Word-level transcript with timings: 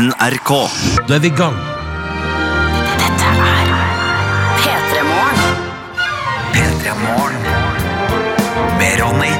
NRK. 0.00 0.50
Da 1.08 1.16
er 1.18 1.20
vi 1.20 1.28
i 1.28 1.36
gang. 1.36 1.56
Dette 3.00 3.26
er 3.28 3.72
P3 4.62 5.02
Morgen. 5.04 5.58
P3 6.54 6.94
Morgen. 7.02 7.42
Med 8.78 8.96
Ronny, 9.02 9.34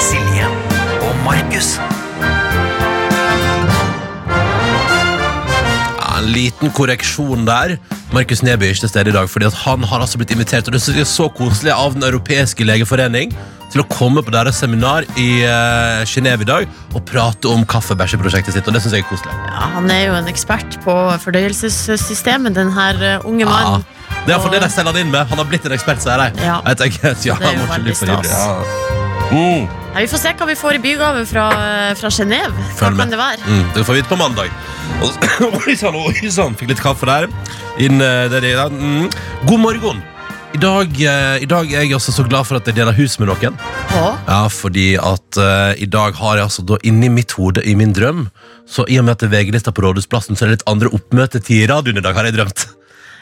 Silje 0.00 0.48
og 1.04 1.12
Markus. 1.26 1.74
Ja, 5.98 6.08
en 6.22 6.30
liten 6.38 6.72
korreksjon 6.72 7.44
der. 7.48 7.76
Markus 8.16 8.40
Neby 8.44 8.70
er 8.70 8.72
ikke 8.72 8.86
til 8.86 8.94
stede 8.94 9.12
i 9.12 9.18
dag, 9.18 9.28
fordi 9.28 9.50
at 9.50 9.60
han 9.66 9.84
har 9.84 10.00
altså 10.00 10.20
blitt 10.20 10.32
invitert 10.32 10.68
og 10.68 10.76
det 10.76 10.84
er 10.88 11.08
så 11.08 11.28
koselig 11.36 11.72
av 11.72 11.92
Den 11.96 12.08
europeiske 12.08 12.64
legeforening 12.64 13.36
til 13.72 13.82
å 13.82 13.86
komme 13.90 14.22
på 14.24 14.32
deres 14.34 14.60
seminar 14.62 15.06
i 15.20 15.42
uh, 15.42 16.04
Genéve 16.08 16.46
i 16.46 16.48
dag 16.48 16.70
og 16.92 17.02
prate 17.08 17.50
om 17.50 17.66
kaffebæsjeprosjektet 17.66 18.54
sitt. 18.54 18.68
Og 18.68 18.76
det 18.76 18.84
synes 18.84 18.96
jeg 18.98 19.04
er 19.06 19.10
koselig. 19.10 19.34
Ja, 19.48 19.68
han 19.74 19.90
er 19.90 20.06
jo 20.06 20.16
en 20.20 20.30
ekspert 20.30 20.78
på 20.84 20.96
fordøyelsessystemet, 21.24 22.54
den 22.56 22.70
her 22.76 23.00
unge 23.26 23.32
unge 23.32 23.44
Ja. 23.44 23.50
mannen. 23.50 23.84
Det 24.22 24.30
er 24.30 24.36
iallfall 24.36 24.52
det 24.54 24.62
de 24.62 24.70
selger 24.70 24.92
han 24.92 25.00
inn 25.00 25.10
med. 25.10 25.26
Han 25.26 25.38
har 25.40 25.46
blitt 25.50 25.64
en 25.66 25.72
ekspert, 25.74 26.02
sier 26.02 26.20
de. 26.20 26.44
Ja. 26.44 26.60
Jeg 26.68 26.78
tenker, 26.78 27.16
ja, 27.26 27.34
Det 27.40 27.48
er 27.48 27.56
jo 27.58 27.70
veldig 27.70 27.94
stas. 27.96 28.30
Ja. 28.30 28.62
Mm. 29.32 29.64
Ja, 29.92 30.00
vi 30.00 30.06
får 30.12 30.20
se 30.20 30.32
hva 30.36 30.46
vi 30.46 30.54
får 30.56 30.76
i 30.76 30.82
bygave 30.84 31.24
fra, 31.26 31.48
fra 31.98 32.08
Genéve. 32.12 32.52
Hva 32.78 32.92
kan 32.96 33.10
det 33.10 33.18
være? 33.18 33.40
Mm, 33.48 33.64
det 33.74 33.84
får 33.86 33.96
vi 33.96 34.00
vite 34.02 34.12
på 34.12 34.20
mandag. 34.20 34.50
Og- 35.02 35.28
Oi 35.66 35.74
sann, 35.76 35.96
oi 35.96 36.30
sann, 36.30 36.54
fikk 36.54 36.74
litt 36.74 36.82
kaffe 36.84 37.08
der. 37.08 37.28
Inn, 37.80 37.98
der, 37.98 38.28
der 38.40 38.68
mm. 38.70 39.10
God 39.48 39.60
morgen. 39.64 40.02
I 40.52 40.58
dag, 40.60 40.88
eh, 41.00 41.42
I 41.42 41.46
dag 41.48 41.70
er 41.72 41.86
jeg 41.86 41.94
også 41.96 42.12
så 42.12 42.24
glad 42.28 42.44
for 42.44 42.58
at 42.58 42.66
jeg 42.68 42.76
deler 42.76 42.92
hus 42.92 43.14
med 43.20 43.30
noen. 43.30 43.54
Å, 43.96 44.02
Ja, 44.28 44.40
fordi 44.52 44.90
at 45.00 45.38
eh, 45.40 45.80
i 45.80 45.88
dag 45.88 46.18
har 46.18 46.36
jeg 46.36 46.44
altså 46.44 46.64
da 46.68 46.76
inni 46.84 47.08
mitt 47.12 47.32
hode, 47.38 47.64
i 47.64 47.72
min 47.78 47.94
drøm 47.96 48.26
Så 48.68 48.84
i 48.88 48.98
og 49.00 49.06
med 49.06 49.16
at 49.16 49.24
det 49.24 49.30
er 49.30 49.32
VG-lista 49.32 49.72
på 49.72 49.84
Rådhusplassen, 49.84 50.36
så 50.36 50.44
er 50.44 50.52
det 50.52 50.58
litt 50.58 50.68
andre 50.70 50.92
oppmøtetid 50.92 51.64
i 51.64 51.70
radioen 51.72 52.00
i 52.00 52.04
dag, 52.04 52.16
har 52.16 52.28
jeg 52.28 52.36
drømt. 52.36 52.66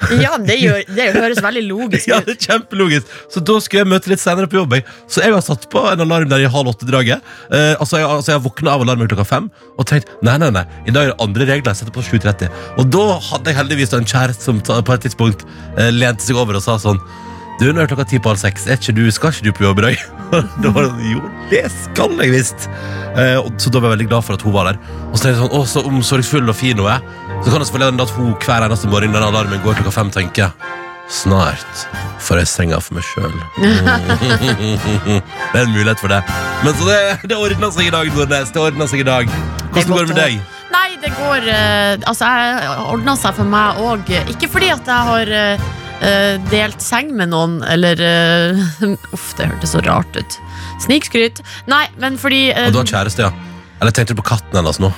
Ja, 0.25 0.37
det, 0.41 0.57
gjør, 0.61 0.81
det 0.97 1.07
høres 1.15 1.41
veldig 1.45 1.63
logisk 1.69 2.07
ut. 2.07 2.11
Ja, 2.11 2.21
det 2.25 2.37
er 2.37 2.41
kjempelogisk. 2.47 3.11
Så 3.33 3.43
da 3.45 3.57
skulle 3.63 3.83
jeg 3.85 3.91
møte 3.93 4.11
litt 4.13 4.23
senere 4.23 4.49
på 4.51 4.59
jobb 4.61 4.77
jeg. 4.79 4.85
Så 5.11 5.23
jeg 5.25 5.35
har 5.35 5.45
satt 5.45 5.67
på 5.73 5.83
en 5.91 6.05
alarm 6.07 6.31
der 6.31 6.45
i 6.45 6.51
halv 6.51 6.73
åtte-draget 6.73 7.21
eh, 7.53 7.75
altså, 7.77 8.01
jeg, 8.01 8.09
altså 8.09 8.35
jeg 8.35 8.45
våknet 8.47 8.73
av 8.73 8.85
alarmen 8.85 9.11
klokka 9.11 9.27
fem 9.29 9.49
Og 9.77 9.87
tenkt, 9.91 10.11
nei, 10.27 10.37
nei, 10.41 10.51
nei 10.55 10.65
I 10.89 10.95
dag 10.95 11.09
er 11.09 11.13
det 11.13 11.19
andre 11.25 11.49
regler, 11.51 11.73
jeg 11.73 11.83
setter 11.83 11.95
på 11.97 12.05
7.30 12.07 12.81
Og 12.81 12.89
da 12.95 13.07
hadde 13.31 13.53
jeg 13.53 13.59
heldigvis 13.61 13.95
en 13.99 14.09
kjæreste 14.09 14.49
som 14.49 14.63
på 14.65 14.95
et 14.97 15.05
tidspunkt 15.07 15.45
eh, 15.77 15.91
Lente 15.95 16.25
seg 16.25 16.39
over 16.41 16.59
og 16.59 16.65
sa 16.65 16.79
sånn 16.81 17.01
Du, 17.61 17.69
nå 17.69 17.83
er 17.83 17.91
klokka 17.91 18.07
ti 18.09 18.17
på 18.23 18.31
halv 18.33 18.41
seks. 18.41 18.65
Er 18.71 18.79
ikke 18.81 18.95
du, 18.97 19.03
skal 19.13 19.35
ikke 19.35 19.51
du 19.51 19.53
på 19.59 19.67
jobb 19.67 19.83
i 19.83 19.91
dag? 19.91 20.05
da 20.65 20.71
var 20.73 20.87
det 20.87 20.93
sånn, 20.95 21.09
jo, 21.13 21.33
det 21.51 21.65
skal 21.75 22.15
jeg 22.25 22.33
visst. 22.33 22.71
Eh, 23.21 23.37
Så 23.61 23.69
da 23.69 23.83
var 23.83 23.91
jeg 23.91 23.99
veldig 23.99 24.07
glad 24.15 24.25
for 24.25 24.39
at 24.39 24.45
hun 24.47 24.55
var 24.55 24.71
der. 24.71 24.79
Og 25.11 25.19
så 25.19 25.27
tenkte 25.27 25.35
jeg 25.35 25.41
sånn, 25.43 25.53
å, 25.59 25.67
så 25.69 25.83
omsorgsfull 25.91 26.49
og 26.49 26.57
fin 26.57 26.81
hun 26.81 26.89
er 26.89 27.05
Så 27.41 27.49
kan 27.49 27.61
det 27.61 27.67
selvfølgelig 27.71 27.91
hende 27.91 28.05
at 28.05 28.11
hun 28.19 28.35
hver 28.45 28.67
eneste 28.67 28.89
morgen 28.93 29.15
den 29.17 29.25
alarmen 29.25 29.63
går 29.65 29.79
klokka 29.79 29.93
fem 29.95 30.11
tenker 30.13 30.51
Snart 31.11 31.87
får 32.23 32.39
jeg 32.43 32.49
senga 32.51 32.79
for 32.79 32.95
meg 32.95 33.07
sjøl. 33.09 33.33
det 33.65 35.17
er 35.19 35.65
en 35.65 35.73
mulighet 35.73 35.99
for 35.99 36.13
det. 36.13 36.21
Men 36.63 36.77
så 36.79 36.87
det, 36.87 36.99
det 37.33 37.39
ordna 37.41 37.71
seg 37.75 37.89
i 37.89 37.91
dag, 37.95 38.13
Nordnes. 38.15 38.53
Det 38.55 38.63
ordna 38.63 38.87
seg 38.87 39.03
i 39.03 39.09
dag. 39.09 39.27
Det 39.27 39.73
Hvordan 39.73 39.91
går 39.91 40.05
det 40.05 40.13
med 40.13 40.21
deg? 40.21 40.39
Nei, 40.71 40.87
det 41.03 41.11
går 41.17 41.51
eh, 41.51 41.97
Altså, 42.13 42.31
jeg 42.31 42.71
ordna 42.93 43.17
seg 43.19 43.37
for 43.41 43.51
meg 43.57 43.83
òg. 43.83 44.15
Ikke 44.31 44.53
fordi 44.53 44.71
at 44.77 44.93
jeg 44.93 45.11
har 45.11 45.35
eh, 45.35 46.39
delt 46.53 46.85
seng 46.85 47.11
med 47.19 47.33
noen, 47.35 47.59
eller 47.67 48.07
uh, 48.07 48.87
Uff, 49.17 49.33
det 49.41 49.51
hørtes 49.51 49.75
så 49.75 49.83
rart 49.89 50.15
ut. 50.15 50.41
Snikskryt. 50.87 51.43
Nei, 51.73 51.89
men 51.99 52.23
fordi 52.23 52.53
uh, 52.55 52.69
Og 52.69 52.79
du 52.79 52.85
har 52.85 52.95
kjæreste, 52.95 53.27
ja? 53.27 53.35
Eller 53.81 53.97
tenkte 53.97 54.15
du 54.15 54.23
på 54.23 54.31
katten 54.31 54.61
hennes 54.61 54.79
nå? 54.79 54.95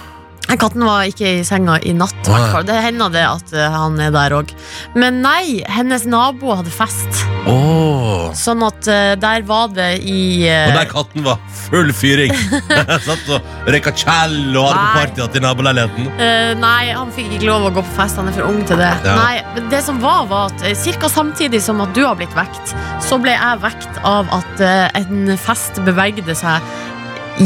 Katten 0.53 0.85
var 0.85 1.07
ikke 1.09 1.39
i 1.39 1.45
senga 1.47 1.79
i 1.83 1.95
natt. 1.97 2.19
Hvertfall. 2.27 2.67
Det 2.69 2.77
hender 2.85 3.13
det 3.15 3.23
at 3.25 3.55
eh, 3.57 3.73
han 3.73 3.97
er 4.03 4.13
der 4.15 4.35
òg. 4.37 4.51
Men 4.99 5.23
nei, 5.25 5.63
hennes 5.71 6.05
nabo 6.11 6.53
hadde 6.59 6.73
fest. 6.75 7.23
Åh. 7.49 8.29
Sånn 8.37 8.63
at 8.67 8.87
eh, 8.91 9.15
der 9.21 9.47
var 9.49 9.73
det 9.75 10.03
i 10.07 10.45
eh, 10.47 10.69
Og 10.69 10.77
der 10.77 10.91
katten 10.91 11.25
var 11.27 11.41
full 11.65 11.91
fyring. 11.97 12.35
Satt 13.07 13.33
og 13.33 13.71
røyka 13.71 13.95
kjell 13.97 14.53
og 14.59 14.69
hadde 14.69 15.09
på 15.17 15.25
Nei. 15.25 15.41
i 15.41 15.45
naboleiligheten. 15.47 16.13
Eh, 16.19 16.53
nei, 16.61 16.93
han 16.93 17.11
fikk 17.17 17.33
ikke 17.39 17.49
lov 17.49 17.71
å 17.71 17.75
gå 17.79 17.87
på 17.87 17.97
fest. 17.97 18.21
Han 18.21 18.31
er 18.31 18.37
for 18.37 18.51
ung 18.51 18.63
til 18.69 18.81
det. 18.83 18.93
Ja. 19.07 19.17
Nei, 19.19 19.43
men 19.57 19.73
det 19.73 19.83
som 19.87 19.99
var, 20.05 20.29
var 20.31 20.53
at 20.53 20.67
eh, 20.69 20.77
Cirka 20.83 21.11
samtidig 21.13 21.63
som 21.65 21.81
at 21.85 21.97
du 21.97 22.05
har 22.05 22.19
blitt 22.19 22.35
vekt, 22.37 22.77
så 23.03 23.19
ble 23.23 23.35
jeg 23.35 23.63
vekt 23.65 24.01
av 24.07 24.31
at 24.35 24.63
eh, 24.63 25.03
en 25.03 25.35
fest 25.41 25.81
bevegde 25.87 26.37
seg 26.39 26.73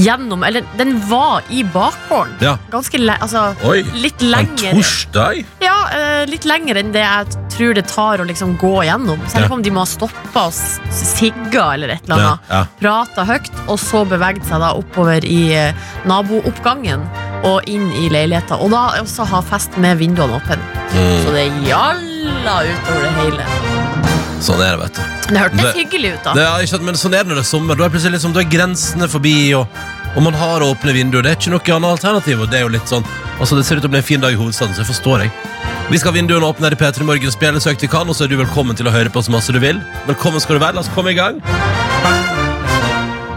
gjennom 0.02 0.42
Eller 0.46 0.64
den 0.78 0.96
var 1.08 1.42
i 1.50 1.62
bakgården. 1.64 2.34
Ja. 2.40 2.56
Ganske 2.72 2.98
le 3.00 3.16
altså, 3.20 3.54
Oi. 3.64 3.82
litt 3.94 4.22
En 4.22 4.30
lenger. 4.34 4.72
torsdag? 4.78 5.44
Ja, 5.60 5.76
uh, 5.92 6.24
litt 6.30 6.44
lenger 6.48 6.76
enn 6.80 6.92
det 6.92 7.04
jeg 7.04 7.26
tror 7.56 7.74
det 7.74 7.86
tar 7.88 8.18
å 8.20 8.26
liksom 8.28 8.56
gå 8.60 8.74
gjennom. 8.84 9.20
Selv 9.32 9.48
Ja. 9.48 9.54
om 9.54 9.62
de 9.62 9.70
må 9.70 9.80
ha 9.84 9.88
stoppa 9.88 10.46
og 10.46 10.52
sigga 10.92 11.72
eller 11.74 11.88
et 11.96 12.04
eller 12.04 12.16
annet. 12.16 12.40
ja. 12.50 12.64
Prata 12.80 13.24
høyt, 13.24 13.50
og 13.68 13.78
så 13.78 14.04
beveget 14.08 14.44
seg 14.44 14.60
da 14.60 14.72
oppover 14.76 15.24
i 15.24 15.40
uh, 15.56 15.72
nabooppgangen 16.06 17.06
og 17.44 17.62
inn 17.68 17.88
i 17.92 18.08
leiligheta. 18.12 18.58
Og 18.60 18.70
da 18.70 18.88
også 19.00 19.24
ha 19.30 19.40
fest 19.42 19.76
med 19.78 19.98
vinduene 19.98 20.36
åpne. 20.40 20.58
Mm. 20.92 21.24
Så 21.24 21.32
det 21.36 21.46
gjalla 21.68 22.62
utover 22.66 23.02
det 23.02 23.12
hele. 23.22 23.75
Sånn 24.44 24.60
er 24.60 24.76
det, 24.76 24.84
vet 24.84 24.98
du. 24.98 25.02
Det 25.32 25.40
hørtes 25.40 25.76
hyggelig 25.78 26.10
ut, 26.14 26.24
da. 26.26 26.34
Det 26.36 26.44
ja, 26.44 26.54
ikke, 26.62 26.80
men 26.84 26.98
sånn 27.00 27.14
er 27.16 27.24
det 27.24 27.32
når 27.32 27.40
det 27.40 27.44
er 27.46 27.48
sommer. 27.48 27.78
Da 27.78 27.86
er 27.86 27.92
plutselig 27.94 28.18
liksom, 28.18 28.34
da 28.36 28.42
er 28.42 28.50
grensene 28.52 29.08
forbi, 29.10 29.36
og, 29.56 29.78
og 30.12 30.26
man 30.26 30.36
har 30.36 30.64
åpne 30.66 30.94
vinduer. 30.96 31.24
Det 31.24 31.32
er 31.32 31.40
ikke 31.40 31.54
noe 31.54 31.76
annet 31.78 31.94
alternativ. 31.96 32.42
Og 32.44 32.52
det 32.52 32.60
er 32.60 32.66
jo 32.66 32.74
litt 32.76 32.92
sånn 32.92 33.06
Altså, 33.36 33.52
Det 33.58 33.66
ser 33.68 33.76
ut 33.76 33.84
til 33.84 33.90
å 33.90 33.92
bli 33.92 34.00
en 34.00 34.06
fin 34.06 34.22
dag 34.22 34.32
i 34.32 34.38
hovedstaden, 34.40 34.72
så 34.72 34.80
jeg 34.80 34.88
forstår 34.88 35.26
jeg. 35.26 35.32
Vi 35.90 35.98
skal 36.00 36.08
ha 36.08 36.16
vinduene 36.16 36.46
åpne 36.48 36.70
her 36.70 36.76
i 36.76 36.78
P3 36.80 37.04
Morgen 37.04 37.32
spille 37.34 37.60
søkt 37.60 37.84
vi 37.84 37.90
kan, 37.92 38.08
og 38.08 38.16
så 38.16 38.24
er 38.24 38.32
du 38.32 38.38
velkommen 38.40 38.78
til 38.78 38.88
å 38.88 38.94
høre 38.94 39.12
på 39.12 39.20
så 39.22 39.34
masse 39.34 39.52
du 39.52 39.60
vil. 39.60 39.76
Velkommen 40.08 40.40
skal 40.40 40.56
du 40.56 40.64
være. 40.64 40.78
La 40.78 40.84
oss 40.84 40.92
komme 40.94 41.12
i 41.12 41.18
gang. 41.18 41.42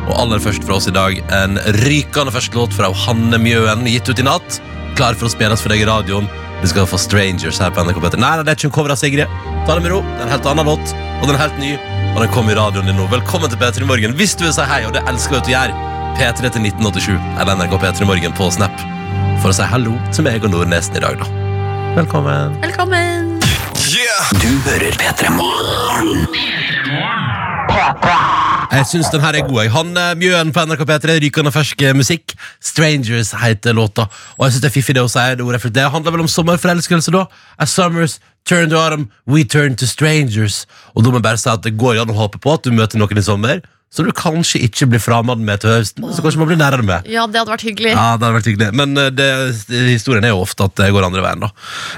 Og 0.08 0.14
aller 0.16 0.40
først 0.42 0.64
fra 0.66 0.80
oss 0.80 0.88
i 0.90 0.96
dag 0.96 1.20
en 1.36 1.60
rykende 1.84 2.32
fersk 2.34 2.56
låt 2.58 2.74
fra 2.74 2.90
Hanne 3.06 3.38
Mjøen, 3.44 3.84
gitt 3.92 4.08
ut 4.10 4.24
i 4.24 4.26
natt. 4.26 4.62
Klar 4.96 5.20
for 5.20 5.28
å 5.28 5.34
spilles 5.36 5.62
for 5.62 5.76
deg 5.76 5.84
i 5.84 5.90
radioen. 5.90 6.32
Du 6.62 6.68
skal 6.68 6.88
få 6.88 6.98
Strangers 7.00 7.60
her 7.64 7.72
på 7.72 7.84
NRK 7.84 8.02
P3. 8.04 8.20
Nei, 8.20 8.34
nei, 8.36 8.44
det 8.44 8.52
er 8.52 8.58
ikke 8.60 8.68
en 8.68 8.76
cover 8.76 8.92
av 8.92 9.00
Sigrid. 9.00 9.32
Ta 9.68 9.78
det 9.78 9.84
med 9.86 9.94
ro. 9.94 10.02
Det 10.04 10.18
er 10.20 10.28
en 10.28 10.34
helt 10.34 10.50
annen 10.52 10.68
låt, 10.68 10.92
og 11.22 11.30
den 11.30 11.38
er 11.38 11.44
helt 11.46 11.60
ny. 11.62 11.72
Og 12.10 12.20
den 12.24 12.32
kommer 12.34 12.52
i 12.52 12.58
radioen 12.60 12.90
din 12.90 12.98
nå. 13.00 13.06
Velkommen 13.12 13.52
til 13.52 13.62
P3 13.62 13.88
Morgen. 13.88 14.16
Hvis 14.20 14.36
du 14.36 14.44
vil 14.44 14.56
si 14.56 14.66
hei, 14.68 14.82
og 14.88 14.96
det 14.98 15.06
elsker 15.08 15.38
vi 15.38 15.40
at 15.40 15.48
du 15.48 15.54
gjør, 15.54 15.76
P3 16.20 16.52
til 16.52 16.68
1987 16.68 17.14
eller 17.40 17.56
NRK 17.62 17.78
P3 17.80 18.10
Morgen 18.10 18.36
på 18.36 18.50
Snap 18.52 18.76
for 19.40 19.54
å 19.54 19.56
si 19.56 19.64
hallo 19.72 19.96
til 20.12 20.26
meg 20.28 20.44
og 20.44 20.52
Nordnesen 20.52 21.00
i 21.00 21.04
dag, 21.06 21.22
da. 21.22 21.30
Velkommen. 21.96 22.60
Velkommen. 22.66 23.38
Yeah! 23.88 24.28
Du 24.44 24.52
hører 24.68 25.00
P3 25.00 25.32
Morgen. 25.38 26.28
Jeg 28.70 28.86
syns 28.86 29.10
den 29.10 29.24
her 29.24 29.34
er 29.34 29.48
god. 29.48 29.70
Han 29.74 29.98
eh, 29.98 30.12
Mjøen 30.20 30.52
på 30.54 30.64
NRK 30.70 30.84
P3, 30.86 31.16
rykende 31.24 31.52
fersk 31.54 31.82
eh, 31.82 31.96
musikk. 31.98 32.36
Strangers 32.62 33.32
heter 33.42 33.74
låta. 33.74 34.06
Og 34.38 34.46
jeg 34.46 34.54
synes 34.54 34.64
det 34.66 34.70
er 34.70 34.76
fiffig 34.76 34.96
det 34.98 35.06
å 35.06 35.10
si 35.10 35.26
det 35.40 35.46
ordet, 35.46 35.62
for 35.64 35.74
det 35.74 35.88
handler 35.90 36.16
vel 36.16 36.26
om 36.26 36.30
sommerforelskelse, 36.30 37.14
da. 37.16 37.26
As 37.58 37.74
summers 37.74 38.20
turn 38.46 38.70
to 38.70 38.78
autumn, 38.78 39.10
we 39.26 39.44
turn 39.44 39.76
to 39.76 39.90
strangers. 39.90 40.66
Og 40.94 41.04
da 41.04 41.10
må 41.10 41.18
jeg 41.18 41.28
bare 41.32 41.42
si 41.42 41.50
at 41.50 41.66
det 41.66 41.78
går 41.82 42.04
an 42.04 42.14
å 42.14 42.20
håpe 42.20 42.42
på 42.42 42.54
at 42.54 42.66
du 42.66 42.74
møter 42.76 43.02
noen 43.02 43.22
i 43.22 43.26
sommer 43.26 43.66
som 43.90 44.06
du 44.06 44.12
kanskje 44.14 44.62
ikke 44.68 44.86
blir 44.92 45.02
fremad 45.02 45.42
med 45.42 45.64
til 45.64 45.72
høsten, 45.74 46.06
så 46.14 46.22
kanskje 46.22 46.42
man 46.42 46.50
blir 46.52 46.60
nærere 46.60 46.86
med. 46.86 47.08
Ja, 47.10 47.24
det 47.26 47.40
hadde 47.42 47.56
vært 47.56 47.66
hyggelig. 47.66 47.90
Ja, 47.96 48.04
det 48.20 48.28
hadde 48.28 48.36
vært 48.36 48.50
hyggelig. 48.52 48.68
Men 48.78 48.94
eh, 49.02 49.10
det, 49.10 49.30
historien 49.90 50.28
er 50.28 50.36
jo 50.36 50.44
ofte 50.44 50.68
at 50.70 50.76
det 50.78 50.92
går 50.94 51.08
andre 51.08 51.24
veien, 51.26 51.42
da. 51.42 51.50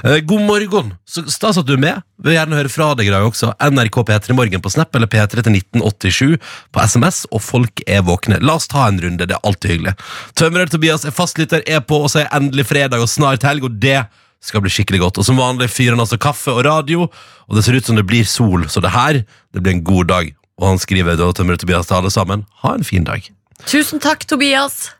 Eh, 0.08 0.22
god 0.24 0.46
morgen. 0.48 0.94
Så 1.04 1.26
stas 1.28 1.60
at 1.60 1.68
du 1.68 1.74
er 1.76 1.82
med. 1.84 2.00
Vil 2.24 2.38
gjerne 2.38 2.56
høre 2.56 2.72
fra 2.72 2.88
deg 2.96 3.10
i 3.10 3.12
dag 3.12 3.26
også. 3.28 3.52
NRK 3.60 4.00
P3 4.08 4.38
Morgen 4.38 4.64
på 4.64 4.72
Snap 4.72 4.96
eller 4.96 5.10
P3 5.12 5.44
til 5.44 5.58
1987 5.58 6.40
på 6.72 6.88
SMS, 6.88 7.22
og 7.28 7.44
folk 7.44 7.84
er 7.84 8.04
våkne. 8.08 8.40
La 8.40 8.56
oss 8.56 8.70
ta 8.72 8.88
en 8.88 9.00
runde, 9.02 9.28
det 9.28 9.36
er 9.36 9.44
alltid 9.44 9.76
hyggelig. 9.76 9.96
Tømrer 10.40 10.72
Tobias 10.72 11.04
er 11.04 11.12
fastlytter, 11.16 11.64
er 11.68 11.84
på, 11.84 12.00
og 12.06 12.12
så 12.14 12.24
er 12.24 12.32
endelig 12.40 12.70
fredag 12.72 13.04
og 13.04 13.12
snart 13.12 13.44
helg, 13.44 13.68
og 13.68 13.76
det 13.82 14.00
skal 14.42 14.64
bli 14.64 14.72
skikkelig 14.72 15.04
godt. 15.04 15.20
Og 15.20 15.28
som 15.28 15.38
vanlig 15.38 15.68
fyrer 15.70 15.92
han 15.92 16.02
altså 16.02 16.18
kaffe 16.20 16.54
og 16.56 16.64
radio, 16.66 17.04
og 17.06 17.58
det 17.58 17.66
ser 17.66 17.76
ut 17.76 17.90
som 17.90 18.00
det 18.00 18.08
blir 18.08 18.24
sol, 18.24 18.64
så 18.72 18.80
det 18.80 18.96
her, 18.96 19.26
det 19.52 19.60
blir 19.60 19.76
en 19.76 19.84
god 19.86 20.08
dag. 20.08 20.32
Og 20.62 20.68
han 20.70 20.82
skriver 20.82 21.18
da 21.18 21.32
Tømrer 21.34 21.58
Tobias 21.58 21.90
til 21.90 21.98
alle 21.98 22.12
sammen, 22.14 22.44
ha 22.62 22.76
en 22.76 22.86
fin 22.86 23.06
dag. 23.06 23.26
Tusen 23.66 24.02
takk, 24.02 24.22
Tobias. 24.30 24.92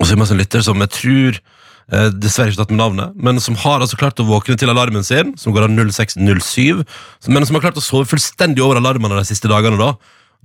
Og 0.00 0.06
så 0.06 0.12
er 0.14 0.20
det 0.20 0.32
en 0.34 0.42
lytter 0.42 0.64
som 0.66 0.82
jeg 0.82 0.92
tror 0.92 1.38
eh, 1.38 2.10
Dessverre 2.12 2.52
ikke 2.52 2.64
tatt 2.64 2.74
med 2.74 2.82
navnet, 2.82 3.14
men 3.14 3.40
som 3.42 3.56
har 3.62 3.80
altså 3.80 3.98
klart 4.00 4.20
å 4.20 4.26
våkne 4.28 4.58
til 4.58 4.72
alarmen 4.72 5.06
sin, 5.06 5.32
som 5.40 5.54
går 5.54 5.68
av 5.68 5.78
0607, 5.78 6.82
men 7.30 7.46
som 7.46 7.56
har 7.56 7.68
klart 7.68 7.80
å 7.80 7.84
sove 7.84 8.08
fullstendig 8.10 8.64
over 8.66 8.82
alarmene 8.82 9.18
de 9.20 9.28
siste 9.30 9.50
dagene. 9.50 9.78
da 9.80 9.94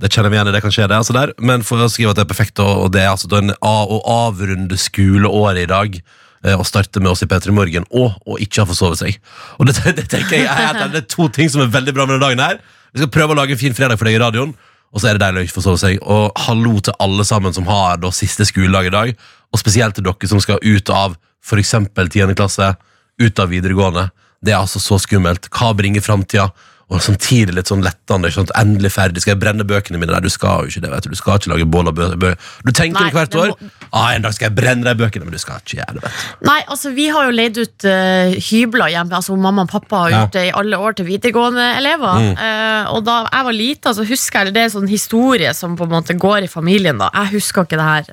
det 0.01 0.09
kjenner 0.09 0.31
vi 0.31 0.37
igjen 0.37 0.49
i, 0.49 0.53
det 0.55 0.63
kan 0.63 0.73
skje 0.73 0.87
det, 0.89 0.97
altså 0.97 1.13
der 1.13 1.33
Men 1.37 1.61
for 1.67 1.81
å 1.83 1.89
skrive 1.91 2.13
at 2.13 2.17
det 2.17 2.23
er 2.23 2.31
perfekt, 2.31 2.61
og, 2.63 2.89
det 2.93 3.03
er 3.03 3.11
altså 3.11 3.29
en 3.37 3.53
A 3.61 3.77
å 3.85 3.99
avrunde 4.09 4.77
skoleåret 4.79 5.65
i 5.65 5.69
dag. 5.69 5.97
å 6.41 6.55
Og 6.57 6.65
starte 6.65 7.03
med 7.03 7.11
oss 7.11 7.21
i 7.21 7.27
P3 7.29 7.53
Morgen, 7.53 7.85
og, 7.91 8.15
og 8.25 8.41
ikke 8.41 8.63
ha 8.63 8.69
forsovet 8.69 8.97
seg. 9.03 9.19
Og 9.59 9.69
det, 9.69 9.75
det 9.99 10.07
tenker 10.09 10.39
jeg 10.39 10.47
er, 10.47 10.87
Det 10.89 11.03
er 11.03 11.09
to 11.11 11.27
ting 11.29 11.51
som 11.53 11.61
er 11.61 11.73
veldig 11.73 11.93
bra 11.93 12.07
med 12.07 12.17
denne 12.17 12.31
dagen. 12.31 12.39
her 12.41 12.79
Vi 12.91 12.99
skal 12.99 13.11
prøve 13.13 13.33
å 13.33 13.39
lage 13.39 13.55
en 13.55 13.61
fin 13.61 13.75
fredag 13.75 13.99
for 13.99 14.09
deg 14.09 14.17
i 14.17 14.21
radioen, 14.21 14.51
og 14.91 14.99
så 14.99 15.07
er 15.07 15.15
det 15.15 15.23
deilig 15.23 15.41
å 15.41 15.47
ikke 15.47 15.57
forsove 15.57 15.79
seg. 15.79 15.99
Og 16.03 16.41
hallo 16.47 16.73
til 16.83 16.95
alle 16.99 17.23
sammen 17.27 17.55
som 17.55 17.67
har 17.69 18.01
da 18.01 18.11
siste 18.15 18.47
skoledag 18.47 18.89
i 18.89 18.95
dag. 18.95 19.13
og 19.51 19.59
spesielt 19.59 19.95
til 19.95 20.05
dere 20.05 20.27
som 20.31 20.39
skal 20.39 20.61
ut 20.63 20.89
av 20.89 21.17
eksempel 21.59 22.07
10. 22.07 22.35
klasse, 22.39 22.75
ut 23.19 23.39
av 23.39 23.49
videregående. 23.49 24.09
Det 24.39 24.53
er 24.53 24.61
altså 24.61 24.79
så 24.79 24.95
skummelt. 24.95 25.49
Hva 25.51 25.73
bringer 25.75 25.99
framtida? 25.99 26.53
Og 26.91 26.99
samtidig 26.99 27.53
litt 27.55 27.69
sånn 27.71 27.81
lettende. 27.85 28.27
Ikke 28.27 28.41
sant? 28.41 28.51
Endelig 28.59 28.91
ferdig. 28.91 29.21
Skal 29.23 29.31
jeg 29.35 29.39
brenne 29.39 29.63
bøkene 29.63 29.97
mine? 30.01 30.11
Nei, 30.11 30.19
du 30.19 30.29
skal 30.29 30.65
jo 30.65 30.67
ikke 30.73 30.81
det. 30.83 30.89
vet 30.91 31.03
Du 31.03 31.09
Du 31.09 31.15
skal 31.15 31.37
ikke 31.39 31.51
lage 31.53 31.65
bål 31.71 31.87
av 31.87 31.95
bø- 31.95 32.15
bø- 32.19 32.35
Du 32.65 32.71
tenker 32.71 32.99
Nei, 32.99 33.09
det 33.09 33.15
hvert 33.15 33.35
år. 33.39 33.47
må- 33.55 33.69
Ah, 33.93 34.09
en 34.15 34.21
dag 34.21 34.33
skal 34.33 34.49
jeg 34.49 34.55
brenne 34.55 34.83
de 34.83 34.95
bøkene, 34.95 35.23
men 35.23 35.31
du 35.31 35.37
skal 35.39 35.55
ikke 35.59 35.77
gjøre 35.79 35.93
det. 35.95 36.01
vet 36.03 36.11
du. 36.39 36.45
Nei, 36.47 36.61
altså 36.67 36.93
vi 36.93 37.07
har 37.09 37.23
jo 37.25 37.31
leid 37.31 37.57
ut 37.57 37.85
uh, 37.85 38.31
hybler 38.49 38.89
hjemme. 38.91 39.11
Altså 39.15 39.37
Mamma 39.37 39.61
og 39.63 39.69
pappa 39.69 39.95
har 40.03 40.09
Ja. 40.09 40.15
Mm. 40.17 40.21
gjort 40.25 40.31
det 40.31 40.43
i 40.47 40.51
alle 40.59 40.77
år 40.77 40.95
til 40.95 41.05
videregående 41.05 41.65
elever. 41.77 42.35
Eh, 42.37 42.91
og 42.91 43.03
da 43.05 43.27
jeg 43.31 43.43
var 43.45 43.53
lita, 43.53 43.89
så 43.93 44.05
husker 44.07 44.45
jeg 44.45 44.53
det 44.53 44.61
er 44.61 44.63
en 44.65 44.75
sånn 44.81 44.89
historie 44.89 45.53
som 45.53 45.77
på 45.77 45.83
en 45.83 45.89
måte 45.95 46.17
går 46.19 46.43
i 46.43 46.47
familien. 46.47 46.97
da 46.97 47.09
Jeg 47.13 47.31
husker 47.39 47.63
ikke 47.63 47.79
det 47.79 47.87
her, 47.87 48.03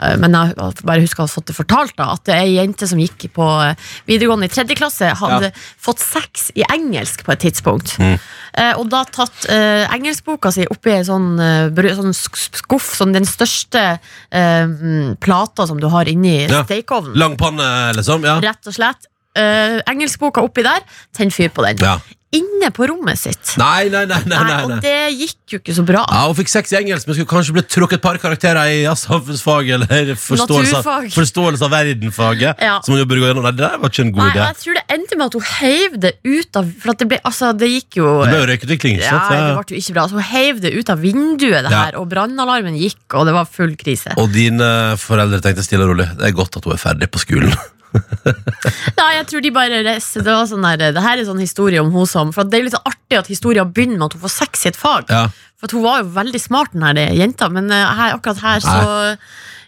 eh, 0.00 0.16
men 0.16 0.32
jeg 0.32 0.54
bare 0.84 1.00
husker 1.00 1.24
å 1.24 1.28
ha 1.28 1.34
fått 1.40 1.46
det 1.46 1.56
fortalt. 1.56 1.96
da 1.96 2.12
At 2.12 2.24
det 2.24 2.34
er 2.34 2.42
ei 2.44 2.56
jente 2.56 2.86
som 2.88 2.98
gikk 2.98 3.30
på 3.32 3.76
videregående 4.06 4.44
i 4.44 4.48
tredje 4.48 4.76
klasse, 4.76 5.12
hadde 5.16 5.42
Ja. 5.44 5.50
fått 5.80 5.98
seks 5.98 6.50
i 6.56 6.62
engelsk 6.70 7.24
på 7.24 7.32
et 7.32 7.40
tidspunkt. 7.40 7.89
Mm. 7.98 8.18
Eh, 8.60 8.72
og 8.78 8.88
da 8.90 9.04
tatt 9.04 9.46
eh, 9.48 9.84
engelskboka 9.94 10.50
si 10.54 10.66
oppi 10.70 10.92
en 10.94 11.04
sånn, 11.06 11.28
eh, 11.40 11.90
sånn 11.96 12.14
skuff, 12.14 12.92
sånn 12.98 13.12
den 13.14 13.26
største 13.28 13.84
eh, 14.30 14.64
mm, 14.66 15.16
plata 15.22 15.66
som 15.66 15.80
du 15.80 15.88
har 15.88 16.10
inni 16.10 16.48
Ja. 16.48 16.64
stekeovnen. 16.64 17.16
Lang 17.18 17.36
panne, 17.36 17.92
liksom? 17.96 18.24
Ja. 18.26 18.38
Rett 18.42 18.66
og 18.66 18.74
slett. 18.74 19.06
Uh, 19.38 19.78
engelskboka 19.86 20.42
oppi 20.42 20.64
der, 20.66 20.82
tenn 21.14 21.30
fyr 21.30 21.52
på 21.54 21.62
den. 21.62 21.78
ja. 21.78 22.00
Inne 22.30 22.68
på 22.70 22.86
rommet 22.86 23.18
sitt. 23.18 23.56
Nei, 23.58 23.88
nei, 23.90 24.04
nei. 24.06 24.20
nei, 24.30 24.38
nei, 24.46 24.58
og 24.62 24.76
det 24.84 24.92
gikk 25.18 25.54
jo 25.56 25.58
ikke 25.58 25.74
så 25.74 25.82
bra. 25.82 26.04
Ja, 26.06 26.20
Hun 26.28 26.36
fikk 26.38 26.52
seks 26.52 26.70
i 26.70 26.76
engelsk, 26.78 27.08
men 27.08 27.16
skulle 27.16 27.30
kanskje 27.32 27.54
blitt 27.56 27.70
trukket 27.74 27.98
et 27.98 28.04
par 28.04 28.20
karakterer 28.22 28.70
i 28.70 28.76
ja, 28.84 28.92
samfunnsfag 28.94 29.72
eller 29.74 30.12
forståelse 30.14 30.76
av, 30.78 31.08
forståelse 31.10 31.66
av 31.66 31.74
verden-faget. 31.74 32.62
Ja. 32.62 32.76
Som 32.86 32.94
hun 32.94 33.02
burde 33.10 33.24
gå 33.24 33.32
gjennom. 33.32 33.48
Nei, 33.48 33.52
det 33.58 33.72
var 33.82 33.90
ikke 33.90 34.04
en 34.06 34.12
god 34.14 34.22
Nei, 34.22 34.28
idé. 34.36 34.44
jeg 34.44 34.60
tror 34.62 34.78
det 34.78 34.84
endte 34.94 35.18
med 35.18 35.26
at 35.26 35.38
hun 35.40 35.48
heiv 35.56 35.98
det 36.06 36.12
ut 36.22 36.60
av 36.62 36.70
For 36.84 36.92
at 36.94 37.02
det 37.02 37.08
ble, 37.10 37.18
altså, 37.32 37.50
det 37.64 37.70
gikk 37.72 37.98
jo 37.98 38.06
Det 38.20 38.30
ble 38.30 38.38
jo 38.38 38.46
røykutvikling. 38.52 39.00
ikke 39.00 39.10
ja, 39.10 39.18
det 39.26 39.42
ble 39.42 39.74
jo 39.74 39.82
ikke 39.82 39.96
bra. 39.98 40.06
Så 40.06 40.20
hun 40.20 40.28
heiv 40.30 40.62
det 40.62 40.74
ut 40.78 40.94
av 40.94 41.02
vinduet, 41.02 41.66
det 41.66 41.74
her, 41.74 41.98
og 41.98 42.06
brannalarmen 42.14 42.78
gikk, 42.78 43.02
og 43.18 43.26
det 43.26 43.34
var 43.40 43.50
full 43.50 43.74
krise. 43.80 44.14
Og 44.22 44.30
dine 44.30 44.70
foreldre 45.02 45.42
tenkte 45.42 45.66
stille 45.66 45.82
og 45.82 45.96
rolig 45.96 46.06
Det 46.14 46.30
er 46.30 46.38
godt 46.38 46.62
at 46.62 46.70
hun 46.70 46.78
er 46.78 46.82
ferdig 46.86 47.10
på 47.10 47.26
skolen. 47.26 47.58
Nei, 49.00 49.10
jeg 49.16 49.26
tror 49.30 49.42
de 49.42 49.50
bare 49.50 49.80
reiste 49.82 50.20
Det 50.22 50.30
var 50.30 50.44
sånn 50.46 50.62
der, 50.62 50.92
det 50.94 51.02
her 51.02 51.18
er 51.18 51.26
sånn 51.26 51.40
historie 51.42 51.80
om 51.82 51.88
hun 51.90 52.06
som 52.06 52.28
For 52.34 52.46
det 52.46 52.58
er 52.58 52.66
litt 52.68 52.76
så 52.76 52.82
artig 52.86 53.18
at 53.18 53.30
historien 53.30 53.72
begynner 53.74 53.98
med 53.98 54.10
at 54.10 54.18
hun 54.18 54.24
får 54.24 54.34
seks 54.36 54.66
i 54.66 54.70
et 54.70 54.78
fag. 54.78 55.10
Ja. 55.10 55.24
For 55.60 55.74
hun 55.76 55.84
var 55.84 56.02
jo 56.02 56.10
veldig 56.14 56.40
smart, 56.40 56.74
den 56.76 56.86
her 56.86 57.00
jenta, 57.16 57.50
men 57.52 57.70
eh, 57.74 57.94
her, 57.98 58.14
akkurat 58.16 58.44
her 58.44 58.62
så 58.64 58.76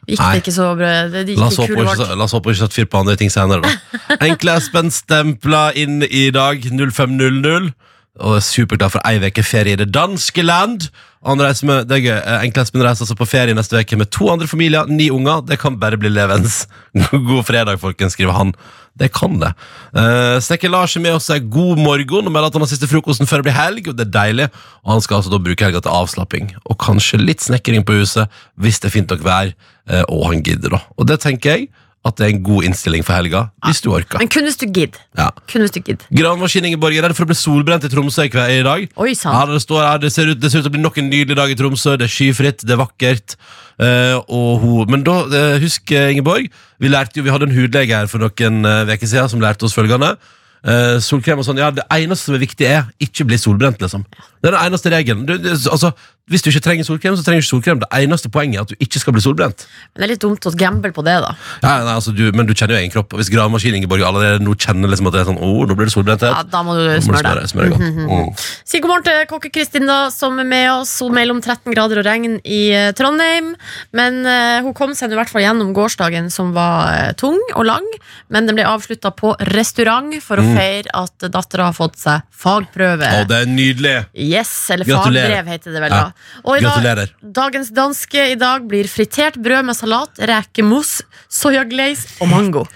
gikk 0.07 0.21
Nei. 0.21 0.31
det 0.33 0.43
ikke 0.43 0.55
så 0.55 0.69
bra. 0.79 0.93
Det 1.13 1.25
gikk 1.27 1.41
La 1.41 1.49
oss 1.49 1.59
ikke 1.59 1.67
håpe 1.67 1.75
kule 1.75 1.87
hun 1.89 2.01
ikke, 2.01 2.19
la 2.19 2.27
oss 2.27 2.37
håpe 2.37 2.49
hun 2.49 2.57
ikke 2.57 2.65
satt 2.65 2.79
fyr 2.79 2.89
på 2.91 3.03
andre 3.03 3.17
ting 3.21 3.33
senere. 3.35 3.67
Da. 3.67 4.19
Enkle 4.29 4.57
Espen 4.59 4.93
stempla 4.95 5.65
inn 5.79 6.03
i 6.07 6.25
dag 6.35 6.65
0500. 6.65 7.73
Og 8.20 8.37
er 8.37 8.44
superglad 8.44 8.93
for 8.93 9.00
ei 9.09 9.17
uke 9.23 9.44
ferie 9.47 9.73
i 9.73 9.81
det 9.81 9.88
danske 9.94 10.43
land. 10.44 10.91
Og 11.23 11.31
Han 11.32 11.43
reiser 11.47 11.67
med, 11.67 11.87
det 11.88 11.97
er 11.97 12.05
gøy. 12.05 12.19
Eh, 12.19 12.85
reiser 12.85 13.06
altså 13.06 13.17
på 13.17 13.29
ferie 13.29 13.55
neste 13.55 13.79
uke 13.79 13.97
med 13.97 14.11
to 14.11 14.29
andre 14.29 14.47
familier, 14.47 14.87
ni 14.87 15.09
unger. 15.11 15.41
Det 15.41 15.59
kan 15.59 15.79
bare 15.81 15.97
bli 15.97 16.11
levens. 16.11 16.67
God 17.11 17.44
fredag, 17.49 17.81
folkens, 17.81 18.12
skriver 18.12 18.37
han. 18.37 18.53
Det 18.99 19.09
kan 19.17 19.38
det. 19.41 19.55
Uh, 19.97 20.37
Snekker 20.44 20.69
Lars 20.69 20.97
er 20.97 21.00
med 21.00 21.14
oss 21.17 21.31
sier 21.31 21.41
god 21.41 21.79
morgen 21.81 22.26
og 22.29 22.32
melder 22.35 22.50
at 22.50 22.59
han 22.59 22.64
har 22.67 22.69
siste 22.69 22.91
frokosten 22.91 23.25
før 23.25 23.41
det 23.41 23.49
blir 23.49 23.56
helg. 23.56 23.88
og 23.88 23.97
Det 23.97 24.05
er 24.05 24.17
deilig. 24.19 24.49
Og 24.85 24.93
han 24.93 25.00
skal 25.00 25.20
altså 25.20 25.32
da 25.32 25.41
bruke 25.41 25.65
helga 25.65 25.81
til 25.81 25.97
avslapping. 25.97 26.50
Og 26.67 26.76
kanskje 26.82 27.23
litt 27.23 27.41
snekring 27.41 27.87
på 27.88 27.97
huset 28.03 28.29
hvis 28.61 28.82
det 28.82 28.91
er 28.91 28.97
fint 28.99 29.15
nok 29.15 29.25
vær, 29.25 29.55
uh, 29.88 30.05
og 30.11 30.26
han 30.35 30.44
gidder, 30.44 30.76
da. 30.76 30.82
Og 30.99 31.08
det 31.08 31.23
tenker 31.25 31.56
jeg 31.56 31.70
at 32.03 32.19
det 32.19 32.25
er 32.27 32.33
en 32.33 32.43
god 32.43 32.67
innstilling 32.67 33.05
for 33.07 33.15
helga, 33.15 33.45
hvis 33.63 33.81
du 33.85 33.93
orker. 33.95 34.19
Men 34.19 34.31
kun 34.33 34.47
hvis 34.49 34.59
du 34.59 34.67
gidder. 34.67 34.99
Ja. 35.19 35.29
Kun 35.51 35.63
hvis 35.63 35.75
du 35.75 35.79
gidder. 35.79 36.09
Gravemaskin 36.19 36.67
Ingeborg 36.67 36.99
er 36.99 37.07
redd 37.07 37.15
for 37.15 37.27
å 37.27 37.31
bli 37.31 37.39
solbrent 37.39 37.87
i 37.87 37.91
Tromsø 37.93 38.27
i 38.27 38.33
kveld 38.33 38.57
i 38.57 38.65
dag. 38.67 38.89
Oi 38.99 39.13
Ja, 39.13 39.19
sann. 39.21 39.53
det, 39.53 39.63
står 39.63 39.87
det, 40.03 40.11
ser 40.11 40.33
ut, 40.33 40.41
det 40.43 40.51
ser 40.51 40.63
ut 40.63 40.67
til 40.67 40.73
å 40.73 40.77
bli 40.77 40.83
nok 40.83 40.99
en 40.99 41.11
nydelig 41.13 41.39
dag 41.39 41.55
i 41.55 41.59
Tromsø. 41.59 41.95
Det 42.01 42.09
er 42.09 42.15
skyfritt, 42.17 42.67
det 42.67 42.75
er 42.75 42.83
vakkert. 42.83 43.37
Uh, 43.79 44.19
og 44.27 44.51
hun, 44.65 44.91
men 44.91 45.07
da, 45.07 45.15
uh, 45.31 45.57
husk 45.63 45.95
eh, 45.95 46.11
Ingeborg, 46.13 46.51
vi, 46.83 46.91
jo, 46.91 47.25
vi 47.25 47.33
hadde 47.33 47.49
en 47.49 47.55
hudlege 47.57 48.03
her 48.03 48.11
for 48.11 48.23
noen 48.23 48.67
uker 48.67 49.07
siden 49.09 49.31
som 49.31 49.43
lærte 49.43 49.69
oss 49.69 49.79
følgende. 49.79 50.17
Uh, 50.63 51.01
solkrem 51.03 51.41
og 51.43 51.47
sånn, 51.47 51.59
ja, 51.59 51.73
Det 51.75 51.83
eneste 51.91 52.29
som 52.29 52.37
er 52.37 52.43
viktig, 52.45 52.67
er 52.67 52.91
ikke 53.03 53.27
bli 53.27 53.39
solbrent. 53.41 53.81
liksom 53.83 54.05
Det 54.07 54.51
er 54.51 54.55
den 54.55 54.67
eneste 54.67 54.93
regelen. 54.95 55.25
Du, 55.27 55.35
altså, 55.49 55.91
hvis 56.31 56.45
du 56.45 56.53
ikke 56.53 56.63
trenger 56.63 56.87
solkrem, 56.87 57.17
så 57.19 57.25
trenger 57.27 57.43
du 57.43 57.45
ikke 57.45 57.51
solkrem. 57.51 57.81
Det 57.83 57.89
eneste 57.99 58.31
poenget 58.31 58.61
er 58.61 58.63
at 58.63 58.71
du 58.71 58.85
ikke 58.85 59.01
skal 59.03 59.15
bli 59.17 59.23
solbrent. 59.25 59.65
Men 59.91 60.03
det 60.03 60.07
er 60.07 60.11
litt 60.13 60.23
dumt 60.23 60.47
å 60.47 60.53
gamble 60.55 60.93
på 60.95 61.03
det, 61.03 61.17
da. 61.25 61.33
Ja, 61.65 61.73
nei, 61.83 61.97
altså, 61.97 62.13
du, 62.15 62.23
men 62.37 62.47
du 62.47 62.53
kjenner 62.55 62.77
jo 62.77 62.83
egen 62.83 62.93
kropp. 62.95 63.11
Og 63.11 63.19
hvis 63.19 63.31
gravemaskin 63.33 63.75
Ingeborg 63.75 64.05
allerede 64.07 64.39
nå 64.45 64.55
kjenner 64.55 64.93
liksom 64.93 65.11
at 65.11 65.17
det 65.17 65.23
er 65.25 65.29
sånn, 65.33 65.41
oh, 65.43 65.65
nå 65.67 65.75
blir 65.75 65.91
det 65.91 65.95
solbrenthet, 65.97 66.31
Ja, 66.31 66.45
da 66.47 66.63
må 66.63 66.77
du 66.79 66.85
da 66.87 67.01
smøre 67.03 67.35
deg. 67.41 67.51
smøre, 67.51 67.75
mm 67.75 67.91
-hmm. 67.99 68.11
Mm. 68.23 68.29
Si 68.65 68.79
god 68.81 68.89
morgen 68.89 69.05
til 69.05 69.27
kokke-Kristin, 69.27 69.87
da, 69.87 70.11
som 70.11 70.39
er 70.39 70.45
med 70.45 70.71
oss. 70.71 71.01
Hun 71.01 71.15
mellom 71.15 71.41
13 71.43 71.75
grader 71.75 71.99
og 71.99 72.07
regn 72.07 72.41
i 72.45 72.71
eh, 72.71 72.93
Trondheim. 72.93 73.57
Men 73.93 74.23
uh, 74.27 74.63
hun 74.63 74.75
kom 74.75 74.95
seg 74.95 75.11
i 75.11 75.15
hvert 75.15 75.31
fall 75.31 75.43
gjennom 75.43 75.73
gårsdagen, 75.75 76.31
som 76.31 76.53
var 76.53 76.93
uh, 76.93 77.13
tung 77.19 77.41
og 77.57 77.65
lang. 77.67 77.87
Men 78.29 78.47
den 78.47 78.55
ble 78.55 78.65
avslutta 78.65 79.11
på 79.11 79.35
restaurant 79.53 80.15
for 80.23 80.39
å 80.39 80.55
feire 80.55 80.89
at 80.95 81.17
dattera 81.33 81.65
har 81.65 81.73
fått 81.73 81.99
seg 81.99 82.23
fagprøve. 82.31 83.09
Å, 83.23 83.25
det 83.29 83.43
er 83.43 83.47
nydelig! 83.47 83.97
Yes, 84.15 84.71
eller 84.71 84.85
Gratulerer. 84.85 85.43
fagbrev 85.43 85.47
heter 85.47 85.73
det 85.73 85.81
vel 85.81 85.91
Ja. 85.93 86.12
Og 86.44 86.56
i 86.59 86.62
dag, 86.62 86.70
Gratulerer. 86.73 87.12
dagens 87.23 87.70
danske 87.75 88.25
i 88.32 88.38
dag 88.41 88.67
blir 88.69 88.88
fritert 88.91 89.38
brød 89.43 89.69
med 89.69 89.79
salat, 89.79 90.23
rekemos, 90.32 91.00
soyaglaze 91.32 92.19
og 92.23 92.31
mango. 92.32 92.67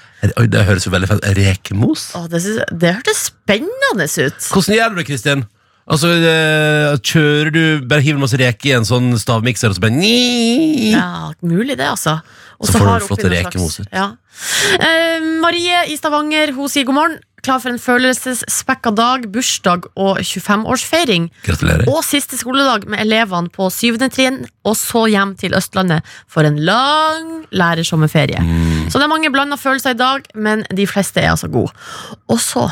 Oi, 0.41 0.47
det 0.51 0.65
høres 0.67 0.87
jo 0.87 0.91
veldig 0.95 1.09
fett 1.11 1.27
Rekemos? 1.37 2.09
Å, 2.17 2.25
det, 2.33 2.41
synes, 2.43 2.65
det 2.73 2.95
hørtes 2.97 3.27
spennende 3.29 4.07
ut. 4.09 4.49
Hvordan 4.51 4.75
gjør 4.79 4.95
du 4.95 4.99
det, 5.03 5.07
Kristin? 5.11 5.45
Altså, 5.87 6.09
eh, 6.19 6.97
Kjører 6.99 7.53
du 7.55 7.61
bare 7.87 8.03
hiver 8.03 8.19
masse 8.19 8.39
reker 8.41 8.73
i 8.73 8.75
en 8.81 8.89
sånn 8.89 9.13
stavmikser, 9.21 9.71
og 9.71 9.77
så 9.79 9.85
bare 9.85 9.95
Nii! 9.95 10.91
Ja, 10.97 11.31
mulig 11.47 11.77
det, 11.79 11.87
altså. 11.87 12.17
Og 12.59 12.67
Så 12.67 12.81
får 12.81 12.89
du 12.89 13.07
flotte 13.07 13.31
rekemoser. 13.31 13.87
Ja. 13.95 14.09
Eh, 14.81 15.23
Marie 15.45 15.85
i 15.93 15.97
Stavanger 16.01 16.55
hun 16.57 16.73
sier 16.73 16.89
god 16.89 16.99
morgen. 16.99 17.19
Klar 17.47 17.61
for 17.63 17.71
en 17.71 17.79
følelsesspekka 17.79 18.91
dag, 18.99 19.29
bursdag 19.31 19.85
og 19.95 20.19
25-årsfeiring. 20.19 21.29
Gratulerer. 21.47 21.85
Og 21.93 22.01
siste 22.03 22.35
skoledag 22.41 22.89
med 22.91 23.05
elevene 23.05 23.53
på 23.55 23.69
syvende 23.71 24.09
trinn, 24.11 24.41
og 24.67 24.75
så 24.75 25.05
hjem 25.13 25.37
til 25.39 25.55
Østlandet 25.55 26.03
for 26.27 26.49
en 26.49 26.59
lang 26.59 27.45
lærersommerferie. 27.55 28.43
Mm. 28.43 28.89
Så 28.91 28.99
det 28.99 29.07
er 29.07 29.13
mange 29.13 29.31
blanda 29.31 29.55
følelser 29.61 29.95
i 29.95 30.01
dag, 30.01 30.27
men 30.35 30.67
de 30.75 30.89
fleste 30.91 31.23
er 31.23 31.37
altså 31.37 31.47
gode. 31.53 31.71
Og 32.27 32.43
så 32.43 32.67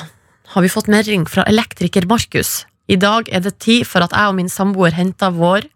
har 0.57 0.67
vi 0.67 0.73
fått 0.73 0.91
melding 0.91 1.29
fra 1.31 1.47
elektriker 1.47 2.11
Markus. 2.11 2.65
I 2.91 2.99
dag 2.99 3.31
er 3.31 3.47
det 3.47 3.55
tid 3.63 3.87
for 3.87 4.03
at 4.03 4.11
jeg 4.11 4.33
og 4.33 4.35
min 4.41 4.51
samboer 4.51 4.99
henter 4.99 5.31
vår 5.39 5.71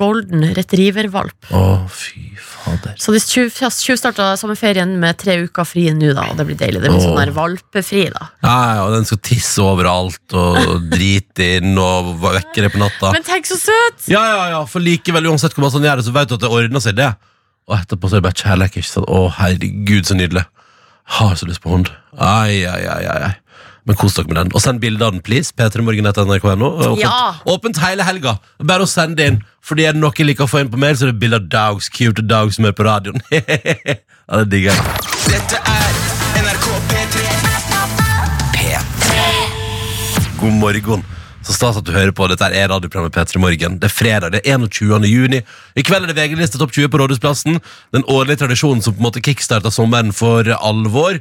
golden 0.00 0.42
retriever-valp. 0.56 1.50
Å, 1.54 1.60
fy 1.92 2.24
fader. 2.40 2.94
Så 3.00 3.12
de 3.14 3.20
tjuv- 3.22 3.52
tjuvstarta 3.54 4.30
sommerferien 4.40 4.90
med 5.00 5.18
tre 5.20 5.36
uker 5.44 5.68
fri 5.68 5.86
nå, 5.94 6.10
da. 6.16 6.26
Og 6.32 6.38
det 6.40 6.46
blir 6.48 6.58
deilig. 6.60 6.80
Det 6.82 6.90
blir 6.92 7.04
sånn 7.04 7.18
der 7.20 7.32
valpefri, 7.36 8.06
da. 8.14 8.30
Ja, 8.44 8.56
ja, 8.74 8.84
og 8.88 8.94
den 8.96 9.06
skal 9.08 9.20
tisse 9.30 9.62
overalt 9.64 10.36
og 10.36 10.88
drite 10.92 11.50
inn 11.60 11.76
og 11.80 12.14
vekke 12.24 12.64
deg 12.66 12.72
på 12.74 12.80
natta. 12.82 13.12
Men 13.16 13.26
tenk 13.28 13.48
så 13.48 13.60
søt! 13.60 14.06
Ja, 14.12 14.22
ja, 14.32 14.40
ja, 14.56 14.62
for 14.68 14.82
likevel, 14.84 15.28
uansett 15.30 15.54
hvor 15.56 15.66
man 15.68 15.74
sånn 15.76 15.86
gjør 15.88 16.00
det, 16.02 16.08
så 16.08 16.16
vet 16.16 16.32
du 16.32 16.36
at 16.40 16.44
det 16.46 16.52
ordner 16.60 16.84
seg, 16.84 16.96
det. 17.00 17.12
Og 17.70 17.76
etterpå 17.78 18.08
så 18.10 18.16
er 18.18 18.22
det 18.24 18.28
bare 18.30 18.40
kjærlighet. 18.42 18.80
Ikke 18.80 18.90
sant? 18.96 19.06
Å, 19.12 19.22
herregud, 19.38 20.08
så 20.08 20.16
nydelig. 20.18 20.42
Har 21.20 21.36
så 21.38 21.46
lyst 21.48 21.62
på 21.64 21.70
hund. 21.72 21.88
Ai, 22.18 22.64
ai, 22.70 22.82
ai, 22.86 23.04
ai. 23.30 23.32
Men 23.88 23.96
kos 23.96 24.14
dere 24.18 24.28
med 24.28 24.36
den. 24.36 24.50
Og 24.54 24.60
send 24.62 24.80
bilde 24.82 25.04
av 25.06 25.12
den, 25.14 25.22
please. 25.24 25.52
P3morgen.nrk.no. 25.56 26.68
Åpent, 26.70 27.00
Ja. 27.00 27.34
åpent 27.46 27.78
hele 27.80 28.04
helga. 28.04 28.38
Bare 28.62 28.84
å 28.84 28.88
sende 28.90 29.26
inn. 29.26 29.40
Fordi 29.64 29.86
er 29.88 29.92
det 29.96 30.00
noe 30.02 30.12
jeg 30.16 30.26
liker 30.26 30.44
å 30.44 30.50
få 30.50 30.60
inn 30.64 30.70
på 30.72 30.78
mail, 30.80 30.96
så 30.96 31.06
er 31.08 31.12
det 31.12 31.20
bilde 31.20 31.36
av 31.40 31.48
dogs, 31.52 31.88
cute 31.92 32.22
dogs 32.26 32.56
som 32.56 32.64
er 32.68 32.72
på 32.76 32.84
radioen. 32.86 33.20
ja, 33.30 34.40
det 34.40 34.48
digger 34.52 34.72
jeg. 34.72 34.80
Dette 35.28 35.60
er 35.60 35.90
NRK 36.40 36.66
P3. 36.90 37.24
P3. 38.56 39.24
God 40.40 40.52
morgen. 40.60 41.04
Så 41.44 41.54
stas 41.56 41.78
at 41.80 41.84
du 41.88 41.92
hører 41.94 42.12
på. 42.12 42.26
Dette 42.28 42.44
er 42.52 42.68
radioprogrammet 42.68 43.14
P3 43.16 43.40
Morgen. 43.40 43.78
Det 43.80 43.88
er 43.88 43.94
fredag, 43.94 44.32
det 44.34 44.42
er 44.44 44.58
21. 44.60 45.06
juni. 45.08 45.40
I 45.76 45.84
kveld 45.86 46.04
er 46.04 46.12
det 46.12 46.18
VG-liste 46.20 46.60
topp 46.60 46.72
20 46.76 46.90
på 46.92 47.00
Rådhusplassen. 47.00 47.56
Den 47.96 48.04
årlige 48.12 48.42
tradisjonen 48.42 48.82
som 48.84 48.92
på 48.94 49.00
en 49.00 49.06
måte 49.08 49.22
kickstarta 49.24 49.72
sommeren 49.72 50.12
for 50.16 50.44
alvor. 50.60 51.16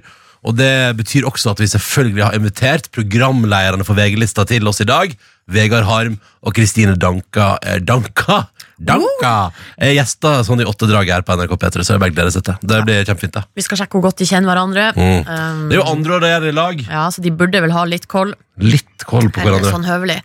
Og 0.47 0.55
det 0.55 0.95
betyr 0.99 1.27
også 1.27 1.51
at 1.51 1.59
vi 1.59 1.67
selvfølgelig 1.67 2.23
har 2.23 2.37
invitert 2.37 2.87
programlederne 2.95 3.85
for 3.87 3.97
VG-lista 3.97 4.45
til 4.47 4.67
oss 4.71 4.79
i 4.83 4.87
dag. 4.87 5.11
Vegard 5.49 5.87
Harm 5.89 6.19
og 6.45 6.55
Kristine 6.55 6.95
Danka 6.99 7.55
eh, 7.65 7.79
Danka? 7.83 8.43
Danka! 8.79 9.33
Er 9.75 9.91
gjester 9.97 10.43
sånn 10.47 10.61
i 10.63 10.67
åtte 10.69 10.87
drag 10.87 11.09
her 11.11 11.23
på 11.27 11.35
NRK 11.35 11.55
P3, 11.59 11.83
så 11.83 11.95
jeg 11.97 12.03
bare 12.03 12.13
gleder 12.15 12.31
seg 12.31 12.45
til. 12.47 12.59
Det 12.63 12.77
blir 12.85 13.01
kjempefint. 13.07 13.35
da 13.35 13.43
Vi 13.57 13.65
skal 13.65 13.81
sjekke 13.81 13.97
hvor 13.97 14.05
godt 14.07 14.21
de 14.21 14.27
kjenner 14.29 14.53
hverandre. 14.53 14.85
Um, 14.95 15.65
Det 15.67 15.75
er 15.75 15.81
jo 15.81 15.87
andre 15.89 16.15
år 16.15 16.23
de 16.23 16.31
gjør 16.31 16.45
det 16.45 16.53
i 16.53 16.57
lag. 16.61 16.85
ja, 16.87 17.03
Så 17.11 17.25
de 17.25 17.33
burde 17.35 17.63
vel 17.65 17.75
ha 17.75 17.83
litt 17.89 18.07
koll. 18.07 18.31
Litt 18.59 19.05
koll 19.07 19.29
på 19.31 19.39
hverandre. 19.43 19.71
sånn 19.71 19.85
høvelig. 19.87 20.17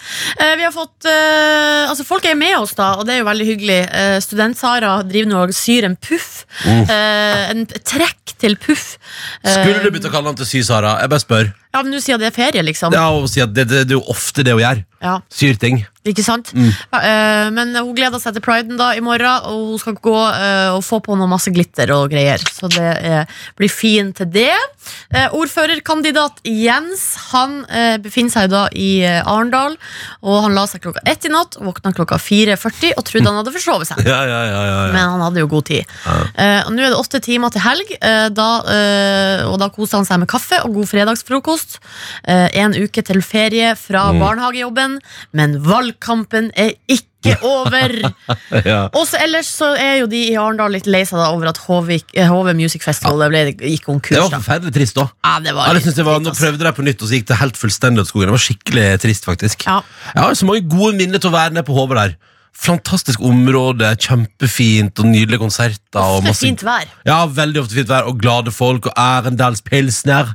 Eh, 0.43 0.55
vi 0.59 0.65
har 0.67 0.73
fått 0.75 1.07
eh, 1.07 1.85
Altså, 1.89 2.05
folk 2.09 2.25
er 2.27 2.35
med 2.39 2.57
oss, 2.59 2.75
da, 2.75 2.95
og 2.99 3.07
det 3.07 3.15
er 3.15 3.23
jo 3.23 3.29
veldig 3.29 3.47
hyggelig. 3.47 3.81
Eh, 3.95 4.17
Student-Sara 4.25 4.97
driver 5.07 5.31
nå 5.31 5.43
og 5.47 5.55
syr 5.55 5.87
en 5.91 5.97
puff. 5.97 6.45
Eh, 6.67 7.51
en 7.53 7.67
trekk 7.67 8.35
til 8.41 8.57
puff. 8.61 8.97
Eh, 9.45 9.53
Skulle 9.55 9.85
du 9.85 9.91
begynt 9.95 10.09
å 10.11 10.13
kalle 10.15 10.33
han 10.33 10.39
til 10.41 10.49
Sy, 10.51 10.65
Sara? 10.67 10.97
Jeg 11.05 11.13
bare 11.15 11.23
spør. 11.23 11.53
Ja, 11.75 11.83
men 11.83 11.91
Du 11.91 11.99
sier 11.99 12.19
det 12.23 12.29
er 12.29 12.35
ferie, 12.35 12.63
liksom. 12.63 12.93
Ja, 12.95 13.09
og 13.11 13.27
sier 13.31 13.49
at 13.49 13.55
det, 13.55 13.65
det, 13.71 13.81
det 13.89 13.95
er 13.97 13.99
jo 13.99 14.05
ofte 14.13 14.45
det 14.47 14.53
hun 14.55 14.63
gjør. 14.63 14.83
Ja. 15.05 15.17
Syr 15.35 15.57
ting. 15.61 15.81
Ikke 16.07 16.23
sant? 16.25 16.51
Mm. 16.55 16.69
Ja, 16.93 16.99
eh, 17.01 17.49
men 17.55 17.73
hun 17.77 17.95
gleder 17.97 18.21
seg 18.23 18.37
til 18.37 18.45
priden 18.45 18.79
da 18.79 18.93
i 18.95 19.03
morgen, 19.05 19.49
og 19.51 19.73
hun 19.75 19.81
skal 19.83 19.97
gå 20.05 20.15
og 20.75 20.83
få 20.87 21.01
på 21.05 21.17
noe 21.19 21.29
masse 21.31 21.51
glitter 21.55 21.91
og 21.97 22.11
greier. 22.13 22.39
Så 22.55 22.71
det 22.73 22.91
eh, 23.03 23.25
blir 23.59 23.73
fint 23.73 24.15
til 24.21 24.31
det. 24.35 24.53
Eh, 25.15 25.29
ordførerkandidat 25.35 26.39
Jens 26.47 27.05
Han 27.33 27.65
eh, 27.67 27.97
befinner 28.25 28.33
seg 28.35 28.51
da 28.53 28.65
i 28.73 29.03
eh, 29.05 29.21
Arendal, 29.29 29.77
og 30.25 30.43
han 30.45 30.55
la 30.57 30.65
seg 30.69 30.83
klokka 30.85 31.03
ett 31.09 31.25
i 31.27 31.31
natt, 31.33 31.57
våkna 31.61 31.93
klokka 31.95 32.17
4.40 32.21 32.95
og 32.97 33.05
trodde 33.07 33.29
han 33.31 33.39
hadde 33.41 33.53
forsovet 33.55 33.91
seg. 33.91 34.03
Ja, 34.15 34.21
ja, 34.29 34.41
ja, 34.47 34.61
ja, 34.65 34.81
ja. 34.87 34.93
Men 34.93 35.13
han 35.15 35.23
hadde 35.25 35.41
jo 35.43 35.49
god 35.51 35.67
tid. 35.69 35.89
Og 36.07 36.71
Nå 36.75 36.83
er 36.85 36.93
det 36.93 36.99
åtte 36.99 37.21
timer 37.25 37.51
til 37.55 37.65
helg, 37.65 37.89
uh, 38.01 38.29
da, 38.35 38.49
uh, 38.65 39.53
og 39.53 39.57
da 39.63 39.69
koser 39.75 39.99
han 40.01 40.07
seg 40.09 40.21
med 40.23 40.31
kaffe 40.31 40.61
og 40.65 40.77
god 40.77 40.91
fredagsfrokost. 40.91 41.79
En 42.25 42.75
uke 42.77 43.03
til 43.05 43.21
ferie 43.25 43.75
fra 43.79 44.05
Mm. 44.15 44.21
barnehagejobben, 44.21 44.99
men 45.33 45.57
valgkampen 45.65 46.51
er 46.55 46.75
ikke 46.87 47.09
over. 47.43 47.95
ja. 48.71 48.81
Og 48.93 49.07
så 49.09 49.21
ellers 49.25 49.49
så 49.51 49.71
er 49.79 50.01
jo 50.03 50.09
de 50.11 50.21
i 50.31 50.35
Arendal 50.41 50.75
litt 50.77 50.89
lei 50.91 51.03
seg 51.09 51.19
over 51.23 51.51
at 51.51 51.61
HV, 51.65 51.91
eh, 52.15 52.29
HV 52.31 52.53
Music 52.59 52.85
Festival 52.85 53.25
ja. 53.25 53.31
ble, 53.33 53.43
gikk 53.55 53.89
Det 54.09 54.21
var 54.21 54.31
forferdelig 54.37 54.75
trist, 54.77 54.99
da. 54.99 55.09
Ja, 55.25 55.35
det 55.45 55.55
var 55.57 55.71
Ja, 55.71 55.79
det 55.79 55.95
jeg 55.95 56.07
var, 56.07 56.21
nå 56.21 56.33
altså. 56.33 56.45
prøvde 56.45 56.65
de 56.67 56.75
på 56.77 56.87
nytt, 56.87 57.03
og 57.03 57.09
så 57.11 57.19
gikk 57.19 57.27
det 57.33 57.41
helt 57.41 57.59
fullstendig 57.61 58.05
ut 58.05 58.13
skogen. 58.13 58.29
Det 58.31 58.37
var 58.37 58.45
skikkelig 58.47 58.87
trist, 59.05 59.25
faktisk. 59.29 59.67
Ja. 59.67 59.81
Jeg 60.13 60.23
har 60.27 60.39
så 60.39 60.49
mange 60.49 60.65
gode 60.69 60.95
minner 61.01 61.23
til 61.23 61.33
å 61.33 61.37
være 61.37 61.57
nede 61.57 61.67
på 61.69 61.77
HV 61.77 61.97
der. 61.99 62.17
Fantastisk 62.55 63.21
område, 63.27 63.89
kjempefint, 63.99 65.01
og 65.03 65.09
nydelige 65.11 65.43
konserter. 65.43 65.99
og 65.99 66.23
masse- 66.23 66.47
fint 66.47 66.63
vær. 66.63 66.87
Ja, 67.07 67.27
veldig 67.27 67.65
ofte 67.65 67.75
fint 67.75 67.89
vær, 67.91 68.07
og 68.07 68.21
glade 68.21 68.53
folk, 68.55 68.87
og 68.87 68.93
Arendals 68.97 69.61
pilsner. 69.61 70.35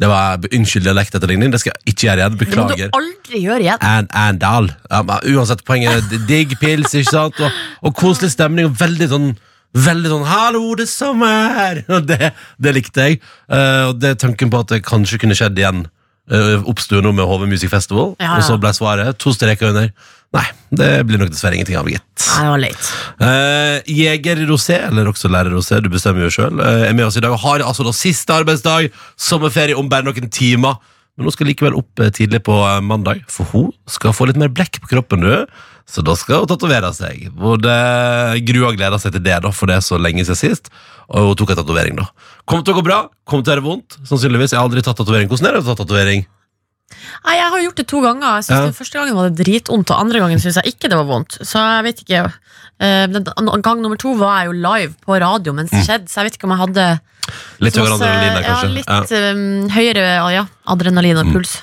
Det 0.00 0.08
var 0.08 0.40
Unnskyld 0.48 0.86
dialektetterligning, 0.86 1.52
det 1.52 1.60
skal 1.60 1.74
jeg 1.74 1.92
ikke 1.92 2.06
gjøre 2.06 2.22
igjen. 2.22 2.36
Beklager. 2.40 2.76
Det 2.76 2.88
må 2.88 3.00
du 3.00 3.00
aldri 3.02 3.42
gjøre 3.44 3.60
igjen. 3.66 3.82
And, 3.86 4.08
and 4.16 4.42
um, 4.42 5.10
uansett, 5.36 5.64
poenget 5.68 6.12
er 6.12 6.26
digg 6.28 6.56
pils, 6.60 6.94
ikke 6.96 7.12
sant? 7.12 7.40
Og, 7.40 7.58
og 7.82 7.96
koselig 7.98 8.32
stemning, 8.34 8.70
og 8.70 8.78
veldig 8.80 9.10
sånn 9.12 9.32
Veldig 9.72 10.10
sånn 10.10 10.24
'hallo, 10.28 10.74
det 10.76 10.84
er 10.84 10.90
sommer'! 10.92 11.78
Det, 12.08 12.32
det 12.60 12.72
likte 12.76 13.06
jeg. 13.06 13.20
Uh, 13.48 13.88
og 13.88 14.02
det 14.02 14.10
er 14.10 14.18
tanken 14.20 14.50
på 14.52 14.60
at 14.60 14.68
det 14.68 14.82
kanskje 14.84 15.16
kunne 15.22 15.36
skjedd 15.38 15.56
igjen, 15.56 15.86
uh, 16.28 16.60
oppsto 16.68 17.00
nå 17.00 17.14
med 17.16 17.24
HV 17.24 17.46
Music 17.48 17.72
Festival, 17.72 18.12
Ja, 18.20 18.34
ja. 18.34 18.36
og 18.36 18.44
så 18.44 18.58
ble 18.60 18.74
svaret 18.76 19.16
to 19.16 19.32
streker 19.32 19.72
under. 19.72 19.88
Nei, 20.32 20.46
det 20.72 20.88
blir 21.08 21.20
nok 21.20 21.32
dessverre 21.32 21.58
ingenting 21.58 21.76
av, 21.76 21.90
gitt. 21.92 22.06
Nei, 22.24 22.44
det 22.44 22.52
var 22.52 22.62
leit. 22.62 22.86
Uh, 23.20 23.90
Jeger 23.92 24.40
Rosé, 24.48 24.78
eller 24.88 25.10
også 25.10 25.28
lærer 25.32 25.52
Rosé, 25.52 25.82
du 25.84 25.90
bestemmer 25.92 26.24
jo 26.24 26.32
sjøl, 26.32 26.62
er 26.62 26.94
med 26.96 27.04
oss 27.08 27.18
i 27.20 27.24
dag. 27.24 27.34
og 27.34 27.42
Har 27.44 27.64
altså 27.66 27.84
da 27.84 27.92
siste 27.96 28.32
arbeidsdag, 28.32 28.88
sommerferie 29.20 29.76
om 29.76 29.90
bare 29.92 30.08
noen 30.08 30.32
timer. 30.32 30.80
Men 31.18 31.28
hun 31.28 31.34
skal 31.34 31.50
likevel 31.50 31.76
opp 31.76 32.00
eh, 32.00 32.08
tidlig 32.14 32.40
på 32.46 32.54
eh, 32.64 32.80
mandag, 32.80 33.20
for 33.28 33.48
hun 33.52 33.68
skal 33.90 34.14
få 34.16 34.30
litt 34.30 34.40
mer 34.40 34.48
blekk 34.52 34.80
på 34.80 34.94
kroppen. 34.94 35.26
Du. 35.26 35.62
Så 35.88 36.00
da 36.06 36.14
skal 36.16 36.42
hun 36.42 36.48
tatovere 36.48 36.88
seg. 36.96 37.26
Både 37.36 37.72
Grua 38.48 38.72
gleder 38.72 39.02
seg 39.02 39.12
til 39.16 39.24
det, 39.26 39.36
da, 39.44 39.52
for 39.52 39.68
det 39.68 39.76
er 39.76 39.84
så 39.84 40.00
lenge 40.00 40.24
siden 40.24 40.40
sist. 40.40 40.72
Og 41.12 41.32
hun 41.32 41.36
tok 41.36 41.52
en 41.52 41.60
tatovering, 41.60 41.98
da. 42.00 42.08
Kommer 42.48 42.64
til 42.64 42.72
å 42.72 42.80
gå 42.80 42.86
bra, 42.86 43.02
kommer 43.28 43.44
til 43.44 43.52
å 43.52 43.58
gjøre 43.58 43.66
vondt. 43.66 43.98
Sannsynligvis. 44.08 44.54
Jeg 44.54 44.62
har 44.62 44.70
aldri 44.70 44.84
tatt 44.86 44.96
tatovering. 45.02 45.28
Hvordan 45.28 45.50
er 45.50 45.58
det 45.58 45.64
å 45.66 45.68
ta 45.68 45.76
tatovering? 45.82 46.24
Nei, 47.24 47.36
Jeg 47.36 47.50
har 47.50 47.60
gjort 47.66 47.76
det 47.76 47.86
to 47.88 48.00
ganger. 48.02 48.34
Jeg 48.36 48.44
synes 48.44 48.58
Ja. 48.60 48.66
det 48.66 48.76
Første 48.76 48.98
gangen 48.98 49.14
var 49.14 49.28
det 49.30 49.44
dritvondt, 49.46 49.90
og 49.90 50.00
andre 50.00 50.18
gangen 50.20 50.38
syns 50.38 50.56
jeg 50.62 50.74
ikke 50.74 50.88
det 50.90 50.98
var 50.98 51.04
vondt. 51.08 51.38
Så 51.42 51.58
jeg 51.58 51.84
vet 51.84 52.00
ikke 52.06 52.32
Eh, 52.82 53.06
den- 53.06 53.62
Gang 53.62 53.80
nummer 53.80 53.96
to 53.96 54.14
var 54.18 54.40
jeg 54.42 54.46
jo 54.46 54.52
live 54.58 54.94
på 55.06 55.14
radio 55.20 55.52
mens 55.52 55.70
det 55.70 55.84
skjedde, 55.86 56.08
så 56.10 56.16
jeg 56.18 56.24
vet 56.24 56.34
ikke 56.38 56.44
om 56.48 56.50
jeg 56.50 56.58
hadde 56.58 57.00
Litt 57.60 57.74
så 57.74 57.80
høyere 57.80 57.90
masse- 57.90 58.02
adrenalin 58.02 58.34
der, 58.34 58.42
Ja, 58.42 58.62
litt 58.66 58.88
Ja. 58.88 59.02
eh, 59.16 59.68
høyere 59.76 60.32
ja, 60.34 60.46
adrenalin 60.66 61.18
og 61.18 61.32
puls. 61.32 61.62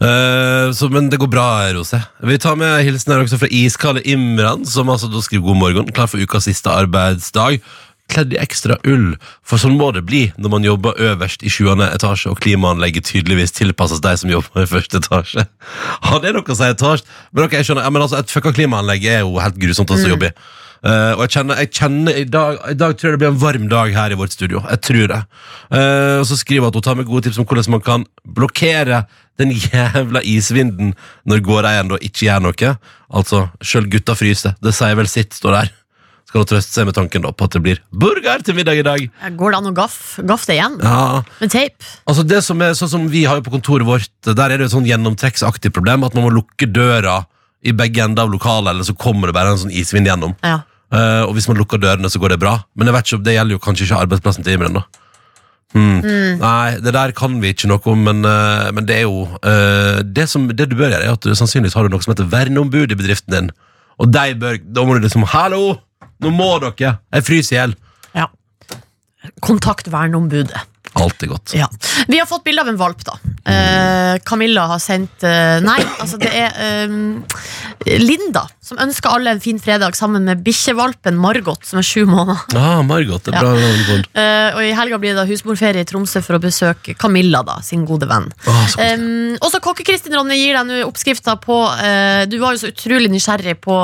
Eh, 0.00 0.68
så, 0.76 0.90
men 0.90 1.08
det 1.08 1.18
går 1.20 1.30
bra, 1.30 1.46
Rose. 1.72 1.98
Vi 2.22 2.36
tar 2.38 2.56
med 2.56 2.84
hilsen 2.84 3.12
her 3.14 3.22
også 3.24 3.38
fra 3.38 3.48
iskalde 3.50 4.02
Imran, 4.04 4.66
som 4.66 4.88
altså 4.88 5.10
da 5.10 5.20
skriver 5.24 5.42
god 5.46 5.56
morgen, 5.56 5.86
klar 5.92 6.06
for 6.08 6.18
ukas 6.18 6.44
siste 6.44 6.68
arbeidsdag. 6.68 7.60
Kledd 8.08 8.32
i 8.32 8.38
ekstra 8.40 8.78
ull, 8.88 9.10
for 9.44 9.60
sånn 9.60 9.76
må 9.76 9.90
det 9.92 10.04
bli 10.08 10.22
når 10.40 10.52
man 10.54 10.64
jobber 10.66 11.00
øverst 11.10 11.44
i 11.44 11.52
sjuende 11.52 11.90
etasje, 11.92 12.30
og 12.32 12.40
klimaanlegget 12.44 13.10
tydeligvis 13.10 13.52
tilpasses 13.56 14.00
de 14.04 14.14
som 14.20 14.32
jobber 14.32 14.64
i 14.64 14.70
første 14.70 15.02
etasje. 15.02 15.44
Har 16.08 16.22
det 16.24 16.32
noe 16.36 16.46
å 16.46 16.56
si 16.56 16.70
etasje? 16.70 17.04
Men 17.32 17.48
ok, 17.48 17.58
jeg 17.58 17.68
skjønner, 17.68 17.84
ja, 17.84 17.92
men 17.92 18.06
altså, 18.06 18.22
Et 18.22 18.32
fucka 18.32 18.54
klimaanlegg 18.56 19.04
er 19.08 19.20
jo 19.26 19.36
helt 19.42 19.60
grusomt 19.60 19.92
å 19.92 20.00
jobbe 20.00 20.32
i. 20.32 20.38
Uh, 20.78 21.16
og 21.16 21.24
jeg 21.24 21.32
kjenner, 21.34 21.58
jeg 21.58 21.70
kjenner 21.74 22.18
i, 22.20 22.26
dag, 22.30 22.58
I 22.70 22.76
dag 22.78 22.92
tror 22.94 23.10
jeg 23.10 23.16
det 23.16 23.20
blir 23.24 23.32
en 23.32 23.40
varm 23.40 23.64
dag 23.70 23.94
her 23.96 24.14
i 24.14 24.18
vårt 24.18 24.34
studio. 24.34 24.60
Jeg 24.62 24.82
tror 24.86 25.08
det. 25.10 25.18
Uh, 25.72 26.20
og 26.20 26.26
så 26.30 26.38
skriver 26.38 26.64
hun 26.66 26.70
at 26.70 26.78
hun 26.78 26.84
tar 26.86 26.98
med 27.00 27.08
gode 27.08 27.26
tips 27.26 27.40
om 27.42 27.48
hvordan 27.48 27.74
man 27.74 27.82
kan 27.82 28.06
blokkere 28.22 29.02
den 29.42 29.54
jævla 29.54 30.22
isvinden 30.26 30.94
når 31.26 31.42
gårdeieren 31.46 31.90
da 31.90 31.98
ikke 32.02 32.28
gjør 32.28 32.46
noe. 32.46 32.72
Altså, 33.08 33.44
sjøl 33.62 33.90
gutta 33.90 34.14
fryser. 34.18 34.54
Det 34.62 34.74
sier 34.76 34.98
vel 34.98 35.10
sitt, 35.10 35.34
står 35.34 35.58
der. 35.58 35.74
Skal 36.28 36.42
hun 36.42 36.48
trøste 36.50 36.76
seg 36.76 36.84
med 36.84 36.96
tanken 36.96 37.24
da 37.24 37.30
på 37.32 37.46
at 37.48 37.54
det 37.56 37.62
blir 37.64 37.78
burger 37.88 38.42
til 38.44 38.56
middag 38.58 38.82
i 38.82 38.84
dag. 38.84 39.04
Går 39.38 39.54
det 39.54 39.58
an 39.62 39.70
å 39.70 39.74
gaffe 39.76 40.24
gaff 40.28 40.44
det 40.44 40.58
igjen? 40.58 40.76
Ja, 40.84 41.22
Med 41.40 41.52
tape? 41.54 41.92
Altså 42.04 42.24
det 42.28 42.42
som 42.44 42.60
er 42.60 42.74
sånn 42.76 42.90
som 42.92 43.06
vi 43.08 43.24
har 43.24 43.40
jo 43.40 43.46
på 43.46 43.54
kontoret 43.54 43.88
vårt, 43.88 44.12
der 44.28 44.44
er 44.44 44.60
det 44.60 44.68
et 44.68 44.74
sånn 44.74 44.88
gjennomtrekksaktig 44.88 45.72
problem, 45.72 46.04
at 46.04 46.16
man 46.18 46.26
må 46.26 46.34
lukke 46.34 46.68
døra 46.68 47.22
i 47.64 47.72
begge 47.72 48.04
ender 48.04 48.28
av 48.28 48.34
lokalet, 48.34 48.74
eller 48.74 48.84
så 48.84 48.92
kommer 48.92 49.30
det 49.30 49.38
bare 49.38 49.54
en 49.54 49.62
sånn 49.64 49.72
isvind 49.72 50.06
gjennom. 50.06 50.36
Ja. 50.44 50.60
Eh, 50.92 51.22
og 51.24 51.32
hvis 51.36 51.48
man 51.48 51.58
lukker 51.58 51.80
dørene, 51.80 52.12
så 52.12 52.20
går 52.20 52.36
det 52.36 52.42
bra. 52.44 52.58
Men 52.76 52.88
jeg 52.90 52.98
vet 52.98 53.08
ikke, 53.08 53.24
det 53.24 53.34
gjelder 53.38 53.56
jo 53.56 53.64
kanskje 53.64 53.88
ikke 53.88 54.02
arbeidsplassen 54.04 54.44
til 54.44 54.58
Imren. 54.58 54.78
da. 54.78 54.84
Hmm. 55.76 55.98
Nei, 56.40 56.78
det 56.80 56.94
der 56.96 57.12
kan 57.12 57.34
vi 57.42 57.50
ikke 57.52 57.68
noe 57.68 57.80
om, 57.92 58.04
men, 58.04 58.22
eh, 58.24 58.68
men 58.72 58.86
det 58.88 59.00
er 59.00 59.04
jo 59.08 59.26
eh, 59.42 60.04
det, 60.04 60.28
som, 60.28 60.46
det 60.48 60.70
du 60.70 60.76
bør 60.76 60.92
gjøre, 60.92 61.08
er 61.08 61.16
at 61.16 61.24
du 61.24 61.34
sannsynligvis 61.36 61.76
har 61.76 61.84
du 61.88 61.92
noe 61.96 62.04
som 62.04 62.14
heter 62.14 62.28
verneombud 62.28 62.92
i 62.92 63.00
bedriften 63.00 63.34
din. 63.34 63.50
Og 63.98 64.12
de 64.12 64.32
bør, 64.38 64.60
da 64.60 64.84
må 64.84 64.96
du 64.96 65.04
liksom 65.04 65.24
Hallo! 65.32 65.78
Nå 66.20 66.30
må 66.34 66.48
dere! 66.64 66.96
Jeg 67.14 67.24
fryser 67.28 67.54
i 67.54 67.58
hjel. 67.60 67.76
ja. 68.16 68.26
Kontakt 69.44 69.90
verneombudet. 69.92 70.54
Alltid 71.02 71.28
godt. 71.28 71.54
Ja. 71.54 71.68
Vi 72.06 72.18
har 72.18 72.26
fått 72.26 72.44
bilde 72.44 72.62
av 72.62 72.68
en 72.68 72.78
valp, 72.78 73.04
da. 73.06 73.18
Uh, 73.48 74.18
Camilla 74.28 74.66
har 74.68 74.80
sendt 74.82 75.22
uh, 75.24 75.56
Nei, 75.64 75.78
altså 76.02 76.18
det 76.20 76.28
er 76.36 76.52
eh, 76.60 78.00
Linda 78.02 78.42
som 78.68 78.76
ønsker 78.82 79.08
alle 79.08 79.32
en 79.32 79.40
fin 79.40 79.56
fredag 79.62 79.96
sammen 79.96 80.26
med 80.28 80.42
bikkjevalpen 80.44 81.16
Margot, 81.16 81.62
som 81.64 81.80
er 81.80 81.86
sju 81.86 82.02
måneder. 82.04 82.42
Ah, 82.58 82.82
Margot, 82.84 83.22
det 83.24 83.32
er 83.32 83.40
bra. 83.40 83.94
Eh, 84.12 84.48
og 84.52 84.60
I 84.60 84.74
helga 84.76 84.98
blir 85.00 85.16
det 85.16 85.24
husmorferie 85.30 85.86
i 85.86 85.88
Tromsø 85.88 86.20
for 86.24 86.36
å 86.36 86.42
besøke 86.42 86.92
Camilla, 87.00 87.40
da, 87.46 87.56
sin 87.64 87.86
gode 87.88 88.08
venn. 88.10 88.28
Ah, 88.44 88.66
så. 88.68 88.90
Um, 88.98 89.38
også 89.40 89.62
Kokke-Kristin 89.64 90.18
Ronny 90.18 90.36
gir 90.36 90.58
deg 90.58 90.68
nå 90.68 90.82
oppskrifta 90.84 91.38
på 91.40 91.56
Du 92.28 92.36
var 92.42 92.54
jo 92.54 92.60
så 92.60 92.72
utrolig 92.72 93.08
nysgjerrig 93.12 93.56
på 93.64 93.76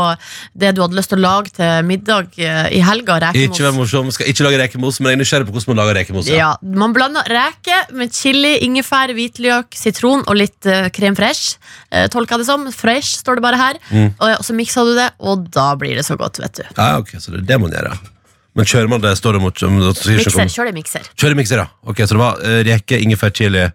det 0.52 0.74
du 0.76 0.82
hadde 0.84 0.98
lyst 0.98 1.14
til 1.14 1.22
å 1.22 1.24
lage 1.24 1.54
til 1.56 1.88
middag 1.88 2.36
i 2.36 2.82
helga. 2.84 3.20
Rekemos. 3.24 3.56
Ikke 3.56 3.64
vær 3.64 3.76
morsom, 3.78 4.12
skal 4.12 4.28
ikke 4.34 4.44
lage 4.50 4.60
rekemos, 4.60 5.00
men 5.00 5.14
jeg 5.14 5.16
er 5.16 5.22
nysgjerrig 5.22 5.48
på 5.48 5.56
hvordan 5.56 5.72
man 5.72 5.80
lager 5.80 6.00
rekemos. 6.02 6.28
Ja. 6.28 6.44
Ja, 6.44 6.58
Man 6.60 6.92
blander 7.04 7.28
reker 7.28 7.92
med 7.96 8.12
chili, 8.14 8.54
ingefær, 8.64 9.12
hvitløk, 9.14 9.74
sitron 9.76 10.24
og 10.24 10.38
litt 10.38 10.68
uh, 10.68 10.88
krem 10.94 11.16
fresh. 11.16 11.58
Uh, 11.92 12.06
tolka 12.12 12.38
det 12.40 12.46
som. 12.48 12.64
Fresh 12.72 13.20
står 13.20 13.38
det 13.38 13.44
bare 13.44 13.60
her. 13.60 13.80
Mm. 13.90 14.08
Og, 14.18 14.28
og 14.38 14.44
så 14.46 14.56
miksa 14.56 14.84
du 14.86 14.94
det, 14.96 15.10
og 15.20 15.46
da 15.52 15.72
blir 15.80 15.98
det 15.98 16.06
så 16.06 16.16
godt, 16.20 16.40
vet 16.40 16.60
du. 16.60 16.64
Ja, 16.78 16.94
ok, 17.02 17.16
så 17.18 17.34
det 17.34 17.42
er 17.42 17.48
det 17.52 17.60
man 17.60 17.74
gjør, 17.74 17.90
ja. 17.92 18.12
Men 18.54 18.68
kjører 18.70 18.90
man 18.90 19.02
det, 19.02 19.16
står 19.18 19.34
det 19.34 19.42
mot 19.42 19.56
Kjør 19.58 19.72
det 19.74 20.12
Mikser. 20.14 20.50
Kjør 20.54 20.68
det 20.70 20.76
mikser. 20.76 21.34
Mikser, 21.34 21.62
ja. 21.64 21.68
Ok, 21.82 22.04
så 22.06 22.14
det 22.14 22.22
var 22.22 22.40
uh, 22.40 22.58
reke, 22.70 23.00
ingefær, 23.02 23.34
chili, 23.34 23.66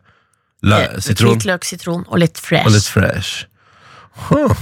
la, 0.64 0.82
sitron 1.04 1.36
Hvitløk, 1.36 1.68
sitron 1.68 2.06
og 2.08 2.22
litt 2.24 2.40
fresh. 2.40 2.66
og 2.66 2.76
litt 2.78 2.88
fresh. 2.88 3.46
Huh. 4.30 4.56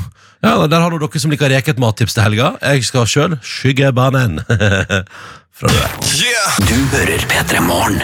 Ja, 0.45 0.67
Der 0.69 0.81
har 0.81 0.93
dere 0.93 1.19
som 1.21 1.31
liker 1.33 1.49
reket 1.49 1.77
et 1.77 1.81
mattips 1.81 2.13
til 2.17 2.25
helga. 2.25 2.51
Jeg 2.61 2.85
skal 2.85 3.07
sjøl 3.09 3.37
skygge 3.45 3.93
banen. 3.95 4.41
Fra 5.57 5.71
det. 5.73 5.87
Yeah! 6.21 6.57
Du 6.69 6.75
hører 6.91 7.23
P3 7.25 7.61
Morgen. 7.65 7.97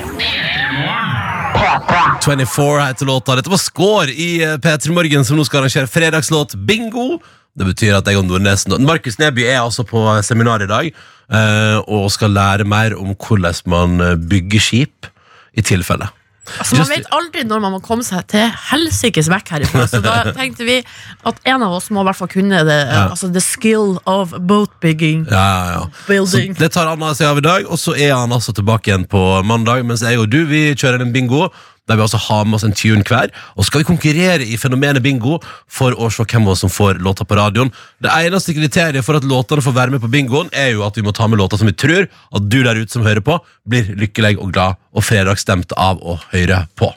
24 2.23 2.85
heter 2.87 3.05
låta. 3.05 3.35
Dette 3.37 3.51
var 3.51 3.61
Skår 3.61 4.09
i 4.09 4.29
eh, 4.41 4.55
P3 4.57 4.89
Morgen, 4.95 5.25
som 5.25 5.37
nå 5.37 5.45
skal 5.45 5.61
arrangere 5.61 5.85
fredagslåt 5.85 6.55
bingo. 6.65 7.19
Det 7.53 7.67
betyr 7.67 7.99
at 7.99 8.09
jeg 8.09 8.17
og 8.17 8.25
Nordnes 8.25 8.65
Markus 8.81 9.19
Neby 9.21 9.45
er 9.45 9.59
altså 9.61 9.85
på 9.85 10.01
seminar 10.25 10.65
i 10.65 10.69
dag 10.71 10.89
eh, 10.89 11.77
og 11.85 12.09
skal 12.15 12.33
lære 12.33 12.65
mer 12.65 12.97
om 12.97 13.13
hvordan 13.13 13.61
man 13.69 14.01
eh, 14.01 14.17
bygger 14.17 14.65
skip 14.71 15.11
i 15.53 15.61
tilfelle. 15.61 16.09
Altså, 16.43 16.75
man 16.75 16.89
vet 16.91 17.05
aldri 17.15 17.45
når 17.47 17.61
man 17.63 17.71
må 17.77 17.79
komme 17.83 18.03
seg 18.03 18.25
til 18.31 18.49
helsikes 18.69 19.29
vekk 19.31 19.53
herifra. 19.55 19.85
Så 19.87 20.01
da 20.03 20.15
tenkte 20.37 20.67
vi 20.67 20.81
at 21.29 21.39
en 21.47 21.63
av 21.63 21.75
oss 21.77 21.87
må 21.93 22.03
i 22.03 22.07
hvert 22.09 22.19
fall 22.19 22.31
kunne 22.33 22.63
det. 22.67 22.79
Ja. 22.89 23.05
Altså 23.13 23.29
the 23.31 23.43
skill 23.43 23.97
of 24.09 24.35
boatbygging. 24.35 25.23
Ja, 25.31 25.45
ja, 25.47 25.85
ja. 26.09 26.25
Så 26.27 26.43
det 26.59 26.73
tar 26.75 26.91
Anna 26.91 27.13
seg 27.15 27.31
av 27.31 27.39
i 27.39 27.45
dag, 27.45 27.69
og 27.71 27.79
så 27.79 27.95
er 27.95 28.11
han 28.17 28.35
altså 28.35 28.55
tilbake 28.55 28.91
igjen 28.91 29.07
på 29.07 29.23
mandag. 29.47 29.85
Mens 29.87 30.03
jeg 30.03 30.19
og 30.19 30.27
du 30.33 30.41
vi 30.49 30.65
kjører 30.75 31.05
en 31.05 31.15
bingo. 31.15 31.47
Der 31.89 31.99
vi 31.99 32.05
altså 32.05 32.19
har 32.29 32.45
med 32.47 32.57
oss 32.57 32.65
en 32.67 32.75
tune 32.77 33.03
hver. 33.07 33.31
Og 33.57 33.67
skal 33.67 33.83
vi 33.83 33.89
konkurrere 33.89 34.45
i 34.45 34.57
fenomenet 34.59 35.03
bingo 35.03 35.39
for 35.67 35.95
å 35.97 36.09
se 36.13 36.25
hvem 36.25 36.47
av 36.47 36.55
oss 36.55 36.63
som 36.63 36.71
får 36.71 37.01
låta 37.03 37.27
på 37.27 37.37
radioen. 37.39 37.73
Det 38.03 38.13
eneste 38.13 38.55
kriteriet 38.55 39.05
for 39.05 39.19
at 39.19 39.27
låtene 39.27 39.63
får 39.65 39.75
være 39.75 39.95
med 39.95 40.03
på 40.03 40.11
bingoen, 40.11 40.51
er 40.53 40.73
jo 40.73 40.85
at 40.87 40.97
vi 40.97 41.05
må 41.05 41.15
ta 41.15 41.27
med 41.27 41.41
låter 41.41 41.59
som 41.59 41.69
vi 41.69 41.75
tror 41.75 42.07
at 42.07 42.49
du 42.49 42.61
der 42.63 42.79
ute 42.79 42.91
som 42.93 43.05
hører 43.05 43.23
på, 43.25 43.39
blir 43.67 43.93
lykkelig 43.99 44.37
og 44.39 44.53
glad 44.55 44.79
og 44.93 45.05
fredagsstemt 45.05 45.75
av 45.77 45.99
å 45.99 46.19
høre 46.31 46.65
på. 46.79 46.93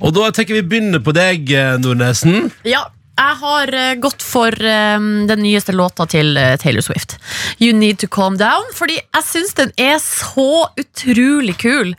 Og 0.00 0.14
da 0.16 0.30
tenker 0.34 0.56
vi 0.58 0.66
begynner 0.66 1.02
på 1.04 1.14
deg, 1.14 1.52
eh, 1.54 1.76
Nordnesen. 1.78 2.50
Ja, 2.66 2.88
jeg 3.20 3.38
har 3.42 3.74
eh, 3.76 3.94
gått 4.00 4.24
for 4.24 4.54
eh, 4.54 4.98
den 5.30 5.42
nyeste 5.44 5.74
låta 5.76 6.06
til 6.10 6.36
eh, 6.40 6.56
Taylor 6.60 6.84
Swift. 6.84 7.18
You 7.58 7.76
Need 7.76 8.00
To 8.02 8.08
Calm 8.10 8.38
Down. 8.40 8.66
Fordi 8.76 8.98
jeg 9.00 9.26
syns 9.26 9.56
den 9.58 9.72
er 9.80 9.98
så 10.02 10.66
utrolig 10.80 11.56
kul. 11.60 11.94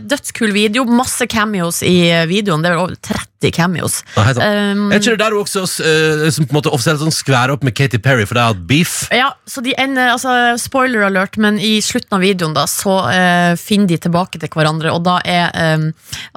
Dødskul 0.00 0.52
video. 0.54 0.84
Masse 0.84 1.26
cameos 1.26 1.82
i 1.86 1.98
videoen. 2.28 2.64
Det 2.64 2.72
er 2.72 2.80
over 2.82 2.96
30 2.96 3.31
cameos. 3.50 4.02
Ja, 4.14 4.26
hei. 4.28 4.34
Um, 4.38 4.86
er 4.92 5.00
ikke 5.00 5.16
det 5.16 5.22
der 5.24 5.34
du 5.34 5.40
også 5.40 5.64
uh, 5.66 6.28
som 6.30 6.46
på 6.46 6.54
en 6.54 6.60
måte 6.60 6.72
offisielt 6.72 7.02
sånn 7.02 7.14
skværer 7.14 7.54
opp 7.56 7.66
med 7.66 7.74
Katy 7.76 7.98
Perry 8.04 8.26
for 8.28 8.38
de 8.38 8.44
har 8.44 8.54
hatt 8.54 8.62
beef? 8.68 8.94
Ja, 9.10 9.32
så 9.48 9.64
de 9.64 9.74
ender, 9.80 10.12
altså 10.14 10.54
Spoiler 10.60 11.06
alert, 11.08 11.36
men 11.40 11.58
i 11.58 11.74
slutten 11.84 12.16
av 12.16 12.22
videoen 12.22 12.54
da 12.56 12.66
Så 12.70 12.94
uh, 13.08 13.52
finner 13.60 13.90
de 13.90 13.98
tilbake 14.06 14.38
til 14.40 14.52
hverandre 14.52 14.92
Og 14.94 15.02
da 15.06 15.18
er 15.26 15.50
um, 15.76 15.88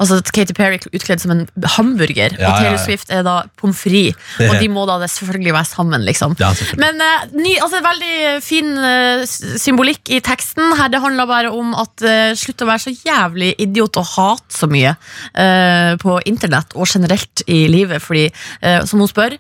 altså, 0.01 0.19
Katy 0.33 0.55
Perry 0.57 0.79
utkledd 0.89 1.21
som 1.21 1.35
en 1.35 1.45
hamburger 1.77 2.35
Ja, 2.39 2.49
Og 2.49 2.59
Taylor 2.59 2.73
ja, 2.73 2.79
ja. 2.79 2.83
Swift 2.83 3.13
er 3.13 3.25
da 3.27 3.37
pommes 3.59 3.79
frites 3.79 4.17
Og 4.49 4.57
de 4.61 4.69
må 4.71 4.85
da 4.89 4.97
det 5.03 5.11
selvfølgelig 5.13 5.53
være 5.55 5.69
sammen 5.69 6.05
liksom. 6.07 6.35
Men 6.81 7.01
uh, 7.01 7.27
ny, 7.35 7.55
altså, 7.61 7.83
veldig 7.85 8.15
fin 8.43 8.71
eh, 8.77 9.23
symbolikk 9.59 10.09
i 10.13 10.21
teksten 10.23 10.75
Her 10.79 10.91
det 10.93 11.01
handler 11.03 11.29
bare 11.29 11.51
om 11.53 11.73
at 11.77 12.05
eh, 12.05 12.33
Slutt 12.37 12.63
å 12.63 12.69
være 12.69 12.85
så 12.87 12.93
jævlig 12.95 13.53
idiot 13.61 13.99
Og 14.01 14.09
hate 14.15 14.55
så 14.55 14.69
mye 14.71 14.95
eh, 15.33 15.93
På 16.01 16.17
internett 16.27 16.75
og 16.75 16.89
generelt 16.95 17.43
i 17.51 17.65
livet 17.71 18.01
Fordi, 18.03 18.29
eh, 18.61 18.81
som 18.89 19.03
hun 19.03 19.11
spør 19.11 19.37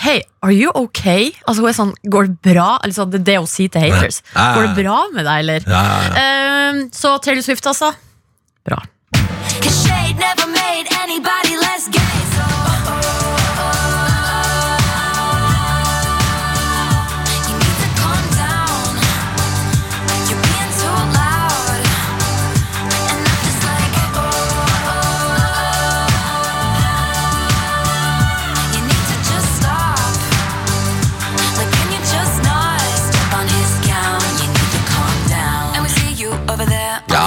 Hei, 0.00 0.20
are 0.40 0.54
you 0.54 0.70
okay? 0.78 1.26
Altså, 1.44 1.60
hun 1.60 1.68
er 1.68 1.76
sånn, 1.76 1.90
går 2.08 2.30
det 2.30 2.54
bra? 2.54 2.68
Eller 2.80 2.94
sånn, 2.96 3.10
det 3.12 3.18
er 3.20 3.26
det 3.26 3.34
hun 3.42 3.48
sier 3.50 3.72
til 3.74 3.82
haters. 3.84 4.22
Ja. 4.36 4.46
Går 4.56 4.68
det 4.70 4.84
bra 4.86 4.96
med 5.12 5.26
deg, 5.26 5.42
eller? 5.42 5.66
Ja, 5.68 5.82
ja, 5.84 5.98
ja. 6.06 6.22
Ehm, 6.70 6.80
så 6.94 7.18
Taylor 7.20 7.44
Swift, 7.44 7.66
altså. 7.68 7.90
Bra. 8.64 8.78
Cause 9.60 9.76
shade 9.84 10.16
never 10.16 10.48
made 10.54 10.88
anybody 11.02 11.58
less 11.60 11.90
gay. 11.92 12.16
So 12.32 13.19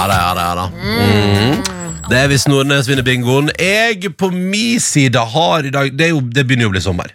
Da, 0.08 0.16
ja 0.20 0.32
da. 0.36 0.46
Ja, 0.48 0.54
da. 0.54 0.66
Mm. 0.70 1.74
Det 2.04 2.18
er 2.20 2.28
hvis 2.28 2.44
Nordnes 2.50 2.88
vinner 2.90 3.06
bingoen. 3.06 3.50
Jeg 3.58 4.10
på 4.20 4.28
min 4.32 4.80
side 4.82 5.20
har 5.34 5.64
i 5.64 5.72
dag 5.72 5.92
Det, 5.96 6.10
er 6.10 6.12
jo, 6.12 6.20
det 6.20 6.44
begynner 6.44 6.68
jo 6.68 6.72
å 6.72 6.74
bli 6.74 6.82
sommer. 6.84 7.14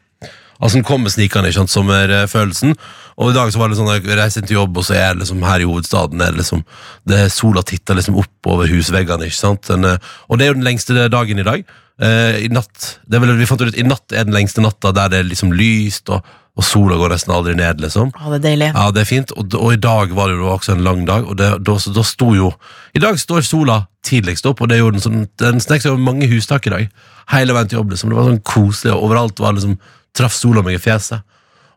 Altså 0.60 0.79
Den 0.79 0.88
kommer 0.88 1.12
snikende, 1.13 1.51
ikke 1.51 1.62
sant, 1.62 1.72
sommerfølelsen. 1.72 2.74
Og 3.19 3.31
i 3.31 3.36
dag 3.36 3.51
så 3.51 3.62
var 3.62 3.72
det 3.72 3.77
sånn 3.79 3.91
jeg 3.91 4.03
inn 4.08 4.48
til 4.48 4.58
jobb, 4.58 4.79
og 4.79 4.88
så 4.88 4.96
er 4.98 5.13
det 5.13 5.22
liksom 5.24 5.43
her 5.48 5.63
i 5.63 5.67
hovedstaden 5.67 6.24
er 6.24 6.34
det 6.34 6.41
liksom, 6.41 6.63
det 7.08 7.19
er 7.25 7.31
Sola 7.31 7.63
titter 7.67 8.00
liksom 8.00 8.17
opp 8.19 8.50
over 8.51 8.67
husveggene. 8.72 9.27
ikke 9.27 9.39
sant? 9.39 9.67
Den, 9.67 9.86
eh, 9.88 10.12
og 10.27 10.39
det 10.39 10.46
er 10.46 10.51
jo 10.51 10.58
den 10.60 10.67
lengste 10.67 11.08
dagen 11.12 11.39
i 11.39 11.48
dag. 11.48 11.63
Eh, 12.00 12.46
I 12.48 12.51
natt 12.51 13.00
det 13.08 13.19
er 13.19 13.24
vel, 13.24 13.36
Vi 13.39 13.48
fant 13.48 13.62
ut 13.62 13.75
i 13.75 13.84
natt 13.88 14.15
er 14.15 14.27
den 14.27 14.36
lengste 14.36 14.63
natta 14.63 14.93
der 14.96 15.12
det 15.12 15.19
er 15.19 15.31
liksom 15.31 15.51
lyst, 15.55 16.10
og, 16.10 16.24
og 16.59 16.65
sola 16.67 16.97
går 16.99 17.13
nesten 17.13 17.31
aldri 17.35 17.53
ned. 17.55 17.79
liksom 17.83 18.11
Ja, 18.11 18.31
det 18.33 18.39
er 18.41 18.45
deilig. 18.49 18.71
ja, 18.75 18.87
det 18.95 19.03
er 19.05 19.07
fint, 19.09 19.31
og, 19.39 19.55
og 19.55 19.73
i 19.73 19.79
dag 19.79 20.11
var 20.17 20.31
det 20.31 20.39
jo 20.39 20.49
også 20.51 20.75
en 20.75 20.83
lang 20.83 21.05
dag, 21.07 21.23
og 21.29 21.37
det, 21.39 21.49
da, 21.63 21.77
så 21.79 21.93
da 21.95 22.03
sto 22.03 22.33
jo 22.35 22.51
I 22.97 23.03
dag 23.03 23.19
står 23.21 23.45
sola 23.47 23.85
tidligst 24.05 24.47
opp, 24.49 24.61
og 24.61 24.69
det 24.71 24.79
gjorde 24.81 24.97
den, 24.97 25.05
sånn, 25.05 25.25
den 25.39 25.63
snek 25.63 25.83
seg 25.83 25.93
over 25.93 26.03
mange 26.03 26.27
hustak 26.31 26.67
i 26.67 26.71
dag. 26.73 26.85
Hele 27.29 27.53
veien 27.55 27.69
til 27.69 27.77
jobb, 27.79 27.91
liksom. 27.93 28.09
Det 28.11 28.17
var 28.17 28.29
sånn 28.29 28.43
koselig, 28.47 28.93
og 28.95 29.03
overalt 29.09 29.41
var 29.43 29.53
liksom 29.57 29.75
traff 30.17 30.34
sola 30.34 30.63
meg 30.65 30.79
i 30.79 30.81
fjeset. 30.81 31.21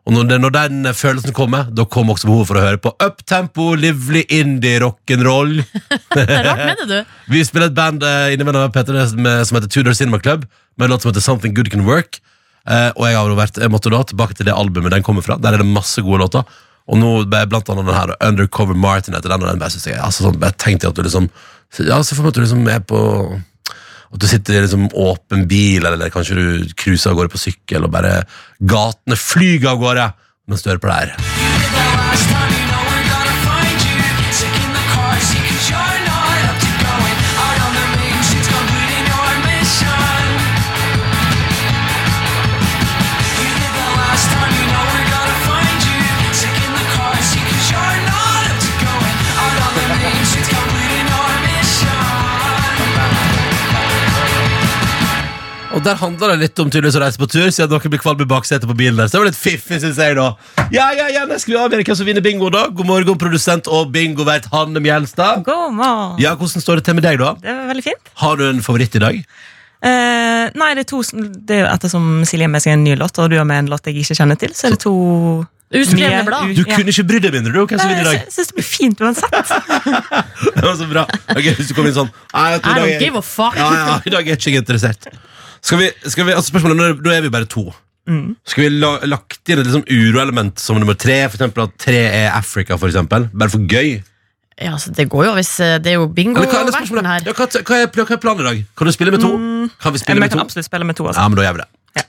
Og 0.03 0.11
når, 0.15 0.25
det, 0.31 0.37
når 0.43 0.51
den 0.55 0.87
følelsen 0.99 1.35
kommer, 1.35 1.69
da 1.71 1.85
kom 1.87 2.09
også 2.11 2.27
behovet 2.27 2.49
for 2.49 2.59
å 2.59 2.63
høre 2.65 2.79
på 2.83 2.91
uptempo, 3.05 3.69
livlig 3.79 4.25
indie 4.35 4.81
rock'n'roll. 4.83 5.61
Rart, 6.17 6.63
mener 6.65 6.89
du? 6.89 6.97
Vi 7.31 7.43
spiller 7.47 7.69
et 7.69 7.77
band 7.77 8.03
eh, 8.03 8.33
innimellom 8.35 8.73
Peter, 8.75 8.97
med, 9.15 9.45
som 9.47 9.59
heter 9.59 9.71
Tudor 9.71 9.95
Cinema 9.95 10.19
Club, 10.19 10.43
med 10.75 10.89
en 10.89 10.95
låt 10.95 11.05
som 11.05 11.13
heter 11.13 11.23
Something 11.23 11.55
Good 11.55 11.71
Can 11.71 11.85
Work. 11.87 12.19
Eh, 12.63 12.91
og 12.95 13.07
jeg, 13.07 13.17
har 13.17 13.33
vært, 13.37 13.59
jeg 13.59 13.71
måtte 13.71 13.91
da 13.91 14.03
tilbake 14.07 14.37
til 14.37 14.47
det 14.47 14.55
albumet 14.55 14.93
den 14.95 15.05
kommer 15.05 15.25
fra. 15.25 15.37
Der 15.41 15.55
er 15.55 15.63
det 15.63 15.69
masse 15.69 16.03
gode 16.05 16.23
låter. 16.23 16.43
Og 16.83 16.99
nå 16.99 17.11
blant 17.31 17.69
annet 17.71 17.87
den 17.87 17.95
her 17.95 18.11
Undercover 18.27 18.75
Martin 18.75 19.15
etter 19.15 19.31
den, 19.31 19.43
og 19.45 19.51
den 19.51 19.61
bare 19.61 19.71
jeg 19.71 19.99
altså 20.03 20.25
sånn, 20.25 20.39
bare 20.41 20.55
tenkte 20.59 20.89
at 20.91 20.97
du 20.97 21.05
liksom 21.05 21.29
Ja, 21.79 22.01
se 22.03 22.13
for 22.13 22.25
meg 22.25 22.33
at 22.33 22.37
du 22.37 22.43
liksom 22.43 22.67
er 22.69 22.83
på 22.83 22.99
At 24.11 24.19
du 24.19 24.27
sitter 24.27 24.57
i 24.57 24.65
liksom 24.65 24.89
åpen 24.91 25.47
bil, 25.49 25.87
eller 25.87 26.11
kanskje 26.13 26.35
du 26.37 26.75
cruiser 26.75 27.13
av 27.13 27.21
gårde 27.21 27.33
på 27.33 27.41
sykkel, 27.41 27.87
og 27.87 27.95
bare 27.95 28.27
gatene 28.59 29.17
flyger 29.17 29.71
av 29.73 29.81
gårde 29.81 30.11
mens 30.51 30.61
du 30.61 30.69
hører 30.69 30.83
på 30.83 30.91
det 30.91 30.99
her. 30.99 32.62
Og 55.73 55.81
der 55.81 55.97
handler 55.97 56.33
det 56.33 56.41
litt 56.43 56.59
om 56.61 56.69
tydeligvis 56.69 56.99
å 56.99 57.01
reise 57.01 57.17
på 57.17 57.27
tur, 57.31 57.47
siden 57.49 57.71
dere 57.71 57.89
blir 57.89 58.01
kvalm 58.01 58.19
i 58.21 58.27
baksetet 58.29 58.69
på 58.69 58.75
bilen 58.77 58.99
der. 58.99 59.09
Så 59.09 59.17
det 59.17 59.21
var 59.23 59.29
litt 59.31 59.39
fiffig, 59.39 59.79
synes 59.81 59.97
jeg, 59.97 60.17
da. 60.19 60.27
Ja, 60.73 60.91
ja, 60.93 61.07
ja, 61.09 61.23
nå 61.29 61.39
skal 61.41 61.55
vi 61.55 61.61
avgjøre 61.63 61.87
hvem 61.87 61.97
som 61.97 62.09
vinner 62.09 62.25
bingo, 62.25 62.51
da. 62.53 62.67
God 62.69 62.89
morgen, 62.89 63.17
produsent 63.21 63.69
og 63.71 63.89
bingovert 63.95 64.45
Hanne 64.53 64.83
Mjelstad. 64.83 65.41
God 65.47 65.73
morgen. 65.79 66.21
Ja, 66.21 66.35
hvordan 66.37 66.61
står 66.61 66.79
det 66.79 66.85
til 66.89 66.99
med 66.99 67.07
deg, 67.07 67.17
da? 67.21 67.33
Det 67.41 67.49
er 67.49 67.65
veldig 67.71 67.85
fint. 67.87 68.13
Har 68.21 68.37
du 68.37 68.45
en 68.51 68.61
favoritt 68.65 68.99
i 68.99 69.01
dag? 69.01 69.17
Eh, 69.83 70.45
nei, 70.55 70.69
det 70.77 70.85
er 70.85 70.87
to 70.87 71.01
Det 71.03 71.57
er 71.57 71.65
jo 71.65 71.71
ettersom 71.73 72.05
Silje 72.23 72.45
har 72.47 72.53
med 72.53 72.63
seg 72.63 72.77
en 72.77 72.85
ny 72.85 72.93
låt, 72.95 73.17
og 73.19 73.33
du 73.33 73.35
har 73.35 73.49
med 73.49 73.65
en 73.65 73.73
låt 73.73 73.89
jeg 73.89 73.97
ikke 73.99 74.15
kjenner 74.21 74.39
til, 74.39 74.53
så 74.55 74.69
er 74.69 74.77
det 74.77 74.83
to 74.85 74.93
Uskrevne 75.73 76.21
blad. 76.27 76.53
Du 76.53 76.61
ja. 76.61 76.77
kunne 76.77 76.93
ikke 76.93 77.05
brydd 77.09 77.25
deg 77.25 77.33
mindre, 77.33 77.51
du, 77.51 77.63
hvem 77.65 77.81
som 77.81 77.89
vinner 77.89 78.05
i 78.05 78.09
dag. 78.11 78.19
Jeg 78.21 78.33
syns 78.35 78.51
det 78.51 78.57
blir 78.59 78.67
fint 78.67 79.01
uansett. 79.01 79.53
Det 80.55 80.61
var 80.61 80.75
så 80.77 80.87
bra. 80.87 81.07
Ok, 81.33 81.47
hvis 81.57 81.71
du 81.71 81.73
kommer 81.73 81.89
inn 81.89 81.97
sånn 81.97 82.11
i 82.13 82.43
I 82.53 82.59
don't 82.61 83.01
give 83.01 83.17
a 83.17 83.25
fuck. 83.25 83.57
Ja, 83.57 83.71
ja, 83.73 83.95
i 84.05 84.13
dag 84.13 84.21
er 84.27 84.35
jeg 84.35 84.53
ikke 84.53 84.61
interessert. 84.61 85.09
Skal 85.63 85.79
vi, 85.79 85.87
skal 86.11 86.25
vi, 86.27 86.33
altså 86.35 86.51
spørsmålet, 86.51 86.81
er, 86.91 86.95
nå- 87.05 87.13
er 87.15 87.21
vi 87.25 87.29
bare 87.33 87.47
to. 87.49 87.63
Mm. 88.09 88.33
Skal 88.45 88.65
vi 88.65 88.69
la, 88.83 88.97
lagt 89.07 89.47
inn 89.49 89.61
et 89.61 89.67
liksom 89.69 89.85
uroelement 89.87 90.59
som 90.59 90.75
nummer 90.81 90.97
tre? 90.99 91.21
For 91.31 91.39
eksempel 91.39 91.63
at 91.69 91.77
tre 91.79 92.01
er 92.09 92.31
Africa, 92.35 92.75
for 92.81 92.91
eksempel. 92.91 93.29
Bare 93.31 93.49
for 93.53 93.63
gøy. 93.71 94.01
Ja, 94.59 94.73
altså, 94.75 94.91
det 94.93 95.07
går 95.09 95.23
jo 95.25 95.31
hvis 95.33 95.49
eh, 95.65 95.79
Det 95.81 95.89
er 95.89 95.95
jo 95.97 96.03
Eller 96.05 96.35
hva, 96.35 96.59
eller 96.59 96.75
bingo-verten 96.75 97.07
her. 97.09 97.23
ja, 97.25 97.33
hva, 97.33 97.47
hva, 97.47 97.77
er, 97.81 97.87
hva 97.89 98.03
er 98.13 98.19
planen 98.21 98.43
i 98.43 98.49
dag? 98.49 98.59
Kan 98.77 98.87
du 98.87 98.93
spille 98.93 99.11
med 99.15 99.23
to? 99.23 99.31
Kan 99.81 99.95
vi 99.95 100.01
spille 100.03 100.19
Men 100.19 100.21
med 100.21 100.27
jeg 100.29 100.35
kan 100.35 100.43
to? 100.43 100.45
absolutt 100.45 100.67
spille 100.67 100.85
med 100.85 100.95
to. 100.99 101.07
Altså. 101.09 101.21
Ja, 101.23 101.27
men 101.31 101.39
da 101.39 101.45
gjør 101.47 101.55
vi 101.57 101.63
det. 101.63 102.03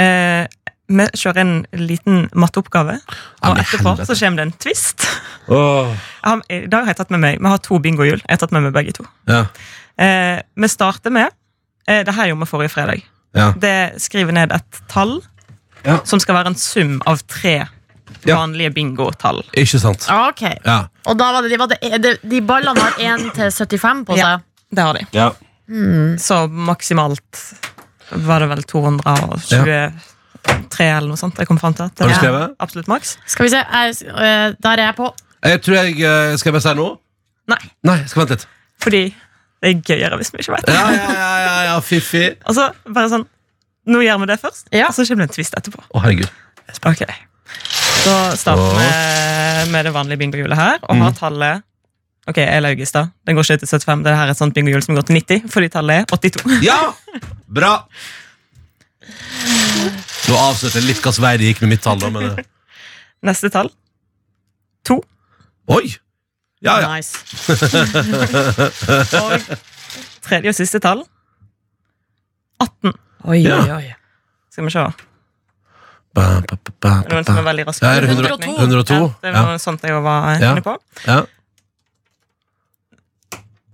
Eh, 0.00 0.46
vi 0.94 1.04
kjører 1.16 1.40
en 1.42 1.52
liten 1.88 2.24
matteoppgave, 2.36 2.96
Ja, 3.00 3.50
og 3.50 3.58
etterpå 3.60 3.92
helvete. 3.94 4.06
så 4.08 4.16
kommer 4.20 4.40
det 4.40 4.46
en 4.48 4.56
twist. 4.64 5.04
Jeg 5.48 6.24
har, 6.24 6.40
I 6.50 6.66
dag 6.72 6.80
har 6.86 6.92
jeg 6.94 6.96
tatt 7.02 7.10
med 7.12 7.20
meg 7.20 7.38
Vi 7.40 7.48
har 7.52 7.58
to 7.58 7.78
bingohjul. 7.84 8.20
Jeg 8.24 8.32
har 8.32 8.40
tatt 8.46 8.52
med 8.56 8.62
meg 8.68 8.72
begge 8.78 8.92
to. 8.96 9.04
ja, 9.28 9.44
Eh, 9.98 10.40
vi 10.58 10.66
starter 10.68 11.10
med 11.14 11.30
Det 11.86 12.14
her 12.14 12.26
gjorde 12.30 12.40
vi 12.40 12.46
forrige 12.50 12.68
fredag. 12.72 13.02
ja. 13.34 13.52
Det 13.60 14.00
skriver 14.02 14.32
ned 14.32 14.52
et 14.52 14.80
tall 14.88 15.20
Ja. 15.84 15.98
som 16.04 16.18
skal 16.20 16.34
være 16.34 16.46
en 16.46 16.54
sum 16.56 17.02
av 17.06 17.18
tre 17.28 17.66
Ja. 18.24 18.36
vanlige 18.38 18.70
bingotall. 18.74 19.42
Ikke 19.52 19.78
sant? 19.78 20.06
Ah, 20.08 20.28
Ok, 20.28 20.42
Ja. 20.64 20.86
Og 21.06 21.18
da 21.18 21.32
var 21.32 21.42
det, 21.42 21.50
de, 21.50 21.58
var 21.58 21.66
det, 21.66 22.02
de, 22.02 22.16
de 22.30 22.40
ballene 22.40 22.80
har 22.80 22.92
1 22.98 23.34
til 23.34 23.50
75 23.50 24.04
på 24.06 24.16
seg? 24.16 24.24
Ja. 24.24 24.38
Det 24.74 24.82
har 24.82 24.92
de. 24.94 25.06
ja. 25.12 25.30
Så 26.18 26.48
maksimalt 26.50 27.54
var 28.10 28.38
det 28.40 28.48
vel 28.48 28.62
223 28.62 29.92
eller 30.84 31.08
noe 31.08 31.16
sånt 31.20 31.38
jeg 31.40 31.48
kom 31.48 31.58
fram 31.60 31.74
til. 31.76 31.84
at 31.88 31.98
Har 31.98 32.08
du 32.08 32.14
skrevet? 32.14 32.54
Absolutt 32.60 32.88
maks. 32.88 33.16
Skal 33.26 33.46
vi 33.46 33.50
se, 33.54 33.62
jeg, 33.64 33.96
eh, 34.14 34.52
der 34.60 34.70
er 34.78 34.86
jeg 34.90 34.96
på. 34.98 35.10
Jeg 35.44 35.60
tror 35.62 35.74
jeg 35.82 36.00
eh, 36.00 36.36
Skal 36.40 36.50
jeg 36.52 36.56
bare 36.56 36.64
si 36.64 36.74
noe? 36.78 36.96
Nei, 37.48 37.58
Nei, 37.84 37.96
jeg 38.00 38.08
skal 38.08 38.22
vente 38.24 38.36
litt. 38.38 38.46
fordi 38.80 39.02
det 39.64 39.70
er 39.72 39.82
gøyere 39.88 40.18
hvis 40.20 40.30
vi 40.34 40.42
ikke 40.44 40.54
vet 40.58 40.66
det. 40.68 40.74
Ja, 40.76 40.86
ja, 40.92 41.12
ja, 41.16 41.28
ja, 41.44 41.54
ja 41.70 41.76
fiffi. 41.84 42.26
Og 42.44 42.56
så 42.58 42.70
bare 42.92 43.08
sånn 43.12 43.24
Nå 43.84 43.98
gjør 44.00 44.22
vi 44.22 44.26
det 44.30 44.38
først, 44.40 44.68
Ja. 44.72 44.86
og 44.88 44.94
så 44.96 45.04
kommer 45.04 45.26
det 45.26 45.30
en 45.32 45.34
twist 45.34 45.56
etterpå. 45.58 45.82
Å, 45.92 46.00
herregud. 46.00 46.30
Ok 46.88 47.02
Så 48.00 48.14
starter 48.40 48.78
vi 48.78 49.72
med 49.74 49.84
det 49.84 49.92
vanlige 49.92 50.20
bingohjulet 50.22 50.56
her, 50.56 50.78
og 50.82 50.96
Mm. 50.96 51.02
har 51.04 51.12
tallet 51.18 51.62
Ok, 52.26 52.38
jeg 52.40 52.48
er 52.48 52.60
Laugis, 52.64 52.92
da. 52.92 53.02
Den 53.26 53.36
går 53.36 53.44
ikke 53.44 53.58
til 53.60 53.68
75. 53.68 54.02
Det 54.04 54.14
her 54.16 54.24
er 54.26 54.30
et 54.32 54.38
sånt 54.38 54.54
bingohjul 54.56 54.80
som 54.82 54.94
går 54.96 55.04
til 55.04 55.16
90, 55.20 55.42
fordi 55.52 55.68
tallet 55.68 55.98
er 56.00 56.04
82. 56.08 56.62
Ja! 56.64 56.78
Bra! 57.52 57.74
Nå 60.24 60.36
avslørte 60.40 60.80
jeg 60.80 60.86
litt 60.88 61.02
hvilken 61.04 61.20
vei 61.24 61.34
det 61.36 61.50
gikk 61.50 61.60
med 61.66 61.74
mitt 61.74 61.82
tall, 61.84 61.98
da, 62.00 62.08
men 62.14 62.30
eh, 62.40 62.44
Neste 63.28 63.50
tall. 63.52 63.68
To. 64.88 65.02
Oi! 65.68 65.94
Ja, 66.64 66.78
ja. 66.80 66.88
Nice. 66.96 67.18
Og 69.20 69.40
tredje 70.24 70.48
og 70.48 70.56
siste 70.56 70.80
tall. 70.80 71.02
18. 72.62 72.94
Oi, 73.28 73.42
Ja. 73.44 73.58
oi, 73.62 73.70
oi. 73.82 73.92
Skal 74.52 74.64
vi 74.64 74.70
se. 74.72 74.84
Ba, 76.14 76.24
ba, 76.46 76.56
ba, 76.56 76.72
ba, 76.80 76.88
Er 76.88 77.08
det 77.08 77.12
noen 77.12 77.24
som 77.26 77.36
er 77.38 77.42
ba. 77.42 77.50
veldig 77.50 77.64
raske. 77.68 77.82
Ja, 77.84 77.90
er 77.98 78.00
det 78.06 78.10
102? 78.14 78.56
102? 78.56 78.94
Ja, 78.94 79.14
det 79.22 79.32
var 79.34 79.48
noe 79.50 79.58
sånt 79.58 79.82
jeg 79.82 80.02
var 80.02 80.38
Ja. 80.40 80.52
inne 80.54 80.62
på. 80.62 80.76
Ja. 81.06 81.20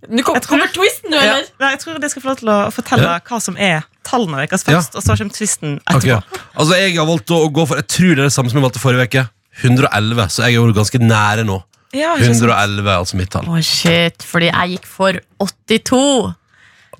Nå 0.09 0.23
kom, 0.25 0.35
Jeg 0.35 0.43
tror- 0.43 0.49
kommer 0.59 0.67
twisten, 0.73 1.13
Ja. 1.13 1.21
eller? 1.21 1.45
Nei, 1.61 1.71
jeg 1.71 1.81
tror 1.81 2.01
jeg 2.01 2.11
skal 2.11 2.23
få 2.23 2.29
lov 2.29 2.37
til 2.39 2.49
å 2.49 2.73
fortelle 2.73 3.03
Ja. 3.05 3.19
hva 3.21 3.41
som 3.43 3.57
er 3.59 3.85
tallene 4.03 4.37
deres 4.49 4.65
Ja. 4.67 4.79
først, 4.81 4.95
og 4.97 5.03
så 5.03 5.17
kommer 5.17 5.33
twisten 5.33 5.79
Ok. 5.87 6.03
etterpå. 6.03 6.23
Altså, 6.57 6.73
jeg 6.75 6.97
har 6.97 7.07
valgt 7.07 7.27
å 7.31 7.53
gå 7.53 7.69
for 7.69 7.77
Jeg 7.77 7.87
tror 7.89 8.09
det 8.17 8.19
er 8.19 8.23
det 8.25 8.33
samme 8.33 8.51
som 8.51 8.61
jeg 8.61 8.71
valgte 8.71 8.81
forrige 8.81 9.05
uke. 9.07 9.31
111, 9.63 10.25
så 10.31 10.43
jeg 10.45 10.55
er 10.55 10.59
jo 10.59 10.73
ganske 10.73 10.99
nære 10.99 11.45
nå. 11.45 11.63
Ja, 11.97 12.15
ikke 12.17 12.31
sant? 12.31 12.45
111 12.47 12.87
er 12.87 12.97
altså 12.97 13.19
mitt 13.19 13.31
tall. 13.35 13.49
Å, 13.51 13.61
shit, 13.67 14.23
fordi 14.27 14.51
jeg 14.51 14.77
gikk 14.77 14.87
for 14.87 15.19
82. 15.43 16.01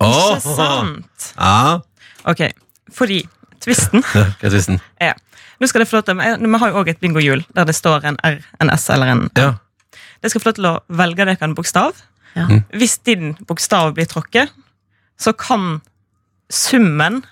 Åh! 0.01 0.11
Ikke 0.11 0.55
sant? 0.57 1.31
Ja. 1.37 1.79
Ok, 2.31 2.43
fordi 2.95 3.23
tvisten 3.61 4.03
Hva 4.13 4.23
er 4.29 4.53
tvisten? 4.53 4.81
er 5.01 5.19
Nå 5.61 5.69
skal 5.69 5.83
det 5.83 5.89
få 5.91 5.99
lov 5.99 6.07
til 6.09 6.17
Vi 6.17 6.59
har 6.63 6.71
jo 6.73 6.79
også 6.81 6.93
et 6.95 7.01
bingohjul 7.03 7.43
der 7.57 7.67
det 7.69 7.75
står 7.77 8.07
en 8.09 8.17
R, 8.25 8.39
en 8.61 8.73
S 8.73 8.89
eller 8.93 9.13
en 9.13 9.27
Ja. 9.37 9.51
Dere 10.21 10.33
skal 10.33 10.43
få 10.43 10.51
lov 10.51 10.57
til 10.59 10.69
å 10.69 10.79
velge 11.01 11.25
dere 11.25 11.45
en 11.45 11.55
bokstav. 11.57 12.01
Ja. 12.37 12.47
Mm. 12.49 12.63
Hvis 12.77 12.99
din 13.09 13.35
bokstav 13.49 13.95
blir 13.97 14.09
tråkket, 14.09 14.53
så 15.21 15.33
kan 15.37 15.81
summen 16.53 17.23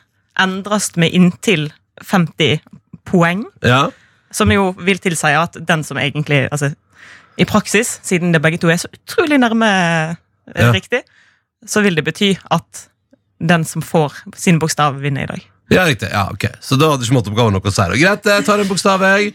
endres 0.40 0.94
med 0.96 1.12
inntil 1.12 1.68
50 2.04 2.60
poeng. 3.08 3.44
ja. 3.64 3.88
Som 4.30 4.52
jo 4.52 4.74
vil 4.76 4.98
tilsi 5.00 5.30
at 5.32 5.54
den 5.56 5.80
som 5.84 5.96
egentlig 5.96 6.50
altså, 6.52 6.74
I 7.38 7.46
praksis, 7.46 7.98
siden 8.02 8.32
det 8.34 8.40
begge 8.42 8.58
to 8.58 8.70
er 8.72 8.80
så 8.82 8.88
utrolig 8.92 9.38
nærme 9.38 9.68
eh, 9.68 10.16
Ja. 10.58 10.70
riktig, 10.74 11.02
så 11.66 11.82
vil 11.84 11.94
det 11.98 12.04
bety 12.06 12.32
at 12.50 12.88
den 13.38 13.64
som 13.64 13.82
får 13.82 14.12
sin 14.34 14.58
bokstav, 14.58 14.96
vinner 15.00 15.22
i 15.22 15.26
dag. 15.30 15.42
Ja, 15.70 15.84
riktig. 15.86 16.08
Ja, 16.10 16.24
ok. 16.32 16.48
Så 16.64 16.78
da 16.80 16.88
hadde 16.90 17.04
ikke 17.04 17.14
måtteoppgaven 17.18 17.52
noe 17.54 17.60
å 17.62 17.70
si. 17.74 17.84
Greit, 18.00 18.24
jeg 18.24 18.44
tar 18.46 18.58
en 18.62 18.68
bokstav, 18.70 19.04
jeg. 19.04 19.34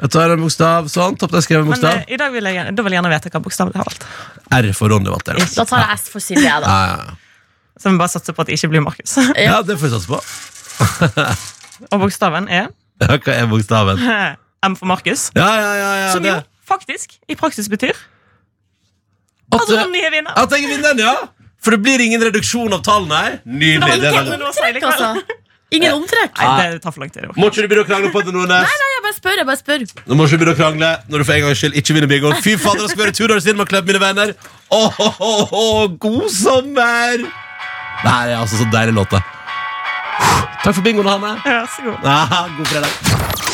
Jeg 0.00 0.10
tar 0.12 0.32
en 0.34 0.40
bokstav, 0.42 0.88
sånn. 0.92 1.14
Topp, 1.20 1.32
jeg 1.36 1.44
skrev 1.46 1.60
en 1.62 1.68
Men 1.68 1.74
bokstav. 1.76 2.00
eh, 2.00 2.14
i 2.14 2.16
dag 2.20 2.32
vil 2.32 2.44
jeg, 2.48 2.74
da 2.74 2.82
vil 2.82 2.92
jeg 2.96 2.98
gjerne 3.02 3.12
vite 3.14 3.30
hva 3.34 3.42
bokstav 3.44 3.70
du 3.72 3.78
har 3.78 3.84
valgt. 3.86 4.06
R 4.56 4.72
for 4.76 4.88
Ronny 4.92 5.12
valgte 5.12 5.36
jeg. 5.36 5.48
Da 5.54 5.64
tar 5.68 5.84
jeg 5.84 5.98
S 6.00 6.08
for 6.12 6.24
Silje, 6.24 6.56
da. 6.64 6.66
Ja, 6.66 6.96
ja. 6.96 7.16
Så 7.76 7.92
vi 7.92 7.98
bare 8.00 8.08
satser 8.08 8.32
på 8.32 8.40
at 8.40 8.48
det 8.48 8.56
ikke 8.58 8.70
blir 8.72 8.80
Markus. 8.82 9.16
ja, 9.46 9.60
det 9.62 9.76
får 9.78 9.86
vi 9.86 9.92
satse 9.94 10.08
på. 10.08 10.18
Og 11.92 12.00
bokstaven 12.00 12.48
er 12.48 12.68
Ja, 13.04 13.16
hva 13.20 13.32
er 13.36 13.46
bokstaven? 13.50 14.00
M 14.66 14.74
for 14.80 14.88
Markus. 14.88 15.28
Ja, 15.36 15.48
ja, 15.60 15.72
ja, 15.76 15.90
ja 16.06 16.12
Som 16.14 16.24
jo 16.24 16.32
det. 16.40 16.44
Faktisk 16.68 17.16
i 17.30 17.36
praksis 17.38 17.68
betyr 17.72 17.94
At, 19.52 19.60
at 19.62 19.70
Ronny 19.70 20.00
er 20.02 20.10
vinner. 20.14 20.32
at 20.36 20.52
jeg 20.56 20.66
vinner 20.68 20.92
den, 20.92 21.04
ja! 21.06 21.14
For 21.62 21.74
det 21.74 21.80
blir 21.82 22.02
ingen 22.02 22.22
reduksjon 22.22 22.74
av 22.74 22.82
tallene 22.86 23.18
her. 23.24 23.36
Nydelig. 23.46 24.00
Det 24.02 24.10
var 24.14 24.24
likevel. 24.74 24.84
Altså, 24.86 25.38
ingen 25.74 25.94
omtrekk. 25.96 26.36
Nei, 26.38 26.66
det 26.74 26.82
tar 26.84 26.94
for 26.94 27.02
lang 27.02 27.10
tid. 27.14 27.24
Må 27.38 27.48
ikke 27.50 27.64
du 27.64 27.68
begynne 27.70 27.84
å 27.86 27.88
krangle 27.88 28.10
på 28.14 28.22
det, 28.26 28.34
Nordnes? 28.34 28.66
Nei, 28.70 28.90
jeg 28.92 29.02
bare 29.06 29.16
spør, 29.16 29.40
jeg 29.40 29.48
bare 29.48 29.60
spør. 29.62 29.84
Nå 30.06 30.18
må 30.18 30.26
du 30.26 30.30
ikke 30.30 30.40
begynne 30.42 30.54
å 30.54 30.60
krangle 30.60 30.90
når 31.10 31.22
du 31.22 31.26
for 31.26 31.34
en 31.38 31.46
gangs 31.46 31.62
skyld 31.62 31.78
ikke 31.80 31.96
vinner 31.96 32.10
bingoen. 32.12 32.38
Fy 32.44 32.54
fader, 32.60 32.84
det 32.84 32.92
skal 32.92 33.02
være 33.04 33.16
Tudor 33.18 33.42
Cinema 33.42 33.66
Club, 33.70 33.90
mine 33.90 34.02
venner. 34.02 34.34
Oh, 34.70 35.00
oh, 35.06 35.18
oh, 35.30 35.56
åh, 35.62 35.82
god 36.06 36.28
sommer! 36.34 37.26
Det 37.26 38.12
her 38.12 38.34
er 38.34 38.38
altså 38.42 38.60
så 38.62 38.68
deilig 38.74 38.94
låt. 39.00 39.14
Takk 39.16 40.74
for 40.74 40.82
bingoen, 40.86 41.06
Hanne. 41.10 41.34
Ja, 41.46 41.62
så 41.70 41.86
god. 41.88 42.06
Ah, 42.14 42.46
god 42.58 42.70
fredag. 42.74 43.45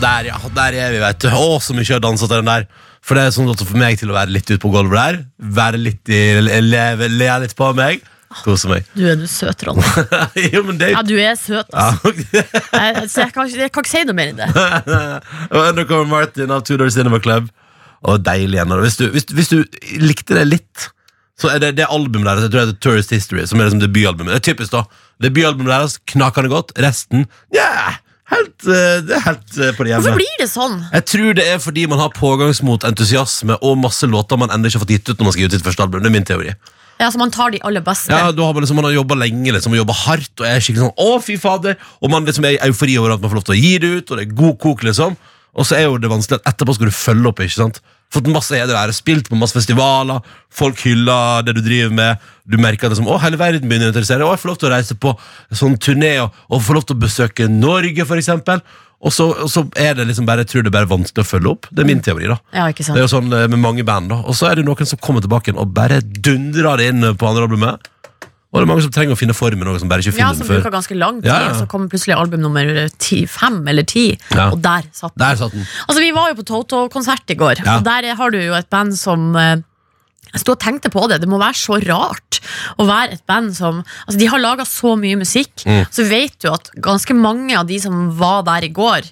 Der, 0.00 0.26
ja. 0.28 0.36
Der 0.56 0.76
er 0.76 0.92
vi, 0.92 0.98
vet 1.00 1.22
du. 1.24 1.30
Å, 1.32 1.56
så 1.62 1.74
mye 1.76 1.86
jeg 1.86 1.96
har 1.96 2.04
dansa 2.04 2.28
til 2.28 2.42
den 2.42 2.50
der. 2.50 2.66
For 3.06 3.16
det 3.16 3.24
er 3.24 3.32
sånn 3.36 3.48
at 3.52 3.62
for 3.62 3.78
meg 3.80 3.96
til 4.00 4.10
å 4.12 4.16
være 4.16 4.34
litt 4.34 4.50
ute 4.50 4.60
på 4.60 4.72
gulvet 4.74 4.98
der. 4.98 5.18
Være 5.56 5.80
litt 5.80 6.12
i, 6.12 6.20
leve, 6.42 7.08
le 7.12 7.30
litt 7.44 7.56
på 7.56 7.70
meg. 7.78 8.04
Kose 8.42 8.68
meg. 8.68 8.88
Du 8.98 9.04
er 9.08 9.16
du 9.16 9.24
søt, 9.30 9.62
Ronny. 9.64 9.84
jo, 10.52 10.64
men 10.66 10.80
det 10.80 10.90
Ja, 10.92 11.04
du 11.06 11.14
er 11.16 11.36
søt, 11.40 11.70
altså. 11.70 12.12
Jeg, 12.76 13.06
så 13.08 13.22
jeg, 13.22 13.32
kan, 13.32 13.48
jeg 13.48 13.70
kan 13.72 13.86
ikke 13.86 13.92
si 13.92 14.02
noe 14.08 14.16
mer 14.18 14.32
enn 14.32 14.42
det. 14.42 14.48
Og 15.56 15.80
kommer 15.86 16.10
Martin 16.10 16.52
av 16.52 16.66
Tudor 16.66 16.90
Cinema 16.92 17.20
Club. 17.22 17.48
Og 18.06 18.20
deilig 18.26 18.58
igjen. 18.58 18.74
Hvis 18.82 18.98
hvis, 19.14 19.30
hvis 19.32 19.52
du 19.54 19.62
likte 20.02 20.36
det 20.36 20.44
litt, 20.50 20.88
så 21.40 21.54
er 21.54 21.62
det 21.62 21.76
det 21.78 21.88
albumet 21.88 22.28
deres. 22.28 22.46
Jeg 22.46 22.52
tror 22.52 22.60
det 22.60 22.66
heter 22.66 22.82
Tourist 22.84 23.14
History, 23.14 23.46
som 23.48 23.60
er 23.60 23.70
liksom 23.70 23.84
debutalbumet. 23.86 24.34
Det 24.34 24.42
er 24.42 24.48
typisk, 24.50 24.74
da. 24.74 24.84
Debutalbumet 25.24 25.72
deres 25.72 25.96
knakende 26.12 26.52
godt. 26.52 26.74
Resten 26.82 27.24
ja, 27.54 27.96
helt, 28.32 28.66
eh, 28.66 28.96
det 29.06 29.16
er 29.18 29.24
helt 29.26 29.58
eh, 29.58 29.74
på 29.76 29.86
det 29.86 29.96
Hvorfor 29.96 30.18
blir 30.18 30.38
det 30.40 30.48
sånn? 30.50 30.78
Jeg 30.92 31.06
tror 31.12 31.36
det 31.38 31.44
er 31.52 31.60
fordi 31.62 31.86
man 31.90 32.02
har 32.02 32.14
pågangsmot, 32.16 32.86
entusiasme 32.88 33.58
og 33.60 33.76
masse 33.82 34.08
låter 34.10 34.40
man 34.40 34.52
ennå 34.54 34.70
ikke 34.70 34.80
har 34.80 34.86
fått 34.86 34.96
gitt 34.96 35.12
ut 35.12 35.18
når 35.18 35.28
man 35.28 35.36
skal 35.36 35.44
gi 35.44 35.50
ut 35.50 35.56
sitt 35.58 35.68
første 35.68 35.86
album. 35.86 36.02
Det 36.02 36.10
er 36.10 36.16
min 36.16 36.26
teori. 36.28 36.56
Ja, 36.96 37.10
så 37.12 37.20
Man 37.20 37.30
tar 37.30 37.52
de 37.52 37.60
aller 37.60 37.84
beste. 37.84 38.08
Ja, 38.08 38.32
da 38.32 38.44
har 38.46 38.54
Man 38.56 38.64
liksom, 38.64 38.78
man 38.80 38.88
har 38.88 38.94
jobba 38.96 39.18
lenge 39.20 39.52
liksom, 39.52 39.74
og 39.76 39.82
jobba 39.82 39.96
hardt, 40.06 40.32
og 40.40 40.46
er 40.48 40.62
skikkelig 40.64 40.86
sånn 40.86 41.02
Å, 41.04 41.18
fy 41.20 41.36
fader! 41.40 41.76
Og 42.00 42.12
man 42.12 42.24
liksom 42.24 42.46
er 42.48 42.56
i 42.56 42.60
eufori 42.68 42.96
over 43.00 43.14
at 43.14 43.20
man 43.20 43.32
får 43.32 43.40
lov 43.42 43.48
til 43.50 43.56
å 43.56 43.60
gi 43.60 43.72
det 43.82 43.90
ut, 43.98 44.10
og 44.10 44.16
det 44.16 44.24
er 44.24 44.38
god 44.38 44.56
kok, 44.62 44.86
liksom. 44.88 45.18
Og 45.56 45.66
så 45.66 45.78
er 45.78 45.86
jo 45.86 46.00
det 46.00 46.10
vanskelig 46.12 46.40
at 46.40 46.50
etterpå 46.52 46.76
skal 46.76 46.90
du 46.90 46.96
følge 46.96 47.30
opp. 47.30 47.40
ikke 47.40 47.56
sant? 47.56 47.80
Fått 48.12 48.28
masse 48.30 48.54
heder 48.54 48.76
og 48.76 48.84
ære, 48.84 48.94
spilt 48.94 49.28
på 49.30 49.38
masse 49.38 49.56
festivaler, 49.56 50.22
folk 50.52 50.78
hyller 50.86 51.42
det 51.46 51.56
du 51.56 51.62
driver 51.64 51.94
med. 51.96 52.26
Du 52.46 52.58
merker 52.62 52.86
at 52.86 52.98
som 52.98 53.08
å, 53.10 53.16
hele 53.22 53.40
verden 53.40 53.66
begynner 53.66 53.90
å 53.90 53.94
interessere 53.94 54.22
Å, 54.22 54.34
jeg 54.36 54.44
får 54.44 54.52
lov 54.52 54.58
til 54.62 54.68
å 54.68 54.74
reise 54.76 54.96
på 55.02 55.14
sånn 55.50 55.78
turné 55.82 56.12
og, 56.22 56.36
og 56.52 56.62
får 56.62 56.78
lov 56.78 56.86
til 56.86 56.98
å 56.98 57.02
besøke 57.02 57.48
Norge, 57.50 58.06
for 58.06 58.20
eksempel. 58.20 58.62
Og 59.06 59.12
så, 59.12 59.26
og 59.44 59.50
så 59.52 59.64
er 59.76 59.96
det 59.98 60.06
liksom 60.08 60.28
bare, 60.28 60.44
jeg 60.46 60.52
tror 60.52 60.64
det 60.64 60.70
er 60.70 60.76
bare 60.78 60.90
vanskelig 60.90 61.24
å 61.24 61.28
følge 61.28 61.50
opp. 61.52 61.66
Det 61.70 61.82
er 61.82 61.90
min 61.90 62.00
teori. 62.04 62.30
da 62.30 62.38
Ja, 62.54 62.68
ikke 62.72 62.86
det 62.86 62.96
er 63.02 63.04
jo 63.04 63.12
sånn 63.12 63.34
eh, 63.34 63.48
med 63.52 63.60
mange 63.60 63.84
band 63.86 64.08
da 64.12 64.22
Og 64.24 64.38
så 64.38 64.48
er 64.48 64.56
det 64.58 64.64
noen 64.66 64.88
som 64.88 65.00
kommer 65.02 65.24
tilbake 65.24 65.52
og 65.52 65.74
bare 65.76 66.00
dundrer 66.00 66.80
det 66.80 66.88
inn 66.92 67.10
på 67.18 67.28
andre 67.28 67.48
albumet 67.48 67.90
Og 68.56 68.62
det 68.62 68.66
er 68.66 68.70
mange 68.72 68.84
som 68.86 68.92
trenger 68.96 69.12
å 69.12 69.18
finne 69.20 69.34
formen 69.36 69.66
Noen 69.68 69.78
som 69.82 69.88
bare 69.92 70.00
ikke 70.00 70.14
finner 70.16 70.32
den 70.32 70.40
før 70.40 70.40
Ja, 70.40 70.48
som 70.48 70.64
bruker 70.64 70.72
ganske 70.78 70.96
lang 70.96 71.20
tid, 71.20 71.28
Ja, 71.28 71.38
ja. 71.44 71.48
og 71.52 71.56
så 71.60 71.66
kommer 71.68 71.88
plutselig 71.92 72.16
album 72.16 72.40
nummer 72.40 72.88
ti, 72.98 73.26
fem 73.28 73.60
eller 73.68 73.84
ti, 73.84 74.06
Ja. 74.32 74.48
og 74.50 74.62
der 74.64 74.88
satt 74.96 75.12
den. 75.14 75.20
Der 75.26 75.36
satt 75.36 75.52
den 75.52 75.66
Altså, 75.88 76.00
Vi 76.00 76.10
var 76.16 76.30
jo 76.32 76.40
på 76.40 76.46
Toto-konsert 76.48 77.28
i 77.30 77.34
går, 77.36 77.60
Ja. 77.64 77.76
og 77.78 77.84
der 77.84 78.14
har 78.16 78.30
du 78.30 78.38
jo 78.40 78.54
et 78.54 78.70
band 78.70 78.96
som 78.96 79.36
eh, 79.36 79.56
Jeg 80.32 80.40
sto 80.42 80.52
og 80.52 80.60
tenkte 80.60 80.90
på 80.90 81.08
det. 81.08 81.20
Det 81.22 81.28
må 81.28 81.38
være 81.38 81.54
så 81.54 81.76
rart 81.86 82.40
å 82.78 82.84
være 82.88 83.12
et 83.14 83.26
band 83.26 83.54
som 83.56 83.84
Altså, 84.08 84.18
De 84.18 84.26
har 84.26 84.38
laga 84.38 84.64
så 84.64 84.96
mye 84.98 85.16
musikk, 85.16 85.64
Mm. 85.66 85.86
så 85.90 86.08
vet 86.08 86.38
du 86.40 86.50
at 86.52 86.70
ganske 86.80 87.14
mange 87.14 87.56
av 87.56 87.66
de 87.66 87.78
som 87.78 88.10
var 88.16 88.42
der 88.42 88.64
i 88.64 88.72
går 88.72 89.02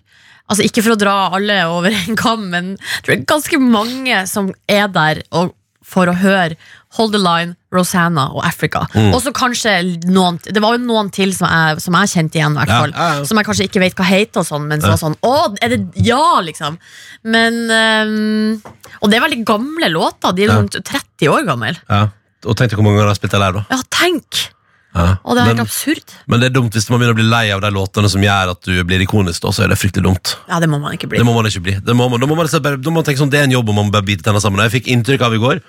Altså 0.51 0.61
Ikke 0.65 0.83
for 0.85 0.93
å 0.93 0.99
dra 0.99 1.31
alle 1.33 1.63
over 1.65 1.89
en 1.91 2.17
kam, 2.17 2.51
men 2.51 2.77
jeg 2.77 3.03
tror 3.03 3.15
det 3.15 3.21
er 3.23 3.35
ganske 3.35 3.59
mange 3.61 4.27
som 4.29 4.53
er 4.69 4.89
der 4.89 5.23
og 5.33 5.55
for 5.85 6.09
å 6.11 6.15
høre 6.17 6.57
Hold 6.97 7.13
the 7.13 7.19
Line, 7.21 7.57
Rosanna 7.75 8.29
og 8.33 8.45
Africa. 8.47 8.85
Mm. 8.95 9.11
Og 9.13 9.21
så 9.23 9.33
kanskje 9.35 9.73
noen 10.07 10.39
Det 10.47 10.63
var 10.63 10.77
jo 10.77 10.85
noen 10.85 11.11
til 11.13 11.33
som 11.37 11.49
jeg, 11.51 11.81
som 11.85 11.97
jeg 11.99 12.13
kjente 12.15 12.39
igjen, 12.41 12.55
Ja, 12.57 12.65
fall. 12.71 12.95
ja, 12.95 13.09
ja. 13.19 13.25
Som 13.29 13.37
jeg 13.41 13.47
kanskje 13.49 13.67
ikke 13.69 13.83
vet 13.83 13.95
hva 13.99 14.07
heter, 14.09 14.41
og 14.41 14.47
sånn, 14.49 14.67
men 14.71 14.81
som 14.81 14.95
var 14.95 15.01
sånn 15.03 15.17
Å, 15.23 15.57
er 15.61 15.75
det 15.75 15.81
Ja, 16.07 16.41
liksom. 16.41 16.79
Men 17.25 17.61
um, 17.69 18.63
Og 19.03 19.11
det 19.11 19.19
er 19.19 19.25
veldig 19.27 19.45
gamle 19.45 19.91
låter. 19.93 20.33
De 20.35 20.45
er 20.47 20.53
Ja. 20.55 20.59
rundt 20.61 20.77
30 20.85 21.29
år 21.29 21.45
gamle. 21.47 21.77
ja. 21.91 22.09
Og 22.47 22.57
tenk 22.57 22.73
hvor 22.77 22.85
mange 22.85 22.99
ganger 23.01 23.09
jeg 23.09 23.15
har 23.15 23.21
spilt 23.23 23.33
det 23.33 23.41
der 23.41 23.53
da 23.53 23.63
Ja, 23.73 23.79
tenk! 23.91 24.54
Ja. 24.95 25.17
Og 25.27 25.35
det 25.35 25.43
er 25.43 25.49
helt 25.49 25.59
men, 25.59 25.67
absurd. 25.67 26.13
men 26.31 26.39
det 26.39 26.49
er 26.49 26.55
dumt 26.55 26.77
hvis 26.77 26.85
man 26.87 27.01
begynner 27.01 27.17
å 27.17 27.19
bli 27.19 27.27
lei 27.27 27.49
av 27.51 27.63
de 27.65 27.71
låtene 27.75 28.11
Som 28.13 28.23
gjør 28.23 28.53
at 28.53 28.61
du 28.63 28.77
blir 28.87 29.03
ikonisk 29.03 29.43
da, 29.43 29.51
Så 29.51 29.65
er 29.65 29.73
det 29.73 29.79
fryktelig 29.81 30.05
dumt. 30.07 30.37
Ja, 30.47 30.61
det 30.63 30.69
må 30.71 30.79
man 30.79 30.95
ikke 30.95 31.09
bli. 31.11 31.19
Det 31.19 31.27
må 31.27 31.35
man 31.35 31.49
ikke 31.51 31.65
bli. 31.67 31.75
Det 31.83 31.97
må 31.99 32.07
man, 32.13 32.23
Da 32.23 32.29
må 32.31 32.37
man, 32.39 32.47
bare, 32.47 32.79
da 32.79 32.93
må 32.93 33.01
man 33.01 33.09
tenke 33.09 33.19
sånn 33.19 33.33
Det 33.33 33.41
er 33.41 33.49
en 33.49 33.57
jobb 33.57 33.73
og 33.73 33.79
man 33.81 33.89
må 33.89 33.95
bare 33.97 34.07
bite 34.07 34.23
tenna 34.27 34.43
sammen. 34.43 34.63
Jeg 34.63 34.77
fikk 34.77 34.93
inntrykk 34.95 35.27
av 35.27 35.35
i 35.35 35.41
går 35.43 35.63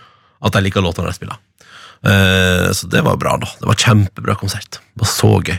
At 0.46 0.60
jeg 0.60 0.68
liker 0.68 0.86
låtene 0.86 1.10
jeg 1.10 1.18
spiller. 1.18 1.42
Uh, 2.06 2.70
så 2.76 2.86
det 2.92 3.02
var 3.02 3.18
bra 3.18 3.34
da. 3.42 3.50
Det 3.58 3.66
var 3.66 3.82
kjempebra 3.82 4.36
konsert. 4.38 4.78
Det 4.94 5.02
var 5.02 5.10
så 5.10 5.32
gøy. 5.40 5.58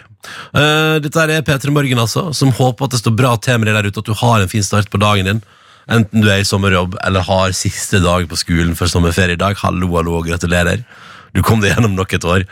Uh, 0.54 1.02
Dette 1.02 1.24
er 1.24 1.34
er 1.40 1.44
Peter 1.46 1.70
Morgen 1.74 2.02
altså 2.02 2.28
Som 2.34 2.50
håper 2.54 2.86
at 2.86 2.94
det 2.94 2.98
står 2.98 3.14
bra 3.18 3.34
til 3.38 3.60
med 3.62 3.70
deg 3.70 3.76
der 3.78 3.90
ute 3.90 4.02
At 4.02 4.08
du 4.08 4.16
har 4.18 4.42
en 4.42 4.50
fin 4.50 4.62
start 4.62 4.92
på 4.92 5.02
dagen 5.02 5.26
din. 5.26 5.42
Enten 5.90 6.22
du 6.22 6.30
er 6.30 6.42
i 6.42 6.46
sommerjobb 6.46 6.94
Eller 7.02 7.26
har 7.26 7.54
siste 7.54 7.98
dag 8.04 8.30
på 8.30 8.38
skolen 8.38 8.78
For 8.78 8.90
sommerferie 8.90 9.34
i 9.34 9.42
dag. 9.42 9.58
Hallo, 9.64 9.90
hallo, 9.98 10.22
gratulerer. 10.22 10.86
Du 11.34 11.42
kom 11.42 11.58
deg 11.62 11.74
gjennom 11.74 11.98
nok 11.98 12.14
et 12.14 12.30
år 12.30 12.46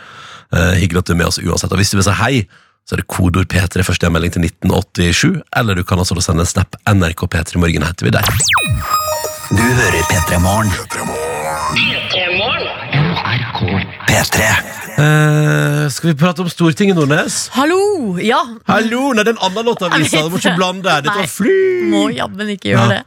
Eh, 0.55 0.75
Hyggelig 0.81 1.03
at 1.03 1.09
du 1.11 1.13
er 1.15 1.21
med 1.23 1.27
oss 1.33 1.41
uansett. 1.43 1.73
Og 1.73 1.81
hvis 1.81 1.91
du 1.91 1.99
vil 1.99 2.07
si 2.07 2.15
hei 2.21 2.37
så 2.85 2.95
er 2.95 3.01
det 3.01 3.09
kodord 3.09 3.49
P3 3.49 3.81
første 3.81 4.11
melding 4.13 4.35
til 4.35 4.45
1987 4.45 5.39
Eller 5.57 5.79
du 5.79 5.85
kan 5.89 5.99
altså 6.03 6.21
sende 6.21 6.45
en 6.45 6.51
snap 6.51 6.77
NRK 6.85 7.25
P3 7.33 7.57
Morgen 7.57 7.87
heter 7.89 8.05
vi 8.05 8.13
der 8.13 8.29
Du 9.49 9.63
hører 9.63 10.03
P3 10.11 10.39
Morgen. 10.45 10.69
P3morgen. 14.15 14.65
P3 14.65 14.71
Eh, 14.95 15.89
skal 15.91 16.13
vi 16.13 16.15
prate 16.15 16.39
om 16.45 16.47
Stortinget, 16.49 16.95
Nordnes? 16.95 17.49
Hallo! 17.51 18.15
Ja. 18.23 18.39
Hallo! 18.69 19.09
Nei, 19.13 19.25
den 19.27 19.41
andre 19.43 19.65
låta 19.67 19.89
Jeg 19.91 20.05
visa. 20.05 20.21
vet 20.21 20.29
Du 20.29 20.31
må 20.31 20.39
ikke 20.39 20.51
det. 20.53 20.57
blande. 20.61 20.85
Dette 21.03 21.11
Nei. 21.11 21.17
var 21.19 21.27
fly! 21.27 21.91
Må 21.91 22.03
jammen 22.15 22.53
ikke 22.53 22.69
gjøre 22.71 22.85
Ja. 22.85 22.89
det. 22.93 23.03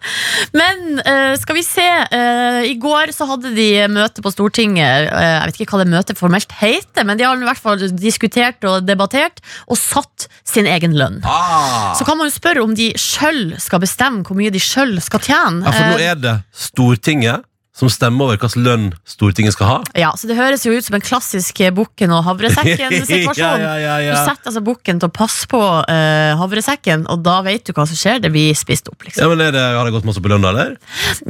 Men 0.51 0.99
eh, 0.99 1.37
skal 1.39 1.55
vi 1.55 1.63
se. 1.63 1.85
eh, 2.11 2.59
I 2.67 2.75
går 2.75 3.13
så 3.15 3.25
hadde 3.29 3.55
de 3.55 3.87
møte 3.87 4.19
på 4.21 4.33
Stortinget. 4.35 5.07
eh, 5.13 5.39
jeg 5.39 5.45
vet 5.53 5.61
ikke 5.61 5.77
hva 5.77 5.85
det 5.85 5.93
møtet 5.93 6.17
formelt 6.19 6.51
heter, 6.59 7.05
men 7.05 7.15
de 7.17 7.23
har 7.23 7.37
i 7.37 7.47
hvert 7.47 7.57
fall 7.63 7.77
diskutert 7.95 8.61
og 8.67 8.83
debattert 8.85 9.39
og 9.69 9.77
satt 9.77 10.27
sin 10.43 10.65
egen 10.67 10.91
lønn. 10.93 11.21
Ah. 11.23 11.95
Så 11.95 12.03
kan 12.05 12.17
man 12.17 12.27
jo 12.27 12.35
spørre 12.35 12.63
om 12.67 12.75
de 12.75 12.91
sjøl 12.99 13.55
skal 13.61 13.79
bestemme 13.79 14.23
hvor 14.27 14.35
mye 14.35 14.51
de 14.51 14.59
sjøl 14.59 14.99
skal 15.01 15.19
tjene. 15.23 15.63
Ja, 15.63 15.71
for 15.71 15.83
nå 15.87 15.99
Eh, 16.03 16.11
er 16.11 16.15
det 16.15 16.43
Stortinget 16.51 17.45
som 17.77 17.89
stemmer 17.93 18.25
over 18.25 18.37
hvilken 18.37 18.65
lønn 18.65 18.85
Stortinget 19.07 19.53
skal 19.53 19.69
ha. 19.69 19.77
Ja, 19.97 20.11
så 20.17 20.29
Det 20.29 20.37
høres 20.37 20.65
jo 20.65 20.73
ut 20.73 20.85
som 20.85 20.97
en 20.97 21.03
klassisk 21.03 21.61
eh, 21.61 21.73
bukken 21.73 22.13
og 22.15 22.25
havresekken-situasjon. 22.27 23.35
Ja, 23.67 23.73
ja, 23.79 23.95
ja. 24.01 24.13
Du 24.13 24.29
setter 24.29 24.49
altså 24.51 24.61
bukken 24.65 24.99
til 25.01 25.09
å 25.09 25.13
passe 25.13 25.47
på 25.49 25.59
uh, 25.59 26.33
havresekken, 26.39 27.05
og 27.11 27.21
da 27.25 27.39
vet 27.45 27.67
du 27.67 27.73
hva 27.75 27.85
som 27.89 27.97
skjer. 27.97 28.21
Det 28.23 28.31
blir 28.33 28.55
spist 28.57 28.89
opp. 28.89 29.05
liksom 29.05 29.23
Ja, 29.23 29.29
men 29.31 29.43
er 29.43 29.53
det, 29.55 29.63
Har 29.77 29.87
det 29.87 29.93
gått 29.95 30.07
masse 30.07 30.21
på 30.23 30.31
lønna, 30.31 30.51
eller? 30.51 30.75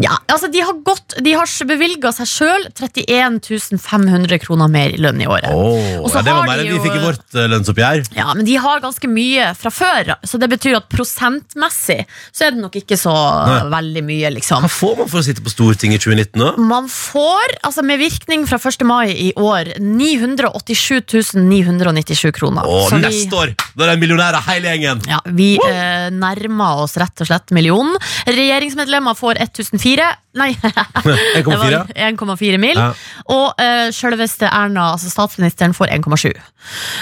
Ja, 0.03 0.17
altså 0.31 0.49
De 0.51 0.61
har, 0.63 0.75
gått, 0.87 1.17
de 1.23 1.33
har 1.37 1.51
bevilga 1.67 2.11
seg 2.15 2.29
sjøl 2.29 2.67
31 2.77 3.39
500 3.81 4.39
kroner 4.43 4.71
mer 4.71 4.95
i 4.95 5.01
lønn 5.01 5.21
i 5.23 5.27
året. 5.29 5.49
Oh, 5.51 6.07
ja, 6.07 6.23
det 6.23 6.35
var 6.35 6.47
mer 6.47 6.63
enn 6.63 6.71
vi 6.71 6.81
fikk 6.83 6.97
i 6.99 7.03
vårt 7.03 7.37
uh, 7.37 7.43
lønnsoppgjør. 7.51 8.05
Ja, 8.17 8.29
Men 8.37 8.47
de 8.47 8.57
har 8.61 8.83
ganske 8.83 9.11
mye 9.11 9.51
fra 9.57 9.73
før, 9.73 10.13
så 10.27 10.39
det 10.41 10.51
betyr 10.53 10.79
at 10.79 10.89
prosentmessig 10.91 11.99
så 12.31 12.47
er 12.47 12.55
det 12.55 12.63
nok 12.63 12.79
ikke 12.79 12.99
så 12.99 13.13
Nei. 13.47 13.59
veldig 13.73 14.05
mye, 14.07 14.33
liksom. 14.37 14.67
Hva 14.67 14.73
får 14.73 14.97
man 15.01 15.11
for 15.11 15.21
å 15.21 15.25
sitte 15.27 15.43
på 15.45 15.53
Stortinget 15.53 16.01
i 16.01 16.05
2019? 16.07 16.36
Da? 16.39 16.51
Man 16.57 16.87
får, 16.91 17.57
altså 17.67 17.83
med 17.85 17.99
virkning 18.01 18.45
fra 18.49 18.59
1. 18.61 18.83
mai 18.87 19.11
i 19.11 19.31
år, 19.37 19.73
987 19.79 21.33
997 21.37 22.31
kroner. 22.37 22.63
Å, 22.67 22.89
Så 22.89 22.95
vi- 22.97 23.05
neste 23.07 23.35
år! 23.37 23.53
Da 23.77 23.85
er 23.87 23.95
det 23.95 23.99
millionærer 24.03 24.41
hele 24.49 24.73
gjengen! 24.73 25.01
Ja, 25.09 25.19
Vi 25.25 25.55
eh, 25.57 26.09
nærmer 26.13 26.83
oss 26.83 26.97
rett 26.97 27.21
og 27.21 27.27
slett 27.29 27.51
millionen. 27.51 27.97
Regjeringsmedlemmer 28.25 29.15
får 29.17 29.39
1004 29.41 30.07
Nei, 30.37 30.51
det 30.61 31.43
1,4. 31.43 31.47
var 31.47 31.91
1,4 31.95 32.59
mil. 32.61 32.77
Ja. 32.77 32.91
Og 33.33 33.61
uh, 33.61 33.87
selveste 33.95 34.49
Erna, 34.49 34.91
altså 34.95 35.11
statsministeren, 35.11 35.75
får 35.77 35.93
1,7. 35.97 36.31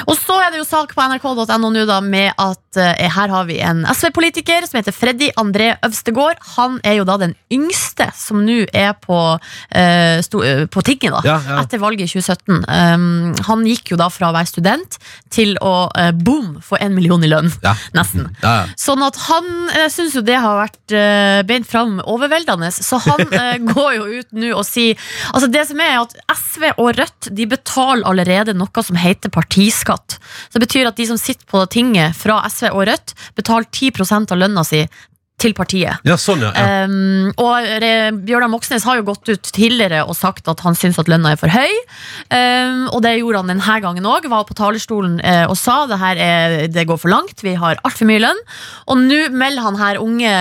Og 0.06 0.16
så 0.20 0.38
er 0.44 0.54
det 0.54 0.62
jo 0.62 0.68
sak 0.68 0.94
på 0.96 1.06
nrk.no 1.10 1.72
nå 1.74 1.86
da 1.90 2.00
med 2.04 2.32
at 2.42 2.80
uh, 2.80 3.06
her 3.18 3.34
har 3.34 3.48
vi 3.50 3.60
en 3.66 3.84
SV-politiker 3.90 4.68
som 4.70 4.80
heter 4.80 4.96
Freddy 4.96 5.32
André 5.42 5.74
Øvstegård. 5.86 6.42
Han 6.56 6.80
er 6.86 7.00
jo 7.00 7.08
da 7.08 7.18
den 7.22 7.36
yngste 7.54 8.10
som 8.16 8.44
nå 8.46 8.64
er 8.76 8.94
på, 9.02 9.20
uh, 9.36 10.18
sto, 10.26 10.44
eh, 10.46 10.66
på 10.72 10.84
tinget, 10.86 11.12
da. 11.18 11.22
Ja, 11.28 11.38
ja. 11.44 11.60
Etter 11.64 11.82
valget 11.82 12.08
i 12.08 12.20
2017. 12.22 12.64
Um, 12.66 13.34
han 13.48 13.66
gikk 13.68 13.94
jo 13.94 14.00
da 14.00 14.10
fra 14.14 14.32
å 14.32 14.36
være 14.36 14.50
student 14.50 15.00
til 15.34 15.56
å 15.64 15.76
uh, 15.92 16.12
boom 16.16 16.60
få 16.64 16.80
en 16.82 16.96
million 16.96 17.24
i 17.24 17.32
lønn. 17.32 17.52
Nesten. 17.96 18.30
Sånn 18.80 19.04
at 19.06 19.18
han 19.28 19.48
Jeg 19.76 19.92
syns 19.94 20.16
jo 20.18 20.22
det 20.26 20.38
har 20.42 20.58
vært 20.60 20.96
uh, 20.96 21.42
beint 21.48 21.68
fram 21.68 22.00
overveldende. 22.06 22.72
Så 22.74 23.00
han 23.04 23.25
eh, 23.25 23.25
går 23.76 23.92
jo 23.98 24.06
ut 24.20 24.36
nå 24.36 24.52
og 24.56 24.66
sier 24.68 25.00
Altså 25.32 25.50
Det 25.52 25.64
som 25.70 25.82
er 25.84 25.98
at 26.02 26.16
SV 26.36 26.68
og 26.74 26.92
Rødt 27.00 27.30
De 27.36 27.48
betaler 27.50 28.06
allerede 28.08 28.56
noe 28.58 28.84
som 28.86 28.98
heter 29.00 29.32
partiskatt. 29.34 30.18
Så 30.50 30.58
det 30.58 30.66
betyr 30.68 30.90
at 30.90 31.00
de 31.00 31.08
som 31.10 31.20
sitter 31.20 31.46
på 31.50 31.64
tinget 31.72 32.16
fra 32.18 32.42
SV 32.52 32.70
og 32.72 32.86
Rødt, 32.90 33.14
betaler 33.38 33.68
10% 33.72 34.34
av 34.34 34.42
lønna 34.42 34.64
si 34.68 34.84
til 35.42 35.52
partiet. 35.56 36.00
ja, 36.08 36.16
sånn, 36.20 36.44
ja. 36.46 36.52
ja. 36.56 36.86
Um, 36.88 37.32
og 37.42 37.66
Bjørnar 38.24 38.48
Moxnes 38.52 38.86
har 38.88 39.02
jo 39.02 39.08
gått 39.10 39.28
ut 39.28 39.50
tidligere 39.56 40.06
og 40.08 40.16
sagt 40.16 40.48
at 40.48 40.62
han 40.64 40.78
syns 40.80 41.00
at 41.02 41.10
lønna 41.12 41.34
er 41.34 41.40
for 41.40 41.52
høy. 41.52 41.74
Um, 42.32 42.86
og 42.96 43.02
det 43.04 43.18
gjorde 43.18 43.42
han 43.44 43.52
denne 43.52 43.78
gangen 43.84 44.08
òg. 44.08 44.30
Var 44.32 44.46
på 44.48 44.56
talerstolen 44.58 45.18
uh, 45.20 45.46
og 45.52 45.58
sa 45.60 45.82
det 45.92 46.00
her 46.00 46.22
er, 46.24 46.56
det 46.72 46.88
går 46.88 47.02
for 47.02 47.12
langt, 47.12 47.44
vi 47.44 47.58
har 47.60 47.82
altfor 47.84 48.08
mye 48.08 48.24
lønn. 48.24 48.40
Og 48.88 49.02
nå 49.02 49.20
melder 49.36 49.68
han 49.68 49.80
her 49.82 50.00
unge 50.04 50.32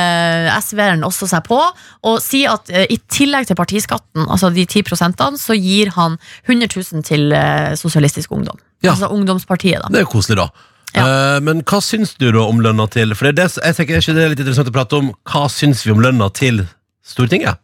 SV-eren 0.60 1.02
også 1.06 1.28
seg 1.32 1.42
på 1.48 1.58
og 1.58 2.20
sier 2.22 2.54
at 2.54 2.70
uh, 2.70 2.84
i 2.86 3.00
tillegg 3.10 3.50
til 3.50 3.58
partiskatten, 3.58 4.28
altså 4.28 4.52
de 4.54 4.66
10% 4.66 5.40
så 5.40 5.58
gir 5.58 5.90
han 5.98 6.20
100 6.46 6.70
000 6.70 7.02
til 7.06 7.34
uh, 7.34 7.74
Sosialistisk 7.78 8.32
Ungdom. 8.34 8.60
Ja. 8.84 8.92
Altså 8.94 9.10
ungdomspartiet, 9.10 9.82
da. 9.82 9.90
Det 9.90 10.02
er 10.02 10.06
jo 10.06 10.12
koselig, 10.14 10.38
da. 10.38 10.70
Eh, 10.94 11.40
men 11.42 11.62
hva 11.66 11.80
syns 11.82 12.12
du 12.20 12.28
da 12.30 12.44
om 12.46 12.60
lønna 12.62 12.84
til 12.92 13.10
For 13.18 13.26
det 13.26 13.32
er, 13.34 13.48
det, 13.48 13.62
jeg 13.64 13.74
tenker, 13.80 13.96
er 13.98 14.04
ikke 14.04 14.14
det 14.14 14.26
litt 14.30 14.42
interessant 14.44 14.68
å 14.70 14.74
prate 14.76 14.98
om 15.00 15.08
Hva 15.26 15.48
syns 15.50 15.80
vi 15.82 15.90
om 15.90 15.98
lønna 16.04 16.28
til 16.30 16.60
Stortinget? 17.04 17.58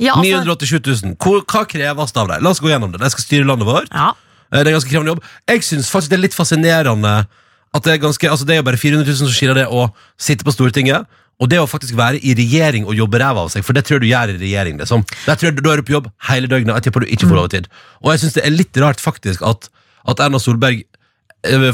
Ja, 0.00 0.14
altså, 0.14 0.44
987 0.46 1.02
000. 1.04 1.16
Hva, 1.20 1.40
hva 1.42 1.62
kreves 1.68 2.14
av 2.16 2.28
deg? 2.30 2.40
La 2.44 2.52
oss 2.54 2.60
gå 2.62 2.70
gjennom 2.70 2.92
det. 2.94 3.00
De 3.02 3.10
skal 3.12 3.24
styre 3.26 3.48
landet 3.48 3.66
vårt. 3.68 3.90
ja. 3.92 4.12
Eh, 4.52 4.60
Det 4.62 4.66
er 4.68 4.70
en 4.74 4.78
ganske 4.78 4.92
krevende 4.92 5.12
jobb. 5.16 5.24
Jeg 5.50 5.64
syns 5.66 5.90
faktisk 5.90 6.12
det 6.12 6.18
er 6.20 6.22
litt 6.28 6.36
fascinerende 6.38 7.12
at 7.72 7.82
det 7.86 7.92
er 7.94 8.00
ganske 8.02 8.30
Altså 8.30 8.44
det 8.46 8.54
er 8.54 8.62
jo 8.62 8.68
bare 8.68 8.76
400 8.80 9.08
000 9.08 9.16
som 9.24 9.32
skiller 9.32 9.58
det 9.62 9.66
å 9.72 9.88
sitte 10.20 10.44
på 10.44 10.52
Stortinget. 10.54 11.06
Og 11.42 11.48
det 11.50 11.58
å 11.58 11.66
faktisk 11.66 11.96
være 11.98 12.20
i 12.22 12.34
regjering 12.38 12.84
og 12.86 12.94
jobbe 12.94 13.18
ræva 13.18 13.42
av 13.42 13.48
seg, 13.50 13.64
for 13.66 13.74
det 13.74 13.82
tror 13.88 13.96
jeg 13.98 14.04
du 14.04 14.10
gjør 14.12 14.30
i 14.34 14.38
regjering. 14.38 14.76
liksom. 14.78 15.02
Der 15.26 15.34
tror 15.34 15.48
jeg 15.50 15.56
du, 15.56 15.62
Da 15.64 15.72
er 15.72 15.80
du 15.80 15.88
på 15.88 15.96
jobb 15.96 16.10
hele 16.28 16.46
døgnet, 16.46 16.76
Etterpå 16.76 16.78
jeg 16.78 16.84
tipper 16.84 17.00
du 17.00 17.06
ikke 17.16 17.28
får 17.32 17.40
overtid. 17.42 17.66
Og 18.04 18.12
jeg 18.12 18.20
syns 18.22 18.36
det 18.36 18.44
er 18.46 18.54
litt 18.54 18.76
rart 18.84 19.00
faktisk 19.02 19.42
at, 19.42 19.66
at 20.06 20.20
Erna 20.22 20.38
Solberg 20.38 20.84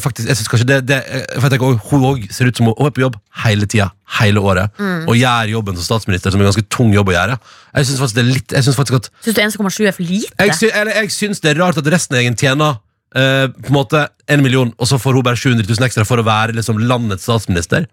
faktisk, 0.00 0.28
jeg 0.28 0.36
synes 0.38 0.48
kanskje 0.48 0.66
det, 0.68 0.78
det 0.88 0.96
eh, 1.04 1.24
for 1.34 1.44
jeg 1.46 1.52
tenker 1.52 1.66
også, 1.66 1.90
Hun 1.90 2.04
òg 2.08 2.22
ser 2.32 2.48
ut 2.48 2.56
som 2.56 2.70
hun, 2.70 2.86
er 2.86 2.94
på 2.96 3.02
jobb 3.02 3.18
hele 3.44 3.68
tida, 3.68 3.90
hele 4.18 4.40
året, 4.40 4.72
og 4.80 5.14
gjør 5.16 5.52
jobben 5.52 5.76
som 5.76 5.84
statsminister, 5.84 6.32
som 6.32 6.40
er 6.40 6.46
en 6.46 6.50
ganske 6.52 6.66
tung 6.72 6.94
jobb 6.94 7.12
å 7.12 7.16
gjøre. 7.16 7.38
Jeg 7.76 7.88
syns 7.90 8.00
faktisk 8.00 8.16
det 8.16 8.24
er 8.24 8.30
litt 8.32 8.56
Jeg 8.56 8.64
synes 8.64 8.78
faktisk 8.80 8.96
at 8.96 9.10
Syns 9.26 9.36
du 9.36 9.42
1,7 9.44 9.86
er 9.86 9.92
for 9.92 10.02
lite? 10.08 10.32
jeg, 10.38 10.56
sy 10.56 10.70
eller, 10.72 10.92
jeg 11.02 11.12
syns 11.12 11.44
det 11.44 11.52
er 11.52 11.60
rart 11.60 11.78
at 11.78 11.90
resten 11.92 12.16
av 12.16 12.22
gjengen 12.22 12.38
tjener 12.40 12.78
uh, 12.80 13.46
på 13.52 13.68
en 13.68 13.76
måte 13.76 14.06
en 14.28 14.42
million, 14.42 14.72
og 14.78 14.88
så 14.88 14.98
får 15.00 15.20
hun 15.20 15.26
bare 15.26 15.36
700 15.36 15.68
000 15.68 15.88
ekstra 15.88 16.04
for 16.08 16.20
å 16.20 16.26
være 16.26 16.56
liksom, 16.56 16.80
landets 16.88 17.28
statsminister. 17.28 17.86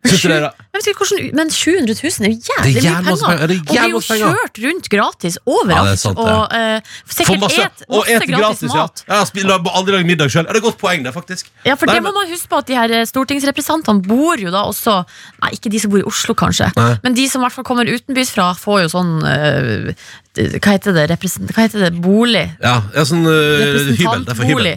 Syns 0.00 0.22
du 0.22 0.28
det 0.32 0.38
Men, 0.72 0.82
hvordan, 0.96 1.24
men 1.36 1.50
700 1.52 1.94
000 1.98 2.24
er 2.24 2.30
jo 2.32 2.38
jævlig 2.40 2.70
er 2.70 2.80
mye 2.80 2.84
jævlig 2.86 3.10
masse 3.10 3.26
penger. 3.26 3.50
penger. 3.50 3.80
Er 3.80 3.94
og 3.94 4.04
blir 4.08 4.20
jo 4.20 4.28
kjørt 4.30 4.60
rundt 4.64 4.88
gratis 4.94 5.38
overalt. 5.44 5.90
Ja, 5.90 5.96
sant, 6.00 6.18
og 6.18 6.54
uh, 6.56 6.94
sikkert 7.04 7.42
masse, 7.42 7.66
et 7.66 7.84
masse 7.90 8.14
et 8.14 8.24
gratis, 8.30 8.38
gratis, 8.38 8.74
mat. 8.74 9.02
ja 9.06 9.18
Jeg 9.20 9.50
har 9.50 9.68
Aldri 9.80 9.96
lagd 9.98 10.08
middag 10.08 10.32
sjøl. 10.32 10.46
Det 10.48 10.54
er 10.54 10.60
et 10.62 10.64
godt 10.64 10.78
poeng, 10.80 11.04
det, 11.04 11.12
faktisk. 11.12 11.50
Ja, 11.66 11.74
for 11.76 11.90
Nei, 11.90 11.98
det 11.98 12.04
må 12.06 12.14
men- 12.14 12.22
man 12.22 12.32
huske 12.32 12.48
på 12.48 12.62
at 12.62 12.70
de 12.70 12.78
her 12.78 12.94
eh, 13.00 13.04
stortingsrepresentantene 13.10 14.06
bor 14.08 14.40
jo 14.40 14.50
da 14.54 14.64
også 14.70 14.96
Nei, 15.42 15.52
ikke 15.58 15.72
de 15.72 15.82
som 15.82 15.92
bor 15.92 16.00
i 16.00 16.08
Oslo, 16.08 16.34
kanskje. 16.34 16.70
Nei. 16.76 16.94
Men 17.04 17.14
de 17.18 17.28
som 17.28 17.42
i 17.42 17.44
hvert 17.44 17.58
fall 17.58 17.68
kommer 17.68 17.84
utenbys 17.90 18.32
fra, 18.32 18.54
får 18.56 18.82
jo 18.86 18.88
sånn 18.96 19.12
eh, 19.28 19.92
Hva 20.38 20.76
heter 20.76 20.94
det? 20.94 21.08
Hva 21.10 21.64
heter 21.64 21.82
det? 21.82 21.90
Bolig? 21.98 22.44
Ja, 22.62 22.76
ja 22.94 23.02
sånn 23.08 23.24
uh, 23.26 23.90
hybel. 23.98 24.22
Det 24.26 24.34
er 24.34 24.38
for 24.38 24.46
hybel. 24.46 24.68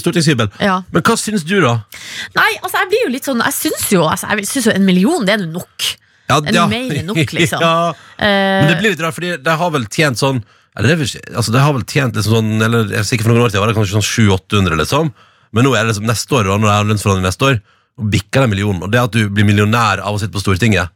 Stortingshybel. 0.00 0.50
Ja. 0.64 0.80
Men 0.90 1.06
hva 1.06 1.16
syns 1.20 1.46
du, 1.46 1.56
da? 1.62 1.76
Nei, 2.34 2.50
altså 2.58 2.82
jeg 2.82 2.90
blir 2.90 3.04
jo 3.06 3.12
litt 3.14 3.28
sånn 3.28 3.42
Jeg 3.44 3.54
syns 3.54 3.86
jo, 3.94 4.02
altså, 4.10 4.30
jeg 4.34 4.48
synes 4.50 4.70
jo 4.70 4.74
en 4.74 4.86
million, 4.88 5.26
det 5.26 5.36
er 5.36 5.44
jo 5.46 5.52
nok. 5.54 5.88
Ja, 6.28 6.40
det 6.44 6.66
mer 6.68 6.98
enn 6.98 7.08
nok, 7.08 7.32
liksom? 7.38 7.62
ja. 7.62 7.94
Eh, 8.18 8.26
Men 8.26 8.72
det 8.72 8.78
blir 8.82 8.92
litt 8.96 9.04
rart, 9.04 9.16
fordi 9.16 9.36
de 9.40 9.58
har 9.62 9.74
vel 9.74 9.86
tjent 9.92 10.20
sånn 10.20 10.42
eller 10.78 10.94
det, 10.94 11.08
altså 11.34 11.50
det 11.50 11.62
har 11.64 11.72
vel 11.74 11.82
tjent 11.90 12.14
liksom 12.14 12.36
sånn 12.36 12.62
Eller 12.62 12.92
jeg 12.92 13.00
er 13.00 13.06
sikker 13.08 13.26
for 13.26 13.34
noen 13.34 13.48
år 13.48 13.50
siden 13.50 13.64
var 13.64 13.72
det 13.72 13.78
kanskje 13.78 13.96
sånn 13.96 14.28
700-800, 14.28 14.76
liksom. 14.78 15.08
Men 15.56 15.66
nå 15.66 15.72
er 15.74 15.82
det 15.82 15.90
liksom 15.90 16.06
neste 16.06 16.36
år, 16.38 16.50
og 16.52 16.60
når 16.60 16.68
det 16.68 16.74
er 16.76 16.88
lønnsforhandling 16.92 17.26
neste 17.26 17.48
år, 17.48 17.56
og 17.98 18.12
bikker 18.12 18.44
det 18.44 18.50
million. 18.52 18.78
Og 18.84 18.92
det 18.92 19.00
at 19.00 19.16
du 19.16 19.24
blir 19.26 19.48
millionær 19.48 20.04
av 20.04 20.14
å 20.14 20.20
sitte 20.22 20.36
på 20.36 20.42
Stortinget, 20.44 20.92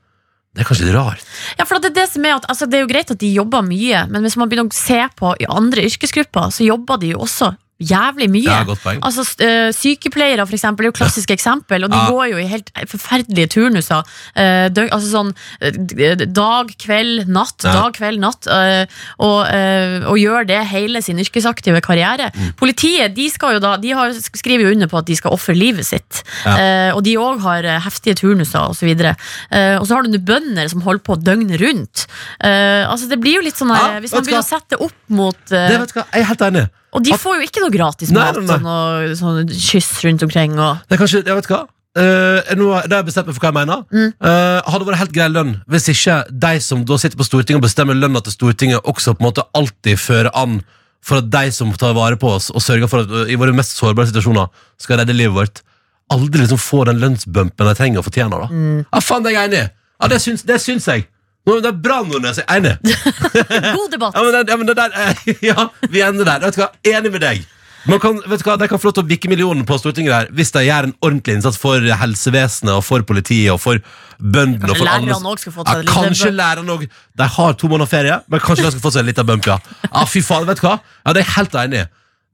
det 0.53 0.61
er 0.61 0.69
kanskje 0.69 0.87
litt 0.91 0.97
rart. 0.99 1.25
Ja, 1.57 1.65
for 1.65 1.81
det, 1.81 1.93
er 1.93 2.03
det, 2.03 2.09
som 2.13 2.27
er 2.29 2.37
at, 2.37 2.47
altså, 2.53 2.69
det 2.69 2.77
er 2.77 2.85
jo 2.85 2.91
greit 2.91 3.13
at 3.15 3.21
de 3.23 3.31
jobber 3.33 3.65
mye, 3.65 4.05
men 4.13 4.27
hvis 4.27 4.37
man 4.37 4.51
begynner 4.51 4.69
å 4.69 4.77
se 4.77 5.01
på 5.17 5.33
i 5.41 5.49
andre 5.49 5.87
yrkesgrupper, 5.89 6.53
så 6.53 6.67
jobber 6.67 7.01
de 7.01 7.15
jo 7.15 7.23
også 7.25 7.55
jævlig 7.91 8.29
mye. 8.33 8.47
Ja, 8.47 8.63
godt 8.69 8.83
poeng. 8.85 9.03
Altså, 9.05 9.27
øh, 9.45 9.71
sykepleiere 9.77 10.47
for 10.47 10.57
eksempel, 10.59 10.87
er 10.87 10.93
jo 10.93 10.97
klassisk 10.97 11.31
eksempel, 11.35 11.85
og 11.87 11.93
de 11.93 12.01
går 12.09 12.25
jo 12.33 12.41
i 12.43 12.47
helt 12.51 12.71
forferdelige 12.91 13.51
turnuser. 13.57 14.03
Øh, 14.37 14.71
altså 14.89 15.09
sånn 15.09 15.33
øh, 15.63 16.27
dag, 16.27 16.73
kveld, 16.83 17.27
natt, 17.33 17.59
dag, 17.67 17.93
kveld, 17.97 18.21
natt, 18.23 18.49
og, 19.23 19.39
og 20.11 20.17
gjør 20.19 20.47
det 20.49 20.61
hele 20.71 21.03
sin 21.05 21.21
yrkesaktive 21.23 21.83
karriere. 21.85 22.31
Mm. 22.35 22.53
Politiet 22.61 23.17
de 23.17 23.29
skal 23.33 23.57
jo 23.57 23.63
da, 23.63 23.77
de 23.81 23.95
har, 23.97 24.15
skriver 24.23 24.67
jo 24.67 24.75
under 24.75 24.91
på 24.91 25.01
at 25.01 25.09
de 25.09 25.17
skal 25.19 25.35
ofre 25.35 25.57
livet 25.57 25.87
sitt, 25.89 26.23
Ja. 26.43 26.55
Eh, 26.59 26.91
og 26.97 27.03
de 27.07 27.15
òg 27.21 27.41
har 27.45 27.67
eh, 27.69 27.81
heftige 27.85 28.17
turnuser 28.19 28.73
osv. 28.73 28.91
Uh, 28.93 29.77
og 29.79 29.87
så 29.87 29.97
har 29.97 30.07
du 30.07 30.19
bønder 30.23 30.69
som 30.71 30.83
holder 30.85 31.05
på 31.07 31.17
døgnet 31.23 31.61
rundt. 31.63 32.07
Eh, 32.39 32.83
altså 32.91 33.09
Det 33.11 33.19
blir 33.23 33.39
jo 33.39 33.47
litt 33.47 33.59
sånn 33.59 33.73
Ja, 33.75 33.99
Hvis 34.03 34.15
man 34.15 34.27
begynner 34.27 34.45
å 34.45 34.47
sette 34.47 34.79
opp 34.83 34.97
mot 35.13 35.53
eh, 35.53 35.69
Det 35.73 35.81
vet 35.83 35.93
du 35.93 35.99
hva, 35.99 36.07
Jeg 36.11 36.25
er 36.25 36.31
helt 36.33 36.47
enig. 36.49 36.65
Og 36.93 37.05
de 37.05 37.15
får 37.17 37.39
jo 37.39 37.47
ikke 37.47 37.63
noe 37.65 37.73
gratis 37.73 38.11
Nei, 38.13 38.21
mat 38.21 38.37
nei, 38.37 38.45
nei. 38.49 38.57
og 38.57 38.65
noe 38.67 39.15
sånn 39.17 39.53
kyss 39.53 39.93
rundt 40.05 40.25
omkring. 40.27 40.59
Og, 40.61 40.83
Det 40.89 40.97
er 40.99 41.01
kanskje, 41.05 41.23
jeg 41.27 41.39
vet 41.39 41.53
hva 41.53 41.65
Uh, 41.93 42.41
nå, 42.57 42.71
har 42.73 42.87
jeg 42.89 43.05
bestemt 43.05 43.27
meg 43.29 43.37
for 43.37 43.45
hva 43.45 43.51
jeg 43.51 43.57
mener. 43.59 43.83
Mm. 43.93 44.13
Uh, 44.25 44.65
hadde 44.65 44.87
vært 44.89 45.01
helt 45.03 45.13
grei 45.13 45.27
lønn 45.29 45.51
hvis 45.69 45.91
ikke 45.93 46.15
de 46.31 46.53
som 46.65 46.87
da 46.89 46.97
sitter 46.97 47.21
på 47.21 47.27
Stortinget 47.29 47.59
og 47.61 47.67
bestemmer 47.67 47.99
lønna 47.99 48.23
til 48.25 48.33
Stortinget, 48.33 48.81
også 48.89 49.13
på 49.13 49.21
en 49.21 49.27
måte 49.29 49.45
alltid 49.53 50.01
fører 50.01 50.31
an 50.33 50.63
for 51.05 51.21
at 51.21 51.29
de 51.29 51.43
som 51.53 51.69
tar 51.77 51.93
vare 51.99 52.17
på 52.17 52.31
oss 52.33 52.49
og 52.49 52.65
sørger 52.65 52.89
for 52.89 53.05
at 53.05 53.13
uh, 53.13 53.29
i 53.29 53.37
våre 53.37 53.53
mest 53.53 53.77
sårbare 53.77 54.09
situasjoner 54.09 54.49
skal 54.81 55.03
redde 55.03 55.19
livet 55.19 55.37
vårt, 55.37 55.61
aldri 56.17 56.47
liksom 56.47 56.63
får 56.65 56.89
den 56.89 57.05
lønnsbumpen 57.05 57.69
de 57.69 57.77
trenger 57.77 58.01
og 58.01 58.09
fortjener. 58.09 58.47
da 58.47 58.49
Mm. 58.49 58.79
Ja, 58.89 59.05
faen, 59.05 59.27
det 59.27 59.35
er 59.35 59.37
jeg 59.37 59.51
enig 59.51 59.61
i! 59.61 59.69
Ja, 60.01 60.09
det 60.15 60.23
syns, 60.25 60.47
det 60.49 60.61
syns 60.65 60.89
jeg. 60.89 61.05
Nå, 61.43 61.57
det 61.59 61.73
er 61.73 61.79
bra, 61.83 62.03
Nordnes. 62.07 62.39
Jeg 62.39 62.47
er 62.47 62.61
enig. 62.61 62.77
God 63.79 63.91
debatt! 63.91 64.15
Ja, 64.19 64.23
men 64.23 64.35
det, 64.37 64.43
ja, 64.53 64.59
men 64.61 64.69
det 64.69 64.77
der, 64.79 64.93
ja, 65.51 65.67
vi 65.91 66.05
ender 66.07 66.29
der. 66.29 66.45
Vet 66.47 66.59
du 66.59 66.63
hva? 66.63 66.71
Enig 66.93 67.11
med 67.15 67.25
deg. 67.25 67.43
Man 67.91 67.99
kan, 67.99 68.21
vet 68.31 68.39
du 68.39 68.47
hva, 68.47 68.55
De 68.61 68.69
kan 68.71 68.79
få 68.79 68.89
lov 68.89 68.95
til 68.95 69.03
å 69.03 69.09
bikke 69.09 69.31
millionen 69.31 69.65
på 69.67 69.75
Stortinget 69.81 70.13
der 70.13 70.29
hvis 70.39 70.53
de 70.55 70.61
gjør 70.63 70.87
en 70.87 70.93
ordentlig 71.03 71.35
innsats 71.35 71.59
for 71.59 71.83
helsevesenet 71.83 72.71
og 72.77 72.85
for 72.87 73.03
politiet 73.09 73.51
og 73.51 73.59
for 73.59 73.81
bøndene. 74.23 74.71
Kanskje 74.71 74.87
lærerne 74.87 75.17
også 75.19 75.49
skal 75.49 75.57
få 75.57 75.65
ja, 75.65 75.73
seg 75.73 75.83
litt 75.83 75.91
Kanskje 75.97 76.31
lærerne 76.37 76.77
òg. 76.77 76.87
De 77.19 77.29
har 77.37 77.59
to 77.59 77.73
måneder 77.73 77.91
ferie, 77.91 78.21
men 78.31 78.45
kanskje 78.45 78.69
de 78.69 78.75
skal 78.77 78.85
få 78.87 78.95
seg 78.95 79.03
en 79.03 79.11
liten 79.11 79.27
bump, 79.33 79.51
ja. 79.51 79.59
ja. 79.89 80.07
Fy 80.07 80.23
faen, 80.23 80.47
vet 80.47 80.63
du 80.63 80.67
hva? 80.69 80.77
Ja, 81.03 81.11
Det 81.11 81.25
er 81.25 81.27
jeg 81.27 81.35
helt 81.41 81.59
enig 81.65 81.83
i. 81.83 81.89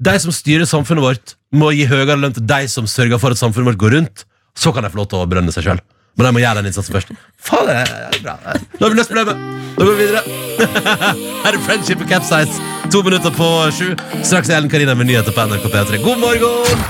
De 0.09 0.19
som 0.23 0.37
styrer 0.37 0.69
samfunnet 0.69 1.07
vårt, 1.07 1.39
må 1.57 1.73
gi 1.73 1.89
høyere 1.89 2.19
lønn 2.21 2.37
til 2.37 2.45
de 2.47 2.67
som 2.69 2.87
sørger 2.87 3.19
for 3.23 3.33
at 3.33 3.41
samfunnet 3.41 3.73
vårt 3.73 3.81
går 3.81 3.97
rundt. 3.97 4.29
Så 4.59 4.75
kan 4.77 4.85
de 4.85 4.93
få 4.93 5.01
lov 5.01 5.09
til 5.09 5.23
å 5.23 5.31
brønne 5.31 5.55
seg 5.55 5.65
sjøl. 5.65 5.81
Men 6.19 6.27
de 6.27 6.35
må 6.35 6.41
gjøre 6.43 6.59
den 6.59 6.67
innsatsen 6.73 6.97
først. 6.97 7.11
Faen, 7.47 7.69
det 7.69 7.75
er 7.79 8.23
bra. 8.25 8.33
Nå 8.75 8.81
har 8.83 8.91
vi 8.91 8.99
løst 8.99 9.13
problemet. 9.13 9.43
Da 9.77 9.85
går 9.87 9.93
vi 9.95 10.07
videre. 10.09 10.23
Her 11.45 11.55
er 11.55 11.59
Friendship 11.63 12.01
og 12.03 12.11
Capsize. 12.11 12.65
To 12.91 13.05
minutter 13.07 13.31
på 13.37 13.47
sju. 13.77 13.93
Straks 14.27 14.51
er 14.51 14.59
Ellen 14.59 14.73
Karina 14.73 14.97
med 14.99 15.07
nyheter 15.07 15.31
på 15.37 15.45
NRK 15.47 15.69
P3. 15.71 16.01
God 16.03 16.19
morgen! 16.25 16.83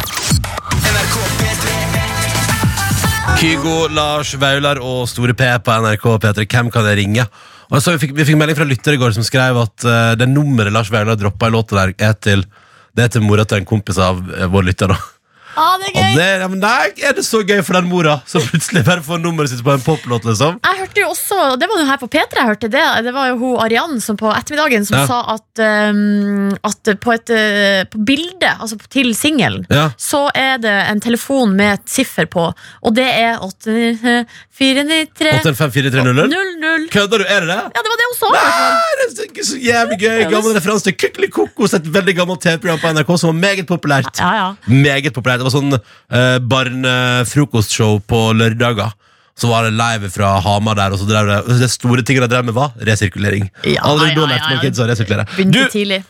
Kygo, 3.38 3.74
Lars 3.92 4.32
Vaular 4.40 4.80
og 4.82 5.04
Store 5.12 5.36
P 5.36 5.50
på 5.60 5.76
NRK 5.84 6.08
P3. 6.24 6.48
Hvem 6.48 6.72
kan 6.72 6.88
jeg 6.88 6.98
ringe? 7.02 7.28
Og 7.68 7.84
så 7.84 7.92
vi, 7.98 8.00
fikk, 8.06 8.16
vi 8.16 8.24
fikk 8.30 8.40
melding 8.40 8.56
fra 8.56 8.66
lytter 8.66 8.96
i 8.96 9.02
går 9.02 9.12
som 9.12 9.28
skrev 9.28 9.60
at 9.60 9.84
uh, 9.84 10.16
det 10.16 10.30
nummeret 10.32 10.72
Lars 10.72 10.88
Vaular 10.90 11.20
droppa 11.20 11.52
i 11.52 11.52
låta 11.52 11.84
er 11.92 12.16
til, 12.16 12.48
det 12.96 13.04
er 13.04 13.12
til 13.12 13.28
mora 13.28 13.44
til 13.44 13.60
en 13.60 13.68
kompis 13.68 14.00
av 14.00 14.24
uh, 14.24 14.48
vår 14.48 14.70
lytter. 14.72 14.96
da 14.96 15.17
Ah, 15.58 15.74
det 15.82 15.88
er 15.88 15.98
Og 15.98 16.04
gøy! 16.04 16.14
det, 16.18 16.28
ja, 16.42 16.48
men 16.52 16.60
nei, 16.62 16.86
er 17.08 17.12
det 17.18 17.24
så 17.26 17.40
gøy 17.42 17.62
for 17.66 17.78
den 17.78 17.88
mora 17.90 18.18
som 18.30 18.42
plutselig 18.46 18.84
bare 18.86 19.02
får 19.02 19.18
nummeret 19.24 19.50
sitt 19.52 19.62
på 19.66 19.72
en 19.74 19.82
poplåt? 19.84 20.24
liksom 20.28 20.60
Jeg 20.62 20.78
hørte 20.84 21.02
jo 21.02 21.08
også, 21.10 21.38
Det 21.58 21.68
var 21.70 21.80
jo 21.82 21.86
her 21.90 21.98
på 22.02 22.08
P3 22.14 22.38
jeg 22.38 22.46
hørte 22.52 22.70
det. 22.72 22.84
Det 23.08 23.12
var 23.16 23.28
jo 23.32 23.36
hun 23.42 23.58
Arianne 23.64 24.00
som 24.04 24.16
på 24.20 24.30
ettermiddagen 24.34 24.86
som 24.86 24.98
Ja. 24.98 25.06
sa 25.10 25.18
at, 25.34 25.62
um, 25.92 26.50
at 26.64 26.92
på, 27.02 27.12
et, 27.16 27.30
uh, 27.34 27.82
på 27.90 28.04
bildet, 28.06 28.54
altså 28.60 28.78
til 28.90 29.10
singelen, 29.14 29.66
Ja. 29.70 29.90
så 29.98 30.28
er 30.34 30.58
det 30.62 30.76
en 30.90 31.00
telefon 31.00 31.56
med 31.56 31.74
et 31.80 31.86
siffer 31.90 32.26
på, 32.26 32.52
og 32.82 32.94
det 32.94 33.06
er 33.08 33.38
8493 33.42 35.40
85430? 35.42 36.28
00. 36.28 36.88
Kødder 36.90 37.18
du? 37.18 37.24
Er 37.28 37.40
det 37.44 37.48
det? 37.48 37.58
Ja, 37.58 37.82
det 37.82 37.90
var 37.92 37.98
det 38.00 38.06
hun 38.08 38.16
sa. 38.18 38.26
i 38.26 38.30
hvert 38.34 38.54
fall. 38.54 38.74
Nei, 38.78 38.94
det 38.98 39.42
er 39.42 39.48
så 39.48 39.58
jævlig 39.62 39.98
gøy. 40.02 40.18
Gammel 40.32 40.56
referanse 40.56 40.84
til 40.88 40.96
Kykelikokos, 40.98 41.74
et 41.78 41.86
veldig 41.94 42.14
gammelt 42.18 42.42
TV-program 42.44 42.80
på 42.82 42.92
NRK 42.96 43.12
som 43.22 43.30
var 43.32 43.38
meget 43.40 43.66
populært. 43.68 44.18
Ja, 44.18 44.30
ja. 44.40 44.48
Meget 44.68 45.12
populært. 45.16 45.38
Det 45.42 45.46
var 45.47 45.47
sånn 45.54 45.74
eh, 45.78 46.38
barnefrokostshow 46.44 48.00
på 48.08 48.22
lørdager. 48.38 48.94
Så 49.38 49.46
var 49.46 49.62
det 49.68 49.76
live 49.78 50.08
fra 50.10 50.32
Hamar 50.42 50.74
der, 50.74 50.90
og 50.90 50.98
så 50.98 51.04
drev 51.06 51.28
det, 51.30 51.58
det 51.60 51.68
store 51.70 52.02
tinget 52.02 52.24
de 52.24 52.28
drev 52.32 52.48
med, 52.48 52.56
var 52.56 52.72
resirkulering. 52.88 53.44
Ja, 53.70 53.84
Allerede 53.86 54.16
da 54.18 54.24
lærte 54.32 54.48
man 54.50 54.58
kids 54.64 54.80
å 54.82 54.86
resirkulere. 54.88 55.28
Du, 55.54 55.60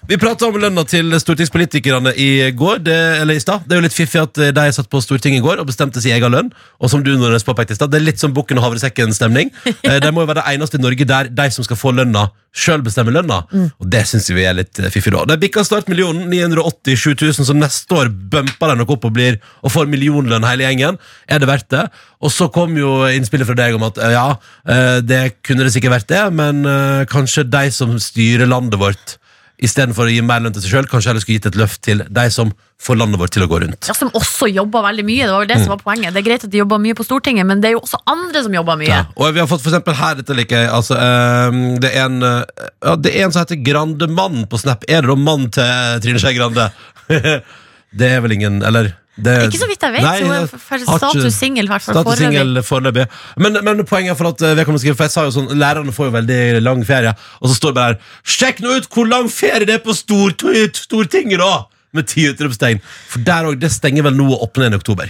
vi 0.09 0.16
prata 0.16 0.48
om 0.48 0.57
lønna 0.57 0.81
til 0.88 1.12
stortingspolitikerne 1.20 2.14
i 2.16 2.29
går, 2.57 2.81
det, 2.87 2.96
eller 3.20 3.37
i 3.37 3.42
stad. 3.44 3.66
Det 3.68 3.77
er 3.77 3.83
jo 3.83 3.85
litt 3.85 3.98
fiffig 3.98 4.22
at 4.22 4.40
eh, 4.46 4.55
de 4.57 4.64
satt 4.72 4.88
på 4.88 5.03
Stortinget 5.05 5.42
i 5.42 5.44
går 5.44 5.61
og 5.61 5.68
bestemte 5.68 6.01
sin 6.01 6.16
egen 6.16 6.33
lønn. 6.33 6.48
Og 6.81 6.88
som 6.88 7.05
du 7.05 7.12
Nordnes 7.20 7.44
påpekte 7.44 7.77
i 7.77 7.81
stad, 7.83 7.92
det 7.92 8.01
er 8.01 8.07
litt 8.09 8.24
som 8.24 8.33
Bukken 8.33 8.57
og 8.62 8.64
havresekken-stemning. 8.70 9.53
Eh, 9.85 10.01
De 10.01 10.09
må 10.12 10.24
jo 10.24 10.31
være 10.33 10.40
det 10.40 10.57
eneste 10.57 10.81
i 10.81 10.83
Norge 10.83 11.05
der 11.12 11.29
de 11.29 11.51
som 11.53 11.64
skal 11.68 11.77
få 11.79 11.92
lønna, 12.01 12.31
sjøl 12.59 12.83
bestemmer 12.85 13.14
lønna. 13.14 13.42
Og 13.79 13.90
det 13.92 14.05
syns 14.11 14.29
vi 14.33 14.47
er 14.49 14.57
litt 14.59 14.81
eh, 14.81 14.90
fiffig, 14.92 15.12
da. 15.14 15.25
Det 15.29 15.38
bikka 15.42 15.64
snart 15.66 15.90
millionen. 15.90 16.27
987 16.33 17.14
000, 17.14 17.47
så 17.49 17.57
neste 17.57 17.99
år 17.99 18.11
bumper 18.11 18.73
de 18.73 18.81
nok 18.81 18.97
opp 18.97 19.09
og 19.09 19.14
blir 19.16 19.38
og 19.62 19.73
får 19.75 19.88
millionlønn 19.90 20.47
hele 20.49 20.66
gjengen. 20.66 20.99
Er 21.31 21.42
det 21.42 21.51
verdt 21.51 21.71
det? 21.75 21.87
Og 22.25 22.35
så 22.35 22.51
kom 22.53 22.75
jo 22.79 23.01
innspillet 23.09 23.49
fra 23.49 23.59
deg 23.59 23.79
om 23.79 23.87
at 23.88 24.01
eh, 24.03 24.16
ja, 24.16 24.27
eh, 24.68 24.99
det 25.07 25.23
kunne 25.47 25.66
det 25.66 25.75
sikkert 25.77 25.99
vært 26.01 26.11
det, 26.11 26.25
men 26.35 26.66
kanskje 27.11 27.47
de 27.49 27.68
som 27.75 27.97
styrer 28.03 28.49
landet 28.49 28.81
vårt 28.81 29.18
Istedenfor 29.59 30.07
å 30.07 30.12
gi 30.12 30.21
mer 30.23 30.42
lønn 30.44 30.55
til 30.55 30.62
seg 30.62 30.71
sjøl, 30.71 30.87
kanskje 30.90 31.11
heller 31.11 31.23
skulle 31.25 31.40
gitt 31.40 31.49
et 31.51 31.57
løft 31.59 31.81
til 31.83 32.05
de 32.07 32.25
som 32.31 32.53
får 32.79 32.99
landet 33.01 33.18
vårt 33.18 33.33
til 33.35 33.42
å 33.42 33.49
gå 33.51 33.59
rundt. 33.64 33.88
Ja, 33.90 33.94
som 33.97 34.12
også 34.14 34.47
jobber 34.53 34.85
veldig 34.87 35.05
mye. 35.09 35.25
Det 35.25 35.33
var 35.35 35.42
vel 35.42 35.51
det 35.51 35.57
som 35.64 35.73
var 35.73 35.81
poenget. 35.83 36.14
Det 36.14 36.21
er 36.23 36.27
greit 36.29 36.44
at 36.47 36.53
de 36.53 36.61
jobber 36.61 36.79
mye 36.85 36.94
på 36.94 37.07
Stortinget, 37.07 37.49
men 37.49 37.62
det 37.62 37.73
er 37.73 37.75
jo 37.75 37.83
også 37.83 37.99
andre 38.07 38.44
som 38.47 38.55
jobber 38.55 38.79
mye. 38.79 38.92
Ja. 38.92 39.01
Og 39.18 39.35
vi 39.35 39.42
har 39.42 39.51
fått 39.51 39.64
for 39.64 39.73
eksempel 39.73 39.99
her, 39.99 40.21
dette 40.21 40.37
liker 40.38 40.62
jeg 40.62 40.71
altså, 40.77 40.94
øh, 40.94 41.59
det, 41.83 41.90
er 41.90 42.07
en, 42.07 42.23
eh, 42.23 42.71
ja, 42.87 42.94
det 43.03 43.14
er 43.14 43.27
en 43.27 43.35
som 43.35 43.42
heter 43.42 43.59
Grandemann 43.66 44.47
på 44.47 44.62
Snap. 44.62 44.87
Er 44.87 45.03
det 45.03 45.11
da 45.11 45.18
mann 45.18 45.51
til 45.59 46.05
Trine 46.07 46.23
Skei 46.23 46.37
Grande? 46.38 46.71
det 47.99 48.12
er 48.12 48.23
vel 48.23 48.35
ingen 48.37 48.61
Eller 48.62 48.92
det, 49.18 49.35
Ikke 49.48 49.59
så 49.59 49.66
vidt 49.70 49.83
jeg 49.83 49.92
vet. 49.96 50.04
Nei, 50.07 50.18
så 50.22 50.35
er 50.78 50.98
status 50.98 51.35
singel, 51.35 51.66
i 51.66 51.72
hvert 51.72 51.83
fall 51.83 51.96
Status 51.98 52.20
foreløpig. 52.22 52.64
foreløpig. 52.68 53.07
Men, 53.42 53.59
men 53.66 53.83
poenget 53.88 54.14
er 54.14 54.18
for 54.20 54.31
at 54.31 54.42
eh, 54.46 54.54
vedkommende 54.59 54.83
skriver 54.85 54.98
For 55.00 55.09
jeg 55.09 55.14
sa 55.16 55.24
jo 55.26 55.35
sånn, 55.35 55.48
lærerne 55.59 55.94
får 55.96 56.11
jo 56.11 56.14
veldig 56.18 56.38
lang 56.62 56.85
ferie, 56.87 57.14
og 57.42 57.50
så 57.50 57.57
står 57.59 57.74
det 57.74 57.78
bare 57.81 57.96
her 57.96 57.98
Sjekk 58.37 58.62
nå 58.64 58.76
ut 58.78 58.87
hvor 58.94 59.11
lang 59.11 59.26
ferie 59.33 59.66
det 59.66 59.74
er 59.81 59.83
på 59.83 59.96
Stor- 59.96 60.37
Stortinget, 60.85 61.42
da! 61.42 61.66
Med 61.96 62.05
ti 62.07 62.27
utropstegn. 62.29 62.81
For 63.09 63.22
der 63.24 63.46
òg, 63.48 63.59
det 63.62 63.70
stenger 63.72 64.05
vel 64.05 64.14
nå 64.18 64.27
opp 64.37 64.59
igjen 64.61 64.74
i 64.74 64.77
oktober. 64.77 65.09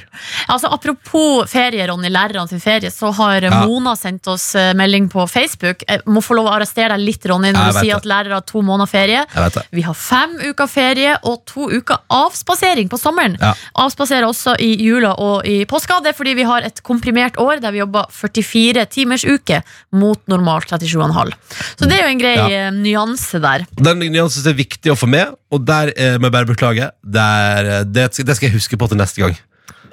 Altså, 0.49 0.69
apropos 0.71 1.49
ferie, 1.51 1.83
Ronny, 1.91 2.07
lærerne 2.14 2.47
sin 2.49 2.61
ferie, 2.62 2.91
så 2.95 3.11
har 3.17 3.43
Ja. 3.43 3.64
Mona 3.67 3.97
sendt 3.99 4.27
oss 4.31 4.55
eh, 4.55 4.73
melding 4.79 5.09
på 5.11 5.25
Facebook. 5.29 5.83
Jeg 5.88 6.03
må 6.07 6.23
få 6.23 6.37
lov 6.38 6.47
å 6.47 6.53
arrestere 6.55 6.95
deg 6.95 7.03
litt, 7.03 7.27
Ronny, 7.27 7.51
når 7.53 7.73
du 7.73 7.79
sier 7.81 7.95
det. 7.95 7.97
at 7.97 8.07
lærere 8.07 8.33
har 8.38 8.45
to 8.47 8.62
måneder 8.62 8.87
ferie. 8.93 9.25
Vi 9.73 9.83
har 9.83 9.95
fem 9.95 10.37
uker 10.53 10.67
ferie 10.71 11.17
og 11.25 11.43
to 11.51 11.67
uker 11.71 11.99
avspasering 12.14 12.88
på 12.88 12.99
sommeren. 13.01 13.35
Ja. 13.43 13.55
Avspaserer 13.75 14.29
også 14.29 14.55
i 14.62 14.71
jula 14.79 15.14
og 15.19 15.47
i 15.51 15.64
påska. 15.67 15.99
Det 16.05 16.12
er 16.14 16.19
fordi 16.19 16.35
vi 16.38 16.47
har 16.47 16.62
et 16.62 16.83
komprimert 16.87 17.37
år 17.43 17.59
der 17.61 17.73
vi 17.75 17.79
jobber 17.83 18.07
44 18.14 18.87
timers 18.95 19.25
uke 19.25 19.62
mot 19.93 20.21
normalt 20.31 20.71
37,5. 20.71 21.35
Så 21.79 21.88
det 21.88 21.99
er 21.99 22.05
jo 22.07 22.12
en 22.14 22.23
grei 22.23 22.37
Ja. 22.37 22.47
eh, 22.69 22.71
nyanse 22.71 23.41
der. 23.43 23.67
Den 23.75 23.99
nyansen 23.99 24.47
er 24.47 24.55
viktig 24.55 24.93
å 24.93 24.97
få 24.97 25.09
med, 25.09 25.35
og 25.51 25.64
der 25.67 25.93
eh, 25.97 26.19
må 26.19 26.29
jeg 26.29 26.33
bare 26.33 26.47
beklage. 26.47 26.67
Der, 26.76 27.70
er, 27.72 27.85
det, 27.85 28.11
det 28.12 28.37
skal 28.37 28.48
jeg 28.48 28.57
huske 28.57 28.76
på 28.76 28.88
til 28.90 29.00
neste 29.00 29.22
gang. 29.22 29.38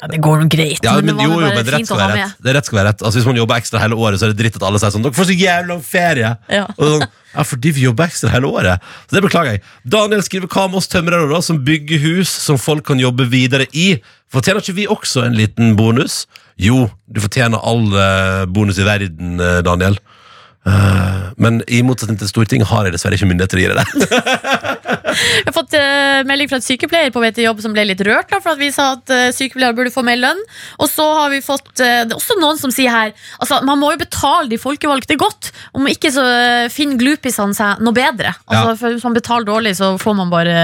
Ja, 0.01 0.09
det 0.11 0.19
går 0.23 0.41
noe 0.41 0.51
greit, 0.51 0.83
Ja, 0.83 0.95
men, 0.99 1.07
men, 1.07 1.19
det 1.19 1.25
jo, 1.25 1.35
jo, 1.39 1.49
men 1.49 1.69
rett 1.71 1.87
skal 1.87 1.99
være 2.01 2.15
rett. 2.19 2.39
Det 2.43 2.55
rett 2.57 2.67
skal 2.67 2.79
være 2.79 2.91
rett. 2.91 3.03
Altså, 3.05 3.19
hvis 3.19 3.27
man 3.29 3.39
jobber 3.39 3.61
ekstra 3.61 3.81
hele 3.81 3.97
året, 3.97 4.19
så 4.19 4.27
er 4.27 4.33
det 4.33 4.39
dritt 4.41 4.57
at 4.59 4.65
alle 4.67 4.81
sier 4.81 4.93
sånn 4.93 5.05
Dere 5.05 5.15
får 5.15 5.29
så 5.29 5.37
jævla 5.39 5.69
lang 5.71 5.83
ferie! 5.85 6.31
Ja. 6.51 6.65
Og 6.75 6.91
sånn, 6.91 7.05
ja, 7.35 7.45
fordi 7.47 7.71
vi 7.75 7.85
jobber 7.85 8.09
ekstra 8.09 8.31
hele 8.33 8.51
året. 8.51 8.89
Så 9.07 9.17
det 9.17 9.23
beklager 9.25 9.55
jeg. 9.55 9.63
Daniel 9.95 10.23
skriver 10.25 10.51
hva 10.51 10.65
med 10.69 10.81
oss 10.81 10.91
tømrere, 10.91 11.29
da, 11.31 11.41
som 11.45 11.61
bygger 11.67 12.03
hus 12.03 12.33
som 12.43 12.59
folk 12.61 12.85
kan 12.87 13.01
jobbe 13.01 13.27
videre 13.31 13.69
i? 13.71 13.87
Fortjener 14.33 14.63
ikke 14.63 14.77
vi 14.77 14.89
også 14.91 15.25
en 15.25 15.37
liten 15.37 15.73
bonus? 15.79 16.25
Jo, 16.59 16.85
du 17.11 17.21
fortjener 17.23 17.63
all 17.63 17.87
eh, 17.99 18.43
bonus 18.51 18.79
i 18.79 18.87
verden, 18.87 19.39
eh, 19.39 19.61
Daniel. 19.65 19.97
Eh, 20.65 21.25
men 21.37 21.59
i 21.67 21.81
motsetning 21.85 22.17
til 22.17 22.29
Stortinget 22.29 22.69
har 22.71 22.87
jeg 22.87 22.95
dessverre 22.95 23.17
ikke 23.17 23.27
myndighet 23.29 23.51
til 23.53 23.59
å 23.59 23.63
gi 23.63 23.69
deg 23.69 23.77
det. 23.77 24.21
jeg 25.43 25.45
har 25.45 25.55
fått 25.55 25.75
eh, 25.77 26.21
melding 26.25 26.49
fra 26.49 26.57
en 26.57 26.65
sykepleier 26.65 27.13
på 27.13 27.21
vei 27.21 27.29
til 27.35 27.45
jobb 27.45 27.61
som 27.61 27.75
ble 27.75 27.85
litt 27.85 28.01
rørt 28.07 28.31
da, 28.33 28.39
for 28.41 28.55
at 28.55 28.61
vi 28.61 28.71
sa 28.73 28.87
at 28.95 29.13
uh, 29.13 29.27
sykepleiere 29.35 29.77
burde 29.77 29.93
få 29.93 30.01
mer 30.07 30.17
lønn. 30.21 30.41
Og 30.81 30.89
så 30.89 31.05
har 31.19 31.29
vi 31.33 31.41
fått 31.45 31.83
eh, 31.83 32.01
Det 32.07 32.15
er 32.15 32.17
også 32.17 32.39
noen 32.41 32.57
som 32.59 32.73
sier 32.73 32.93
her 32.93 33.13
Altså, 33.39 33.59
man 33.67 33.79
må 33.81 33.91
jo 33.93 34.01
betale 34.01 34.49
de 34.49 34.59
folkevalgte 34.61 35.17
godt. 35.21 35.51
Om 35.77 35.89
ikke 35.91 36.11
så 36.15 36.25
uh, 36.25 36.71
finner 36.73 36.99
glupisene 37.01 37.57
seg 37.57 37.83
noe 37.85 37.95
bedre. 37.95 38.33
Altså, 38.47 38.65
Ja. 38.65 38.75
for 38.79 38.95
Hvis 38.95 39.05
man 39.05 39.17
betaler 39.17 39.45
dårlig, 39.47 39.75
så 39.77 39.93
får 40.01 40.17
man 40.17 40.33
bare 40.33 40.55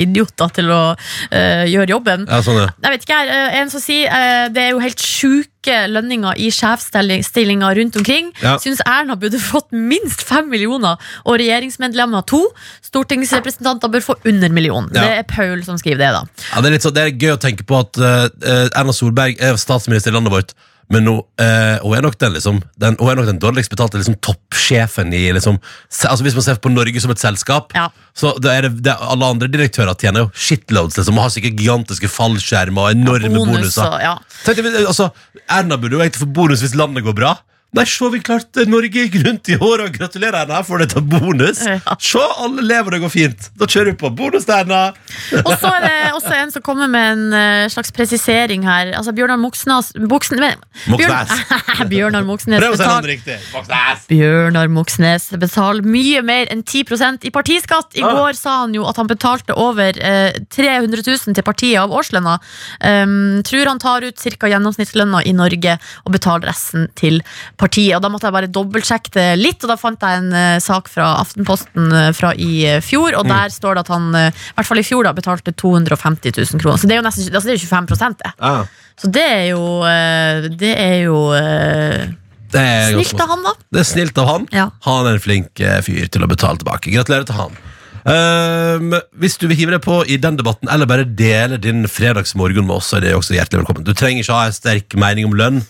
idioter 0.00 0.54
til 0.56 0.70
å 0.72 0.82
uh, 0.94 1.64
gjøre 1.68 1.90
jobben. 1.92 2.26
Ja, 2.30 2.40
sånn, 2.46 2.62
ja. 2.62 2.70
Jeg 2.80 2.94
vet 2.96 3.06
ikke, 3.06 3.20
her, 3.20 3.32
eh, 3.34 3.60
en 3.60 3.72
som 3.72 3.82
sier 3.82 4.08
uh, 4.08 4.48
Det 4.52 4.62
er 4.64 4.72
jo 4.72 4.82
helt 4.82 5.04
sjuke 5.04 5.50
lønninger 5.66 6.38
i 6.40 6.50
sjefsstillinga 6.54 7.74
rundt 7.76 7.96
omkring. 8.00 8.30
Ja. 8.42 8.56
Syns 8.62 8.80
Erna 8.86 9.16
burde 9.20 9.38
fått 9.38 9.70
minst 9.72 10.22
fem 10.26 10.48
millioner, 10.50 10.96
og 11.24 11.38
regjeringsmedlemmer 11.40 12.24
to. 12.30 12.42
Stortingsrepresentanter 12.86 13.92
bør 13.92 14.00
få 14.00 14.16
under 14.24 14.48
million. 14.48 14.88
Ja. 14.94 15.02
Det 15.02 15.18
er 15.18 15.28
Paul 15.28 15.64
som 15.64 15.78
skriver 15.78 16.00
det, 16.00 16.10
da. 16.16 16.24
Ja, 16.54 16.64
det, 16.64 16.72
er 16.72 16.84
så, 16.84 16.94
det 16.94 17.04
er 17.04 17.14
gøy 17.14 17.34
å 17.34 17.40
tenke 17.40 17.66
på 17.68 17.80
at 17.82 18.00
eh, 18.00 18.68
Erna 18.78 18.94
Solberg 18.96 19.40
er 19.40 19.60
statsminister 19.60 20.12
i 20.12 20.16
landet 20.16 20.32
vårt, 20.32 20.54
men 20.90 21.04
nå, 21.06 21.14
eh, 21.38 21.76
hun, 21.84 21.94
er 21.94 22.02
nok 22.02 22.16
den, 22.18 22.34
liksom, 22.34 22.56
den, 22.82 22.96
hun 22.98 23.10
er 23.12 23.20
nok 23.20 23.28
den 23.28 23.38
dårligst 23.42 23.70
betalte 23.70 24.00
liksom, 24.00 24.16
toppsjefen 24.26 25.12
i 25.14 25.22
liksom, 25.36 25.60
se, 25.86 26.08
altså 26.10 26.26
Hvis 26.26 26.34
man 26.34 26.46
ser 26.48 26.58
på 26.62 26.72
Norge 26.72 27.02
som 27.02 27.12
et 27.14 27.22
selskap, 27.22 27.70
Ja. 27.78 27.88
så 28.16 28.32
da 28.42 28.56
er 28.56 28.66
det, 28.66 28.82
det, 28.82 28.94
er 28.94 29.12
alle 29.14 29.28
andre 29.36 29.50
direktører 29.50 29.94
tjener 29.94 30.26
jo 30.26 30.30
shitloads. 30.34 30.98
Liksom, 30.98 31.18
og 31.18 31.28
har 31.28 31.34
sikkert 31.36 31.60
gigantiske 31.62 32.10
fallskjermer 32.10 32.88
og 32.88 32.96
enorme 32.98 33.30
Bonus 33.38 33.54
bonuser. 33.54 33.86
og 33.86 34.02
ja. 34.02 34.16
Tenk 34.42 34.64
deg, 34.66 34.80
altså, 34.82 35.12
Erna 35.46 35.78
burde 35.78 35.98
jo 35.98 36.02
egentlig 36.02 36.24
få 36.24 36.32
bonus 36.40 36.64
hvis 36.66 36.74
landet 36.78 37.06
går 37.06 37.16
bra. 37.22 37.36
Nei, 37.70 37.84
se, 37.86 38.08
vi 38.10 38.18
klarte 38.18 38.64
Norge 38.66 39.04
gikk 39.04 39.20
rundt 39.22 39.46
i 39.52 39.54
håret. 39.54 39.84
og 39.86 39.94
gratulerer 39.94 40.40
Erna 40.42 40.58
for 40.66 40.82
dette 40.82 40.98
bonus. 41.06 41.60
Ja. 41.62 41.78
Se, 42.02 42.18
alle 42.42 42.64
lever, 42.66 42.96
det 42.96 42.98
går 43.04 43.12
fint. 43.14 43.44
Da 43.60 43.68
kjører 43.70 43.92
vi 43.92 43.98
på. 44.00 44.10
Bonus 44.18 44.48
til 44.48 44.56
Erna! 44.56 44.80
Og 45.46 45.52
så 45.60 45.70
er 45.76 45.84
det 45.84 45.92
også 46.16 46.32
en 46.34 46.50
som 46.50 46.64
kommer 46.66 46.90
med 46.90 47.12
en 47.12 47.36
eh, 47.38 47.68
slags 47.70 47.92
presisering 47.94 48.64
her. 48.66 48.90
Altså 48.98 49.14
Bjørnar 49.14 49.38
Moxnes 49.38 49.92
Buksen, 50.10 50.40
men, 50.42 50.58
Moxnes. 50.90 51.30
Bjørn- 51.30 51.90
Bjørnar 51.92 52.26
Moxnes 52.26 52.58
Prøv 52.58 52.74
å 52.74 52.80
si 52.80 52.88
navnet 52.88 53.10
riktig. 53.12 53.38
Moxnes. 53.54 54.02
Bjørnar 54.10 54.72
Moxnes 54.74 55.28
betaler 55.38 55.86
mye 55.86 56.24
mer 56.26 56.50
enn 56.50 56.64
10 56.66 57.22
i 57.30 57.32
partiskatt. 57.34 57.94
I 57.94 58.02
Ah. 58.02 58.16
går 58.18 58.34
sa 58.34 58.56
han 58.64 58.74
jo 58.74 58.82
at 58.90 58.98
han 58.98 59.06
betalte 59.06 59.54
over 59.54 59.94
eh, 60.02 60.34
300 60.50 61.06
000 61.06 61.38
til 61.38 61.46
partiet 61.46 61.78
av 61.84 61.94
årslønna. 61.94 62.34
Um, 62.82 63.42
tror 63.46 63.70
han 63.70 63.78
tar 63.78 64.02
ut 64.10 64.18
ca. 64.40 64.50
gjennomsnittslønna 64.50 65.22
i 65.30 65.36
Norge 65.38 65.78
og 66.02 66.12
betaler 66.18 66.50
resten 66.50 66.88
til 66.98 67.20
partiet. 67.22 67.59
Og 67.66 68.02
da 68.02 68.08
måtte 68.12 68.28
jeg 68.28 68.34
bare 68.36 68.48
dobbeltsjekke 68.50 69.12
det 69.14 69.26
litt, 69.40 69.60
og 69.64 69.72
da 69.72 69.76
fant 69.80 70.00
jeg 70.06 70.20
en 70.22 70.32
eh, 70.32 70.58
sak 70.62 70.88
fra 70.88 71.10
Aftenposten 71.20 71.90
eh, 71.92 72.10
fra 72.16 72.32
i 72.34 72.64
eh, 72.66 72.80
fjor, 72.84 73.16
og 73.18 73.28
der 73.28 73.52
står 73.52 73.76
det 73.76 73.84
at 73.84 73.92
han 73.92 74.06
eh, 74.16 74.30
i 74.30 74.54
hvert 74.56 74.68
fall 74.70 74.80
i 74.80 74.86
fjor 74.86 75.04
da 75.08 75.12
betalte 75.16 75.52
250 75.52 76.32
000 76.38 76.62
kroner. 76.62 76.80
Så 76.80 76.88
det 76.88 76.96
er 76.96 77.02
jo 77.02 77.06
nesten 77.08 77.28
altså 77.28 77.50
det 77.50 77.56
er 77.56 77.60
jo 77.60 77.68
25 77.68 78.16
det. 78.22 78.32
Ah, 78.38 78.64
Så 79.00 79.10
det 79.12 79.26
er 79.26 79.44
jo 79.52 79.64
eh, 79.88 80.48
Det 80.60 80.72
er 80.76 80.96
jo 81.04 81.18
eh, 81.36 82.06
Det 82.52 82.60
er 82.60 82.94
snilt 82.94 83.12
godt. 83.12 83.24
av 83.26 83.34
han, 83.34 83.44
da. 83.48 83.52
Det 83.76 83.82
er 83.82 83.90
snilt 83.92 84.18
av 84.24 84.30
han. 84.32 84.48
Ja. 84.56 84.68
Han 84.88 85.06
er 85.10 85.18
en 85.18 85.24
flink 85.26 85.60
eh, 85.60 85.80
fyr 85.86 86.08
til 86.10 86.24
å 86.24 86.30
betale 86.30 86.60
tilbake. 86.62 86.92
Gratulerer 86.96 87.28
til 87.28 87.38
han. 87.38 87.60
Ehm, 88.08 88.94
hvis 89.20 89.36
du 89.40 89.46
vil 89.50 89.58
hive 89.58 89.74
deg 89.76 89.82
på 89.84 90.00
i 90.08 90.16
den 90.20 90.38
debatten, 90.40 90.70
eller 90.72 90.88
bare 90.88 91.04
dele 91.04 91.58
din 91.60 91.84
fredagsmorgen 91.90 92.64
med 92.66 92.78
oss, 92.78 92.88
så 92.90 92.98
er 92.98 93.04
det 93.04 93.12
også 93.18 93.36
hjertelig 93.36 93.62
velkommen. 93.62 93.84
Du 93.84 93.92
trenger 93.92 94.24
ikke 94.24 94.38
ha 94.38 94.48
en 94.48 94.56
sterk 94.56 94.96
mening 94.98 95.28
om 95.28 95.36
lønn. 95.36 95.60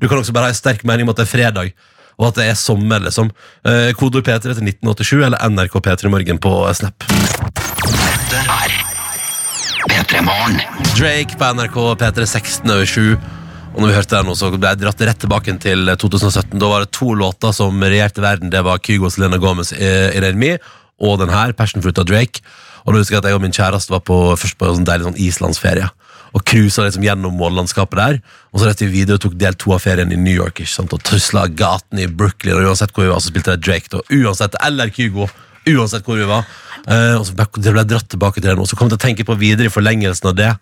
Du 0.00 0.08
kan 0.08 0.20
også 0.20 0.34
bare 0.36 0.50
ha 0.50 0.54
en 0.54 0.58
sterk 0.58 0.84
mening 0.88 1.06
om 1.06 1.14
at 1.14 1.20
det 1.20 1.26
er 1.26 1.32
fredag, 1.32 1.72
og 2.16 2.30
at 2.30 2.40
det 2.40 2.48
er 2.50 2.58
sommer, 2.58 3.00
liksom. 3.04 3.30
Uh, 3.66 3.92
Kodord 3.96 4.26
P3 4.26 4.42
til 4.44 4.64
1987, 4.64 5.24
eller 5.28 5.48
NRK 5.52 5.78
P3 5.84 6.12
Morgen 6.12 6.40
på 6.42 6.52
Snap. 6.76 7.08
P3 9.86 10.22
Morgen. 10.24 10.60
Drake 10.96 11.38
på 11.38 11.50
NRK 11.58 11.80
P3 12.00 12.26
16 12.26 12.70
over 12.72 12.88
7. 12.88 13.16
Og 13.76 13.82
når 13.82 13.90
vi 13.90 13.96
hørte 13.98 14.16
den, 14.16 14.28
nå, 14.30 14.34
så 14.38 14.48
ble 14.54 14.70
jeg 14.72 14.80
dratt 14.80 15.02
rett 15.04 15.18
tilbake 15.20 15.52
til 15.60 15.90
2017. 16.00 16.56
Da 16.56 16.68
var 16.70 16.84
det 16.84 16.94
to 16.96 17.10
låter 17.12 17.52
som 17.52 17.82
regjerte 17.84 18.24
verden. 18.24 18.52
Det 18.52 18.62
var 18.64 18.80
Kygo 18.80 19.10
Selena 19.12 19.36
Gomez 19.40 19.74
i 19.76 19.90
Irene 20.16 20.40
Me 20.40 20.54
og 20.96 21.18
den 21.20 21.28
her, 21.28 21.52
Passion 21.52 21.84
Fruit 21.84 21.98
av 22.00 22.08
Drake. 22.08 22.40
Og 22.86 22.94
da 22.94 23.02
husker 23.02 23.18
jeg 23.18 23.24
at 23.24 23.28
jeg 23.28 23.36
og 23.36 23.44
min 23.44 23.52
kjæreste 23.52 23.92
var 23.92 24.00
på, 24.06 24.16
først 24.40 24.56
på 24.56 24.68
en 24.68 24.78
sånn 24.78 24.88
deilig 24.88 25.08
sånn 25.10 25.20
islandsferie. 25.20 25.90
Og 26.36 26.44
cruisa 26.44 26.84
liksom 26.84 27.04
gjennom 27.06 27.36
mållandskapet 27.40 27.96
der. 27.96 28.20
Og 28.52 28.60
så 28.60 28.68
rett 28.68 28.84
i 28.84 28.90
videre 28.92 29.20
tok 29.22 29.38
del 29.40 29.56
to 29.56 29.72
av 29.76 29.80
ferien 29.84 30.12
i 30.12 30.18
New 30.20 30.34
York. 30.34 30.60
ikke 30.60 30.72
sant? 30.72 30.92
Og 30.92 31.02
tusla 31.06 31.46
gatene 31.48 32.04
i 32.04 32.10
Brooklyn. 32.12 32.58
Og 32.58 32.70
uansett 32.70 32.92
hvor 32.92 33.06
vi 33.06 33.12
var, 33.12 33.22
så 33.24 33.32
spilte 33.32 33.56
det 33.56 33.64
Drake. 33.64 33.88
da. 33.92 34.02
Uansett, 34.12 34.58
Eller 34.66 34.92
Kygo. 34.92 35.30
Uansett 35.66 36.04
hvor 36.04 36.20
vi 36.20 36.28
var. 36.28 36.44
Uh, 36.86 37.16
og 37.18 37.24
så 37.26 37.34
ble 37.34 37.46
jeg 37.64 37.88
dratt 37.88 38.10
tilbake 38.12 38.40
til 38.40 38.50
det 38.50 38.58
nå. 38.58 38.66
Så 38.68 38.76
kom 38.76 38.90
jeg 38.90 38.98
til 38.98 39.02
å 39.02 39.06
tenke 39.08 39.26
på 39.26 39.38
videre 39.40 39.70
i 39.70 39.72
forlengelsen 39.72 40.30
av 40.30 40.36
det. 40.38 40.52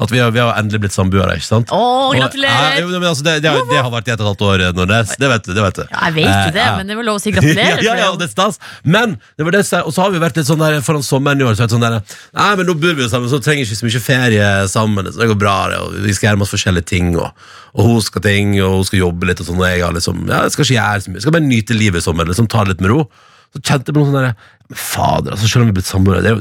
At 0.00 0.08
vi 0.10 0.18
har, 0.22 0.30
vi 0.32 0.40
har 0.40 0.54
endelig 0.56 0.80
blitt 0.86 0.94
samboere. 0.94 1.34
ikke 1.36 1.44
sant? 1.44 1.68
Å, 1.74 1.78
Og- 2.08 2.14
gratulerer! 2.16 2.78
Ja, 2.80 2.86
men 2.88 3.04
altså, 3.10 3.24
det, 3.26 3.34
det, 3.44 3.50
har, 3.52 3.60
det 3.68 3.76
har 3.84 3.90
vært 3.92 4.08
i 4.08 4.12
et 4.14 4.20
og 4.20 4.24
et 4.24 4.30
halvt 4.30 4.44
år, 4.48 4.62
Nordnes. 4.78 5.12
Det 5.20 5.28
vet 5.28 5.44
du. 5.44 5.50
det 5.52 5.62
vet 5.66 5.80
du 5.80 5.82
Ja, 5.84 5.98
jeg 6.08 6.14
vet 6.16 6.24
jo 6.24 6.32
Eh, 6.32 6.52
det, 6.56 6.62
ja. 6.64 6.76
men 6.78 6.86
det 6.88 6.96
vel 6.96 7.06
lov 7.10 7.18
å 7.18 7.22
si 7.22 7.32
gratulerer. 7.34 7.82
ja, 7.88 7.96
ja, 8.00 8.06
og 8.14 8.18
det 8.22 8.28
er 8.30 8.32
stas. 8.32 8.56
Men 8.84 9.18
det 9.36 9.44
var 9.44 9.52
det, 9.58 9.62
og 9.82 9.92
så 9.92 10.02
har 10.06 10.14
vi 10.14 10.22
vært 10.22 10.40
litt 10.40 10.48
sånn 10.48 10.62
der 10.64 10.78
foran 10.86 11.04
sommeren 11.04 11.42
i 11.42 11.46
år. 11.46 11.58
Så 11.60 11.68
sånn 11.74 11.84
der, 11.84 11.98
Nei, 12.32 12.48
men 12.56 12.66
nå 12.70 12.74
bor 12.80 12.96
vi 12.96 13.04
jo 13.04 13.10
sammen, 13.12 13.28
så 13.28 13.40
trenger 13.44 13.66
vi 13.66 13.68
ikke 13.68 13.80
så 13.82 13.88
mye 13.90 14.02
ferie 14.08 14.48
sammen. 14.72 15.10
Så 15.12 15.20
det 15.20 15.28
går 15.34 15.40
bra, 15.44 15.56
det, 15.74 15.82
og 15.84 15.98
vi 16.08 16.16
skal 16.16 16.30
gjøre 16.32 16.42
masse 16.44 16.56
forskjellige 16.56 16.88
ting. 16.88 17.12
Og, 17.20 17.44
og 17.76 17.84
hun 17.90 18.00
skal 18.08 18.24
ting, 18.24 18.56
og 18.64 18.78
hun 18.80 18.88
skal 18.88 19.02
jobbe 19.04 19.28
litt. 19.28 19.44
Og 19.44 19.50
sånn, 19.50 19.60
og 19.60 19.68
jeg 19.68 19.84
har 19.84 19.92
liksom, 19.98 20.24
ja, 20.32 20.40
jeg 20.48 20.56
skal 20.56 20.66
ikke 20.68 20.78
gjøre 20.80 21.04
så 21.04 21.12
mye. 21.12 21.20
Jeg 21.20 21.26
skal 21.28 21.36
bare 21.36 21.48
nyte 21.52 21.76
livet 21.78 22.00
i 22.00 22.06
sommer. 22.08 22.32
Liksom, 22.32 22.48
ta 22.52 22.64
det 22.64 22.74
litt 22.74 22.84
med 22.86 22.94
ro. 22.96 23.04
Så 23.52 23.60
kjente 23.60 23.92
jeg 23.92 23.96
på 23.96 24.00
noe 24.00 24.08
sånn 24.08 24.16
der 24.22 24.32
Men 24.72 24.78
fader, 24.80 25.34
altså, 25.36 25.48
selv 25.52 25.66
om 25.66 25.68
vi 25.68 25.74
er 25.74 25.80
blitt 25.82 25.90
samboere 25.92 26.24
er 26.24 26.38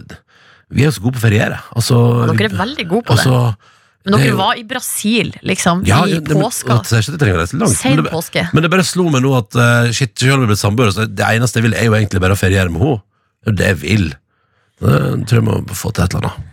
Vi 0.71 0.85
er 0.87 0.93
så 0.95 1.03
gode 1.03 1.17
på 1.17 1.21
å 1.21 1.27
feriere. 1.27 1.59
Altså, 1.75 1.99
Dere 2.31 2.49
er 2.49 2.57
veldig 2.61 2.87
gode 2.89 3.05
på 3.09 3.15
det. 3.17 3.25
altså, 3.25 3.55
det 4.01 4.09
Men 4.11 4.19
dere 4.19 4.29
jo- 4.31 4.37
var 4.37 4.55
i 4.57 4.63
Brasil, 4.63 5.33
liksom, 5.43 5.83
ja, 5.85 6.03
i 6.05 6.19
det- 6.19 6.33
påska. 6.33 6.81
det 6.81 6.91
er 7.21 7.37
jeg 7.37 7.47
Sen 7.49 7.95
det- 8.03 8.11
påske. 8.11 8.47
Men 8.53 8.63
det 8.63 8.71
bare 8.71 8.83
slo 8.83 9.09
meg 9.09 9.21
nå 9.21 9.37
at 9.37 9.55
uh, 9.55 9.91
shit, 9.91 10.15
selv 10.17 10.33
om 10.35 10.39
vi 10.41 10.47
ble 10.47 10.55
samboere, 10.55 10.91
så 10.91 11.05
det 11.05 11.25
eneste 11.25 11.59
jeg 11.59 11.63
vil, 11.63 11.73
er 11.75 11.85
jo 11.85 11.91
egentlig 11.93 12.21
bare 12.21 12.33
å 12.33 12.39
feriere 12.39 12.71
med 12.71 12.81
henne. 12.81 13.01
Det 13.45 13.51
er 13.51 13.57
det 13.57 13.67
jeg 13.67 13.77
vil. 13.77 14.07
Det 14.81 15.27
tror 15.27 15.37
jeg 15.37 15.43
må 15.45 15.65
få 15.77 15.93
til 15.93 16.03
et 16.03 16.15
eller 16.15 16.29
annet. 16.31 16.47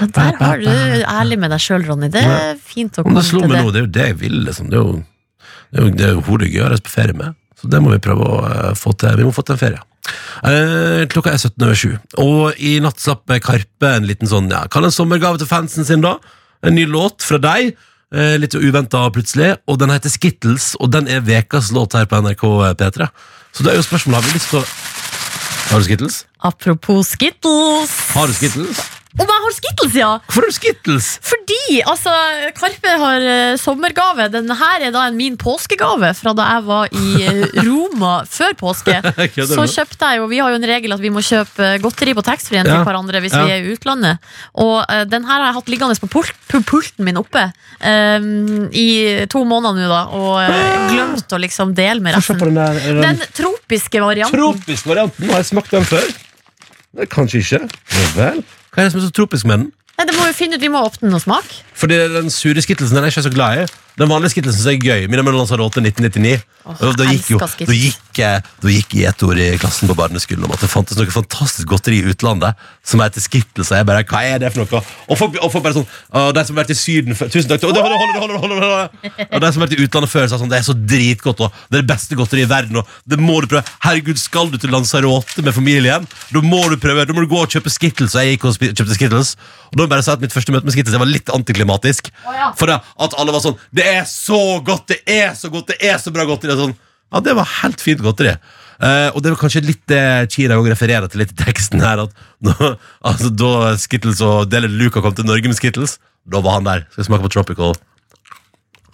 Men 0.00 0.10
der 0.10 0.32
har 0.42 0.58
du 0.58 1.04
ærlig 1.06 1.38
med 1.38 1.50
deg 1.50 1.60
sjøl, 1.62 1.84
Ronny. 1.86 2.08
Det 2.10 2.22
er 2.24 2.56
fint 2.56 2.90
å 2.98 3.04
komme 3.04 3.14
komme 3.14 3.22
det 3.22 3.28
slo 3.30 3.40
til 3.40 3.48
meg 3.48 3.56
det. 3.58 3.64
nå, 3.64 3.72
det 3.72 3.78
er 3.78 3.84
jo 3.86 3.92
det 3.98 4.06
jeg 4.08 4.16
vil, 4.18 4.38
liksom. 4.48 4.70
Det 4.70 4.78
er 4.78 4.82
jo, 4.82 5.04
det 5.70 5.78
er 5.78 5.84
jo, 5.84 5.90
det 5.90 6.06
er 6.08 6.12
jo 6.14 6.20
hun 6.26 6.38
det 6.38 6.48
er 6.54 6.64
å 6.66 6.70
reise 6.72 6.82
på 6.82 6.94
ferie 6.94 7.14
med. 7.14 7.34
Så 7.58 7.70
det 7.70 7.80
må 7.82 7.92
vi 7.92 8.02
prøve 8.02 8.26
å 8.26 8.40
eh, 8.46 8.74
få 8.78 8.94
til. 8.98 9.16
Vi 9.18 9.26
må 9.26 9.34
få 9.34 9.44
til 9.46 9.56
en 9.56 9.62
ferie. 9.62 9.82
Eh, 10.48 11.04
klokka 11.10 11.34
er 11.34 11.40
17.07, 11.42 11.98
og 12.22 12.56
i 12.64 12.78
natt 12.80 13.02
slapp 13.02 13.28
Karpe 13.44 13.90
en 13.98 14.06
liten 14.08 14.30
sånn, 14.30 14.48
ja, 14.52 14.62
kall 14.72 14.88
en 14.88 14.94
sommergave 14.94 15.40
til 15.40 15.50
fansen 15.50 15.84
sin, 15.88 16.04
da. 16.04 16.16
En 16.64 16.76
ny 16.78 16.86
låt 16.88 17.26
fra 17.26 17.40
deg. 17.42 17.74
eh, 18.14 18.38
litt 18.40 18.54
uventa 18.56 19.02
plutselig, 19.12 19.58
og 19.68 19.76
den 19.82 19.90
heter 19.92 20.08
Skittles, 20.08 20.70
og 20.80 20.88
den 20.94 21.10
er 21.12 21.20
vekas 21.20 21.68
låt 21.76 21.92
her 21.92 22.06
på 22.08 22.22
NRK 22.24 22.46
P3. 22.80 23.10
Så 23.52 23.66
det 23.66 23.74
er 23.74 23.76
jo 23.76 23.84
spørsmålet, 23.84 24.22
har 24.22 24.24
vi 24.30 24.38
lyst 24.38 24.48
til 24.54 24.62
å 24.62 24.64
Har 25.68 25.82
du 25.82 25.84
Skittles? 25.84 26.22
Apropos 26.40 27.14
Skittles. 27.16 27.90
Har 28.14 28.26
du 28.30 28.32
Skittles? 28.36 28.78
Om 29.18 29.26
jeg 29.26 29.40
har 29.42 29.54
Skittles, 29.56 29.94
ja! 29.98 30.08
Hvorfor 30.28 30.44
har 30.44 30.50
du 30.52 30.54
Skittles? 30.54 31.06
Fordi 31.26 31.78
altså, 31.90 32.12
Karpe 32.54 32.90
har 33.00 33.24
eh, 33.26 33.54
sommergave. 33.58 34.28
Denne 34.30 34.54
her 34.54 34.84
er 34.86 34.92
da 34.94 35.06
en 35.08 35.16
min 35.18 35.34
påskegave 35.40 36.12
fra 36.14 36.34
da 36.38 36.44
jeg 36.52 36.62
var 36.68 36.92
i 36.94 37.24
eh, 37.26 37.40
Roma 37.66 38.12
før 38.30 38.54
påske. 38.60 38.94
Kødder 39.34 39.56
Så 39.56 39.64
kjøpte 39.72 40.10
jeg 40.12 40.20
jo 40.20 40.28
Vi 40.30 40.38
har 40.38 40.52
jo 40.54 40.60
en 40.60 40.68
regel 40.70 40.94
at 40.94 41.02
vi 41.02 41.10
må 41.10 41.24
kjøpe 41.26 41.72
godteri 41.82 42.14
på 42.14 42.22
taxfree-en 42.28 42.68
Ja. 42.68 42.76
til 42.76 42.86
hverandre 42.86 43.24
hvis 43.24 43.34
Ja. 43.34 43.42
vi 43.48 43.56
er 43.56 43.64
i 43.66 43.74
utlandet. 43.74 44.22
Og 44.54 44.76
eh, 44.86 45.02
den 45.10 45.26
her 45.26 45.40
har 45.40 45.48
jeg 45.50 45.58
hatt 45.58 45.72
liggende 45.74 45.98
på 46.04 46.12
pult, 46.14 46.30
på 46.52 46.62
pulten 46.70 47.08
min 47.08 47.18
oppe 47.18 47.48
eh, 47.48 48.30
i 48.70 48.86
to 49.32 49.42
måneder 49.48 49.82
nå, 49.82 49.90
da. 49.90 50.04
Og 50.14 50.38
eh, 50.44 50.86
glemt 50.94 51.34
å 51.34 51.42
liksom 51.42 51.74
dele 51.74 52.04
med 52.06 52.20
Få 52.20 52.22
se 52.28 52.38
på 52.38 52.46
resten. 52.46 52.54
den 52.54 52.62
der. 52.62 52.80
er 52.86 53.02
den- 53.02 53.18
Den 53.18 53.34
tropiske 53.34 54.04
varianten. 54.04 54.38
Tropisk 54.38 54.86
varianten, 54.94 55.26
har 55.32 55.42
jeg 55.42 55.50
smakt 55.56 55.74
den 55.74 55.90
før? 55.96 56.06
Det 56.96 57.08
Kanskje 57.12 57.42
ikke. 57.42 57.60
Ja 57.92 58.06
vel. 58.16 58.40
Hva 58.72 58.82
er 58.82 58.88
det 58.88 58.92
som 58.94 59.00
er 59.00 59.06
så 59.08 59.12
tropisk 59.14 59.48
med 59.48 59.58
den? 59.58 59.66
Nei, 59.98 60.06
det 60.06 60.14
må 60.14 60.28
vi 60.28 60.36
finne 60.36 60.56
ut, 60.56 60.62
vi 60.62 60.70
må 60.70 60.80
åpne 60.86 61.08
den 61.08 61.18
og 61.18 61.22
smake. 61.24 61.60
Fordi 61.74 61.96
den 62.14 62.30
sure 62.30 62.62
skittelsen 62.62 62.96
den 62.96 63.02
er 63.02 63.10
jeg 63.10 63.16
ikke 63.18 63.26
så 63.26 63.34
glad 63.34 63.64
i. 63.64 63.66
Den 63.98 64.08
vanlige 64.10 64.30
skittelsen 64.36 64.60
synes 64.62 64.70
jeg 64.70 64.78
er 64.78 64.86
gøy. 65.02 65.08
Mine 65.10 65.24
mellom 65.26 65.40
Lanzarote 65.42 65.82
1999. 65.82 66.44
Åh, 66.68 66.82
Og 66.86 66.96
da 66.98 67.04
gikk 67.08 67.30
jo 67.32 67.38
elsker. 67.40 67.66
Da 67.66 67.74
gikk, 67.74 68.18
eh, 68.22 68.40
da 68.62 68.68
gikk 68.70 68.92
gjetord 69.00 69.38
i 69.40 69.46
klassen 69.58 69.88
på 69.90 69.96
barneskolen 69.98 70.44
om 70.44 70.52
at 70.52 70.60
det 70.62 70.68
fantes 70.70 70.98
noe 70.98 71.08
fantastisk 71.10 71.66
godteri 71.70 71.98
i 72.02 72.10
utlandet 72.12 72.54
som 72.86 73.00
heter 73.00 73.24
Skittles. 73.24 73.70
Og 73.72 73.78
jeg 73.80 73.86
bare, 73.88 74.04
hva 74.04 74.20
er 74.28 74.38
det 74.42 74.52
for 74.54 74.62
noe? 74.64 74.82
Og 75.08 75.18
folk, 75.18 75.38
og 75.42 75.50
folk 75.54 75.64
bare 75.64 75.78
sånn 75.80 75.86
«Å, 76.12 76.32
De 76.36 76.44
som 76.44 76.54
har 76.56 76.62
vært 76.64 76.74
i 76.74 76.78
Syden 76.78 77.16
før 77.18 77.30
Tusen 77.32 77.48
takk. 77.50 77.64
Og, 77.64 77.74
det, 77.74 77.82
holder, 77.82 77.96
holder, 78.20 78.38
holder, 78.38 78.62
holder. 78.62 79.26
og 79.32 79.40
de 79.40 79.52
som 79.52 79.62
har 79.62 79.66
vært 79.66 79.78
i 79.78 79.82
utlandet 79.86 80.12
før, 80.12 80.28
sa 80.30 80.38
sånn 80.38 80.52
Det 80.52 80.58
er 80.60 80.66
så 80.68 80.76
dritgodt. 80.78 81.40
Og 81.46 81.52
det 81.70 81.80
er 81.80 81.82
det 81.82 81.90
beste 81.90 82.14
godteriet 82.20 82.46
i 82.46 82.52
verden. 82.52 82.76
Og 82.82 82.86
det 83.08 83.18
må 83.18 83.40
du 83.42 83.48
prøve. 83.50 83.64
Herregud, 83.86 84.18
skal 84.20 84.52
du 84.52 84.58
til 84.62 84.70
Lanzarote 84.70 85.42
med 85.42 85.54
familien, 85.56 86.06
da 86.30 86.40
må 86.44 86.62
du 86.70 86.76
prøve. 86.76 87.06
Da 87.08 87.16
må 87.16 87.24
du 87.24 87.30
gå 87.32 87.40
og 87.42 87.48
kjøpe 87.50 87.72
Skittles. 87.72 88.14
Og 88.14 88.22
jeg 88.22 88.36
gikk 88.36 88.44
og 88.50 88.54
spi- 88.58 88.70
kjøpte 88.76 88.94
Skittles. 89.00 89.34
Og 89.72 89.76
da 89.76 89.82
må 89.82 89.88
jeg 89.88 89.94
bare 89.96 90.04
si 90.06 90.12
at 90.14 90.20
mitt 90.22 90.32
første 90.36 90.52
møte 90.54 90.68
med 90.68 90.76
Skittles 90.76 90.94
det 90.94 91.00
var 91.02 91.10
litt 91.10 91.32
antiklimatisk. 91.34 92.12
ja. 92.28 92.52
For 92.58 92.66
det, 92.70 92.78
at 93.00 93.14
alle 93.18 93.32
var 93.32 93.40
sånn 93.44 93.56
Det 93.74 93.87
er 93.90 94.04
så 94.10 94.38
godt, 94.64 94.86
det 94.92 95.00
er 95.18 95.34
så 95.38 95.50
godt, 95.52 95.72
det 95.72 95.78
er 95.90 95.98
så 96.02 96.12
bra 96.14 96.24
godteri. 96.28 96.56
Sånn, 96.58 96.74
ja, 97.12 97.20
det 97.24 97.34
var 97.38 97.48
helt 97.62 97.80
fint 97.84 98.02
godteri. 98.04 98.34
Uh, 98.78 99.08
og 99.10 99.22
det 99.24 99.32
var 99.32 99.40
kanskje 99.40 99.64
litt 99.66 99.80
det 99.90 100.02
Kira 100.30 100.54
også 100.60 100.70
refererer 100.70 101.08
til 101.10 101.18
litt 101.24 101.32
i 101.34 101.38
teksten 101.40 101.80
her. 101.82 102.04
At 102.04 102.12
nå, 102.46 102.54
altså, 103.08 103.32
Da 103.34 103.72
Skittles 103.80 104.20
og 104.22 104.46
Dele 104.52 104.70
Luca 104.70 105.02
kom 105.02 105.16
til 105.18 105.26
Norge 105.26 105.50
med 105.50 105.58
Skittles, 105.58 105.96
da 106.28 106.38
var 106.44 106.60
han 106.60 106.68
der. 106.68 106.84
Skal 106.94 107.08
smake 107.08 107.24
på 107.26 107.32
Tropical. 107.34 107.74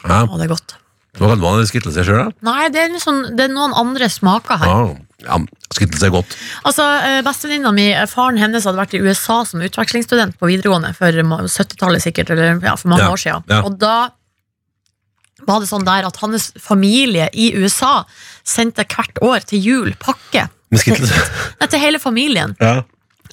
Ja, 0.04 0.22
Å, 0.24 0.36
det 0.40 0.46
er 0.48 0.52
godt. 0.54 0.74
det 1.14 1.22
var 1.22 1.34
helt 1.34 1.44
vanlig 1.44 1.68
Skittles. 1.70 1.96
Jeg 2.00 2.08
skjønner 2.08 2.30
det. 2.30 2.44
Nei, 2.48 2.68
det 2.72 2.80
er, 2.84 2.90
liksom, 2.94 3.20
det 3.36 3.46
er 3.48 3.52
noen 3.54 3.76
andre 3.80 4.08
smaker 4.12 4.60
her. 4.62 4.72
Ja, 4.72 5.28
ja, 5.28 5.38
Skittles 5.72 6.02
er 6.04 6.12
godt. 6.12 6.34
Altså, 6.68 6.84
eh, 7.04 7.20
Bestevenninna 7.24 7.72
mi, 7.76 7.86
eh, 7.92 8.04
faren 8.10 8.40
hennes 8.40 8.66
hadde 8.68 8.80
vært 8.80 8.96
i 8.98 9.00
USA 9.04 9.38
som 9.48 9.62
utvekslingsstudent 9.64 10.36
på 10.40 10.50
videregående 10.50 10.92
for 10.96 11.12
70-tallet 11.24 12.04
sikkert, 12.04 12.32
eller 12.34 12.58
ja, 12.64 12.74
for 12.80 12.92
mange 12.92 13.06
Ja, 13.06 13.12
år 13.14 13.20
siden. 13.24 13.46
ja. 13.52 13.62
Og 13.64 13.78
da 13.80 13.94
var 15.46 15.60
det 15.60 15.68
sånn 15.70 15.84
der 15.86 16.04
at 16.08 16.16
hans 16.22 16.52
familie 16.60 17.28
i 17.32 17.52
USA 17.58 18.04
sendte 18.44 18.84
hvert 18.88 19.18
år 19.24 19.40
til 19.48 19.58
jul 19.64 19.94
pakke. 20.00 20.48
til, 20.74 20.94
Nei, 21.60 21.66
til 21.70 21.78
hele 21.80 21.98
familien. 22.02 22.56
Ja. 22.60 22.82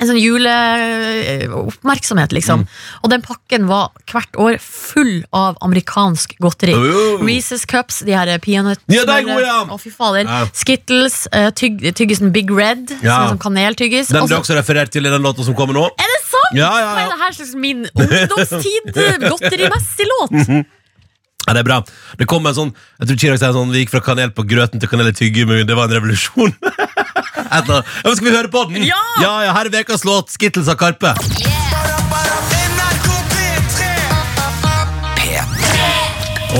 En 0.01 0.07
sånn 0.09 0.17
juleoppmerksomhet, 0.21 2.31
liksom. 2.33 2.59
Mm. 2.63 2.67
Og 3.03 3.09
den 3.11 3.21
pakken 3.25 3.67
var 3.69 3.89
hvert 4.09 4.35
år 4.39 4.55
full 4.63 5.23
av 5.35 5.57
amerikansk 5.61 6.35
godteri. 6.41 6.73
Oh. 6.73 7.21
Reeses 7.25 7.65
Cups, 7.69 7.99
de 8.07 8.11
her 8.15 8.31
peanøtt 8.41 8.79
Ja, 8.89 9.03
ja. 9.05 9.59
Å, 9.69 9.77
fy 9.81 9.91
fader. 9.93 10.25
Ja. 10.25 10.45
Skittles, 10.57 11.27
tyg, 11.59 11.83
tyggisen 11.97 12.31
Big 12.33 12.49
Red, 12.49 12.89
som 12.95 13.05
Ja. 13.05 13.19
er 13.25 13.29
sånn 13.35 13.43
kaneltyggis. 13.45 14.07
Den 14.09 14.25
ble 14.25 14.37
også 14.41 14.55
referert 14.57 14.89
til 14.95 15.05
i 15.05 15.09
den 15.13 15.21
låta 15.21 15.43
som 15.45 15.53
kommer 15.57 15.73
nå. 15.77 15.85
er 15.85 16.07
det 16.15 16.21
sant?! 16.25 16.55
Ja, 16.57 16.71
ja, 16.79 16.87
Hva 16.95 16.97
er 16.97 17.05
ja. 17.05 17.09
det 17.13 17.19
her 17.21 17.31
slags 17.37 17.53
min 17.55 17.79
ungdomstid 17.93 18.83
godterimessig 19.29 20.05
låt? 20.17 20.33
Ja, 21.47 21.55
det 21.55 21.63
er 21.63 21.67
bra. 21.67 21.79
Det 22.19 22.27
kom 22.29 22.45
en 22.45 22.55
sånn 22.55 22.69
Jeg 22.99 23.09
tror 23.09 23.17
Chirag 23.21 23.39
sier 23.41 23.55
sånn 23.55 23.71
Vi 23.73 23.81
gikk 23.81 23.93
fra 23.95 24.03
kanel 24.05 24.29
på 24.35 24.45
grøten 24.47 24.81
til 24.81 24.91
kanel 24.91 25.09
i 25.09 25.15
tyggegummi. 25.17 25.63
Det 25.67 25.77
var 25.77 25.89
en 25.89 25.97
revolusjon. 25.99 26.53
Ja, 27.51 27.59
men 27.67 28.15
skal 28.15 28.27
vi 28.29 28.31
høre 28.31 28.51
på 28.51 28.63
den? 28.69 28.85
Ja! 28.87 28.99
ja, 29.19 29.31
ja 29.47 29.55
Her 29.57 29.67
er 29.67 29.83
ukas 29.83 30.05
låt. 30.07 30.31
Skittles 30.31 30.69
av 30.71 30.77
Karpe. 30.79 31.11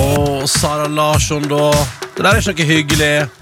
Og 0.01 0.47
Sara 0.49 0.88
Larsson, 0.88 1.43
da. 1.51 1.69
Det 2.15 2.23
der 2.23 2.32
er 2.32 2.41
ikke 2.41 2.63
noe 2.63 2.69
hyggelig. 2.71 3.41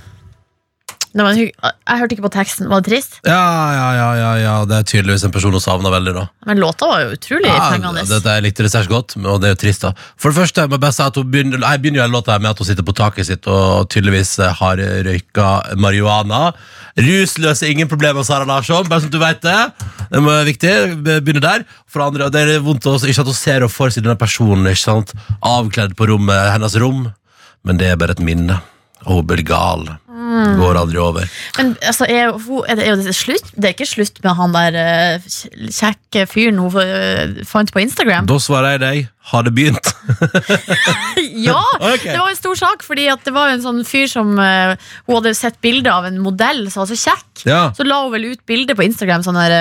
Jeg 1.10 1.98
hørte 1.98 2.14
ikke 2.14 2.26
på 2.28 2.30
teksten. 2.36 2.68
Var 2.70 2.84
det 2.86 2.92
trist? 2.92 3.16
Ja, 3.26 3.34
ja, 3.74 3.86
ja, 3.98 4.10
ja, 4.20 4.32
ja. 4.44 4.52
Det 4.70 4.76
er 4.78 4.84
tydeligvis 4.92 5.24
en 5.26 5.32
person 5.34 5.56
hun 5.56 5.64
savna 5.64 5.90
veldig, 5.90 6.14
da. 6.14 6.26
Men 6.46 6.60
låta 6.62 6.86
var 6.86 7.02
jo 7.02 7.16
utrolig 7.16 7.50
Ja, 7.50 7.72
fengende. 7.74 8.04
jeg 8.06 8.44
likte 8.46 8.62
det 8.66 8.72
særs 8.72 8.88
godt, 8.92 9.16
og 9.18 9.42
det 9.42 9.50
er 9.50 9.54
jo 9.56 9.60
trist, 9.64 9.82
da. 9.82 9.92
For 10.22 10.30
det 10.30 10.38
første, 10.38 10.62
jeg 10.68 10.70
bare 10.80 10.94
si 10.94 11.02
at 11.02 11.18
begynner, 11.18 11.58
jeg 11.66 11.82
begynner 11.82 12.04
jo 12.04 12.12
låta 12.14 12.38
med 12.40 12.52
at 12.52 12.58
hun 12.62 12.68
sitter 12.70 12.86
på 12.86 12.94
taket 12.94 13.26
sitt 13.26 13.48
og 13.50 13.90
tydeligvis 13.90 14.36
eh, 14.40 14.54
har 14.62 14.78
røyka 14.78 15.48
marihuana. 15.82 16.52
Rusløse, 17.00 17.66
ingen 17.72 17.88
problemer, 17.90 18.24
Sara 18.24 18.46
Larsson, 18.46 18.86
bare 18.90 19.02
så 19.02 19.10
du 19.10 19.18
vet 19.22 19.42
det. 19.42 19.58
Det 20.12 20.22
er 20.22 20.46
viktig. 20.46 20.74
Begynne 21.26 21.42
der. 21.42 21.66
For 21.90 22.04
det 22.04 22.08
andre, 22.22 22.30
det 22.30 22.44
er 22.58 22.62
vondt 22.66 22.86
også, 22.86 23.10
ikke 23.10 23.22
at 23.26 23.32
hun 23.34 23.38
ser 23.40 23.66
og 23.66 23.72
for 23.74 23.90
seg 23.90 24.06
denne 24.06 24.18
personen, 24.20 24.68
ikke 24.70 24.84
sant? 24.86 25.14
Avkledd 25.42 25.96
på 25.98 26.06
rommet, 26.12 26.52
hennes 26.54 26.78
rom, 26.78 27.08
men 27.66 27.78
det 27.82 27.90
er 27.90 27.98
bare 27.98 28.14
et 28.14 28.22
minne. 28.22 28.60
Og 29.08 29.22
hun 29.24 29.28
blir 29.32 29.42
gal. 29.48 29.88
Går 30.60 30.80
aldri 30.82 31.00
over. 31.02 31.30
Men 31.58 31.76
altså, 31.82 32.08
er, 32.10 32.34
er, 32.34 32.80
det, 32.80 32.88
er 32.88 33.04
det 33.06 33.16
slutt? 33.16 33.52
Det 33.56 33.72
er 33.72 33.76
ikke 33.78 33.90
slutt 33.90 34.20
med 34.24 34.36
han 34.40 34.56
der 34.58 34.80
eh, 34.82 35.30
kjekke 35.70 36.26
fyren 36.30 36.60
hun 36.62 36.76
eh, 36.84 37.40
fant 37.48 37.72
på 37.74 37.84
Instagram? 37.84 38.28
Da 38.30 38.40
svarer 38.44 38.76
jeg 38.76 38.84
deg, 38.84 39.10
har 39.32 39.46
det 39.46 39.54
begynt? 39.54 39.90
Ja! 41.40 41.62
Okay. 41.78 42.12
Det 42.12 42.18
var 42.20 42.32
en 42.32 42.38
stor 42.38 42.56
sak, 42.58 42.84
fordi 42.84 43.06
at 43.12 43.22
det 43.26 43.32
var 43.36 43.52
en 43.52 43.62
sånn 43.64 43.82
fyr 43.88 44.08
som 44.10 44.32
uh, 44.40 44.74
Hun 45.08 45.18
hadde 45.20 45.34
sett 45.38 45.60
bilde 45.64 45.92
av 45.92 46.08
en 46.08 46.18
modell 46.24 46.66
som 46.72 46.82
var 46.82 46.90
så 46.90 46.98
kjekk. 46.98 47.44
Ja. 47.48 47.60
Så 47.76 47.86
la 47.88 48.00
hun 48.04 48.12
vel 48.14 48.26
ut 48.34 48.42
bilde 48.50 48.76
på 48.76 48.84
Instagram 48.84 49.24
sånn 49.26 49.38
der 49.38 49.54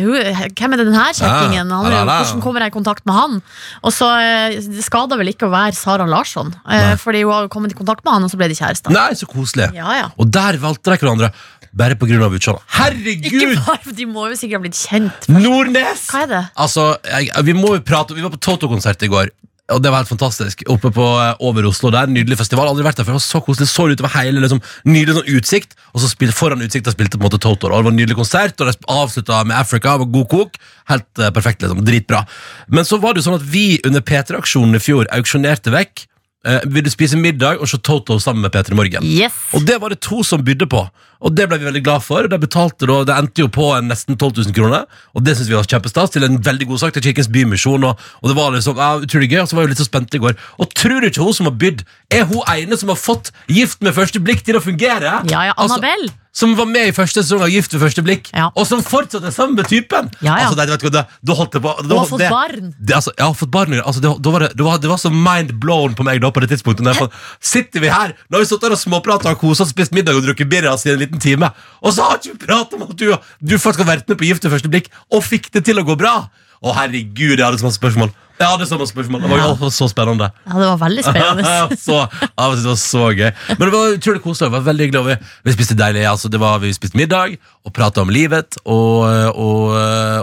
uh, 0.00 0.40
Hvem 0.56 0.76
er 0.76 0.82
den 0.82 0.96
her 0.96 1.12
kjekkingen? 1.12 1.70
Han 1.70 1.90
Ja, 1.90 2.02
la. 2.06 2.18
hvordan 2.22 2.42
kommer 2.44 2.64
jeg 2.64 2.72
i 2.72 2.76
kontakt 2.76 3.04
med 3.08 3.18
han? 3.18 3.36
Og 3.84 3.94
så 3.94 4.08
uh, 4.08 4.56
Det 4.56 4.86
skada 4.86 5.18
vel 5.20 5.30
ikke 5.34 5.48
å 5.50 5.52
være 5.54 5.76
Sara 5.78 6.08
Larsson, 6.08 6.54
uh, 6.64 6.72
Nei. 6.72 6.96
fordi 7.00 7.24
hun 7.26 7.34
har 7.34 7.50
kommet 7.52 7.74
i 7.74 7.78
kontakt 7.78 8.04
med 8.06 8.16
han, 8.16 8.26
og 8.26 8.32
så 8.32 8.40
ble 8.40 8.48
de 8.50 8.58
kjærester. 8.58 8.94
Nei, 8.94 9.10
så 9.18 9.28
koselig. 9.30 9.70
Ja, 9.84 9.94
ja. 10.00 10.08
Og 10.18 10.30
der 10.32 10.58
valgte 10.62 10.94
de 10.94 11.00
hverandre, 11.02 11.30
bare 11.74 11.96
av 11.98 12.34
utseendet. 12.34 13.06
Ikke 13.14 13.54
bare, 13.56 13.78
bare, 13.84 13.94
De 13.98 14.06
må 14.06 14.28
jo 14.30 14.36
sikkert 14.38 14.60
ha 14.60 14.64
blitt 14.64 14.78
kjent. 14.78 15.26
Nordnes! 15.28 16.06
Hva 16.10 16.22
er 16.24 16.30
det? 16.30 16.42
Altså, 16.54 16.92
jeg, 17.10 17.32
vi 17.48 17.56
må 17.58 17.74
jo 17.74 17.82
prate 17.86 18.14
Vi 18.14 18.22
var 18.22 18.30
på 18.34 18.40
Toto-konsert 18.42 19.02
i 19.02 19.10
går. 19.10 19.32
Og 19.72 19.80
det 19.80 19.88
var 19.88 20.02
helt 20.02 20.10
fantastisk. 20.10 20.60
Oppe 20.68 20.90
på 20.92 21.04
eh, 21.22 21.40
Over 21.40 21.64
Oslo. 21.70 21.88
der, 21.90 22.10
Nydelig 22.12 22.36
festival. 22.36 22.68
Aldri 22.68 22.84
vært 22.84 22.98
der 23.00 23.06
før. 23.06 23.16
Det 23.16 23.22
var 23.22 23.24
så 23.24 23.40
koselig. 23.46 23.68
Så 23.70 23.86
utover 23.88 24.12
hele 24.18 24.42
liksom, 24.44 24.60
Nydelig 24.84 25.16
sånn 25.16 25.30
utsikt. 25.38 25.76
Og 25.94 26.02
så 26.04 26.10
spil, 26.12 26.34
foran 26.36 26.64
utsikta 26.66 26.92
spilte 26.92 27.16
på 27.16 27.24
en 27.24 27.30
måte 27.30 27.40
Toto. 27.40 27.70
Og 27.70 27.78
det 27.78 27.86
var 27.88 27.94
en 27.94 27.96
nydelig 27.96 28.18
konsert, 28.18 28.60
og 28.60 28.68
det 28.68 28.76
avslutta 28.92 29.40
med 29.48 29.56
Africa. 29.56 29.96
Var 30.02 30.10
god 30.18 30.28
kok. 30.34 30.58
Helt 30.92 31.08
eh, 31.22 31.32
perfekt. 31.32 31.64
liksom, 31.64 31.80
Dritbra. 31.86 32.26
Men 32.68 32.84
så 32.88 33.00
var 33.00 33.14
det 33.14 33.24
jo 33.24 33.30
sånn 33.30 33.40
at 33.40 33.48
vi 33.54 33.80
under 33.88 34.04
P3-aksjonen 34.04 34.76
i 34.76 34.82
fjor 34.84 35.08
auksjonerte 35.16 35.72
vekk. 35.72 36.04
Eh, 36.44 36.60
ville 36.68 36.90
spise 36.92 37.16
middag 37.16 37.56
og 37.62 37.68
se 37.70 37.78
Toto 37.80 38.18
sammen 38.20 38.44
med 38.44 38.52
Peter 38.52 38.74
i 38.74 38.76
Morgen. 38.76 39.04
Yes! 39.08 39.32
Og 39.56 39.64
det 39.64 39.78
var 39.80 39.94
det 39.94 40.02
to 40.04 40.20
som 40.26 40.42
bydde 40.44 40.66
på. 40.68 40.82
Og 41.24 41.32
det 41.32 41.46
ble 41.48 41.56
vi 41.56 41.64
veldig 41.64 41.80
glad 41.86 42.02
for. 42.04 42.26
Det, 42.28 42.36
betalte 42.42 42.84
da, 42.90 42.98
det 43.08 43.14
endte 43.16 43.40
jo 43.40 43.48
på 43.48 43.70
en 43.72 43.88
nesten 43.88 44.18
12 44.18 44.42
000 44.50 44.56
kroner, 44.56 44.84
og 45.16 45.24
det 45.24 45.38
synes 45.38 45.48
vi 45.48 45.56
var 45.56 45.64
kjempestas. 45.70 46.12
Til 46.12 46.26
en 46.26 46.36
veldig 46.44 46.68
god 46.68 46.82
sak 46.82 46.92
til 46.96 47.06
Kirkens 47.06 47.30
Bymisjon. 47.32 47.86
Og, 47.88 48.02
og 48.20 48.28
det 48.28 48.36
var 48.36 48.52
liksom, 48.52 48.76
ja, 48.76 48.90
utrolig 49.06 49.30
gøy, 49.32 49.40
og 49.40 49.48
så 49.48 49.56
var 49.56 49.64
jeg 49.64 49.72
litt 49.72 49.80
så 49.80 49.88
spent 49.88 50.18
i 50.18 50.20
går. 50.20 50.36
Og 50.60 50.74
tror 50.76 51.00
du 51.00 51.08
ikke 51.08 51.24
hun 51.24 51.38
som 51.38 51.48
har 51.48 51.56
bydd, 51.64 51.86
er 52.12 52.28
hun 52.28 52.44
ene 52.52 52.76
som 52.80 52.92
har 52.92 53.00
fått 53.00 53.32
Gift 53.48 53.80
med 53.80 53.96
første 53.96 54.20
blikk 54.20 54.44
til 54.44 54.60
å 54.60 54.62
fungere? 54.64 55.22
Ja, 55.32 55.46
ja, 55.48 55.56
Altså, 55.56 55.78
Annabelle. 55.80 56.12
Som 56.34 56.52
var 56.58 56.66
med 56.66 56.88
i 56.90 56.94
første 56.96 57.22
sesong 57.22 57.44
av 57.46 57.50
Gift 57.52 57.72
ved 57.76 57.80
første 57.84 58.02
blikk, 58.02 58.28
Ja. 58.34 58.48
og 58.58 58.66
som 58.66 58.80
fortsatt 58.82 59.22
er 59.24 59.30
sammen 59.30 59.54
med 59.54 59.68
typen! 59.70 60.10
Ja, 60.20 60.34
ja. 60.40 60.48
Altså, 60.48 60.56
vet 60.58 60.80
du 60.82 60.86
hva, 60.88 60.92
det, 60.96 61.02
da 61.30 61.36
holdt 61.38 61.52
det 61.54 61.62
på 61.62 61.72
da, 61.78 61.94
Og 61.94 62.00
har 62.00 62.08
fått 62.10 62.18
det- 62.24 62.30
barn. 62.34 62.74
det, 62.80 62.94
altså, 62.98 63.12
jeg 63.16 63.24
har 63.26 63.34
fått 63.38 63.50
barn 63.54 63.72
altså, 63.78 64.00
det, 64.02 64.10
da 64.22 64.30
var 64.34 64.40
det, 64.40 64.50
det, 64.56 64.64
var, 64.66 64.78
det 64.82 64.90
var 64.90 64.98
så 64.98 65.12
mind 65.14 65.52
blown 65.62 65.94
på 65.94 66.02
meg 66.04 66.20
da 66.20 66.30
på 66.34 66.40
det 66.42 66.50
tidspunktet. 66.50 66.82
Når 66.82 66.92
jeg 66.96 67.02
fant, 67.04 67.12
sitter 67.40 67.80
vi 67.80 67.88
her 67.94 68.14
Nå 68.28 68.36
har 68.36 68.42
vi 68.42 68.50
sittet 68.50 68.66
her 68.68 68.74
og 68.74 68.82
småpratet 68.82 69.30
og 69.30 69.38
koset, 69.38 69.68
spist 69.70 69.92
middag 69.94 70.16
og 70.18 70.24
drukket 70.26 70.50
birras 70.50 70.84
i 70.86 70.90
en 70.90 70.98
liten 70.98 71.20
time, 71.22 71.52
og 71.82 71.94
så 71.94 72.02
har 72.10 72.18
ikke 72.18 72.34
vi 72.34 72.46
pratet 72.48 72.74
om 72.74 72.82
at 72.90 72.96
du, 72.98 73.06
du 73.40 73.54
faktisk 73.58 73.84
har 73.86 73.92
vært 73.96 74.08
med 74.10 74.18
på 74.18 74.26
Gift 74.26 74.42
ved 74.44 74.50
første 74.58 74.68
blikk 74.74 74.90
og 75.12 75.22
fikk 75.22 75.52
det 75.54 75.64
til 75.70 75.78
å 75.78 75.86
gå 75.86 75.96
bra! 75.96 76.16
Å, 76.64 76.72
herregud, 76.72 77.36
jeg 77.38 77.44
hadde 77.44 77.58
så 77.60 77.66
masse 77.68 77.76
spørsmål. 77.76 78.10
Jeg 78.34 78.48
hadde 78.50 78.66
så 78.66 78.78
spørsmål. 78.90 79.22
Det 79.22 79.30
var 79.30 79.42
jo 79.46 79.68
så 79.70 79.86
spennende. 79.88 80.26
Ja, 80.48 80.54
det 80.58 80.66
var 80.72 80.78
veldig 80.80 81.02
spennende. 81.06 81.52
så, 81.86 81.98
ja, 82.10 82.46
det 82.50 82.64
var 82.66 82.78
så 82.82 83.04
gøy. 83.14 83.28
Men 83.54 83.62
det 83.62 83.72
var 83.76 83.92
utrolig 83.94 84.22
koselig. 84.24 84.48
Det 84.50 84.54
var 84.56 84.64
veldig 84.72 84.88
hyggelig. 84.88 85.02
Vi, 85.06 85.16
vi 85.46 85.54
spiste 85.54 85.76
deilig. 85.78 86.02
Altså, 86.10 86.30
det 86.34 86.40
var, 86.42 86.58
vi 86.64 86.72
spiste 86.74 86.98
middag 86.98 87.36
og 87.64 87.72
prata 87.72 88.02
om 88.02 88.10
livet 88.12 88.58
og, 88.68 89.06
og, 89.40 89.70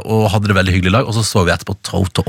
og 0.06 0.26
hadde 0.34 0.52
det 0.52 0.58
veldig 0.60 0.74
hyggelig 0.76 0.92
i 0.92 0.96
lag. 0.98 1.08
Og 1.08 1.16
så 1.16 1.24
så 1.26 1.46
vi 1.48 1.54
etterpå 1.56 1.78
Toto. 1.88 2.26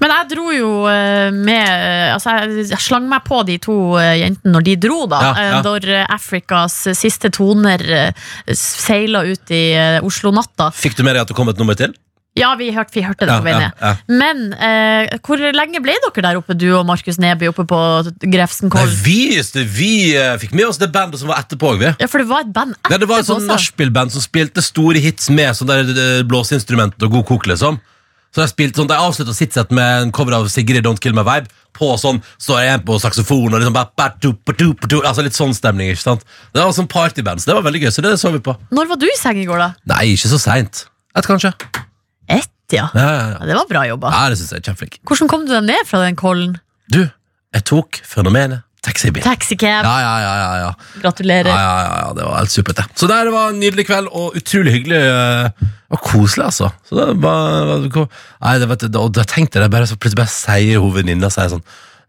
Men 0.00 0.14
jeg 0.14 0.30
dro 0.32 0.46
jo 0.56 0.70
eh, 0.90 1.28
med 1.36 2.14
Altså, 2.16 2.38
jeg- 2.64 2.80
slang 2.86 3.06
meg 3.10 3.22
på 3.28 3.42
de 3.46 3.58
to 3.62 3.76
eh, 4.00 4.14
jentene 4.24 4.56
når 4.56 4.66
de 4.70 4.76
dro, 4.86 5.02
da. 5.10 5.20
Ja, 5.20 5.34
ja. 5.36 5.52
Eh, 5.60 5.62
Når 5.68 5.88
eh, 6.00 6.06
Afrikas 6.16 6.80
siste 6.96 7.28
toner 7.34 7.84
eh, 7.84 8.26
seila 8.56 9.22
ut 9.28 9.52
i 9.54 9.62
eh, 9.76 10.00
Oslo-natta. 10.06 10.72
Fikk 10.74 10.96
du 10.98 11.04
med 11.06 11.14
deg 11.18 11.26
at 11.26 11.30
det 11.34 11.36
kom 11.38 11.52
et 11.52 11.60
nummer 11.60 11.76
til? 11.78 11.92
Ja, 12.36 12.50
vi 12.60 12.68
hørte, 12.74 12.92
vi 12.92 13.02
hørte 13.06 13.24
det 13.24 13.32
Ja, 13.32 13.38
på 13.40 13.46
vei 13.46 13.54
ja, 13.54 13.58
ned. 13.64 13.72
ja. 13.80 13.92
Men 14.12 14.42
eh, 14.52 15.16
hvor 15.24 15.40
lenge 15.40 15.80
ble 15.84 15.94
dere 16.04 16.24
der 16.26 16.36
oppe, 16.40 16.52
du 16.58 16.66
og 16.76 16.84
Markus 16.88 17.16
Neby, 17.22 17.48
oppe 17.48 17.64
på 17.68 17.80
Grefsenkollen? 18.28 18.92
vi, 19.02 19.40
vi 19.72 19.90
eh, 20.16 20.36
fikk 20.42 20.52
med 20.52 20.68
oss 20.68 20.78
det 20.82 20.90
bandet 20.92 21.20
som 21.22 21.32
var 21.32 21.40
etterpå. 21.40 21.74
Vi. 21.80 21.94
Ja, 21.96 22.08
for 22.12 22.20
det 22.20 22.28
var 22.28 22.44
et 22.44 22.52
band 22.52 22.76
etterpå. 22.76 22.92
Nei, 22.92 23.00
det 23.02 23.08
var 23.10 23.24
et 23.24 23.30
sånn 23.30 23.46
nachspiel-band 23.48 24.12
som 24.12 24.24
spilte 24.24 24.64
store 24.64 25.00
hits 25.00 25.30
med 25.32 25.56
sånn 25.56 25.72
der 25.72 25.92
eh, 25.96 26.24
blåseinstrument 26.28 27.00
og 27.08 27.16
god 27.18 27.26
kok, 27.32 27.48
liksom. 27.54 27.80
Så 28.36 28.42
jeg 28.44 28.52
spilte 28.52 28.82
sånn, 28.82 28.90
de 28.90 28.96
avslutta 29.00 29.32
sitt 29.32 29.54
sett 29.56 29.70
med 29.72 30.02
en 30.02 30.12
cover 30.12 30.34
av 30.36 30.50
Sigrid 30.52 30.84
Don't 30.84 31.00
Kill 31.00 31.14
My 31.16 31.24
Vibe. 31.24 31.48
På 31.76 31.94
sånn, 32.00 32.18
står 32.40 32.58
jeg 32.60 32.68
igjen 32.68 32.84
på 32.88 32.98
saksofon 33.00 33.52
og 33.54 33.60
liksom 33.62 33.72
bare, 33.76 34.12
altså 35.08 35.24
Litt 35.24 35.36
sånn 35.36 35.56
stemning. 35.56 35.88
ikke 35.92 36.04
sant? 36.04 36.24
Det 36.52 36.60
var 36.60 36.76
sånn 36.76 36.88
partyband, 36.92 37.40
så 37.40 37.50
det 37.50 37.56
var 37.56 37.64
veldig 37.64 37.86
gøy. 37.86 37.92
Så 37.96 38.04
det 38.04 38.12
så 38.20 38.32
vi 38.34 38.42
på. 38.44 38.52
Når 38.76 38.92
var 38.92 39.00
du 39.00 39.08
i 39.08 39.16
seng 39.16 39.40
i 39.40 39.48
går, 39.48 39.60
da? 39.64 39.70
Nei, 39.94 40.12
ikke 40.18 40.28
så 40.32 40.40
seint. 40.40 40.84
Et, 41.16 41.24
kanskje. 41.24 41.54
Ja. 42.74 42.88
Ja, 42.94 43.06
ja, 43.06 43.26
ja. 43.36 43.46
det 43.46 43.58
var 43.58 43.68
bra 43.70 43.84
jobba. 43.86 44.10
ja 44.10 44.30
det 44.32 44.38
synes 44.40 44.54
jeg 44.54 44.62
er 44.62 44.68
kjempeflink. 44.70 45.00
Hvordan 45.06 45.30
kom 45.30 45.44
du 45.46 45.54
deg 45.54 45.66
ned 45.68 45.86
fra 45.86 46.02
den 46.02 46.18
kollen? 46.18 46.56
Du, 46.92 47.04
jeg 47.54 47.68
tok 47.68 48.00
fenomenet 48.06 48.66
taxibil. 48.86 49.24
Taxicab. 49.24 49.86
Ja, 49.86 49.94
ja, 50.02 50.12
ja, 50.22 50.34
ja, 50.40 50.50
ja. 50.64 51.00
Gratulerer. 51.02 51.50
Ja, 51.50 51.56
ja, 51.62 51.80
ja, 51.86 51.96
ja, 52.04 52.12
det 52.16 52.26
var 52.28 52.38
helt 52.40 52.54
supert 52.54 52.80
det. 52.80 52.86
Så 52.98 53.08
der 53.10 53.30
var 53.34 53.50
en 53.54 53.58
nydelig 53.62 53.86
kveld, 53.88 54.10
og 54.14 54.36
utrolig 54.38 54.76
hyggelig 54.76 55.00
eh, 55.02 55.66
og 55.94 56.02
koselig, 56.04 56.46
altså. 56.50 56.70
Så 56.86 57.00
det 57.00 57.08
var, 57.24 57.72
nei, 57.72 58.54
det, 58.62 58.70
vet 58.70 58.86
du, 58.86 59.00
og 59.02 59.10
da 59.16 59.26
tenkte 59.28 59.62
jeg 59.62 59.74
bare, 59.74 59.90
så 59.90 59.98
plutselig 59.98 60.22
bare 60.22 60.34
sier 60.34 60.82
hun 60.82 60.94
venninna 60.94 61.30
sier 61.32 61.50
sånn 61.56 61.64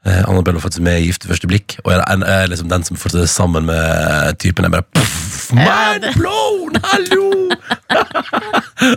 eh, 0.05 0.21
Annabelle 0.27 0.59
var 0.59 0.67
faktisk 0.67 0.85
med 0.85 1.01
i 1.01 1.09
Gift 1.09 1.25
ved 1.25 1.35
første 1.35 1.51
blikk, 1.51 1.79
og 1.83 1.93
jeg 1.95 2.03
er, 2.03 2.27
er 2.37 2.53
liksom 2.53 2.71
den 2.73 2.87
som 2.87 2.99
fortsatt 2.99 3.25
er 3.25 3.33
sammen 3.33 3.69
med 3.69 4.37
typen. 4.43 4.69
Jeg 4.69 4.77
bare 4.77 4.89
pff, 4.93 5.51
Mind 5.57 6.11
blown! 6.19 6.81
Hallo! 6.91 7.36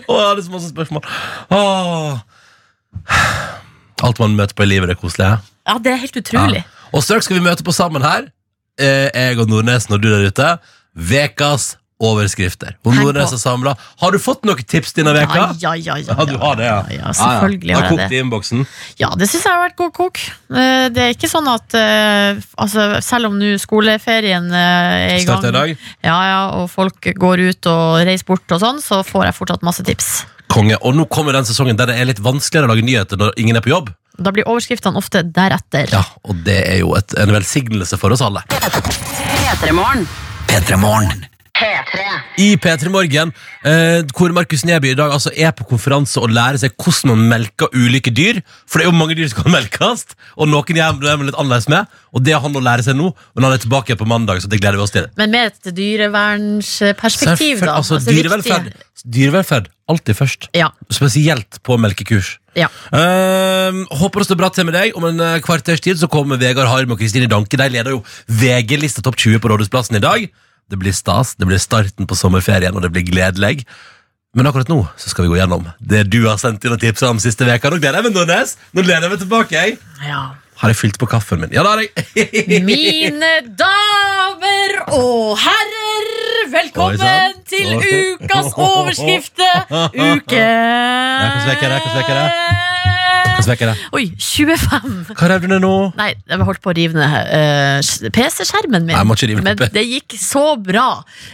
Og 0.08 0.16
jeg 0.16 0.26
hadde 0.28 0.44
så 0.46 0.52
masse 0.54 0.68
spørsmål. 0.72 1.06
Åh. 1.50 2.18
Alt 4.06 4.20
man 4.22 4.36
møter 4.38 4.56
på 4.56 4.64
i 4.66 4.70
livet, 4.70 4.88
det 4.90 4.96
er 4.96 5.00
koselig. 5.00 5.26
Ja? 5.26 5.36
Ja, 5.68 5.78
det 5.82 5.92
er 5.92 6.02
helt 6.04 6.16
utrolig. 6.16 6.62
Og 6.92 7.04
straks 7.06 7.28
skal 7.28 7.38
vi 7.38 7.44
møte 7.44 7.66
på 7.66 7.74
sammen 7.74 8.02
her, 8.02 8.30
eh, 8.80 9.08
jeg 9.14 9.38
og 9.38 9.50
Nordnesen 9.50 9.94
og 9.94 10.02
du 10.02 10.08
der 10.10 10.26
ute. 10.26 10.54
Vekas 10.96 11.74
overskrifter. 12.00 12.74
Nordnes 12.86 13.32
er 13.36 13.40
samlet. 13.40 13.80
Har 14.00 14.12
du 14.14 14.18
fått 14.22 14.44
noen 14.48 14.62
tips 14.64 14.94
denne 14.96 15.12
veka? 15.14 15.50
Ja, 15.60 15.74
ja, 15.76 15.96
ja, 16.00 16.14
Ja, 16.16 16.24
du 16.26 16.34
har 16.40 16.56
det, 16.56 16.64
ja. 16.66 16.78
ja, 16.96 17.12
selvfølgelig 17.16 17.74
Har 17.76 17.82
har 17.82 17.90
jeg 17.90 17.96
kokt 17.98 18.02
det. 18.10 18.16
i 18.16 18.20
innboksen. 18.24 18.64
Ja, 19.02 19.10
det 19.20 19.28
syns 19.30 19.44
jeg 19.44 19.52
har 19.52 19.62
vært 19.66 19.76
god 19.80 19.92
kok. 19.98 20.20
Eh, 20.50 20.88
Det 20.96 21.04
er 21.04 21.14
ikke 21.14 21.30
sånn 21.30 21.48
at 21.52 21.76
eh, 21.78 22.40
altså, 22.56 22.88
Selv 23.04 23.30
om 23.30 23.38
nå 23.38 23.52
skoleferien 23.60 24.48
eh, 24.50 25.14
er 25.14 25.20
i 25.20 25.24
gang, 25.28 25.44
i 25.44 25.54
dag. 25.58 25.76
ja, 26.08 26.18
ja, 26.32 26.40
og 26.60 26.68
folk 26.72 27.12
går 27.20 27.44
ut 27.50 27.70
og 27.70 28.00
reiser 28.08 28.26
bort 28.28 28.56
og 28.56 28.60
sånn, 28.64 28.80
så 28.82 29.02
får 29.06 29.28
jeg 29.30 29.38
fortsatt 29.40 29.62
masse 29.66 29.84
tips. 29.86 30.10
Konge. 30.50 30.76
Og 30.82 30.96
nå 30.98 31.04
kommer 31.12 31.32
den 31.36 31.46
sesongen 31.46 31.76
der 31.78 31.86
det 31.92 32.00
er 32.00 32.08
litt 32.10 32.18
vanskeligere 32.24 32.66
å 32.66 32.74
lage 32.74 32.82
nyheter 32.82 33.20
når 33.20 33.36
ingen 33.38 33.56
er 33.60 33.62
på 33.62 33.70
jobb. 33.70 33.92
Da 34.20 34.32
blir 34.34 34.44
overskriftene 34.50 34.98
ofte 34.98 35.22
deretter. 35.24 35.88
Ja, 35.94 36.02
Og 36.28 36.42
det 36.44 36.58
er 36.74 36.80
jo 36.82 36.90
et, 36.98 37.14
en 37.16 37.30
velsignelse 37.32 37.96
for 37.96 38.12
oss 38.12 38.20
alle. 38.26 38.42
P3morgen. 38.50 40.06
P3 40.50 40.76
Morgen. 40.82 41.29
I 42.40 42.54
P3 42.56 42.88
Morgen, 42.92 43.32
eh, 43.68 44.00
hvor 44.16 44.32
Markus 44.32 44.64
Neby 44.64 44.94
i 44.94 44.98
dag 44.98 45.12
altså 45.12 45.32
er 45.36 45.52
på 45.56 45.66
konferanse 45.68 46.20
og 46.22 46.32
lærer 46.32 46.56
seg 46.62 46.72
hvordan 46.80 47.12
man 47.12 47.26
melker 47.34 47.68
ulike 47.76 48.12
dyr. 48.16 48.40
For 48.66 48.80
det 48.80 48.86
er 48.86 48.90
jo 48.90 48.96
mange 48.96 49.16
dyr 49.18 49.28
som 49.32 49.42
kan 49.42 49.54
melkes, 49.58 50.06
og 50.36 50.48
noen 50.50 50.80
er 50.80 50.96
man 50.96 51.28
litt 51.28 51.36
annerledes 51.36 51.68
med. 51.72 51.90
Og 52.16 52.24
det 52.26 52.34
har 52.34 52.42
han 52.42 52.56
å 52.56 52.62
lære 52.64 52.86
seg 52.86 52.96
nå, 52.98 53.10
men 53.36 53.46
han 53.46 53.54
er 53.54 53.62
tilbake 53.62 53.96
på 54.00 54.08
mandag, 54.08 54.40
så 54.42 54.50
det 54.50 54.60
gleder 54.62 54.80
vi 54.80 54.86
oss 54.86 54.94
til. 54.94 55.06
Men 55.20 55.34
med 55.34 55.52
et 55.52 55.74
dyrevernsperspektiv, 55.76 57.60
da. 57.64 57.76
Altså, 57.76 58.00
Altså, 58.00 58.14
dyrevelferd, 58.14 58.70
dyrevelferd 59.04 59.68
alltid 59.90 60.16
først. 60.16 60.48
Ja. 60.56 60.70
Spesielt 60.92 61.58
på 61.66 61.76
melkekurs. 61.80 62.38
ja. 62.58 62.68
Uh, 62.94 63.84
håper 64.00 64.22
det 64.22 64.28
står 64.30 64.38
bra 64.38 64.50
til 64.54 64.66
med 64.68 64.74
deg. 64.78 64.94
Om 64.98 65.08
en 65.10 65.20
eh, 65.24 65.40
kvarters 65.44 65.82
tid 65.82 65.98
så 66.00 66.08
kommer 66.10 66.38
Vegard 66.40 66.70
Harm 66.70 66.94
og 66.94 66.98
Kristine 66.98 67.28
Danke. 67.30 67.58
De 67.58 67.68
leder 67.70 67.94
jo 67.94 68.00
VG-lista 68.26 69.02
Topp 69.02 69.18
20 69.18 69.42
på 69.42 69.50
Rådhusplassen 69.52 69.98
i 69.98 70.02
dag. 70.02 70.30
Det 70.70 70.78
blir 70.78 70.94
stas, 70.94 71.34
det 71.34 71.48
blir 71.50 71.58
starten 71.58 72.06
på 72.06 72.18
sommerferien, 72.18 72.74
og 72.76 72.84
det 72.84 72.92
blir 72.94 73.06
gledelig. 73.08 73.64
Men 74.36 74.46
akkurat 74.46 74.68
nå 74.70 74.84
så 74.94 75.10
skal 75.10 75.26
vi 75.26 75.32
gå 75.32 75.40
gjennom 75.40 75.64
det 75.82 76.04
du 76.12 76.20
har 76.28 76.38
sendt 76.38 76.62
inn 76.62 76.76
og 76.76 76.82
tipsa 76.82 77.10
om 77.10 77.18
siste 77.22 77.48
veka. 77.48 77.72
Nå 77.72 77.80
gleder 77.82 77.98
jeg 77.98 78.06
meg, 78.06 78.14
Nordnes. 78.14 78.54
Nå 78.70 78.84
gleder 78.86 79.08
jeg 79.08 79.14
meg 79.16 79.24
tilbake. 79.24 79.58
Jeg. 79.58 79.80
ja. 80.06 80.22
Har 80.60 80.70
jeg 80.70 80.76
fylt 80.76 80.98
på 81.00 81.08
kaffen 81.08 81.40
min? 81.40 81.54
Ja, 81.56 81.64
det 81.64 81.70
har 81.72 81.80
jeg. 81.82 82.62
Mine 82.68 83.32
damer 83.58 84.74
og 84.92 85.38
herrer, 85.40 86.10
velkommen 86.48 87.00
Oi, 87.00 87.42
til 87.48 87.74
ukas 87.76 88.52
overskrifte! 88.56 89.48
Uke? 89.92 90.44
Oi, 93.96 94.04
25. 94.20 95.14
Hva 95.16 95.28
rev 95.30 95.44
du 95.44 95.48
ned 95.50 95.62
nå? 95.64 95.72
Nei, 95.98 96.10
jeg 96.28 96.46
holdt 96.46 96.60
på 96.64 96.72
å 96.72 96.76
rive 96.76 96.96
ned 96.98 97.30
uh, 97.32 98.10
PC-skjermen 98.12 98.84
min. 98.84 98.92
Nei, 98.92 98.98
jeg 99.00 99.08
må 99.08 99.16
ikke 99.16 99.30
rive 99.30 99.44
men 99.46 99.60
det 99.74 99.84
gikk 99.86 100.16
så 100.20 100.44
bra. 100.60 100.88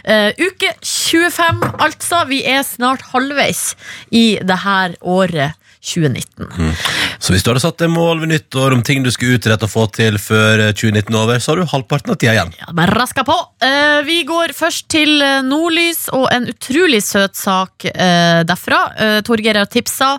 Uh, 0.07 0.31
uke 0.39 0.71
25, 0.81 1.63
altså. 1.83 2.23
Vi 2.31 2.41
er 2.47 2.63
snart 2.67 3.03
halvveis 3.11 3.73
i 4.15 4.25
det 4.43 4.59
her 4.63 4.95
året 5.03 5.56
2019. 5.87 6.73
Så 7.19 7.33
hvis 7.33 7.45
du 7.45 7.51
hadde 7.51 7.63
satt 7.63 7.79
deg 7.81 7.91
mål 7.93 8.23
ved 8.23 8.33
nyttår 8.33 8.75
om 8.75 8.83
ting 8.85 9.05
du 9.05 9.11
skulle 9.13 9.39
utrette 9.39 9.67
og 9.67 9.71
få 9.71 9.85
til 9.95 10.19
før 10.21 10.67
eh, 10.67 10.73
2019 10.75 11.13
er 11.13 11.19
over, 11.21 11.39
så 11.43 11.53
har 11.53 11.61
du 11.61 11.71
halvparten 11.71 12.13
av 12.13 12.19
tida 12.19 12.35
igjen. 12.35 12.53
Ja, 12.59 12.73
bare 12.77 12.97
raska 12.97 13.25
på. 13.27 13.37
Eh, 13.63 14.01
vi 14.07 14.19
går 14.27 14.55
først 14.57 14.89
til 14.93 15.21
eh, 15.23 15.39
Nordlys 15.45 16.07
og 16.15 16.27
en 16.33 16.49
utrolig 16.51 17.01
søt 17.05 17.39
sak 17.39 17.87
eh, 17.93 18.43
derfra. 18.47 18.83
Uh, 18.97 19.17
Torgeir 19.25 19.57
har 19.59 19.69
tipsa, 19.71 20.15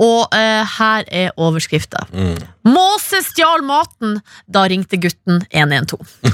og 0.00 0.34
eh, 0.36 0.76
her 0.78 1.08
er 1.12 1.32
overskrifta. 1.36 2.06
Måse 2.68 3.22
stjal 3.26 3.64
maten, 3.66 4.18
da 4.46 4.64
ringte 4.70 4.98
gutten 5.02 5.40
112. 5.50 5.98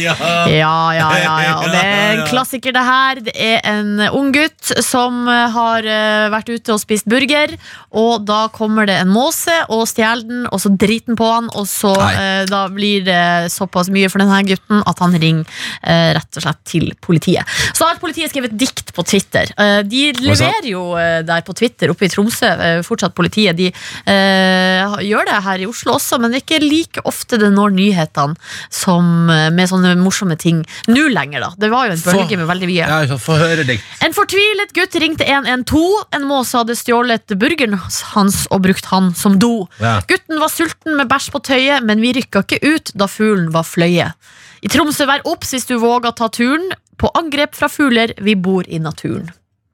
ja. 0.00 0.14
Ja, 0.48 0.76
ja, 0.96 1.08
ja. 1.20 1.56
Og 1.60 1.68
det 1.72 1.82
er 1.82 2.14
en 2.14 2.22
klassiker, 2.30 2.72
det 2.72 2.84
her. 2.86 3.20
Det 3.26 3.34
er 3.36 3.60
en 3.68 4.00
ung 4.08 4.32
gutt 4.34 4.72
som 4.84 5.26
eh, 5.28 5.44
har 5.52 5.86
eh, 5.86 6.28
vært 6.32 6.48
ute 6.54 6.74
og 6.74 6.80
spist 6.80 7.08
burger, 7.10 7.52
og 7.96 8.24
da 8.28 8.46
kommer 8.54 8.88
det 8.88 8.96
en 9.02 9.12
måse 9.12 9.54
og 9.72 9.84
stjeler 9.90 10.24
den, 10.26 10.46
og 10.50 10.62
så 10.62 10.72
driter 10.72 11.12
den 11.12 11.20
på 11.20 11.28
han, 11.28 11.50
og 11.56 11.68
så 11.68 11.92
eh, 12.08 12.42
da 12.48 12.64
blir 12.72 13.04
det 13.06 13.52
såpass 13.52 13.90
mye 13.92 14.08
for 14.12 14.24
denne 14.24 14.40
gutten 14.48 14.82
at 14.88 15.04
han 15.04 15.16
ringer 15.20 15.44
eh, 15.82 16.14
rett 16.16 16.40
og 16.40 16.46
slett 16.46 16.62
til 16.68 16.88
politiet. 17.04 17.44
Så 17.76 17.86
har 17.86 18.00
politiet 18.00 18.32
skrevet 18.32 18.54
et 18.54 18.60
dikt 18.64 18.94
på 18.96 19.04
Twitter. 19.06 19.52
Eh, 19.52 19.80
de 19.86 20.08
leverer 20.22 20.70
jo 20.70 20.88
eh, 21.00 21.20
der 21.26 21.44
på 21.46 21.54
Twitter 21.56 21.92
oppe 21.92 22.08
i 22.08 22.12
Tromsø, 22.12 22.50
fortsatt 22.86 23.14
politiet. 23.16 23.56
De 23.58 23.68
eh, 23.68 24.96
gjør 25.26 25.34
det 25.34 25.44
her 25.44 25.62
i 25.62 25.66
Oslo 25.68 25.94
også, 25.96 26.18
men 26.20 26.32
det 26.32 26.40
er 26.40 26.44
ikke 26.44 26.62
like 26.62 27.02
ofte 27.08 27.38
det 27.40 27.50
når 27.54 27.74
nyhetene 27.74 28.36
som, 28.70 29.30
eh, 29.30 29.50
med 29.50 29.68
sånne 29.68 29.96
morsomme 29.98 30.36
ting 30.38 30.64
nå 30.88 31.08
lenger, 31.12 31.40
da. 31.40 31.50
Det 31.58 31.70
var 31.70 31.86
jo 31.86 31.92
en 31.92 32.04
bølge 32.04 32.38
med 32.38 32.46
veldig 32.46 32.68
mye. 32.70 32.86
Ja, 32.86 33.16
Få 33.16 33.36
høre 33.38 33.64
deg. 33.66 33.80
En 34.02 34.12
fortvilet 34.12 34.72
gutt 34.76 34.94
ringte 35.00 35.24
112. 35.26 36.04
En 36.12 36.26
måse 36.28 36.56
hadde 36.56 36.76
stjålet 36.76 37.26
burgeren 37.38 37.78
hans 38.14 38.46
og 38.50 38.62
brukt 38.62 38.84
han 38.86 39.14
som 39.14 39.38
do. 39.38 39.68
Ja. 39.80 40.00
Gutten 40.06 40.38
var 40.38 40.48
sulten 40.52 40.96
med 40.96 41.08
bæsj 41.08 41.30
på 41.32 41.42
tøyet, 41.42 41.82
men 41.82 42.00
vi 42.00 42.12
rykka 42.12 42.44
ikke 42.44 42.60
ut 42.62 42.92
da 42.94 43.06
fuglen 43.06 43.50
var 43.52 43.64
fløyet. 43.64 44.14
I 44.62 44.68
Tromsø, 44.68 45.06
vær 45.06 45.24
obs 45.24 45.52
hvis 45.52 45.66
du 45.66 45.76
våger 45.78 46.14
ta 46.16 46.28
turen. 46.28 46.70
På 46.96 47.10
angrep 47.14 47.54
fra 47.54 47.68
fugler, 47.68 48.14
vi 48.24 48.34
bor 48.34 48.64
i 48.68 48.78
naturen. 48.80 49.30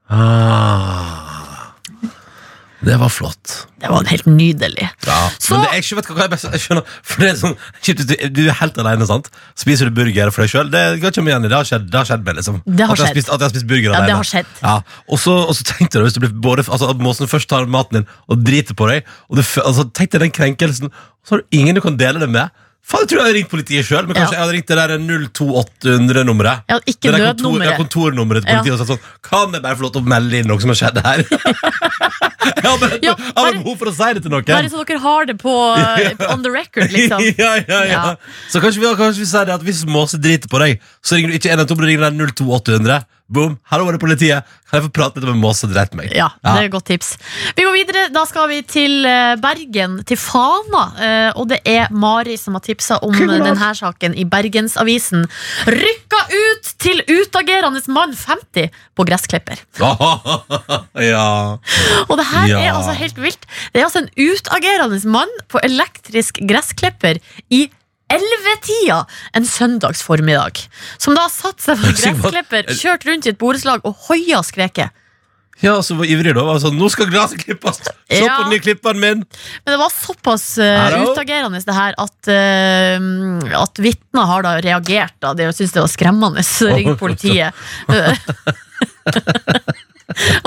Ah. 0.09 1.42
Det 2.83 2.95
var 2.99 3.07
flott. 3.11 3.51
Det 3.79 3.87
var 3.91 4.03
helt 4.09 4.25
nydelig. 4.27 4.89
Ja. 5.07 5.29
Så- 5.39 5.55
Men 5.55 5.61
det 5.63 5.83
jeg, 5.83 5.97
vet 5.97 6.07
hva 6.11 6.21
jeg 6.25 6.31
best, 6.33 6.47
jeg 6.51 6.61
skjønner, 6.63 6.83
for 7.03 7.21
det 7.23 7.29
er 7.29 7.35
sånn, 7.39 7.55
kjipt 7.81 8.01
du, 8.09 8.13
du 8.35 8.41
er 8.49 8.57
helt 8.59 8.77
alene, 8.83 9.07
sant? 9.07 9.29
Spiser 9.55 9.87
du 9.87 9.91
burger 9.95 10.31
for 10.35 10.43
deg 10.43 10.51
selv? 10.51 10.71
Det 10.73 10.81
går 11.01 11.13
ikke 11.15 11.23
igjen. 11.27 11.47
Det 11.47 11.55
har 11.55 11.63
skjedd, 11.69 11.85
det 11.89 11.99
har 12.01 12.09
skjedd 12.09 12.25
med, 12.27 12.35
liksom. 12.41 12.59
Det 12.65 12.85
har 12.87 12.91
at, 12.91 12.99
jeg 12.99 13.07
har 13.07 13.13
spist, 13.15 13.29
at 13.31 13.39
jeg 13.39 13.47
har 13.47 13.53
spist 13.55 13.67
burger 13.71 13.89
Ja, 13.91 13.95
alene. 14.01 14.07
det 14.11 14.17
har 14.19 14.29
skjedd. 14.33 14.51
Ja. 14.61 14.75
Og, 15.07 15.17
så, 15.23 15.35
og 15.47 15.55
så 15.55 15.63
tenkte 15.63 15.99
jeg, 15.99 16.03
hvis 16.09 16.13
du 16.17 16.21
blir 16.25 16.35
både, 16.43 16.65
altså, 16.67 16.89
at 16.91 16.97
måsen 16.99 17.27
først 17.31 17.47
tar 17.49 17.65
maten 17.71 18.01
din 18.01 18.07
og 18.27 18.43
driter 18.43 18.75
på 18.75 18.89
deg, 18.91 19.07
og 19.29 19.39
du, 19.39 19.43
altså, 19.63 19.87
tenk 19.95 20.11
deg 20.11 20.25
den 20.27 20.35
krenkelsen, 20.35 20.91
og 20.91 21.23
så 21.27 21.35
har 21.37 21.43
du 21.45 21.55
ingen 21.55 21.75
du 21.75 21.81
kan 21.81 21.95
dele 21.97 22.19
det 22.19 22.29
med. 22.29 22.51
Faen, 22.83 23.05
jeg 23.05 23.09
tror 23.13 23.19
jeg 23.19 23.23
hadde 23.23 23.35
ringt 23.37 23.49
politiet 23.51 23.85
selv, 23.87 24.09
men 24.09 24.17
kanskje 24.17 24.35
jeg 24.35 24.41
hadde 24.43 24.53
ringt 24.57 24.67
det 24.67 24.75
der 24.75 24.91
02800-nummeret. 24.99 26.65
Ja, 26.67 26.77
ikke 26.83 27.11
Det 27.13 27.13
der 27.15 27.29
kontor, 27.29 27.63
ja, 27.63 27.75
kontornummeret 27.79 28.43
til 28.43 28.57
politiet 28.57 28.73
og 28.75 28.81
sagt 28.81 28.91
sånn 28.91 29.05
Kan 29.23 29.55
jeg 29.55 29.63
bare 29.63 29.77
få 29.79 29.85
lov 29.85 29.93
til 29.95 30.03
å 30.03 30.09
melde 30.13 30.41
inn 30.41 30.49
noe 30.51 30.59
som 30.59 30.73
har 30.73 30.79
skjedd 30.81 30.99
her? 31.05 31.23
jeg 32.43 32.67
har 32.67 32.97
Ja, 33.07 33.13
bare- 33.37 33.55
behov 33.61 33.77
for 33.79 33.87
å 33.87 33.95
si 33.95 34.09
det 34.17 34.25
til 34.25 34.33
noen. 34.35 34.43
Bare 34.51 34.71
så 34.73 34.83
dere 34.89 34.99
har 35.05 35.29
det 35.31 35.37
på 35.39 35.53
eh, 35.79 36.27
on 36.27 36.43
the 36.43 36.51
record, 36.51 36.91
liksom. 36.91 37.23
ja, 37.43 37.53
ja, 37.63 37.81
ja. 37.93 38.03
Så 38.51 38.59
kanskje 38.63 38.83
vi, 38.83 38.91
kanskje 38.99 39.23
vi 39.23 39.29
sier 39.31 39.47
det 39.47 39.55
at 39.55 39.63
hvis 39.63 39.83
måse 39.87 40.19
driter 40.19 40.51
på 40.51 40.59
deg, 40.65 40.83
så 40.99 41.15
ringer 41.15 41.31
du 41.31 41.39
ikke 41.39 41.55
112, 41.55 41.79
men 41.79 41.87
ringer 41.93 42.09
den 42.09 42.19
02800. 42.35 42.99
Boom. 43.33 43.55
Her 43.71 43.81
var 43.81 43.95
det 43.95 43.99
politiet? 44.01 44.43
Kan 44.69 44.77
jeg 44.81 44.83
få 44.87 44.89
prate 44.93 45.21
litt 45.21 45.29
med 45.31 45.39
måse 45.41 45.65
dreit 45.71 45.93
meg? 45.97 46.11
Ja, 46.13 46.27
det 46.43 46.51
er 46.59 46.65
et 46.67 46.73
godt 46.73 46.85
tips. 46.89 47.13
Vi 47.55 47.63
går 47.65 47.73
videre. 47.73 48.01
Da 48.13 48.25
skal 48.29 48.49
vi 48.51 48.59
til 48.67 49.05
eh, 49.09 49.35
Bergen, 49.41 49.99
til 50.05 50.17
Fana. 50.19 50.83
Eh, 50.97 51.29
Og 51.39 51.47
det 51.49 51.61
er 51.65 51.87
Mari 51.93 52.35
som 52.37 52.53
har 52.57 52.63
tipsa 52.65 52.99
om 53.05 53.13
denne 53.15 53.55
saken 53.79 54.13
i 54.19 54.25
Bergensavisen. 54.29 55.23
Rykka 55.69 56.21
ut 56.35 56.73
til 56.83 57.01
utagerende 57.09 57.81
mann 57.95 58.13
50 58.13 58.69
på 58.93 59.05
gressklipper. 59.07 59.61
ja. 61.01 61.57
Og 62.09 62.17
det 62.19 62.25
her 62.31 62.47
Ja. 62.51 62.59
er 62.59 62.73
altså 62.75 62.93
helt 62.97 63.17
vilt. 63.23 63.45
Det 63.73 63.81
er 63.81 63.87
altså 63.87 64.03
en 64.03 64.11
utagerende 64.17 64.99
mann 65.09 65.31
på 65.49 65.61
elektrisk 65.63 66.39
gressklipper 66.49 67.19
i 67.49 67.69
ellevetida 68.17 68.99
en 69.37 69.45
søndags 69.47 70.01
formiddag. 70.05 70.53
Som 70.97 71.15
da 71.17 71.23
satte 71.31 71.41
satt 71.53 71.61
seg 71.65 71.75
på 71.81 71.85
en 71.87 71.91
er 71.93 71.97
gressklipper, 72.01 72.63
kjørt 72.79 73.03
rundt 73.09 73.25
i 73.27 73.29
et 73.33 73.39
borettslag 73.41 73.79
og 73.87 73.93
hoia 74.07 74.37
og 74.41 74.47
skreket. 74.47 74.89
Ja, 75.63 75.73
så 75.85 75.91
var 75.95 76.05
ivrig 76.09 76.33
da. 76.35 76.41
Var 76.43 76.57
sånn, 76.59 76.75
Nå 76.79 76.87
skal 76.91 77.07
gresset 77.11 77.39
klippes! 77.45 77.77
Se 77.85 77.91
Ja. 78.19 78.35
på 78.35 78.41
den 78.47 78.53
nye 78.55 78.63
klipperen 78.63 78.99
min! 78.99 79.19
Men 79.63 79.69
det 79.69 79.77
var 79.79 79.91
såpass 79.93 80.57
uh, 80.59 80.91
utagerende 81.05 81.61
det 81.63 81.75
her 81.77 81.93
at, 82.01 82.19
uh, 82.27 82.31
at 83.61 83.75
vitner 83.79 84.25
har 84.27 84.41
da 84.43 84.51
reagert. 84.65 85.15
Da. 85.23 85.33
De 85.37 85.43
syntes 85.53 85.73
det 85.77 85.83
var 85.85 85.93
skremmende 85.93 86.43
Så 86.43 86.67
ringte 86.73 86.97
politiet. 86.99 87.53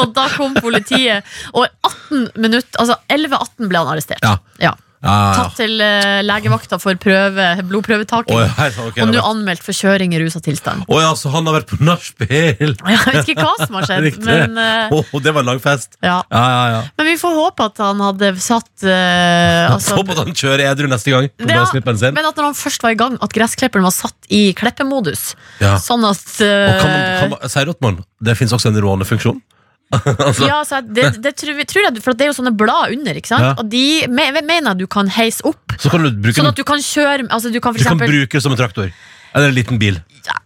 og 0.01 0.07
da 0.17 0.25
kom 0.35 0.55
politiet, 0.59 1.25
og 1.55 1.65
18 1.87 2.29
minutter, 2.37 2.77
altså 2.83 2.95
11-18 3.09 3.69
ble 3.71 3.79
han 3.81 3.93
arrestert. 3.95 4.23
Ja. 4.27 4.37
Ja. 4.61 4.75
Tatt 5.07 5.57
til 5.59 5.77
uh, 5.81 6.21
legevakta 6.27 6.79
for 6.83 6.99
prøve, 7.01 7.47
blodprøvetaking. 7.71 8.39
Ja, 8.41 8.49
her, 8.59 8.77
ok, 8.87 8.97
og 8.97 9.01
det 9.01 9.07
nå 9.15 9.21
var- 9.23 9.31
anmeldt 9.33 9.65
for 9.65 9.77
kjøring 9.77 10.15
i 10.17 10.21
rusa 10.23 10.43
tilstand. 10.45 10.85
Å 10.89 11.01
ja, 11.03 11.13
så 11.19 11.33
han 11.35 11.47
har 11.49 11.59
vært 11.61 11.71
på 11.73 11.79
nachspiel! 11.87 12.75
Jeg 12.93 13.03
vet 13.07 13.33
ikke 13.35 13.47
hva 13.47 13.55
som 13.63 13.79
har 13.79 13.89
skjedd, 13.89 14.07
Riktig. 14.09 14.27
men, 14.27 14.59
uh, 14.59 14.97
Å, 14.97 15.23
det 15.23 15.35
var 15.35 15.45
en 15.47 15.51
lang 15.55 15.63
fest. 15.63 15.97
ja. 16.05 16.19
Ja, 16.33 16.45
ja, 16.51 16.65
ja. 16.75 16.81
men 16.99 17.07
vi 17.11 17.17
får 17.21 17.35
håpe 17.37 17.67
at 17.71 17.81
han 17.85 18.01
hadde 18.03 18.33
satt 18.43 18.71
uh, 18.85 19.75
altså, 19.75 19.97
Håper 20.01 20.17
at 20.17 20.23
han 20.25 20.37
kjører 20.37 20.65
edru 20.71 20.89
neste 20.91 21.13
gang. 21.15 21.29
På 21.37 21.49
Ja, 21.51 21.65
sin. 21.71 22.15
Men 22.17 22.27
at 22.29 22.37
når 22.37 22.51
han 22.51 22.57
først 22.59 22.83
var 22.85 22.95
i 22.95 22.99
gang, 22.99 23.17
at 23.23 23.35
gressklipperen 23.35 23.87
var 23.87 23.95
satt 23.95 24.31
i 24.33 24.51
kleppemodus. 24.57 25.35
Ja. 25.63 25.77
Sånn 25.83 26.05
at 26.09 26.25
Og 26.41 26.81
kan 26.83 26.91
man, 26.91 27.01
eh, 27.01 27.21
kan 27.21 27.35
man, 27.35 27.53
sier 27.53 27.71
at 27.73 28.05
det 28.27 28.37
finnes 28.39 28.55
også 28.57 28.73
en 28.73 28.81
rånefunksjon? 28.83 29.41
altså, 29.95 30.47
ja, 30.49 30.59
så 30.67 30.81
det, 30.83 31.13
det 31.23 31.33
tror, 31.39 31.55
vi- 31.55 31.65
tror 31.71 31.85
jeg, 31.87 32.01
For 32.03 32.17
det 32.19 32.27
er 32.27 32.31
jo 32.33 32.37
sånne 32.41 32.53
blad 32.59 32.95
under, 32.97 33.19
ikke 33.21 33.31
sant? 33.31 33.45
Ja. 33.47 33.53
Og 33.63 33.69
de 33.71 33.85
me, 34.11 34.25
mener 34.41 34.73
jeg 34.73 34.81
du 34.83 34.87
kan 34.91 35.11
heise 35.15 35.45
opp. 35.47 35.77
Så 35.79 35.93
kan 35.93 36.03
du 36.03 36.11
bruke 36.11 36.35
Sånn 36.41 36.51
at 36.51 36.59
du 36.59 36.65
kan 36.67 36.83
kjøre 36.83 37.29
altså 37.31 37.53
du 37.55 37.61
kan 37.63 37.77
for 37.77 37.83
Du 37.85 37.91
kan 37.93 38.01
bruke 38.03 38.35
det 38.35 38.43
som 38.43 38.55
en 38.57 38.59
traktor. 38.59 38.91
Eller 39.37 39.53
en 39.53 39.59
liten 39.59 39.79
bil. 39.79 40.01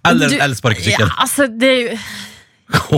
Eller 0.05 0.35
en 0.35 0.45
elsparkesykkel. 0.51 1.07
Ja, 1.09 1.15
altså, 1.25 1.47
det, 1.49 1.73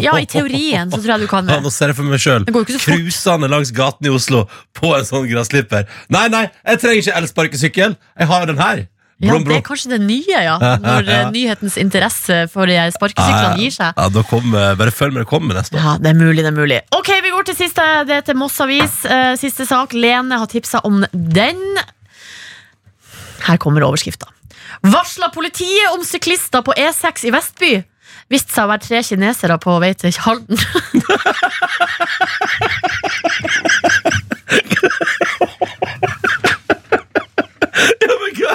ja, 0.03 0.13
i 0.19 0.27
teorien 0.29 0.91
så 0.93 0.99
tror 0.99 1.15
jeg 1.15 1.25
du 1.25 1.31
kan 1.31 1.49
Ja, 1.53 1.61
nå 1.63 1.71
ser 1.73 1.93
jeg 1.93 1.99
for 1.99 2.09
meg 2.09 2.23
sjøl. 2.23 2.47
Det. 2.49 2.81
Cruisende 2.83 3.51
langs 3.53 3.73
gaten 3.77 4.09
i 4.09 4.13
Oslo 4.13 4.45
på 4.79 4.93
en 4.97 5.07
sånn 5.09 5.29
gressklipper. 5.31 5.87
Nei, 6.13 6.27
nei, 6.33 6.47
jeg 6.67 6.83
trenger 6.83 7.05
ikke 7.05 7.21
elsparkesykkel. 7.23 7.97
Jeg 8.19 8.31
har 8.33 8.51
den 8.51 8.61
her. 8.61 8.85
Ja, 9.23 9.37
det 9.39 9.55
er 9.55 9.63
kanskje 9.65 9.93
det 9.93 10.01
nye, 10.03 10.39
ja. 10.47 10.57
Når 10.83 11.07
ja. 11.07 11.31
nyhetens 11.31 11.77
interesse 11.81 12.49
for 12.53 12.67
sparkesyklene 12.67 13.61
gir 13.61 13.75
seg. 13.75 13.93
Ja, 13.95 14.09
da 14.11 14.23
kom, 14.27 14.55
eh, 14.57 14.73
bare 14.79 14.95
følg 14.95 15.15
med, 15.15 15.23
det 15.25 15.31
kommer 15.31 15.59
neste 15.59 15.77
år. 15.77 15.83
Ja, 15.85 15.95
det 16.03 16.11
er 16.13 16.19
mulig, 16.19 16.41
det 16.43 16.51
er 16.51 16.57
mulig. 16.57 16.81
Ok, 16.97 17.11
vi 17.23 17.31
går 17.35 17.47
til 17.51 17.59
siste. 17.61 17.87
Det 18.09 18.17
er 18.19 18.27
til 18.27 18.39
Moss 18.41 18.59
Avis. 18.65 19.05
Eh, 19.07 19.35
siste 19.41 19.67
sak. 19.69 19.95
Lene 19.95 20.41
har 20.43 20.49
tipsa 20.51 20.83
om 20.89 21.05
den. 21.13 21.63
Her 23.47 23.57
kommer 23.63 23.87
overskrifta. 23.87 24.27
Varsla 24.83 25.29
politiet 25.35 25.95
om 25.95 26.03
syklister 26.07 26.63
på 26.67 26.75
E6 26.75 27.27
i 27.29 27.35
Vestby. 27.35 27.73
Viste 28.33 28.55
seg 28.55 28.65
å 28.65 28.71
være 28.71 28.87
tre 28.87 29.03
kinesere 29.07 29.59
på 29.61 29.77
vei 29.83 29.93
til 29.99 30.15
Halden. 30.25 30.59
Ja, 38.03 38.15
men 38.21 38.33
hva? 38.37 38.55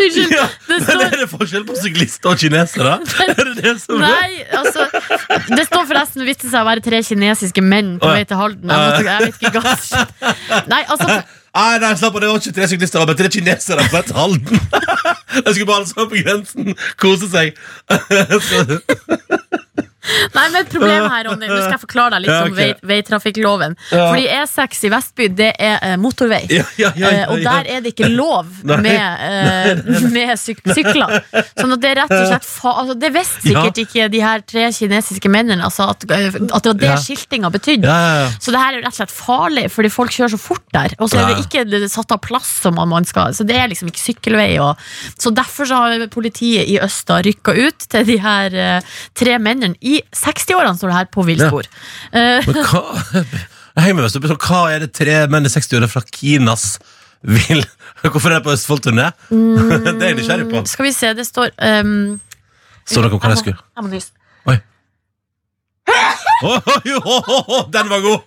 Unnskyld. 0.00 0.32
Ja, 0.34 0.46
Det 0.66 0.76
men 0.76 0.84
står 0.86 1.02
er 1.04 1.16
det 1.20 1.26
forskjell 1.30 1.64
på 1.68 1.76
syklister 1.80 2.30
og 2.32 2.38
kinesere? 2.40 2.94
Er 3.26 3.34
det 3.40 3.56
det 3.58 3.74
som 3.82 4.00
Nei, 4.00 4.44
altså 4.56 4.86
Det 5.50 5.66
står 5.66 5.84
forresten 5.90 6.24
viste 6.28 6.48
seg 6.48 6.62
å 6.62 6.68
være 6.68 6.82
tre 6.84 7.02
kinesiske 7.06 7.64
menn 7.64 7.98
på 8.00 8.08
vei 8.10 8.24
til 8.28 8.40
Halden. 8.40 8.70
Jeg, 8.70 8.78
måtte, 8.86 9.04
jeg 9.10 9.20
vet 9.26 9.36
ikke 9.50 9.60
hva. 9.60 10.64
Nei, 10.70 10.82
altså 10.86 11.08
Nei, 11.50 11.78
nei, 11.82 11.88
slapp 11.98 12.14
av, 12.14 12.20
det 12.22 12.28
var 12.30 12.36
ikke 12.38 12.54
tre 12.54 12.66
syklister, 12.70 13.02
men 13.10 13.16
tre 13.18 13.30
kinesere 13.34 13.86
på 13.90 13.98
et 13.98 14.12
Halden. 14.14 14.60
De 15.44 15.50
skulle 15.50 15.66
bare 15.66 15.80
alle 15.80 15.90
sammen 15.90 16.10
på 16.12 16.20
grensen, 16.22 16.76
kose 17.02 17.26
seg. 17.32 17.58
Nei, 20.34 20.46
men 20.54 20.64
problemet 20.70 21.10
her, 21.12 21.24
Ronny, 21.28 21.46
nå 21.50 21.56
skal 21.60 21.74
jeg 21.76 21.82
forklare 21.82 22.14
deg 22.16 22.22
litt 22.24 22.30
Ja, 22.32 22.38
om 22.46 22.52
ok. 22.52 22.56
vei, 22.56 22.68
veitrafikkloven. 22.90 23.74
Ja. 23.92 24.06
Fordi 24.10 24.26
E6 24.32 24.84
i 24.86 24.90
Vestby, 24.94 25.26
det 25.36 25.50
er 25.60 25.76
eh, 25.90 25.96
motorvei. 26.00 26.42
Ja, 26.80 26.90
Eh, 27.00 27.24
og 27.32 27.40
der 27.42 27.66
er 27.70 27.80
det 27.84 27.92
ikke 27.94 28.08
lov 28.12 28.46
med, 28.64 28.86
eh, 28.86 29.80
med 30.12 30.32
syk 30.40 30.60
sykler. 30.74 31.16
Sånn 31.58 31.72
at 31.74 31.80
det 31.82 31.90
er 31.92 31.98
rett 32.02 32.12
og 32.14 32.26
slett 32.28 32.46
fa 32.46 32.72
altså, 32.82 32.94
Det 33.00 33.10
visste 33.14 33.42
sikkert 33.44 33.78
ikke 33.82 34.06
de 34.12 34.20
her 34.22 34.42
tre 34.46 34.66
kinesiske 34.74 35.30
mennene, 35.32 35.64
altså 35.66 35.88
at, 35.92 36.04
at 36.04 36.66
det 36.66 36.72
var 36.72 36.78
det 36.80 36.92
skiltinga 37.04 37.50
betydde. 37.54 37.96
Så 38.42 38.52
det 38.54 38.60
her 38.62 38.78
er 38.78 38.84
rett 38.84 38.92
og 38.94 38.98
slett 39.00 39.14
farlig, 39.14 39.66
fordi 39.72 39.90
folk 39.92 40.14
kjører 40.14 40.34
så 40.34 40.40
fort 40.40 40.64
der. 40.76 40.94
Og 41.00 41.10
så 41.12 41.20
er 41.22 41.32
det 41.34 41.44
ikke 41.46 41.88
satt 41.92 42.12
av 42.16 42.20
plass 42.24 42.50
som 42.64 42.78
man- 42.80 43.06
skal 43.10 43.32
Så 43.34 43.46
det 43.48 43.56
er 43.58 43.68
liksom 43.72 43.88
ikke 43.90 44.02
sykkelvei. 44.02 44.50
Og, 44.62 44.76
så 45.18 45.32
derfor 45.34 45.66
så 45.70 45.80
har 45.82 46.06
politiet 46.12 46.68
i 46.70 46.78
øst 46.82 47.06
da 47.10 47.20
rykka 47.24 47.54
ut 47.56 47.86
til 47.90 48.06
de 48.06 48.18
her 48.22 48.54
eh, 48.54 48.94
tre 49.18 49.38
mennene. 49.42 49.74
I 49.80 49.89
60-årene 49.98 50.78
står 50.78 50.92
det 50.92 50.96
her 50.98 51.10
på 51.12 51.24
villspor. 51.26 51.68
Ja. 52.12 52.40
Men 52.46 52.62
hva 52.70 52.84
Jeg 53.70 53.84
henger 53.84 53.96
med 54.00 54.04
meg, 54.04 54.12
så 54.12 54.36
Hva 54.36 54.62
er 54.74 54.82
det 54.84 54.90
tre 54.98 55.18
menn 55.30 55.46
i 55.46 55.52
60-åra 55.52 55.88
fra 55.90 56.02
Kinas 56.14 56.72
vil 57.20 57.62
Hvorfor 58.00 58.32
er 58.32 58.38
det 58.38 58.46
på 58.46 58.54
Østfoldturné? 58.54 59.10
det 59.30 59.92
er 59.92 60.06
jeg 60.08 60.18
nysgjerrig 60.22 60.48
på. 60.50 60.64
skal 60.70 60.88
vi 60.88 60.92
se, 60.96 61.12
det 61.16 61.26
står 61.28 61.52
um, 61.82 62.16
Så 62.88 63.02
dere 63.02 63.12
hva 63.12 63.34
jeg 63.34 63.42
skulle 63.42 63.58
jeg 63.60 63.84
må. 63.84 64.00
Oi. 64.00 64.19
Den 67.74 67.90
var 67.90 68.00
god! 68.04 68.20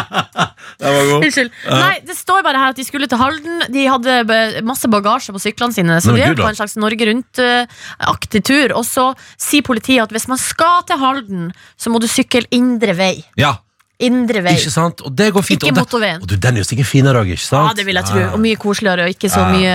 den 0.80 0.94
var 0.96 1.04
god. 1.10 1.24
Unnskyld. 1.24 1.52
Nei, 1.70 1.94
det 2.06 2.16
står 2.18 2.42
bare 2.46 2.60
her 2.62 2.74
at 2.74 2.80
de 2.80 2.86
skulle 2.86 3.08
til 3.10 3.20
Halden. 3.20 3.64
De 3.72 3.86
hadde 3.90 4.62
masse 4.66 4.90
bagasje 4.90 5.34
på 5.34 5.42
syklene 5.42 5.76
sine, 5.76 6.00
så 6.02 6.14
de 6.16 6.24
er 6.24 6.36
på 6.38 6.48
en 6.48 6.58
slags 6.58 6.76
Norge 6.80 7.08
Rundt-aktig 7.10 8.44
tur. 8.46 8.76
Og 8.78 8.84
så 8.88 9.10
sier 9.40 9.66
politiet 9.66 10.04
at 10.04 10.14
hvis 10.14 10.28
man 10.30 10.40
skal 10.40 10.84
til 10.88 11.00
Halden, 11.02 11.50
så 11.80 11.92
må 11.92 12.02
du 12.02 12.08
sykle 12.10 12.46
indre 12.54 12.96
vei. 12.98 13.14
Ja, 13.40 13.56
Indre 14.00 14.40
vei. 14.42 14.54
ikke 14.56 14.70
sant? 14.72 15.00
Og 15.04 15.12
det 15.16 15.26
går 15.34 15.42
fint. 15.44 15.62
Ikke 15.62 15.70
og 15.70 15.74
det- 15.76 15.82
motorveien. 15.84 16.22
Og 16.22 16.28
du, 16.30 16.36
den 16.36 16.56
er 16.56 16.60
jo 16.62 16.64
sikkert 16.68 16.86
finere 16.88 17.20
òg, 17.20 17.28
ikke 17.34 17.44
sant? 17.44 17.68
Ja, 17.68 17.74
det 17.76 17.84
vil 17.86 17.94
jeg 18.00 18.04
tro. 18.08 18.22
Og 18.32 18.40
mye 18.40 18.56
koseligere, 18.56 19.04
og 19.04 19.10
ikke 19.12 19.28
så 19.30 19.44
mye 19.52 19.74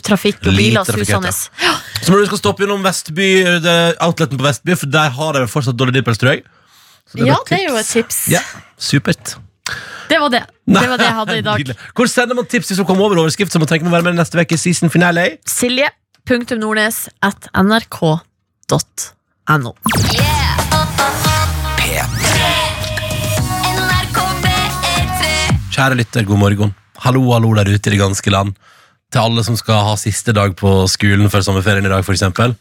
trafikk 0.00 0.40
og 0.46 0.52
Lite 0.52 0.62
biler 0.62 0.84
susende. 0.88 1.32
Ja. 1.60 1.74
Så 2.02 2.08
når 2.14 2.18
du 2.22 2.26
skal 2.32 2.38
stoppe 2.40 2.64
innom 2.64 2.82
Vestby, 2.86 3.28
det, 3.64 3.76
outleten 4.00 4.38
på 4.40 4.44
Vestby, 4.48 4.76
for 4.80 4.86
der 4.86 5.08
har 5.18 5.32
de 5.36 5.38
vel 5.44 5.48
fortsatt 5.52 5.76
dårlig 5.76 5.94
dippels, 6.00 6.18
tror 6.18 6.30
jeg. 6.36 6.42
Så 7.12 7.18
ja, 7.26 7.36
det 7.48 7.58
er 7.60 7.66
jo 7.68 7.76
et 7.76 7.86
tips. 7.92 8.22
Ja, 8.32 8.40
supert. 8.80 9.36
Det 10.08 10.18
var 10.20 10.28
det. 10.32 10.42
Det 10.66 10.88
var 10.88 10.96
det 11.00 11.06
jeg 11.06 11.14
hadde 11.20 11.36
i 11.38 11.42
dag. 11.48 11.58
Nydelig. 11.60 11.76
Hvor 11.94 12.06
sender 12.08 12.34
man 12.38 12.46
tips 12.46 12.68
hvis 12.72 12.78
man 12.82 12.86
kommer 12.88 13.04
over 13.04 13.16
overskrift 13.26 13.52
som 13.52 13.60
man 13.60 13.68
tenker 13.68 13.84
må 13.88 13.92
være 13.94 14.02
med 14.08 14.14
neste 14.20 14.40
uke 14.40 14.54
i 14.56 14.60
season 14.60 14.90
finale? 14.92 15.28
Silje.nordnes 15.46 17.08
at 17.22 17.48
nrk.no. 17.54 18.22
Kjære 25.72 25.96
lytter, 25.96 26.26
god 26.28 26.36
morgen. 26.36 26.74
Hallo, 27.00 27.22
hallo 27.32 27.54
der 27.56 27.70
ute 27.72 27.88
i 27.88 27.94
det 27.94 28.00
ganske 28.02 28.28
land. 28.28 28.52
Til 29.12 29.22
alle 29.22 29.40
som 29.46 29.56
skal 29.56 29.86
ha 29.86 29.94
siste 29.96 30.34
dag 30.36 30.52
på 30.58 30.68
skolen 30.92 31.30
før 31.32 31.44
sommerferien 31.46 31.88
i 31.88 31.92
dag, 31.92 32.04
eksempel. 32.04 32.52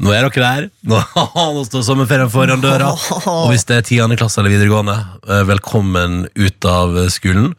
Nå 0.00 0.14
er 0.16 0.24
dere 0.24 0.40
der. 0.40 0.68
Nå, 0.88 1.02
nå 1.52 1.64
står 1.68 1.84
sommerferien 1.84 2.32
foran 2.32 2.64
døra. 2.64 2.94
Og 3.44 3.50
hvis 3.52 3.68
det 3.68 3.76
er 3.76 3.84
tiende 3.84 4.16
klasse 4.16 4.40
eller 4.40 4.54
videregående, 4.54 4.96
eh, 5.28 5.44
velkommen 5.50 6.22
ut 6.32 6.68
av 6.70 6.96
skolen. 7.12 7.52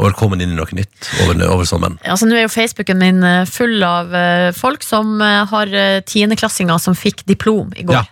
Og 0.00 0.08
velkommen 0.08 0.40
inn 0.40 0.54
i 0.54 0.56
noe 0.56 0.78
nytt 0.78 1.12
over, 1.26 1.44
over 1.50 1.68
sommeren. 1.68 2.00
Altså, 2.08 2.24
nå 2.30 2.38
er 2.38 2.46
jo 2.46 2.54
Facebooken 2.54 3.02
min 3.02 3.20
eh, 3.28 3.44
full 3.50 3.84
av 3.84 4.16
eh, 4.16 4.48
folk 4.56 4.86
som 4.86 5.18
har 5.20 5.76
tiendeklassinger 6.08 6.80
som 6.80 6.96
fikk 6.96 7.26
diplom 7.28 7.76
i 7.76 7.84
går. 7.84 8.00
Ja. 8.00 8.06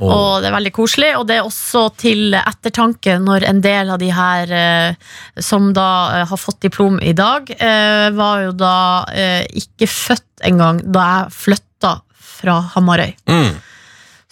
Og, 0.00 0.10
Og 0.12 0.42
det 0.42 0.50
er 0.50 0.56
veldig 0.56 0.72
koselig, 0.76 1.12
og 1.16 1.26
det 1.28 1.38
er 1.38 1.46
også 1.46 1.86
til 2.00 2.36
ettertanke 2.36 3.16
når 3.22 3.46
en 3.48 3.62
del 3.64 3.92
av 3.94 4.00
de 4.02 4.10
her 4.12 4.52
eh, 4.52 5.14
som 5.40 5.70
da 5.76 5.90
eh, 6.18 6.26
har 6.28 6.40
fått 6.40 6.60
diplom 6.66 6.98
i 7.00 7.14
dag, 7.16 7.48
eh, 7.56 8.08
var 8.16 8.44
jo 8.44 8.52
da 8.56 8.76
eh, 9.14 9.44
ikke 9.62 9.88
født 9.90 10.44
engang 10.46 10.82
da 10.92 11.06
jeg 11.06 11.36
flytta 11.38 11.94
fra 12.36 12.60
Hamarøy. 12.74 13.16
mm. 13.30 13.56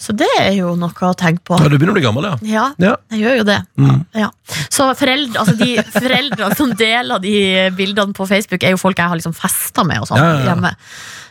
Så 0.04 0.12
det 0.20 0.28
er 0.36 0.52
jo 0.58 0.74
noe 0.76 0.92
å 1.08 1.14
tenke 1.16 1.40
på. 1.48 1.56
ja, 1.56 1.68
du 1.72 1.78
begynner 1.78 1.94
å 1.94 1.98
bli 1.98 2.04
gammel, 2.04 2.26
ja. 2.28 2.36
Ja, 2.44 2.64
Ja. 2.78 2.94
jeg 3.14 3.22
gjør 3.24 3.36
jo 3.38 3.44
det. 3.48 3.58
Mm. 3.80 4.02
Ja. 4.20 4.28
Så 4.68 4.90
foreldre, 4.98 5.40
altså 5.40 5.56
de 5.56 5.70
foreldre 5.94 6.50
som 6.58 6.74
deler 6.76 7.22
de 7.24 7.34
bildene 7.78 8.12
på 8.16 8.26
Facebook, 8.28 8.62
er 8.62 8.74
jo 8.76 8.80
folk 8.82 8.98
jeg 9.00 9.08
har 9.08 9.16
liksom 9.16 9.32
festa 9.34 9.84
med 9.88 10.02
og 10.04 10.08
sånn 10.10 10.20
Ja, 10.20 10.28
ja, 10.34 10.38
ja. 10.42 10.46
hjemme. 10.52 10.74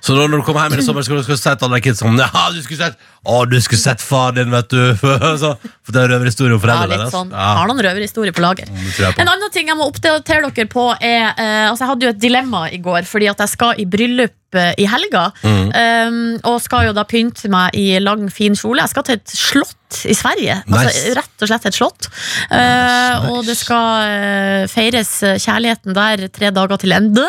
Så 0.03 0.17
da, 0.17 0.26
når 0.28 0.41
du 0.41 0.43
kommer 0.43 0.65
hjem 0.67 0.82
i 0.82 0.84
sommer, 0.84 1.05
skal 1.05 1.15
du, 1.21 1.24
skal 1.24 1.38
du 1.38 1.39
si 1.39 1.49
alle 1.53 1.78
de 1.78 1.82
kids 1.86 2.01
sånn 2.03 2.17
Ja, 2.19 2.49
du 2.51 2.57
skulle 2.65 2.82
sett 2.82 2.97
Å, 3.24 3.38
du 3.47 3.55
skulle 3.63 3.80
sett 3.80 4.01
far 4.03 4.34
din, 4.36 4.49
vet 4.51 4.67
du. 4.74 4.82
så, 5.43 5.53
for 5.86 5.95
det 5.95 6.01
er 6.01 6.09
røverhistorie 6.11 6.51
om 6.51 6.59
Ja, 6.59 6.63
foreldrene 6.65 6.89
litt 6.91 6.99
deres. 7.05 7.13
sånn. 7.15 7.30
Ja, 7.32 7.45
Har 7.61 7.69
noen 7.71 7.80
røverhistorier 7.86 8.36
på 8.36 8.43
lager. 8.43 8.67
det 8.67 8.91
tror 8.97 9.05
jeg 9.07 9.15
på. 9.15 9.21
En 9.24 9.32
annen 9.32 9.53
ting 9.55 9.71
jeg 9.71 9.78
må 9.80 9.88
oppdatere 9.88 10.49
dere 10.51 10.67
på 10.74 10.88
er 10.99 11.30
eh, 11.38 11.69
Altså 11.69 11.86
Jeg 11.86 11.91
hadde 11.93 12.03
jo 12.09 12.11
et 12.17 12.19
dilemma 12.26 12.65
i 12.74 12.82
går, 12.84 13.07
fordi 13.07 13.30
at 13.32 13.45
jeg 13.45 13.53
skal 13.53 13.80
i 13.80 13.86
bryllup 13.88 14.36
eh, 14.60 14.74
i 14.78 14.88
helga. 14.89 15.30
Mm. 15.43 15.72
Um, 15.74 16.20
og 16.49 16.60
skal 16.64 16.89
jo 16.89 16.97
da 16.97 17.06
pynte 17.08 17.51
meg 17.51 17.78
i 17.80 17.99
lang, 18.01 18.28
fin 18.34 18.58
kjole. 18.58 18.84
Jeg 18.84 18.93
skal 18.93 19.08
til 19.08 19.20
et 19.22 19.38
slott 19.38 19.78
i 20.10 20.16
Sverige. 20.18 20.60
Nice. 20.68 20.84
Altså 20.84 21.14
Rett 21.20 21.44
og 21.46 21.50
slett 21.50 21.66
et 21.70 21.78
slott. 21.78 22.08
Eh, 22.50 22.60
Nice, 22.64 23.32
Og 23.34 23.44
det 23.48 23.56
skal 23.60 24.08
uh, 24.08 24.68
feires 24.72 25.12
kjærligheten 25.44 25.96
der 25.96 26.28
tre 26.34 26.52
dager 26.56 26.80
til 26.82 26.96
ende. 26.96 27.26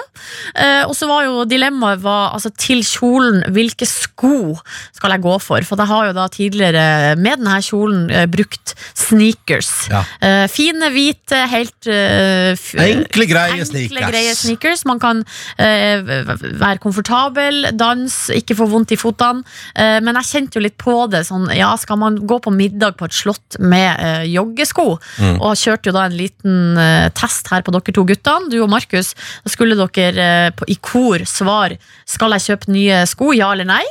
Uh, 0.55 0.85
og 0.89 0.95
så 0.97 1.09
var 1.11 1.27
jo 1.27 1.45
dilemmaet 1.49 2.03
var, 2.05 2.33
altså, 2.37 2.53
til 2.59 2.85
kjolen 2.87 3.43
hvilke 3.55 3.87
sko 3.89 4.55
skal 4.95 5.15
jeg 5.17 5.25
gå 5.25 5.35
for? 5.43 5.67
For 5.67 5.81
jeg 5.81 5.91
har 5.91 6.09
jo 6.09 6.15
da 6.17 6.27
tidligere 6.33 7.17
med 7.21 7.43
denne 7.43 7.59
kjolen 7.65 8.07
brukt 8.33 8.75
sneakers. 8.97 9.71
Ja. 9.91 10.03
Fine, 10.51 10.89
hvite, 10.95 11.41
helt 11.51 11.89
Enkle, 11.89 13.27
greie 13.29 13.57
enkle, 13.59 13.67
sneakers. 13.69 14.11
greie 14.13 14.35
sneakers. 14.39 14.85
Man 14.89 15.01
kan 15.03 15.23
være 15.59 16.81
komfortabel, 16.83 17.71
danse, 17.79 18.35
ikke 18.39 18.57
få 18.59 18.69
vondt 18.71 18.95
i 18.95 18.99
fotene. 19.01 19.45
Men 19.77 20.21
jeg 20.21 20.31
kjente 20.31 20.59
jo 20.59 20.65
litt 20.65 20.79
på 20.81 20.97
det. 21.13 21.25
Sånn, 21.29 21.49
ja, 21.57 21.73
skal 21.81 22.01
man 22.01 22.19
gå 22.23 22.39
på 22.45 22.54
middag 22.57 22.97
på 22.99 23.09
et 23.09 23.17
slott 23.17 23.59
med 23.61 24.01
eh, 24.01 24.25
joggesko? 24.33 24.87
Mm. 25.21 25.37
Og 25.41 25.57
kjørte 25.61 25.91
jo 25.91 25.97
da 25.97 26.07
en 26.09 26.17
liten 26.19 26.79
eh, 26.81 27.09
test 27.17 27.51
her 27.53 27.65
på 27.67 27.75
dere 27.75 27.95
to 27.95 28.07
guttene, 28.09 28.51
du 28.53 28.59
og 28.63 28.71
Markus. 28.73 29.13
Da 29.45 29.53
skulle 29.53 29.77
dere 29.79 30.29
eh, 30.49 30.51
på, 30.57 30.67
i 30.71 30.79
kor 30.81 31.25
svare 31.29 31.79
skal 32.09 32.35
jeg 32.37 32.47
kjøpe 32.49 32.73
nye 32.75 33.05
sko, 33.11 33.33
ja 33.37 33.53
eller 33.55 33.69
nei. 33.69 33.85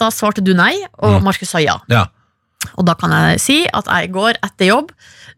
Da 0.00 0.08
svarte 0.14 0.40
du 0.44 0.54
nei, 0.56 0.74
og 0.98 1.18
Mm. 1.20 1.24
Markus 1.26 1.50
sa 1.52 1.60
ja. 1.60 1.78
Ja. 1.92 2.06
Og 2.76 2.84
da 2.84 2.92
kan 2.94 3.12
jeg 3.12 3.40
si 3.40 3.58
at 3.66 3.86
jeg 3.88 4.08
i 4.10 4.12
går 4.12 4.36
etter 4.44 4.68
jobb 4.68 4.90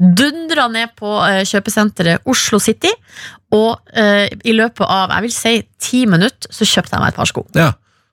dundra 0.03 0.67
ned 0.73 0.91
på 0.99 1.13
eh, 1.29 1.43
kjøpesenteret 1.47 2.25
Oslo 2.27 2.59
City, 2.59 2.91
og 3.55 3.79
eh, 3.95 4.27
i 4.49 4.55
løpet 4.57 4.83
av 4.89 5.13
jeg 5.15 5.23
vil 5.27 5.35
si 5.37 5.53
ti 5.79 6.01
minutter 6.11 6.51
så 6.51 6.67
kjøpte 6.67 6.97
jeg 6.97 7.03
meg 7.05 7.13
et 7.13 7.21
par 7.21 7.31
sko. 7.31 7.45
ja. 7.55 7.71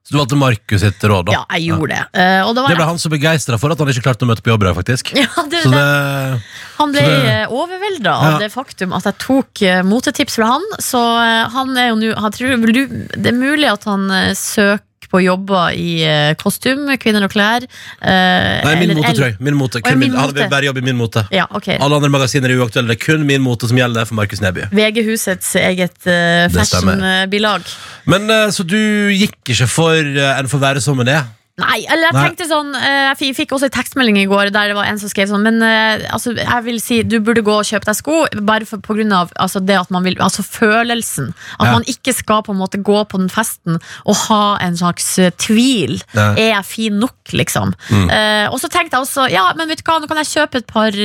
Så 0.09 0.15
du 0.15 0.17
valgte 0.23 0.37
Markus 0.41 0.81
sitt 0.81 1.03
råd, 1.05 1.27
da? 1.29 1.33
Ja, 1.37 1.41
jeg 1.53 1.67
gjorde 1.69 1.93
det. 1.93 1.99
Eh, 2.17 2.41
og 2.41 2.55
da 2.57 2.63
var 2.65 2.71
Det 2.73 2.77
ble 2.79 2.85
han 2.89 2.97
så 2.97 3.11
begeistra 3.13 3.59
for 3.61 3.69
at 3.75 3.77
han 3.77 3.91
ikke 3.93 4.01
klarte 4.07 4.25
å 4.25 4.29
møte 4.31 4.41
på 4.41 4.49
jobb 4.49 4.63
i 4.63 4.65
dag, 4.65 4.75
faktisk. 4.79 5.11
ja, 5.21 5.27
det, 5.51 5.61
Så 5.61 5.69
det, 5.69 5.77
det 5.77 6.41
han 6.79 6.91
ble 6.95 7.03
så 7.05 7.13
det- 7.27 7.47
overvelda 7.53 8.13
av 8.15 8.31
Ja. 8.33 8.37
det 8.41 8.49
faktum 8.51 8.95
at 8.97 9.05
jeg 9.05 9.17
tok 9.21 9.61
eh, 9.61 9.83
motetips 9.85 10.39
fra 10.39 10.47
han. 10.55 10.65
Så 10.81 10.97
eh, 11.21 11.45
han 11.53 11.77
er 11.77 11.91
jo 11.91 11.99
nå 12.01 12.13
han 12.17 12.31
tror- 12.33 12.57
vil 12.65 12.73
Det 13.13 13.27
er 13.29 13.37
mulig 13.37 13.69
at 13.69 13.83
han 13.85 14.09
eh, 14.09 14.31
søker 14.33 14.81
på 15.11 15.21
jobber 15.23 15.73
i 15.75 16.03
eh, 16.05 16.33
kostyme, 16.39 16.97
kvinner 17.01 17.23
og 17.25 17.31
klær. 17.33 17.63
eh, 18.01 18.63
Nei, 18.65 18.75
min 18.79 18.89
eller- 18.91 18.95
mote, 19.01 19.13
tror 19.15 19.25
jeg. 19.29 19.37
Min 19.39 19.55
mote. 19.59 19.79
Å, 19.79 19.81
Kun 19.89 19.99
min 19.99 20.09
min, 20.11 20.17
han 20.19 20.29
mote. 20.33 20.49
bare 20.49 20.65
jobbe 20.69 20.79
i 20.83 20.85
min 20.85 20.95
mote. 20.97 21.25
Ja, 21.31 21.45
ok. 21.49 21.67
Alle 21.79 21.95
andre 21.95 22.09
magasiner 22.09 22.49
er 22.49 22.59
uaktuelle. 22.61 22.87
Det 22.93 22.99
er 23.01 23.05
kun 23.05 23.25
min 23.25 23.41
mote 23.41 23.67
som 23.67 23.77
gjelder 23.77 24.05
for 24.05 24.15
Markus 24.15 24.41
Neby. 24.41 24.67
VG-husets 24.71 25.55
eget 25.55 25.97
uh, 26.05 26.47
Det 26.47 26.65
stemmer. 26.67 26.95
fashion-bilag. 26.99 27.61
Men 28.05 28.29
eh, 28.29 28.47
Så 28.51 28.63
du 28.67 28.77
gikk 29.13 29.35
ikke 29.49 29.67
for 29.67 29.93
eh, 29.97 30.39
en 30.39 30.47
får 30.47 30.59
være 30.59 30.81
som 30.81 30.97
den 30.97 31.07
er? 31.17 31.23
Nei, 31.59 31.79
eller 31.91 32.09
jeg 32.09 32.15
tenkte 32.23 32.47
sånn 32.49 32.73
eh, 32.77 33.13
Jeg 33.19 33.35
fikk 33.37 33.53
også 33.55 33.67
en 33.69 33.73
tekstmelding 33.75 34.17
i 34.21 34.25
går 34.29 34.51
der 34.55 34.71
det 34.71 34.75
var 34.77 34.87
en 34.89 34.99
som 35.01 35.11
skrev 35.11 35.29
sånn 35.31 35.43
Men 35.45 35.61
eh, 35.65 36.05
altså, 36.13 36.33
jeg 36.37 36.65
vil 36.65 36.79
si 36.83 37.01
du 37.03 37.17
burde 37.25 37.43
gå 37.45 37.55
og 37.61 37.67
kjøpe 37.67 37.89
deg 37.89 37.97
sko, 37.99 38.19
bare 38.47 38.67
for, 38.69 38.81
på 38.85 38.95
grunn 38.97 39.11
av 39.15 39.33
altså, 39.35 39.61
det 39.63 39.77
at 39.79 39.91
man 39.93 40.05
vil 40.07 40.17
Altså 40.23 40.43
følelsen. 40.45 41.33
At 41.59 41.67
Ja. 41.69 41.73
man 41.77 41.85
ikke 41.89 42.13
skal 42.15 42.41
på 42.45 42.53
en 42.53 42.59
måte 42.59 42.79
gå 42.83 43.03
på 43.09 43.19
den 43.21 43.29
festen 43.31 43.77
og 44.05 44.15
ha 44.27 44.57
en 44.63 44.75
slags 44.79 45.07
eh, 45.19 45.31
tvil. 45.37 45.99
Ja. 46.15 46.31
Er 46.33 46.49
jeg 46.57 46.65
fin 46.67 46.99
nok, 46.99 47.33
liksom? 47.35 47.73
Mm. 47.89 48.09
Eh, 48.09 48.47
og 48.49 48.59
så 48.61 48.69
tenkte 48.71 48.97
jeg 48.97 49.05
også 49.05 49.27
Ja, 49.31 49.47
men 49.57 49.69
vet 49.69 49.81
du 49.83 49.87
hva, 49.89 49.99
nå 50.01 50.09
kan 50.09 50.19
jeg 50.21 50.31
kjøpe 50.33 50.61
et 50.63 50.67
par 50.69 50.95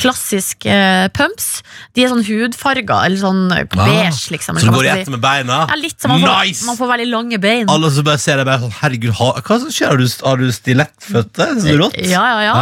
klassiske 0.00 0.76
pumps. 1.16 1.48
De 1.96 2.04
er 2.04 2.10
sånn 2.12 2.24
hudfarga, 2.26 3.00
eller 3.06 3.20
sånn 3.20 3.42
eh, 3.54 3.64
beige, 3.74 4.30
liksom. 4.34 4.58
Så 4.60 4.68
du 4.70 4.74
går 4.74 4.88
i 4.88 4.92
ett 4.94 5.10
med 5.12 5.22
beina? 5.22 5.62
Ja, 5.70 5.78
litt, 5.80 5.98
så 6.00 6.10
man, 6.10 6.22
nice! 6.24 6.60
får, 6.62 6.70
man 6.70 6.78
får 6.80 6.92
veldig 6.94 7.08
lange 7.10 7.40
bein. 7.42 7.70
Alle 7.72 7.90
som 7.94 8.06
bare 8.06 8.20
ser 8.22 8.40
deg 8.40 8.48
bare 8.48 8.62
sånn 8.64 8.76
Herregud, 8.80 9.14
hva 9.18 9.58
som 9.64 9.70
skjer? 9.74 9.89
Har 9.90 9.98
du, 9.98 10.06
har 10.22 10.36
du 10.38 10.50
stilettføtter? 10.54 11.56
Så 11.60 11.72
rått. 11.80 11.96
Ja, 12.06 12.22
ja, 12.30 12.42
ja. 12.46 12.52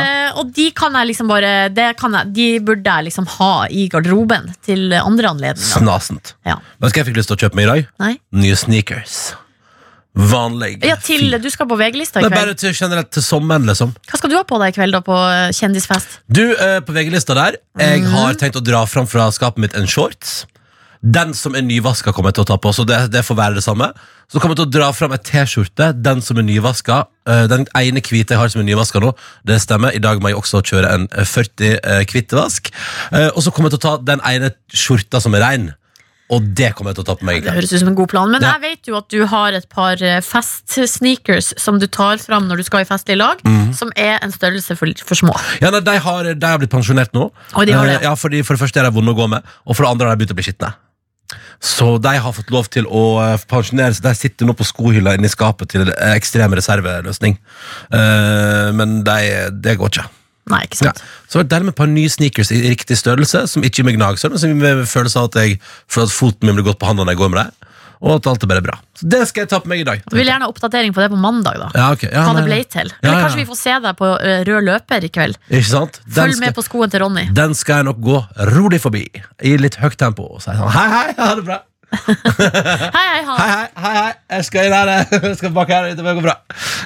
Eh, 0.00 0.38
og 0.40 0.52
de 0.56 0.70
kan 0.76 0.94
jeg 0.96 1.10
liksom 1.10 1.28
bare 1.28 1.50
det 1.76 1.90
kan 2.00 2.14
jeg, 2.16 2.30
De 2.36 2.46
burde 2.64 2.88
jeg 2.88 3.10
liksom 3.10 3.26
ha 3.38 3.50
i 3.68 3.84
garderoben 3.92 4.48
til 4.64 4.94
andre 4.96 5.34
anledninger. 5.34 5.68
Snasent. 5.68 6.32
Ja. 6.48 6.56
Vet 6.80 6.88
du 6.88 6.96
hva 6.96 7.02
jeg 7.02 7.10
fikk 7.10 7.20
lyst 7.20 7.28
til 7.32 7.36
å 7.36 7.42
kjøpe 7.44 7.60
meg 7.60 7.68
i 7.68 7.70
dag? 7.74 7.92
Nei? 8.06 8.14
Nye 8.40 8.56
sneakers. 8.56 9.18
vanlig. 10.18 10.80
Ja, 10.82 10.96
til 10.98 11.30
Du 11.42 11.46
skal 11.52 11.68
på 11.70 11.76
VG-lista 11.78 12.18
i 12.18 12.24
kveld? 12.24 12.34
bare 12.34 12.54
til, 12.58 12.72
generelt 12.74 13.10
til 13.14 13.22
sommeren, 13.22 13.68
liksom. 13.68 13.92
Hva 14.08 14.18
skal 14.18 14.32
du 14.32 14.36
ha 14.38 14.44
på 14.48 14.58
deg 14.58 14.72
i 14.72 14.76
kveld 14.80 14.96
da 14.96 15.00
på 15.04 15.14
eh, 15.14 15.50
kjendisfest? 15.54 16.16
Du, 16.26 16.42
eh, 16.56 16.78
på 16.82 16.94
VG-lista 16.96 17.36
der, 17.38 17.60
jeg 17.78 18.02
har 18.10 18.34
tenkt 18.40 18.58
å 18.58 18.64
dra 18.64 18.80
fram 18.90 19.06
fra 19.06 19.28
skapet 19.34 19.62
mitt 19.62 19.76
en 19.78 19.86
shorts. 19.86 20.40
Den 21.02 21.34
som 21.34 21.54
er 21.54 21.62
nyvaska, 21.62 22.12
kommer 22.12 22.32
jeg 22.32 22.40
til 22.40 22.46
å 22.46 22.50
ta 22.52 22.58
på, 22.62 22.72
så 22.74 22.84
det, 22.88 22.98
det 23.14 23.22
får 23.26 23.38
være 23.38 23.58
det 23.60 23.64
samme. 23.66 23.92
Så 24.28 24.42
kommer 24.42 24.56
jeg 24.56 24.64
til 24.64 24.68
å 24.68 24.74
dra 24.74 24.90
fram 24.92 25.14
ei 25.14 25.20
T-skjorte, 25.24 25.92
den 26.04 26.20
som 26.24 26.40
er 26.40 26.44
nyvaska. 26.44 27.04
Eh, 27.28 27.46
Den 27.48 27.66
ene 27.78 28.02
hvite 28.04 28.34
jeg 28.34 28.40
har 28.42 28.50
som 28.52 28.60
er 28.60 28.68
nyvaska 28.68 29.00
nå, 29.00 29.14
det 29.46 29.60
stemmer. 29.62 29.94
I 29.94 30.02
dag 30.04 30.20
må 30.20 30.32
jeg 30.32 30.40
også 30.40 30.60
kjøre 30.66 30.90
en 30.92 31.06
eh, 31.14 31.24
40 31.24 31.78
eh. 31.78 32.02
Eh, 32.02 33.28
Og 33.32 33.44
så 33.44 33.52
kommer 33.54 33.70
jeg 33.70 33.78
til 33.78 33.84
å 33.84 33.86
ta 33.86 33.98
den 34.02 34.24
ene 34.26 34.50
skjorta 34.74 35.22
som 35.22 35.38
er 35.38 35.46
rein. 35.46 35.68
Og 36.28 36.44
det 36.44 36.74
kommer 36.76 36.92
jeg 36.92 36.98
til 36.98 37.06
å 37.06 37.08
ta 37.08 37.14
på 37.16 37.24
meg 37.24 37.38
Ja, 37.38 37.46
Det 37.46 37.54
høres 37.56 37.70
ut 37.72 37.80
som 37.80 37.88
en 37.88 37.96
god 37.96 38.10
plan. 38.12 38.28
Men 38.28 38.42
Ja. 38.42 38.50
jeg 38.58 38.60
vet 38.66 38.90
jo 38.90 38.98
at 38.98 39.08
du 39.08 39.22
har 39.24 39.54
et 39.56 39.68
par 39.72 39.96
festsneakers 39.96 41.54
som 41.56 41.78
du 41.78 41.86
tar 41.86 42.18
fram 42.20 42.50
når 42.50 42.60
du 42.60 42.64
skal 42.66 42.84
i 42.84 42.88
festlig 42.90 43.16
lag, 43.16 43.40
mm. 43.40 43.72
som 43.72 43.88
er 43.96 44.18
en 44.20 44.34
størrelse 44.34 44.76
for, 44.76 44.92
for 45.08 45.16
små. 45.16 45.32
Ja, 45.62 45.70
nei, 45.70 45.80
de, 45.80 45.96
har, 45.96 46.28
de 46.34 46.46
har 46.52 46.60
blitt 46.60 46.74
pensjonert 46.74 47.16
nå. 47.16 47.30
Og 47.54 47.64
de 47.64 47.72
har 47.72 47.88
det. 47.88 48.02
Ja, 48.04 48.12
fordi 48.12 48.44
For 48.44 48.58
det 48.58 48.60
første 48.66 48.82
er 48.82 48.90
de 48.90 48.92
vonde 48.92 49.16
å 49.16 49.16
gå 49.16 49.30
med, 49.32 49.40
og 49.64 49.72
for 49.72 49.86
det 49.86 49.94
andre 49.94 50.10
har 50.10 50.16
de 50.18 50.20
begynt 50.20 50.36
å 50.36 50.38
bli 50.42 50.44
skitne. 50.50 50.74
Så 51.60 51.98
de 52.00 52.12
har 52.22 52.32
fått 52.32 52.50
lov 52.54 52.68
til 52.72 52.86
å 52.86 53.02
eh, 53.24 53.40
pensjonere 53.50 53.94
seg. 53.96 54.04
De 54.06 54.14
sitter 54.16 54.48
nå 54.48 54.54
på 54.56 54.64
skohylla 54.68 55.16
inne 55.18 55.28
i 55.28 55.32
skapet 55.32 55.72
til 55.74 55.90
ekstrem 56.14 56.54
reserveløsning. 56.56 57.36
Eh, 57.92 58.68
men 58.78 59.02
de, 59.06 59.18
det 59.52 59.76
går 59.80 59.92
ikke. 59.92 60.06
Nei, 60.48 60.62
ikke 60.64 60.78
Ja. 60.86 60.92
sant? 60.94 61.02
Så 61.28 61.42
det 61.44 61.52
er 61.58 61.66
med 61.66 61.74
et 61.74 61.80
par 61.80 61.90
nye 61.92 62.08
sneakers 62.08 62.50
i 62.56 62.62
riktig 62.70 62.96
størrelse, 62.96 63.42
som 63.52 63.64
ikke 63.66 63.82
gir 63.82 63.88
meg 63.90 63.98
gnagsår, 63.98 64.32
men 64.32 64.40
som 64.40 64.48
gir 64.54 64.62
meg 64.62 64.86
følelsen 64.88 65.20
av 65.20 65.28
at 65.28 65.40
jeg 65.42 65.58
føler 65.92 66.08
at 66.08 66.14
foten 66.16 66.48
min 66.48 66.56
blir 66.56 66.68
godt 66.70 66.80
behandla 66.80 67.04
når 67.04 67.12
jeg 67.16 67.20
går 67.20 67.32
med 67.34 67.42
dem. 67.42 67.57
Og 68.00 68.12
at 68.16 68.26
alt 68.30 68.44
er 68.46 68.50
bare 68.50 68.62
bra. 68.62 68.76
Så 68.98 69.08
det 69.10 69.20
skal 69.30 69.42
jeg 69.44 69.50
ta 69.50 69.58
på 69.62 69.70
meg 69.70 69.80
i 69.82 69.86
dag. 69.88 70.02
Du 70.06 70.14
vil 70.18 70.28
gjerne 70.28 70.46
ha 70.46 70.50
oppdatering 70.52 70.92
på 70.94 71.02
det 71.02 71.08
på 71.10 71.18
mandag, 71.18 71.58
da. 71.58 71.68
Ja, 71.74 71.86
ok. 71.96 72.04
ja, 72.06 72.22
Hva 72.26 72.34
nei, 72.34 72.42
det 72.42 72.46
ble 72.48 72.58
nei. 72.60 72.66
til. 72.74 72.92
Eller 73.02 73.16
ja. 73.16 73.22
kanskje 73.24 73.40
vi 73.42 73.46
får 73.50 73.58
se 73.58 73.78
deg 73.88 73.96
på 73.98 74.10
eh, 74.22 74.42
rød 74.46 74.66
løper 74.68 75.06
i 75.08 75.10
kveld. 75.14 75.40
Ikke 75.50 75.70
sant? 75.72 75.98
Den 76.06 76.14
Følg 76.20 76.36
skal- 76.36 76.46
med 76.46 76.58
på 76.60 76.66
skoen 76.66 76.92
til 76.94 77.02
Ronny. 77.02 77.24
Den 77.34 77.56
skal 77.58 77.80
jeg 77.82 77.88
nok 77.90 77.98
gå 78.06 78.20
rolig 78.54 78.80
forbi, 78.84 79.02
i 79.42 79.56
litt 79.58 79.80
høyt 79.82 79.98
tempo. 79.98 80.28
Og 80.36 80.44
si 80.44 80.54
sånn 80.54 80.70
hei, 80.78 80.86
hei, 80.94 81.08
ha 81.18 81.32
det 81.40 81.46
bra. 81.48 81.58
Hei, 81.96 83.04
hei, 83.08 83.20
ha 83.24 83.34
Hei, 83.38 83.48
hei, 83.48 83.68
hei, 83.80 83.92
hei. 83.96 84.10
Jeg 84.36 84.44
skal 84.44 84.66
inn 84.68 84.74
her. 84.76 84.90
Jeg 85.24 85.36
skal 85.40 85.52
bak 85.56 85.70
her. 85.72 85.86
Det 85.96 86.04
går 86.04 86.18
bra. 86.20 86.34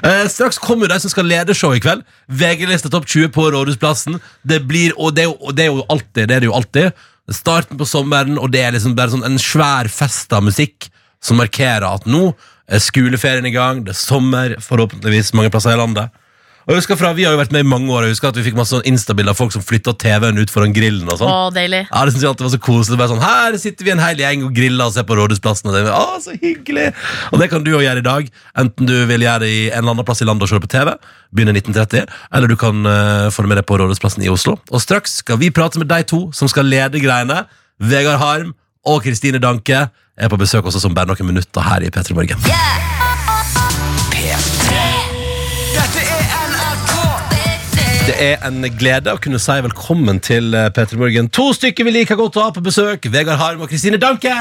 Eh, 0.07 0.29
straks 0.31 0.61
kommer 0.63 0.87
jo 0.87 0.93
de 0.93 0.99
som 1.03 1.11
skal 1.11 1.27
lede 1.27 1.57
showet 1.59 1.81
i 1.81 1.83
kveld. 1.83 2.05
VG-lista 2.31 2.91
Topp 2.93 3.09
20 3.11 3.33
på 3.35 3.49
Rådhusplassen. 3.51 4.21
Det 4.47 4.61
blir, 4.69 4.95
og 4.95 5.17
det 5.17 5.25
er 5.25 5.31
jo, 5.33 5.35
og 5.43 5.57
det 5.59 5.67
er 5.67 5.73
jo 5.73 5.83
alltid 5.91 6.31
det 6.31 6.37
er 6.39 6.45
det 6.45 6.51
jo 6.53 6.55
alltid. 6.55 7.03
Starten 7.35 7.79
på 7.81 7.87
sommeren, 7.89 8.39
og 8.39 8.51
det 8.55 8.63
er 8.63 8.77
liksom 8.77 8.95
bare 8.99 9.11
sånn 9.17 9.27
en 9.27 9.39
svær 9.43 9.91
fest 9.91 10.33
av 10.39 10.47
musikk 10.47 10.87
som 11.23 11.39
markerer 11.41 11.87
at 11.89 12.09
nå 12.11 12.33
er 12.73 12.83
skoleferien 12.83 13.47
i 13.47 13.55
gang, 13.55 13.85
det 13.87 13.95
er 13.95 14.01
sommer, 14.01 14.57
forhåpentligvis 14.63 15.33
mange 15.39 15.53
plasser 15.53 15.75
i 15.75 15.81
landet. 15.81 16.13
Og 16.63 16.77
jeg 16.77 16.83
husker 16.83 16.99
fra, 16.99 17.11
Vi 17.13 17.25
har 17.27 17.35
jo 17.35 17.41
vært 17.41 17.53
med 17.55 17.65
i 17.65 17.69
mange 17.69 17.91
år, 17.91 18.05
og 18.05 18.07
jeg 18.07 18.15
husker 18.15 18.31
at 18.31 18.37
vi 18.39 18.45
fikk 18.47 18.59
masse 18.59 18.71
sånn 18.71 18.87
Insta-bilder 18.87 19.35
av 19.35 19.39
folk 19.39 19.51
som 19.55 19.65
flytta 19.67 19.97
TV-en 19.99 20.39
ut 20.39 20.53
foran 20.53 20.75
grillen. 20.75 21.09
og 21.11 21.19
sånn. 21.19 21.31
Å, 21.31 21.51
deilig. 21.55 21.83
Ja, 21.89 22.05
det 22.05 22.15
synes 22.15 22.23
jeg 22.23 22.31
alltid 22.31 22.47
var 22.47 22.53
så 22.55 22.61
koselig. 22.63 22.99
Bare 23.01 23.11
sånn, 23.11 23.25
her 23.25 23.57
sitter 23.59 23.89
vi 23.89 23.93
en 23.95 24.03
hel 24.03 24.23
gjeng 24.23 24.45
og 24.47 24.55
griller 24.55 24.87
og 24.87 24.95
ser 24.95 25.07
på 25.09 25.17
Rådhusplassen. 25.19 25.71
Og 25.71 25.75
det, 25.75 25.83
er, 25.83 25.97
å, 25.97 26.21
så 26.23 26.37
hyggelig 26.39 26.93
Og 27.33 27.43
det 27.43 27.51
kan 27.51 27.67
du 27.67 27.73
jo 27.73 27.83
gjøre 27.83 28.05
i 28.05 28.07
dag. 28.07 28.31
Enten 28.63 28.91
du 28.91 28.95
vil 29.11 29.27
gjøre 29.27 29.43
det 29.43 29.51
i 29.51 29.65
en 29.73 29.83
eller 29.83 29.97
annen 29.97 30.07
plass 30.07 30.23
i 30.23 30.29
landet 30.29 30.47
og 30.47 30.53
se 30.53 30.61
det 30.61 30.67
på 30.69 30.73
TV, 30.77 30.95
begynne 31.35 31.57
1930, 31.59 32.15
eller 32.39 32.53
du 32.53 32.57
kan 32.61 32.87
uh, 32.87 33.27
få 33.35 33.43
det 33.43 33.53
med 33.53 33.59
deg 33.59 33.67
på 33.67 33.81
Rådhusplassen 33.83 34.23
i 34.23 34.31
Oslo. 34.31 34.55
Og 34.71 34.85
straks 34.85 35.19
skal 35.25 35.43
vi 35.43 35.51
prate 35.51 35.83
med 35.83 35.91
de 35.91 36.03
to 36.07 36.29
som 36.37 36.51
skal 36.53 36.71
lede 36.71 37.03
greiene. 37.03 37.43
Vegard 37.83 38.23
Harm 38.23 38.55
og 38.87 39.03
Kristine 39.03 39.43
Danke 39.43 39.89
er 40.17 40.29
på 40.29 40.37
besøk 40.37 40.67
også 40.69 40.81
som 40.83 40.95
bare 40.95 41.09
noen 41.11 41.29
minutter 41.29 41.65
her 41.65 41.85
i 41.85 41.91
P3 41.93 42.15
Morgen. 42.15 42.39
Det 48.03 48.17
er 48.19 48.43
en 48.49 48.65
glede 48.79 49.15
å 49.15 49.21
kunne 49.23 49.39
si 49.39 49.55
velkommen 49.63 50.19
til 50.21 50.55
eh, 50.59 50.69
P3 50.75 50.99
Morgen. 51.01 51.31
To 51.33 51.53
stykker 51.57 51.87
vi 51.87 51.97
liker 52.01 52.19
godt 52.19 52.37
å 52.37 52.49
ha 52.49 52.55
på 52.55 52.65
besøk. 52.65 53.07
Vegard 53.15 53.41
Harm 53.41 53.63
og 53.63 53.71
Kristine 53.73 54.01
Danke. 54.03 54.35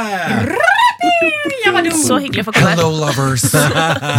Så 2.02 2.18
hyggelig 2.22 2.44
å 2.44 2.48
få 2.50 2.54
komme 2.56 2.72
her. 2.74 2.82
lovers 2.82 3.44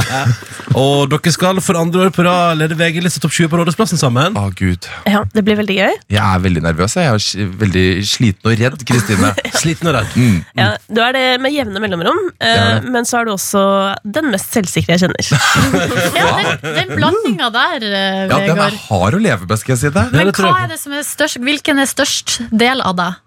Og 0.82 1.10
dere 1.12 1.32
skal 1.34 1.58
for 1.64 1.76
andre 1.76 2.06
år 2.06 2.12
på 2.14 2.24
rad 2.24 2.56
lede 2.60 2.76
VG-liste 2.78 3.20
topp 3.22 3.34
20 3.36 3.50
på 3.52 3.58
Rådhusplassen 3.60 4.00
sammen. 4.00 4.36
Å, 4.38 4.46
Gud. 4.56 4.86
Ja, 5.08 5.20
det 5.34 5.42
blir 5.44 5.58
veldig 5.60 5.76
gøy. 5.76 5.98
Jeg 6.14 6.22
er 6.22 6.40
veldig 6.44 6.62
nervøs. 6.64 6.94
Jeg 6.96 7.10
er 7.12 7.50
veldig 7.60 7.84
sliten 8.08 8.48
og 8.48 8.56
redd, 8.60 8.84
Kristine. 8.88 9.32
Sliten 9.62 9.90
og 9.90 9.96
redd. 9.98 10.14
Mm. 10.16 10.38
Ja, 10.58 10.70
du 10.88 11.02
er 11.04 11.16
det 11.16 11.24
med 11.44 11.52
jevne 11.52 11.82
mellomrom, 11.82 12.22
er 12.40 12.78
eh, 12.78 12.88
men 12.94 13.08
så 13.08 13.20
er 13.20 13.28
du 13.28 13.34
også 13.34 13.64
den 14.16 14.30
mest 14.32 14.56
selvsikre 14.56 14.96
jeg 14.96 15.04
kjenner. 15.04 15.32
Ja, 16.22 16.30
den, 16.62 16.74
den 16.78 16.94
blandinga 16.96 17.50
der, 17.52 17.84
eh, 17.84 18.22
Ja, 18.30 18.38
den 18.38 18.54
er 18.54 18.56
Vegard. 18.56 18.78
hard 18.88 19.18
å 19.18 19.20
leve 19.22 19.48
med, 19.48 19.60
skal 19.60 19.74
jeg 19.74 19.82
si 19.82 19.92
det. 19.92 20.06
Men 20.14 20.32
hva 20.32 20.54
er 20.62 20.72
det 20.72 20.80
som 20.80 20.96
er 20.96 21.04
størst, 21.06 21.40
hvilken 21.42 21.82
er 21.82 21.90
størst 21.90 22.38
del 22.52 22.80
av 22.84 22.96
deg? 22.98 23.20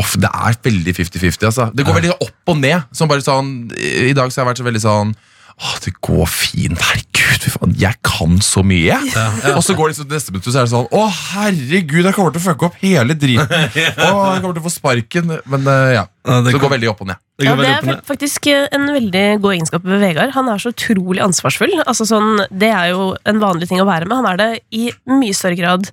Off, 0.00 0.16
det 0.18 0.30
er 0.30 0.56
veldig 0.64 0.96
50-50. 0.96 1.46
Altså. 1.50 1.68
Det 1.74 1.86
går 1.86 2.00
veldig 2.00 2.16
opp 2.16 2.50
og 2.50 2.58
ned. 2.58 2.88
Som 2.96 3.10
bare 3.10 3.22
sånn, 3.22 3.54
I 3.78 4.14
dag 4.16 4.32
så 4.32 4.40
har 4.40 4.46
jeg 4.48 4.52
vært 4.52 4.62
så 4.64 4.68
veldig 4.70 4.84
sånn 4.84 5.14
Åh, 5.54 5.74
det 5.84 5.92
går 6.02 6.26
fint. 6.26 6.80
Herregud, 6.82 7.44
faen, 7.54 7.74
jeg 7.78 7.94
kan 8.02 8.40
så 8.42 8.64
mye. 8.66 8.96
Og 9.54 9.60
så 9.62 9.76
går 9.78 9.86
det 9.86 9.94
liksom 9.94 10.08
neste 10.10 10.34
minutt, 10.34 10.48
så 10.48 10.58
er 10.58 10.66
det 10.66 10.72
sånn 10.72 10.88
Å, 10.90 11.02
herregud, 11.30 12.00
jeg 12.08 12.16
kommer 12.16 12.34
til 12.34 12.42
å 12.42 12.46
fucke 12.48 12.66
opp 12.66 12.80
hele 12.80 13.14
driten. 13.14 13.46
Å, 14.08 14.34
jeg 14.34 14.42
kommer 14.42 14.56
til 14.56 14.64
å 14.64 14.66
få 14.66 14.72
sparken. 14.74 15.30
Men 15.52 15.70
eh, 15.70 15.92
ja. 16.00 16.04
Ja, 16.24 16.40
det 16.40 16.52
Så 16.52 16.56
det 16.56 16.60
går- 16.62 16.72
veldig 16.72 16.88
opp 16.88 17.00
og 17.04 17.06
ned. 17.08 17.16
Det 17.36 17.44
Ja, 17.44 17.54
det 17.56 17.66
er 17.66 18.00
faktisk 18.06 18.46
eh, 18.46 18.68
en 18.72 18.86
veldig 18.86 19.42
god 19.42 19.52
egenskap 19.52 19.82
ved 19.84 20.00
Vegard. 20.00 20.30
Han 20.32 20.48
er 20.48 20.56
så 20.56 20.70
utrolig 20.72 21.20
ansvarsfull. 21.20 21.82
Altså 21.84 22.06
sånn, 22.06 22.46
det 22.48 22.70
er 22.70 22.92
jo 22.94 23.16
en 23.26 23.40
vanlig 23.40 23.68
ting 23.68 23.80
å 23.82 23.84
være 23.84 24.06
med. 24.06 24.16
Han 24.22 24.28
er 24.32 24.36
det 24.36 24.60
i 24.70 24.90
mye 25.04 25.34
større 25.34 25.58
grad 25.58 25.90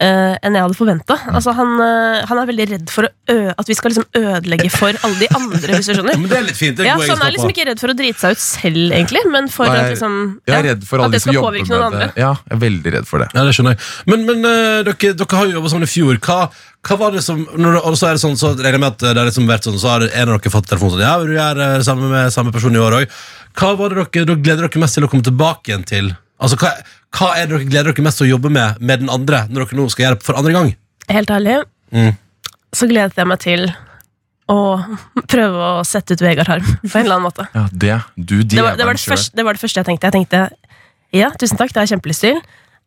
uh, 0.00 0.36
enn 0.40 0.54
jeg 0.54 0.62
hadde 0.62 0.78
forventa. 0.78 1.18
Altså, 1.28 1.52
han, 1.52 1.74
uh, 1.82 2.24
han 2.24 2.38
er 2.38 2.46
veldig 2.46 2.66
redd 2.70 2.92
for 2.94 3.08
å 3.08 3.10
ø 3.28 3.52
at 3.58 3.68
vi 3.68 3.74
skal 3.74 3.90
liksom 3.90 4.06
ødelegge 4.14 4.70
for 4.70 4.94
alle 5.04 5.18
de 5.18 5.28
andre, 5.34 5.74
hvis 5.74 5.90
du 5.90 5.94
skjønner. 5.98 6.16
Men 6.22 6.30
det 6.30 6.38
er 6.38 6.46
litt 6.48 6.60
fint. 6.60 6.76
Det 6.78 6.86
er 6.86 6.92
Ja, 6.92 6.96
så 7.02 7.18
han 7.18 7.26
er 7.26 7.34
liksom 7.34 7.52
ikke 7.52 7.66
redd 7.68 7.82
for 7.82 7.92
å 7.92 7.96
drite 7.98 8.22
seg 8.22 8.38
ut 8.38 8.44
selv, 8.44 8.94
egentlig, 8.94 9.24
men 9.34 9.50
for 9.52 9.68
Nei, 9.68 9.80
at 9.82 9.92
liksom 9.92 10.14
Jeg 10.46 10.54
er 10.54 10.56
ja, 10.56 10.66
redd 10.70 10.86
for 10.88 11.02
alle 11.02 11.10
at 11.10 11.18
det 11.18 11.22
skal 11.26 11.40
påvirke 11.42 11.72
noen 11.74 11.88
andre. 11.90 12.08
Ja, 12.16 12.32
jeg 12.48 12.56
er 12.56 12.62
veldig 12.64 12.94
redd 12.96 13.10
for 13.10 13.24
det. 13.24 13.28
Ja, 13.34 13.44
det 13.44 13.56
skjønner 13.58 13.74
jeg. 13.74 13.82
Men, 14.10 14.24
men 14.30 14.46
uh, 14.46 14.80
dere, 14.86 15.12
dere 15.18 15.40
har 15.40 15.50
jo 15.50 15.58
jobbet 15.58 15.74
sammen 15.74 15.88
i 15.88 15.92
fjor. 15.92 16.22
Hva, 16.24 16.38
hva 16.84 16.96
var 17.00 17.14
det 17.16 17.22
som 17.24 17.42
når, 17.56 17.78
Og 17.86 17.94
så 17.96 18.08
er 18.10 18.16
det 18.18 18.20
sånn, 18.24 18.36
så 18.36 18.50
regner 18.54 18.76
jeg 18.76 18.80
med 18.82 18.92
at 18.92 18.98
det 19.06 19.16
har 19.16 19.28
liksom 19.28 19.46
vært 19.48 19.64
sånn, 19.68 19.78
så 19.80 19.88
har 19.94 20.04
en 20.06 20.28
av 20.28 20.38
dere 20.40 20.52
fått 20.52 20.66
telefon 20.68 20.90
sånn 20.94 21.00
Ja, 21.04 21.14
vil 21.20 21.30
du 21.32 21.36
gjøre 21.38 21.68
det 21.78 21.84
samme 21.86 22.10
med 22.12 22.32
samme 22.34 22.52
person 22.52 22.74
i 22.76 22.82
år 22.82 22.98
òg? 23.00 23.14
Hva 23.56 23.70
var 23.78 23.88
det 23.94 24.04
dere, 24.12 24.24
dere 24.28 24.42
gleder 24.44 24.68
dere 24.68 24.82
mest 24.82 24.98
til 24.98 25.06
å 25.06 25.10
komme 25.12 25.24
tilbake 25.26 25.70
igjen 25.72 25.84
til? 25.88 26.10
Altså, 26.42 26.58
hva, 26.60 26.72
hva 27.16 27.30
er 27.38 27.46
det 27.46 27.54
dere 27.56 27.70
gleder 27.70 27.92
dere 27.94 28.04
mest 28.08 28.18
til 28.20 28.26
å 28.26 28.32
jobbe 28.34 28.50
med 28.52 28.80
med 28.84 29.00
den 29.04 29.10
andre, 29.14 29.44
når 29.48 29.68
dere 29.70 29.78
nå 29.80 29.86
skal 29.94 30.04
gjøre 30.08 30.18
det 30.20 30.26
for 30.26 30.40
andre 30.40 30.52
gang? 30.58 30.74
Helt 31.08 31.30
ærlig, 31.30 31.60
Mm. 31.94 32.16
så 32.74 32.88
gledet 32.90 33.16
jeg 33.20 33.26
meg 33.30 33.38
til 33.44 33.68
å 34.50 34.58
prøve 35.30 35.68
å 35.78 35.84
sette 35.86 36.16
ut 36.18 36.20
Vegard 36.24 36.48
Harm 36.50 36.64
på 36.66 36.98
en 36.98 37.04
eller 37.06 37.16
annen 37.16 37.28
måte. 37.30 37.46
Ja, 37.54 37.62
det, 37.72 37.94
du 38.18 38.42
Det 38.42 38.60
var, 38.60 38.74
det, 38.76 38.84
var 38.84 38.98
det, 38.98 39.04
første, 39.06 39.32
det 39.36 39.44
var 39.46 39.56
det 39.56 39.62
første 39.62 39.80
jeg 39.80 39.86
tenkte. 39.88 40.10
Jeg 40.10 40.16
tenkte 40.18 40.42
ja, 41.14 41.30
tusen 41.38 41.56
takk, 41.56 41.70
det 41.72 41.80
har 41.80 41.86
jeg 41.86 41.94
kjempelyst 41.96 42.24
til. 42.26 42.42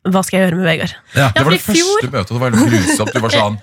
Hva 0.08 0.22
skal 0.24 0.38
jeg 0.38 0.46
gjøre 0.50 0.60
med 0.60 0.68
Vegard? 0.68 0.94
Ja. 1.16 1.32
Det 1.34 1.46
var 1.48 1.56
det 1.56 1.62
fjor- 1.64 1.98
første 2.04 2.12
møtet, 2.14 2.34
det 2.36 2.42
var 2.44 2.52
helt 2.52 2.76
grusomt. 2.76 3.14
Du 3.16 3.20
var 3.24 3.36
sånn 3.42 3.58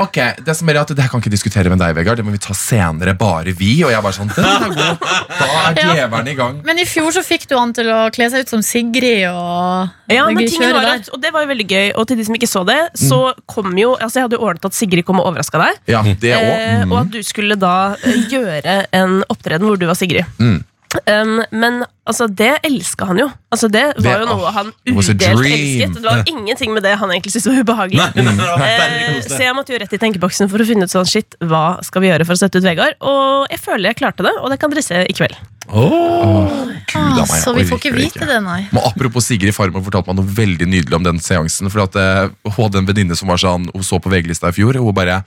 Ok, 0.00 0.16
det 0.46 0.54
som 0.56 0.68
er 0.72 0.78
at 0.80 0.88
det 0.96 1.02
her 1.04 1.10
kan 1.12 1.20
ikke 1.20 1.32
diskutere 1.32 1.68
med 1.72 1.78
deg, 1.82 1.94
Vegard. 1.98 2.16
Det 2.20 2.24
må 2.24 2.32
vi 2.32 2.40
ta 2.40 2.54
senere, 2.56 3.12
bare 3.20 3.52
vi. 3.56 3.72
Og 3.84 3.90
jeg 3.92 4.00
bare 4.04 4.16
sånn 4.16 4.30
Den 4.32 4.46
er 4.48 4.72
god. 4.74 5.04
Da 5.28 5.48
er 5.50 5.74
Ja. 5.80 5.92
djevelen 5.94 6.28
i 6.32 6.34
gang. 6.38 6.60
Men 6.66 6.80
i 6.82 6.86
fjor 6.88 7.12
så 7.14 7.22
fikk 7.24 7.44
du 7.50 7.54
han 7.58 7.72
til 7.76 7.86
å 7.92 7.98
kle 8.14 8.30
seg 8.32 8.46
ut 8.46 8.52
som 8.52 8.62
Sigrid 8.64 9.26
og 9.30 9.90
Ja, 10.10 10.24
men 10.30 10.48
tingen 10.48 10.72
var 10.74 10.88
at, 10.96 11.10
Og 11.14 11.20
det 11.22 11.30
var 11.34 11.44
jo 11.44 11.50
veldig 11.52 11.68
gøy. 11.70 11.92
Og 12.00 12.08
til 12.10 12.18
de 12.20 12.24
som 12.26 12.34
ikke 12.38 12.48
så 12.50 12.64
det, 12.68 12.78
så 12.98 13.20
kom 13.50 13.70
jo 13.78 13.92
Altså 14.00 14.20
Jeg 14.20 14.28
hadde 14.28 14.38
jo 14.40 14.44
ordnet 14.48 14.64
at 14.70 14.74
Sigrid 14.76 15.04
kom 15.08 15.20
og 15.22 15.28
overraska 15.30 15.60
deg. 15.62 15.78
Ja, 15.92 16.02
det 16.02 16.32
Eh, 16.40 16.82
òg. 16.84 16.90
og 16.92 16.98
at 17.04 17.10
du 17.14 17.20
skulle 17.26 17.56
da 17.60 17.94
eh, 18.02 18.24
gjøre 18.32 18.80
en 18.96 19.20
opptreden 19.30 19.66
hvor 19.68 19.78
du 19.80 19.86
var 19.86 19.94
Sigrid. 19.98 20.24
Mm. 20.38 20.62
Um, 21.06 21.36
men 21.54 21.84
altså, 22.08 22.26
det 22.26 22.56
elska 22.66 23.06
han 23.06 23.20
jo. 23.20 23.28
Altså, 23.54 23.68
det 23.70 23.82
var 23.94 24.02
Det- 24.02 24.14
jo 24.20 24.26
noe 24.26 24.42
oh, 24.48 24.50
han 24.56 24.72
udelt 24.90 25.22
elsket. 25.22 25.94
Det 25.94 26.02
var 26.02 26.24
ingenting 26.26 26.72
med 26.74 26.82
det 26.82 26.96
han 26.98 27.12
egentlig 27.14 27.30
syntes 27.30 27.46
var 27.46 27.60
ubehagelig. 27.62 28.00
uh, 28.18 29.20
så 29.22 29.38
jeg 29.38 29.54
måtte 29.54 29.70
jo 29.74 29.78
rett 29.78 29.94
i 29.94 30.00
tenkeboksen 30.02 30.50
for 30.50 30.58
å 30.58 30.66
finne 30.66 30.88
ut 30.88 30.90
sånn 30.90 31.06
Shit, 31.06 31.36
hva 31.46 31.78
skal 31.86 32.02
vi 32.02 32.10
gjøre 32.10 32.26
for 32.26 32.34
å 32.34 32.40
sette 32.42 32.58
ut 32.58 32.66
Vegard? 32.66 32.98
Og 33.06 33.46
jeg 33.54 33.62
føler 33.62 33.92
jeg 33.92 34.00
klarte 34.02 34.26
det, 34.26 34.34
og 34.42 34.50
det 34.50 34.58
kan 34.62 34.70
dere 34.74 34.82
se 34.82 35.04
i 35.06 35.14
kveld. 35.14 35.36
Gud 35.70 36.98
a 36.98 36.98
Ah, 36.98 37.14
meg, 37.22 37.38
så 37.38 37.52
vi 37.54 37.62
får 37.68 37.78
ikke 37.78 37.92
vite 37.94 38.26
det, 38.26 38.40
nei. 38.42 38.64
Men 38.74 38.82
apropos 38.88 39.22
Sigrid 39.30 39.54
Farmer 39.54 39.82
fortalte 39.86 40.10
meg 40.10 40.18
noe 40.18 40.34
veldig 40.40 40.66
nydelig 40.66 40.96
om 40.98 41.04
den 41.06 41.20
seansen. 41.22 41.70
For 41.70 41.84
at 41.84 41.94
eh, 42.00 42.30
Hun 42.48 42.56
hadde 42.56 42.80
en 42.82 42.88
venninne 42.88 43.14
som 43.18 43.30
var 43.30 43.38
sånn 43.38 43.68
Hun 43.70 43.84
så 43.86 44.00
på 44.02 44.10
VG-lista 44.10 44.50
i 44.50 44.56
fjor, 44.56 44.74
og 44.80 44.90
hun 44.90 44.96
bare 44.96 45.20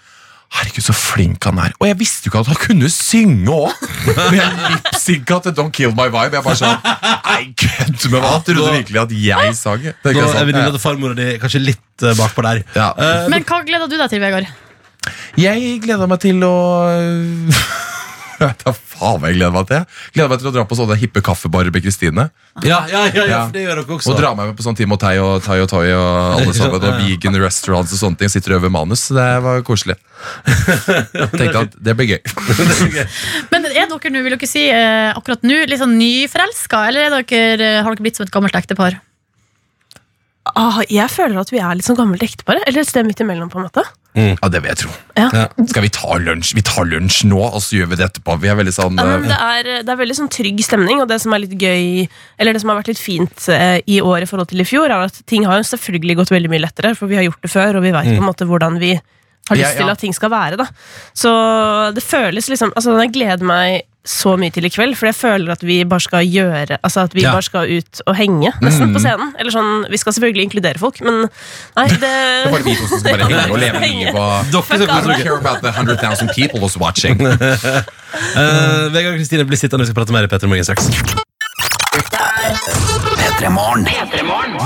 Herregud, 0.53 0.83
så 0.85 0.93
flink 0.93 1.45
han 1.49 1.57
er. 1.63 1.71
Og 1.81 1.87
jeg 1.89 1.97
visste 1.97 2.27
jo 2.27 2.31
ikke 2.31 2.41
at 2.43 2.49
han 2.53 2.59
kunne 2.61 2.89
synge 2.93 3.49
òg! 3.49 3.71
Men 4.05 4.35
jeg 4.37 4.73
lipsynka 4.75 5.39
til 5.47 5.55
Don't 5.57 5.73
Kill 5.73 5.95
My 5.97 6.05
Vibe. 6.13 6.37
Jeg 6.37 6.45
bare 6.45 6.59
sånn 6.59 6.77
Nei, 6.83 7.39
kødd 7.57 8.05
med 8.13 8.19
hva? 8.21 8.33
Trodde 8.45 8.59
du 8.59 8.75
virkelig 8.77 9.01
at 9.01 9.15
jeg 9.17 9.55
sang? 9.57 9.81
Det 9.87 9.95
er 10.11 10.13
ikke 10.13 10.27
sant. 10.29 10.45
venninna 10.51 10.69
til 10.75 10.83
farmora 10.83 11.17
di 11.17 11.31
kanskje 11.41 11.63
litt 11.63 12.05
eh, 12.05 12.13
bakpå 12.19 12.45
der. 12.45 12.61
Ja. 12.77 12.91
Eh, 12.93 13.25
Men 13.33 13.47
hva 13.49 13.63
gleder 13.65 13.89
du 13.89 13.97
deg 13.97 14.13
til, 14.13 14.21
Vegard? 14.21 14.51
Jeg 15.41 15.79
gleda 15.83 16.05
meg 16.07 16.21
til 16.23 16.45
å 16.45 16.53
da 18.63 18.73
faen 18.75 19.19
hva 19.21 19.29
jeg 19.31 19.37
gleder 19.39 19.53
meg 19.55 19.67
til. 19.69 19.85
Gleder 20.15 20.29
meg 20.33 20.41
til 20.43 20.49
å 20.49 20.53
dra 20.55 20.63
på 20.69 20.77
sånne 20.79 20.97
hippe 20.99 21.21
kaffebarer 21.25 21.71
med 21.73 21.83
Kristine. 21.85 22.25
Ja, 22.61 22.83
ja, 22.91 23.05
ja, 23.07 23.13
ja, 23.15 23.23
Ja. 23.29 23.39
for 23.47 23.53
det 23.55 23.63
gjør 23.65 23.79
dere 23.81 23.95
også. 23.97 24.11
Og 24.13 24.19
dra 24.19 24.33
meg 24.37 24.51
med 24.51 24.57
på 24.59 24.65
sånn 24.67 24.75
Team 24.77 24.91
og 24.93 24.99
Tei 25.01 25.15
og 25.23 25.43
Tai 25.45 25.57
og 25.63 25.69
Toy 25.71 25.89
og 25.95 26.41
alle 26.41 26.53
sammen. 26.59 26.77
Og 26.83 26.99
vegan 27.01 27.39
restaurants 27.41 27.93
og 27.95 28.01
sånne 28.03 28.19
ting. 28.21 28.29
Sitter 28.33 28.57
over 28.59 28.69
manus. 28.73 29.07
Det 29.13 29.29
var 29.45 29.61
koselig. 29.67 29.95
Tenkte 31.39 31.63
at 31.65 31.77
det 31.87 31.95
blir 31.97 32.13
gøy. 32.13 32.21
Men 33.53 33.65
er 33.71 33.87
dere 33.87 33.87
nå, 34.13 34.21
vil 34.25 34.35
dere 34.37 34.49
si, 34.49 34.67
eh, 34.69 35.09
akkurat 35.15 35.43
nå 35.45 35.63
litt 35.69 35.81
sånn 35.81 35.97
nyforelska, 35.99 36.83
eller 36.91 37.07
er 37.09 37.17
dere, 37.23 37.71
eh, 37.79 37.81
har 37.83 37.95
dere 37.95 38.05
blitt 38.05 38.19
som 38.19 38.27
et 38.27 38.33
gammelt 38.33 38.55
ektepar? 38.59 38.99
Ah, 40.43 40.81
jeg 40.91 41.07
føler 41.07 41.39
at 41.39 41.51
vi 41.53 41.59
er 41.63 41.77
litt 41.77 41.87
sånn 41.87 41.95
gammelt 41.95 42.23
ektepar. 42.25 42.59
Eller 42.67 42.83
et 42.83 42.89
sted 42.89 43.05
midt 43.07 43.21
imellom. 43.23 43.49
på 43.51 43.61
en 43.61 43.67
måte 43.69 43.83
Ja, 44.13 44.49
det 44.51 44.59
vil 44.61 44.69
jeg 44.73 44.79
tro. 44.83 44.91
Ja. 45.15 45.29
Ja. 45.33 45.45
Skal 45.71 45.85
vi 45.85 45.91
ta 45.95 46.17
lunsj? 46.19 46.51
Vi 46.57 46.61
tar 46.67 46.85
lunsj 46.85 47.23
nå, 47.31 47.39
og 47.39 47.61
så 47.63 47.79
gjør 47.79 47.93
vi 47.93 47.99
det 48.01 48.09
etterpå. 48.09 48.35
Vi 48.43 48.51
er 48.51 48.59
veldig 48.59 48.75
sånn 48.75 48.99
Ja, 48.99 49.07
eh, 49.15 49.23
det, 49.29 49.37
er, 49.39 49.71
det 49.87 49.93
er 49.95 50.01
veldig 50.03 50.17
sånn 50.19 50.29
trygg 50.35 50.59
stemning, 50.67 51.01
og 51.01 51.07
det 51.09 51.21
som 51.23 51.33
er 51.33 51.45
litt 51.45 51.55
gøy 51.55 52.05
Eller 52.37 52.53
det 52.53 52.61
som 52.61 52.73
har 52.73 52.81
vært 52.81 52.91
litt 52.91 53.01
fint 53.01 53.47
eh, 53.49 53.79
i 53.87 54.01
år 54.03 54.27
i 54.27 54.29
forhold 54.29 54.51
til 54.51 54.61
i 54.61 54.67
fjor, 54.67 54.91
er 54.91 55.07
at 55.07 55.23
ting 55.31 55.47
har 55.47 55.61
jo 55.61 55.69
selvfølgelig 55.71 56.19
gått 56.21 56.35
veldig 56.35 56.51
mye 56.51 56.65
lettere, 56.67 56.93
for 56.99 57.09
vi 57.09 57.17
har 57.21 57.25
gjort 57.29 57.41
det 57.41 57.53
før, 57.55 57.79
og 57.79 57.87
vi 57.87 57.95
veit 57.95 58.11
på 58.11 58.19
en 58.19 58.29
måte 58.29 58.49
hvordan 58.49 58.77
vi 58.83 58.97
har 59.49 59.57
lyst 59.59 59.73
Ja, 59.73 59.73
ja. 59.73 59.81
til 59.83 59.89
at 59.91 59.99
ting 59.99 60.13
skal 60.15 60.29
være. 60.31 60.57
da 60.57 60.65
Så 61.13 61.31
det 61.95 62.03
føles 62.03 62.47
liksom 62.49 62.71
Altså 62.75 62.95
Jeg 63.01 63.11
gleder 63.13 63.43
meg 63.43 63.81
så 64.05 64.33
mye 64.35 64.51
til 64.51 64.65
i 64.65 64.69
kveld, 64.69 64.97
for 64.99 65.07
jeg 65.07 65.15
føler 65.15 65.51
at 65.53 65.61
vi 65.63 65.77
bare 65.87 66.03
skal 66.03 66.25
gjøre 66.27 66.75
Altså 66.83 67.05
at 67.07 67.13
vi 67.15 67.21
Ja. 67.23 67.31
bare 67.31 67.41
skal 67.45 67.69
ut 67.71 68.01
og 68.05 68.15
henge, 68.19 68.51
nesten, 68.61 68.91
på 68.93 68.99
scenen. 68.99 69.31
Eller 69.39 69.51
sånn 69.51 69.85
Vi 69.89 69.97
skal 69.97 70.13
selvfølgelig 70.13 70.43
inkludere 70.49 70.77
folk, 70.79 70.99
men 71.01 71.29
nei, 71.77 71.87
det 71.87 71.99
Det 72.01 72.11
er 72.11 72.51
bare 72.51 72.63
vi 72.67 72.75
to 72.75 72.87
som 72.87 72.99
skal 72.99 73.17
bare 73.17 73.29
henge 73.31 73.51
og 73.51 73.59
leve 73.59 73.79
livet. 73.79 74.15
Og 74.15 74.51
Dere 74.51 75.23
care 75.23 75.37
about 75.39 75.61
the 75.63 75.71
100,000 75.71 76.29
people 76.35 76.59
who's 76.59 76.77
watching. 76.77 77.19
Eh, 78.13 78.93
Vegard 78.93 79.15
og 79.15 79.17
Kristine 79.23 79.43
blir 79.49 79.57
sittende 79.57 79.81
og 79.81 79.87
vi 79.87 79.89
skal 79.89 79.95
prate 80.03 80.13
mer 80.13 80.27
i 80.27 80.27
Petter 80.29 80.47
Morgen 80.47 80.63
straks. 80.63 81.22
P3 82.53 83.49
Morgen. 83.49 83.85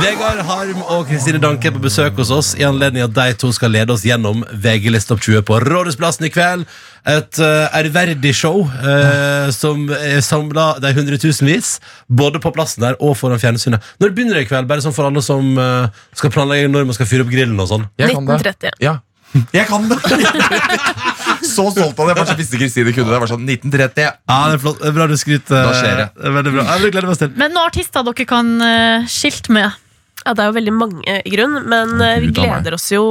Vegard 0.01 0.41
Harm 0.47 0.81
og 0.91 1.07
Kristine 1.07 1.39
Danke 1.39 1.69
er 1.69 1.75
på 1.75 1.81
besøk 1.85 2.17
hos 2.19 2.31
oss 2.33 2.49
i 2.59 2.65
anledning 2.67 3.05
at 3.05 3.13
de 3.15 3.35
to 3.39 3.51
skal 3.55 3.71
lede 3.71 3.93
oss 3.95 4.03
gjennom 4.05 4.43
VG-liste 4.51 5.15
opp 5.15 5.23
20 5.23 5.45
på 5.47 5.59
Rådhusplassen 5.63 6.27
i 6.27 6.31
kveld. 6.33 6.65
Et 7.07 7.39
uh, 7.39 7.77
ærverdig 7.79 8.33
show 8.35 8.65
uh, 8.67 9.47
som 9.55 9.87
er 9.95 10.19
samla 10.25 10.73
de 10.83 10.91
hundretusenvis, 10.97 11.77
både 12.11 12.43
på 12.43 12.51
plassen 12.55 12.83
der 12.83 12.99
og 12.99 13.15
foran 13.19 13.39
fjernsynet. 13.39 13.93
Når 14.03 14.15
begynner 14.17 14.41
det 14.41 14.47
i 14.47 14.51
kveld? 14.51 14.67
Bare 14.67 14.83
sånn 14.83 14.95
for 14.95 15.07
alle 15.07 15.23
som 15.23 15.53
uh, 15.55 15.87
skal 16.17 16.33
planlegge 16.35 16.73
når 16.73 16.89
man 16.89 16.97
skal 16.97 17.09
fyre 17.09 17.23
opp 17.23 17.31
grillen 17.31 17.59
og 17.63 17.71
sånn. 17.71 17.87
Jeg 18.01 18.11
kan 18.11 18.27
det. 18.27 18.41
1930. 18.43 18.83
Ja. 18.83 18.99
Jeg 19.55 19.67
kan 19.67 19.87
det! 19.91 19.97
Så 21.57 21.65
stolt 21.73 21.97
av 21.97 22.05
det. 22.05 22.13
Jeg 22.13 22.19
bare 22.21 22.29
så 22.29 22.37
visste 22.39 22.61
Kristine 22.61 22.93
kunne 22.93 23.09
det. 23.09 23.17
Jeg 23.17 23.25
var 23.25 23.33
sånn 23.33 23.49
1930. 23.49 24.07
Ja, 24.07 24.37
det 24.47 24.59
er 24.59 24.63
flott. 24.63 24.79
Det 24.83 24.91
er 24.91 24.95
bra 24.99 25.09
du 25.09 25.17
skryter. 25.19 25.57
Da 25.57 25.75
skjer 25.75 25.99
det. 26.03 26.07
Veldig 26.37 26.55
bra. 26.55 26.69
Ja, 26.69 26.79
gleder 26.85 27.11
vi 27.11 27.19
til. 27.23 27.35
Men 27.35 27.53
noen 27.55 27.65
artister 27.65 28.07
dere 28.07 28.29
kan 28.29 28.55
uh, 28.61 29.11
skilte 29.11 29.57
med? 29.57 29.83
Ja, 30.23 30.33
det 30.35 30.43
er 30.43 30.49
jo 30.49 30.57
veldig 30.57 30.73
mange 30.75 31.19
i 31.23 31.31
grunn, 31.31 31.61
men 31.71 32.01
eh, 32.03 32.17
vi 32.19 32.33
gleder 32.35 32.75
oss 32.75 32.89
jo 32.91 33.05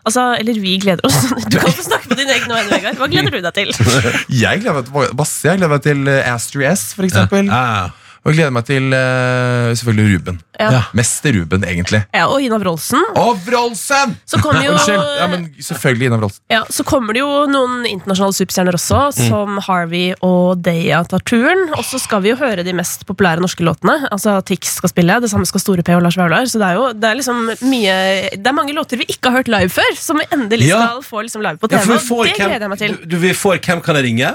Altså, 0.00 0.22
eller 0.40 0.56
vi 0.56 0.78
gleder 0.80 1.04
oss. 1.04 1.16
Du 1.52 1.58
kan 1.60 1.72
få 1.76 1.84
snakke 1.84 2.08
på 2.08 2.16
din 2.16 2.30
egen 2.32 2.48
vegne, 2.48 2.72
Vegard. 2.72 2.96
Hva 2.96 3.08
gleder 3.12 3.34
du 3.34 3.42
deg 3.44 3.56
til? 3.58 3.72
Jeg 4.42 4.62
gleder 4.62 4.78
meg 4.78 4.86
til 4.88 5.18
masse. 5.18 5.42
Jeg 5.44 5.60
gleder 5.60 5.72
meg 5.74 5.82
til 5.84 6.08
eh, 6.08 6.30
Astrid 6.32 6.64
S, 6.70 6.86
for 6.96 7.04
eksempel. 7.04 7.50
Ja, 7.52 7.90
Og 8.20 8.30
jeg 8.34 8.36
gleder 8.36 8.52
meg 8.52 8.64
til 8.68 8.92
uh, 8.92 9.70
selvfølgelig 9.72 10.08
Ruben. 10.18 10.40
Ja. 10.60 10.66
Ja. 10.74 10.80
Mest 10.92 11.22
til 11.24 11.38
Ruben, 11.38 11.62
egentlig. 11.64 12.02
Ja, 12.12 12.26
og 12.28 12.42
Ina 12.44 12.58
Wroldsen. 12.60 13.00
Wroldsen! 13.46 14.12
Så 14.28 14.36
kommer 14.44 14.60
jo 14.66 14.74
Unnskyld. 14.74 15.06
Ja, 15.20 15.28
men 15.32 15.46
selvfølgelig 15.56 16.10
Ina 16.10 16.18
Wroldsen. 16.20 16.42
Ja, 16.52 16.60
så 16.68 16.84
kommer 16.84 17.16
det 17.16 17.22
jo 17.22 17.30
noen 17.48 17.86
internasjonale 17.88 18.36
superstjerner 18.36 18.76
også, 18.76 19.00
som 19.16 19.56
Harvey 19.64 20.12
og 20.26 20.60
Deya 20.66 21.00
tar 21.08 21.24
turen. 21.24 21.64
Og 21.78 21.84
så 21.88 22.00
skal 22.02 22.20
vi 22.26 22.34
jo 22.34 22.36
høre 22.42 22.60
de 22.66 22.74
mest 22.76 23.06
populære 23.08 23.40
norske 23.40 23.64
låtene. 23.64 23.96
Altså 24.12 24.36
Tix 24.44 24.76
skal 24.82 24.92
spille, 24.92 25.16
det 25.24 25.32
samme 25.32 25.48
skal 25.48 25.64
Store 25.64 25.86
P 25.86 25.96
og 25.96 26.04
Lars 26.04 26.20
Vaular. 26.20 26.44
Så 26.50 26.60
det 26.60 26.68
er 26.68 26.76
jo 26.76 26.90
det 26.92 27.08
er 27.08 27.18
liksom 27.22 27.40
mye 27.64 27.96
Det 28.36 28.46
er 28.52 28.56
mange 28.56 28.76
låter 28.76 29.00
vi 29.00 29.08
ikke 29.08 29.30
har 29.32 29.40
hørt 29.40 29.48
live 29.52 29.72
før, 29.72 29.90
som 29.96 30.20
vi 30.20 30.28
endelig 30.36 30.68
Ja. 30.68 30.84
skal 30.84 31.02
få 31.08 31.24
liksom 31.24 31.40
live 31.40 31.56
på 31.56 31.72
Ja, 31.72 31.80
for 31.80 31.96
vi 31.96 32.04
får 32.04 32.24
det 32.28 32.36
hvem, 32.36 32.48
gleder 32.52 32.66
jeg 32.68 32.72
meg 32.76 32.78
til. 32.84 32.96
du, 33.00 33.14
du, 33.16 33.20
vi 33.24 33.32
får 33.32 33.64
Hvem 33.64 33.80
kan 33.80 33.96
jeg 33.96 34.04
ringe? 34.10 34.34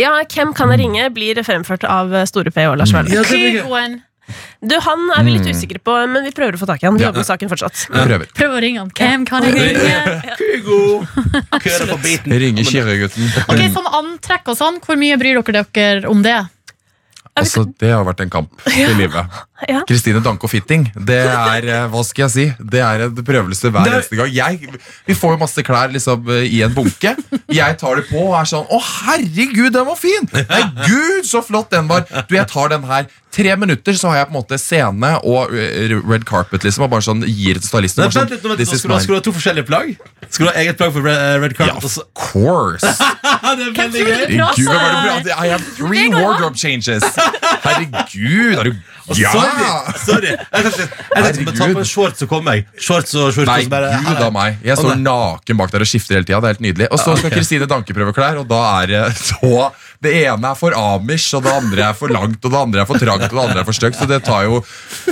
Ja, 0.00 0.16
Hvem 0.24 0.54
kan 0.56 0.72
jeg 0.72 0.80
ringe? 0.80 1.10
blir 1.14 1.38
fremført 1.44 1.84
av 1.84 2.12
Store 2.30 2.50
P 2.50 2.66
og 2.70 2.78
Lars 2.80 2.92
Vaular. 2.94 3.12
Ja, 3.12 3.22
det 3.22 3.30
blir 3.30 3.62
gøy. 3.62 4.00
Du, 4.64 4.78
Han 4.80 5.10
er 5.12 5.24
vi 5.26 5.34
litt 5.34 5.48
usikre 5.52 5.78
på, 5.84 5.94
men 6.08 6.24
vi 6.24 6.32
prøver 6.32 6.56
å 6.56 6.60
få 6.62 6.66
tak 6.70 6.82
i 6.82 6.86
han. 6.88 6.96
Vi 6.96 7.04
jobber 7.04 7.20
med 7.20 7.28
saken 7.28 7.50
fortsatt. 7.52 7.82
Prøver. 7.92 8.30
Prøv 8.32 8.56
å 8.56 8.62
ringe 8.64 8.80
han. 8.80 8.92
Hvem 8.96 9.26
kan 9.28 9.44
jeg 9.44 9.58
ringe? 9.58 10.36
Kygo! 10.40 10.78
Kører 11.66 11.92
på 11.92 11.98
beaten. 12.06 12.36
Ringer 12.40 12.68
Kirøgutten. 12.70 13.28
Ok, 13.44 13.60
Sånn 13.76 13.90
antrekk 14.00 14.48
og 14.54 14.56
sånn, 14.56 14.80
hvor 14.84 14.96
mye 15.00 15.18
bryr 15.20 15.42
dere 15.42 15.66
dere 15.76 16.08
om 16.08 16.24
det? 16.24 16.38
Altså, 17.34 17.64
det 17.82 17.90
har 17.90 18.04
vært 18.06 18.22
en 18.24 18.30
kamp 18.30 18.64
i 18.72 18.86
livet. 18.94 19.38
Kristine 19.88 20.18
ja. 20.20 20.24
Danko 20.24 20.48
fitting, 20.50 20.86
det 21.08 21.20
er 21.26 21.68
eh, 21.68 21.86
hva 21.92 22.02
skal 22.06 22.26
jeg 22.26 22.32
si 22.34 22.44
Det 22.74 22.80
er 22.84 23.06
en 23.08 23.14
prøvelse 23.24 23.70
hver 23.72 23.84
Det- 23.84 23.94
eneste 23.98 24.18
gang. 24.20 24.30
Jeg, 24.34 24.70
vi 25.06 25.14
får 25.18 25.34
jo 25.36 25.40
masse 25.44 25.64
klær 25.66 25.92
liksom 25.94 26.28
eh, 26.30 26.46
i 26.50 26.62
en 26.66 26.74
bunke. 26.74 27.14
Jeg 27.54 27.78
tar 27.80 28.00
det 28.00 28.06
på 28.10 28.22
og 28.28 28.38
er 28.40 28.48
sånn 28.50 28.66
Å, 28.70 28.80
herregud, 29.04 29.72
den 29.74 29.86
var 29.88 29.98
fin! 30.00 30.28
Nei, 30.32 30.62
gud, 30.86 31.26
så 31.28 31.42
flott 31.44 31.70
den 31.74 31.88
var! 31.90 32.06
Du, 32.28 32.34
jeg 32.36 32.46
tar 32.50 32.72
den 32.74 32.84
her. 32.88 33.06
Tre 33.34 33.56
minutter 33.58 33.96
så 33.98 34.12
har 34.12 34.20
jeg 34.20 34.26
på 34.28 34.34
en 34.36 34.36
måte 34.38 34.58
scene 34.62 35.08
og 35.26 35.50
eh, 35.58 35.90
red 36.06 36.22
carpet, 36.28 36.62
liksom. 36.62 36.84
Og 36.86 36.92
bare 36.92 37.02
sånn 37.02 37.24
gir 37.26 37.56
det 37.58 37.64
til 37.64 37.72
stylisten. 37.72 38.12
Sånn, 38.14 38.30
is 38.62 38.84
du, 38.84 38.92
ha- 38.94 39.22
to 39.24 39.32
forskjellige 39.34 39.66
plagg? 39.66 39.96
Skulle 40.28 40.52
du 40.52 40.54
ha 40.54 40.62
eget 40.62 40.78
plagg 40.78 40.92
for 40.94 41.02
red, 41.02 41.56
carpet? 41.58 41.82
red 41.82 41.98
Ja, 41.98 42.04
of 42.04 42.14
course! 42.14 42.86
det 43.58 43.66
er 43.66 43.74
veldig 43.74 44.04
gøy. 44.06 44.38
Gud, 44.54 44.70
det 44.70 44.78
bra? 44.78 45.18
I 45.34 45.50
have 45.50 45.66
three 45.74 46.06
wardrobe 46.14 46.54
changes! 46.60 47.02
Herregud, 47.64 48.54
er 48.58 48.70
du 48.70 48.76
Ja! 49.12 49.30
Sorry! 49.34 49.96
sorry. 50.00 50.30
Jeg 50.32 50.64
tenkte 50.64 50.84
jeg 51.14 51.34
tenkte 51.36 51.54
ta 51.58 51.66
på 51.68 51.82
en 51.82 51.88
shorts 51.88 52.22
så 52.22 52.28
kommer 52.28 52.56
jeg. 52.56 52.64
Shorts 52.80 53.12
og 53.20 53.32
shorts 53.36 53.50
Nei, 53.50 53.58
og 53.60 53.66
så 53.66 53.72
bare 53.74 53.90
gud 54.06 54.22
a 54.24 54.28
meg. 54.32 54.60
Jeg 54.64 54.80
står 54.80 55.00
naken 55.00 55.60
bak 55.60 55.74
der 55.74 55.84
og 55.84 55.90
skifter 55.90 56.16
hele 56.16 56.28
tida. 56.28 56.40
Det 56.40 56.48
er 56.48 56.54
helt 56.56 56.64
nydelig. 56.64 56.88
Og 56.90 57.02
så 57.02 57.16
skal 57.20 57.34
Kristine 57.34 57.68
Danke 57.68 57.96
prøve 57.96 58.14
klær, 58.16 58.40
og 58.40 58.48
da 58.48 58.60
er 58.80 58.92
det 58.94 59.02
så 59.28 59.68
Det 60.04 60.12
ene 60.24 60.50
er 60.50 60.56
for 60.58 60.76
amish, 60.76 61.36
og 61.36 61.44
det 61.44 61.52
andre 61.52 61.84
er 61.90 61.98
for 61.98 62.12
langt, 62.12 62.40
og 62.40 62.52
det 62.52 62.60
andre 62.60 62.82
er 62.82 62.88
for 62.88 63.00
trangt, 63.00 63.26
og 63.28 63.36
det 63.36 63.44
andre 63.44 63.60
er 63.62 63.68
for 63.68 63.76
stygt. 63.76 64.00
Så 64.00 64.08
det 64.08 64.22
tar 64.24 64.48
jo 64.48 64.62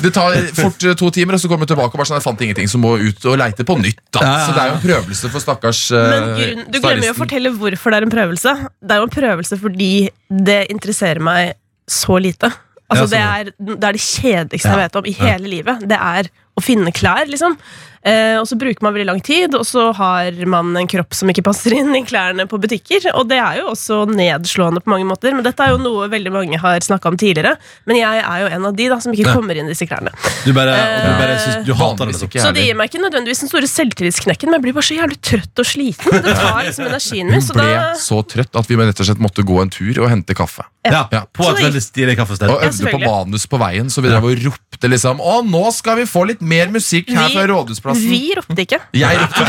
Det 0.01 0.13
tar 0.15 0.37
fort 0.57 0.89
eh, 0.89 0.97
to 0.99 1.13
timer, 1.13 1.37
og 1.37 1.45
så 1.45 1.53
kommer 1.53 1.69
jeg 1.69 1.75
tilbake 1.75 1.93
og 1.93 2.03
bare 2.03 2.11
sånn 2.11 2.21
Jeg 2.21 2.27
fant 2.27 2.45
ingenting, 2.49 2.73
så 2.73 2.81
må 2.81 2.97
ut 3.01 3.29
og 3.29 3.39
leite 3.41 3.69
på 3.69 3.77
nytt. 3.81 4.03
da. 4.09 4.25
Så 4.47 4.57
det 4.57 4.65
er 4.65 4.73
jo 4.73 4.81
en 4.81 4.85
prøvelse 4.89 5.33
for 5.37 5.45
stakkars 5.45 5.85
uh, 5.93 6.01
Men 6.01 6.29
grunn, 6.41 6.67
du 6.69 6.81
glemmer 6.81 7.09
jo 7.11 7.15
å 7.15 7.21
fortelle 7.21 7.55
hvorfor 7.61 7.93
det 7.93 8.01
er 8.01 8.09
en 8.09 8.17
prøvelse. 8.17 8.59
Det 8.81 8.97
er 8.97 9.03
jo 9.03 9.09
en 9.09 9.17
prøvelse 9.21 9.61
fordi 9.61 9.95
det 10.33 10.61
interesserer 10.73 11.21
meg 11.25 11.57
så 11.93 12.17
lite. 12.23 12.53
Altså, 12.93 13.09
det, 13.11 13.23
sånn. 13.23 13.53
er, 13.53 13.77
det 13.81 13.89
er 13.89 13.97
det 13.99 14.05
kjedeligste 14.05 14.73
jeg 14.73 14.83
vet 14.83 15.01
om 15.01 15.09
i 15.09 15.15
hele 15.19 15.51
livet. 15.51 15.87
Det 15.91 15.99
er 15.99 16.31
å 16.53 16.65
finne 16.65 16.93
klær, 16.95 17.25
liksom. 17.31 17.57
Eh, 18.05 18.35
og 18.41 18.47
så 18.51 18.57
bruker 18.59 18.83
man 18.83 18.95
veldig 18.97 19.07
lang 19.07 19.21
tid, 19.23 19.55
og 19.55 19.63
så 19.69 19.93
har 19.95 20.33
man 20.51 20.73
en 20.77 20.89
kropp 20.91 21.15
som 21.15 21.31
ikke 21.31 21.45
passer 21.47 21.77
inn 21.77 21.93
i 21.95 22.03
klærne 22.03 22.49
på 22.51 22.59
butikker. 22.59 23.07
Og 23.15 23.29
det 23.31 23.39
er 23.39 23.61
jo 23.61 23.69
også 23.71 24.01
nedslående 24.11 24.83
på 24.83 24.91
mange 24.91 25.07
måter, 25.07 25.31
men 25.37 25.45
dette 25.47 25.63
er 25.63 25.71
jo 25.77 25.79
noe 25.79 26.09
veldig 26.11 26.33
mange 26.35 26.59
har 26.59 26.81
snakka 26.83 27.13
om 27.13 27.17
tidligere. 27.21 27.55
Men 27.87 28.01
jeg 28.01 28.25
er 28.27 28.41
jo 28.43 28.49
en 28.57 28.67
av 28.67 28.75
de 28.77 28.89
da 28.91 28.99
som 29.05 29.13
ikke 29.15 29.29
Ja. 29.29 29.35
kommer 29.37 29.55
inn 29.57 29.67
i 29.71 29.75
disse 29.77 29.87
klærne. 29.87 30.11
Du 30.45 30.53
bare, 30.53 30.75
eh, 30.75 31.07
du 31.07 31.13
bare 31.21 31.39
synes, 31.39 31.67
du 31.67 31.75
hater 31.75 32.07
det. 32.07 32.13
Liksom. 32.13 32.29
ikke 32.29 32.43
Så 32.43 32.53
det 32.55 32.65
gir 32.67 32.75
meg 32.75 32.91
ikke 32.91 33.03
nødvendigvis 33.07 33.41
den 33.47 33.49
store 33.55 33.71
selvtillitsknekken, 33.71 34.51
men 34.51 34.59
jeg 34.59 34.63
blir 34.67 34.75
bare 34.75 34.89
så 34.91 34.99
jævlig 34.99 35.21
trøtt 35.23 35.63
og 35.63 35.67
sliten. 35.67 36.11
Det 36.27 36.35
tar 36.37 36.63
liksom 36.67 36.87
energien 36.91 37.27
min. 37.31 37.35
Hun 37.39 37.43
Så 37.43 37.55
ble 37.55 37.69
da 37.71 37.95
så 37.95 38.19
trøtt 38.27 38.59
at 38.59 38.67
vi 38.67 38.77
rett 38.83 38.99
og 39.01 39.07
slett 39.07 39.23
måtte 39.23 39.47
gå 39.47 39.63
en 39.63 39.71
tur 39.71 40.03
og 40.03 40.11
hente 40.11 40.35
kaffe. 40.35 40.65
Ja, 40.85 41.07
Ja. 41.13 41.23
På 41.33 41.47
et 41.55 41.63
veldig 41.63 41.79
stilig 41.81 42.17
kaffested. 42.19 42.51
Og 42.51 42.61
Ja, 42.63 42.69
øvde 42.69 42.91
på 42.91 42.99
manus 42.99 43.47
på 43.47 43.59
veien, 43.63 43.87
så 43.87 44.03
vi 44.03 44.09
drev 44.11 44.25
og 44.27 44.37
ropte 44.43 44.89
liksom 44.91 45.21
Å, 45.23 45.47
nå 45.47 45.73
skal 45.73 45.97
vi 45.97 46.03
få 46.11 46.27
litt 46.27 46.41
mer 46.43 46.67
musikk 46.67 47.09
her 47.15 47.29
Vi- 47.29 47.35
fra 47.37 47.47
Rådhusplassen. 47.47 47.92
Vi 47.99 48.33
ropte 48.37 48.61
ikke. 48.65 48.79
Jeg 48.95 49.19
ropte. 49.21 49.45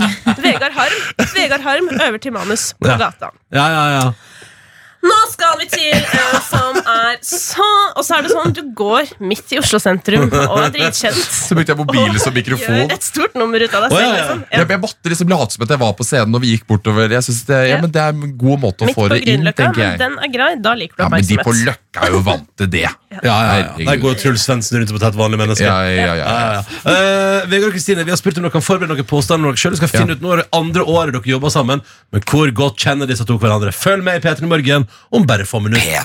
Vegard 0.44 0.72
Harm 0.72 1.26
Vegard 1.34 1.60
Harm 1.66 1.88
øver 2.08 2.18
til 2.18 2.32
manus 2.32 2.74
på 2.82 2.88
Ja. 2.88 2.96
gata. 2.98 3.30
Ja, 3.52 3.66
ja, 3.68 3.84
ja. 3.98 4.10
Nå 4.98 5.16
skal 5.30 5.52
vi 5.60 5.66
til 5.70 5.92
en 5.94 6.40
som 6.42 6.74
er 6.82 7.18
så 7.22 7.66
Og 7.94 8.02
så 8.02 8.16
er 8.16 8.24
det 8.26 8.32
sånn, 8.32 8.50
du 8.56 8.62
går 8.74 9.12
midt 9.22 9.52
i 9.54 9.58
Oslo 9.60 9.78
sentrum 9.78 10.24
og 10.26 10.56
er 10.58 10.72
dritkjent. 10.74 11.18
Så 11.22 11.54
brukte 11.54 11.70
jeg 11.70 11.78
mobilen 11.78 12.18
som 12.18 12.34
mikrofon. 12.34 12.80
Gjør 12.82 12.94
et 12.96 13.06
stort 13.06 13.36
nummer 13.38 13.62
ut 13.62 13.74
av 13.78 13.84
deg 13.86 13.92
selv. 13.94 14.02
ja, 14.02 14.08
ja. 14.08 14.16
Liksom. 14.18 14.42
Jeg, 14.50 14.66
jeg 14.74 14.80
måtte 14.82 15.12
liksom 15.12 15.30
late 15.32 15.54
som 15.54 15.64
at 15.68 15.74
jeg 15.76 15.80
var 15.84 15.92
på 16.00 16.06
scenen 16.08 16.34
når 16.34 16.42
vi 16.42 16.50
gikk 16.56 16.66
bortover. 16.72 17.14
Jeg 17.14 17.26
synes 17.28 17.44
det, 17.46 17.60
ja, 17.68 17.76
Ja. 17.76 17.80
men 17.84 17.92
det 17.94 18.02
er 18.02 18.16
en 18.16 18.34
god 18.42 18.58
måte 18.64 18.82
å 18.82 18.88
Midt 18.90 18.98
få 18.98 19.06
det 19.12 19.20
inn, 19.22 19.46
tenker 19.52 19.78
men 19.78 19.86
jeg. 19.86 19.98
den 20.02 20.18
er 20.18 20.32
grei. 20.34 20.50
Da 20.66 20.74
liker 20.74 20.96
du 20.98 21.02
Ja, 21.04 21.08
men 21.14 21.22
de 21.30 21.38
på. 21.46 21.54
Løkka 21.68 22.02
er 22.08 22.10
jo 22.16 22.20
vant 22.26 22.48
til 22.58 22.66
det. 22.74 22.82
ja, 23.14 23.20
ja, 23.22 23.36
ja. 23.62 23.70
Der 23.78 24.02
går 24.02 24.18
Truls 24.20 24.42
Svendsen 24.48 24.78
rundt 24.82 24.90
som 24.90 24.98
et 24.98 25.06
helt 25.08 25.18
vanlig 25.22 25.38
menneske. 25.44 25.62
Ja, 25.64 25.78
ja, 25.86 25.94
ja, 25.94 26.14
Ja, 26.18 26.26
ja. 26.26 26.58
ja. 26.58 26.98
Eh, 26.98 27.46
Vegard 27.54 27.70
og 27.70 27.78
Kristine, 27.78 28.02
vi 28.04 28.10
har 28.12 28.18
spurt 28.20 28.36
om 28.42 28.44
dere 28.48 28.52
kan 28.58 28.66
forberede 28.66 28.92
noen 28.98 29.06
påstander. 29.08 29.46
Når 29.46 29.62
dere 29.62 29.76
Vi 29.78 29.80
skal 29.84 29.94
finne 29.94 30.10
Ja. 30.10 30.18
ut 30.18 30.26
Nå 30.26 30.36
det 30.42 30.48
andre 30.52 30.82
året 30.84 31.14
dere 31.14 31.30
jobber 31.30 31.54
sammen, 31.54 31.82
men 32.12 32.22
hvor 32.26 32.50
godt 32.50 32.76
kjenner 32.82 33.06
disse 33.06 33.24
to 33.28 33.38
hverandre? 33.38 33.70
Følg 33.72 34.02
med 34.02 34.18
i 34.18 34.26
P3 34.26 34.42
Morgen 34.50 34.87
om 35.10 35.26
bare 35.28 35.48
få 35.48 35.60
minutter. 35.64 36.04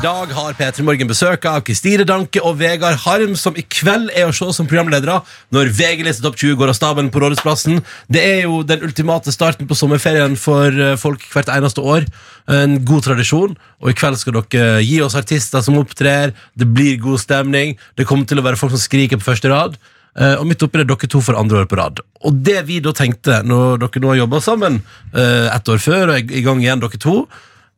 I 0.00 0.02
dag 0.02 0.30
har 0.32 0.54
P3 0.56 0.80
Morgen 0.86 1.08
besøk 1.10 1.42
av 1.44 1.58
Kristine 1.66 2.06
Danke 2.08 2.40
og 2.40 2.54
Vegard 2.56 2.96
Harm, 3.02 3.34
som 3.36 3.52
i 3.52 3.64
kveld 3.68 4.08
er 4.16 4.30
å 4.30 4.32
se 4.32 4.46
som 4.56 4.68
programledere 4.70 5.18
når 5.52 5.72
VG-liste 5.76 6.24
Topp 6.24 6.38
20 6.40 6.56
går 6.56 6.72
av 6.72 6.78
stabelen 6.78 7.10
på 7.12 7.20
Rådhusplassen. 7.20 7.82
Det 8.08 8.22
er 8.24 8.38
jo 8.46 8.62
den 8.64 8.80
ultimate 8.86 9.34
starten 9.34 9.68
på 9.68 9.76
sommerferien 9.76 10.38
for 10.40 10.72
eh, 10.72 10.96
folk 10.96 11.26
hvert 11.34 11.52
eneste 11.52 11.84
år. 11.84 12.08
En 12.48 12.78
god 12.88 13.10
tradisjon. 13.10 13.52
Og 13.84 13.92
i 13.92 13.98
kveld 14.00 14.16
skal 14.22 14.38
dere 14.40 14.80
gi 14.80 15.02
oss 15.04 15.18
artister 15.20 15.60
som 15.66 15.76
opptrer. 15.82 16.32
Det 16.56 16.70
blir 16.72 16.96
god 17.04 17.20
stemning. 17.20 17.76
Det 18.00 18.08
kommer 18.08 18.24
til 18.24 18.40
å 18.40 18.46
være 18.48 18.62
folk 18.62 18.72
som 18.72 18.80
skriker 18.80 19.20
på 19.20 19.28
første 19.34 19.52
rad. 19.52 19.76
Eh, 20.18 20.34
og 20.40 20.46
midt 20.50 20.62
oppi 20.66 20.80
det 20.82 20.88
dere 20.90 21.06
to 21.12 21.20
for 21.22 21.38
andre 21.38 21.60
år 21.62 21.68
på 21.70 21.76
rad. 21.78 22.00
Og 22.26 22.34
det 22.42 22.64
vi 22.66 22.80
da 22.82 22.90
tenkte, 22.96 23.42
når 23.46 23.78
dere 23.84 24.00
nå 24.02 24.08
har 24.10 24.18
jobba 24.24 24.40
sammen 24.42 24.80
eh, 25.14 25.46
ett 25.54 25.68
år 25.70 25.78
før 25.78 26.10
og 26.10 26.16
er 26.18 26.34
i 26.34 26.42
gang 26.42 26.58
igjen, 26.64 26.80
dere 26.82 26.98
to 26.98 27.14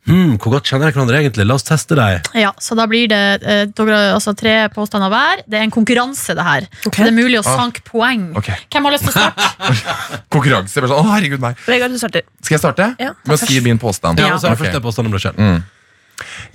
hmm, 0.09 0.39
Hvor 0.41 0.55
godt 0.57 0.67
kjenner 0.71 0.89
dere 0.89 0.97
hverandre 0.97 1.21
egentlig? 1.21 1.45
La 1.47 1.55
oss 1.61 1.63
teste 1.69 1.95
dem. 1.95 2.25
Ja, 2.41 2.55
så 2.59 2.75
da 2.75 2.87
blir 2.91 3.05
det 3.13 3.21
eh, 3.45 3.67
dere, 3.77 3.99
altså, 4.17 4.33
tre 4.35 4.55
påstander 4.73 5.13
hver. 5.13 5.45
Det 5.47 5.61
er 5.61 5.67
en 5.69 5.75
konkurranse, 5.77 6.35
det 6.35 6.47
her. 6.49 6.67
Okay. 6.87 7.03
Så 7.05 7.05
det 7.07 7.13
er 7.13 7.19
mulig 7.21 7.39
å 7.39 7.45
Ah. 7.53 7.69
poeng. 7.87 8.25
Okay. 8.41 8.57
Hvem 8.73 8.89
har 8.89 8.97
lyst 8.97 9.05
til 9.07 9.13
å 9.13 9.19
starte? 9.21 9.77
Konkurranse. 10.33 10.81
Sånn, 10.81 10.97
å, 10.97 11.05
herregud, 11.13 11.39
meg. 11.45 11.61
Vegard, 11.69 11.93
du 11.93 12.01
starter. 12.01 12.25
Skal 12.41 12.57
jeg 12.57 12.65
starte? 12.65 12.89
Ja, 12.99 13.13
Med 13.29 13.37
å 13.37 13.41
skrive 13.45 13.69
min 13.69 13.79
påstand? 13.79 14.19
Ja, 14.19 14.33
så 14.41 14.49
er 14.49 14.57
det 14.57 14.59
Ok. 14.59 14.65
første 14.65 14.83
påstand 14.89 15.13
om 15.13 15.15
deg 15.15 15.23
selv. 15.29 15.63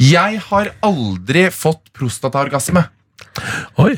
Jeg 0.01 0.41
har 0.49 0.73
aldri 0.89 1.47
fått 1.53 1.93
prostataorgasme. 1.95 2.87
Oi. 3.85 3.93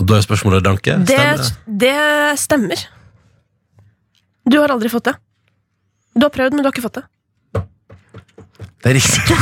Og 0.00 0.08
da 0.08 0.16
er 0.16 0.24
spørsmålet, 0.24 0.64
Danke. 0.64 0.96
Det, 1.04 1.16
Stemmer 1.16 1.36
det? 1.36 1.78
det 1.84 2.38
stemmer. 2.40 2.84
Du 4.50 4.56
har 4.62 4.72
aldri 4.72 4.88
fått 4.88 5.10
det. 5.10 5.16
Du 6.16 6.24
har 6.24 6.32
prøvd, 6.34 6.56
men 6.56 6.64
du 6.64 6.68
har 6.70 6.74
ikke 6.74 6.86
fått 6.88 7.02
det. 7.02 7.06
Det 8.80 8.88
er 8.90 8.96
riktig. 8.96 9.36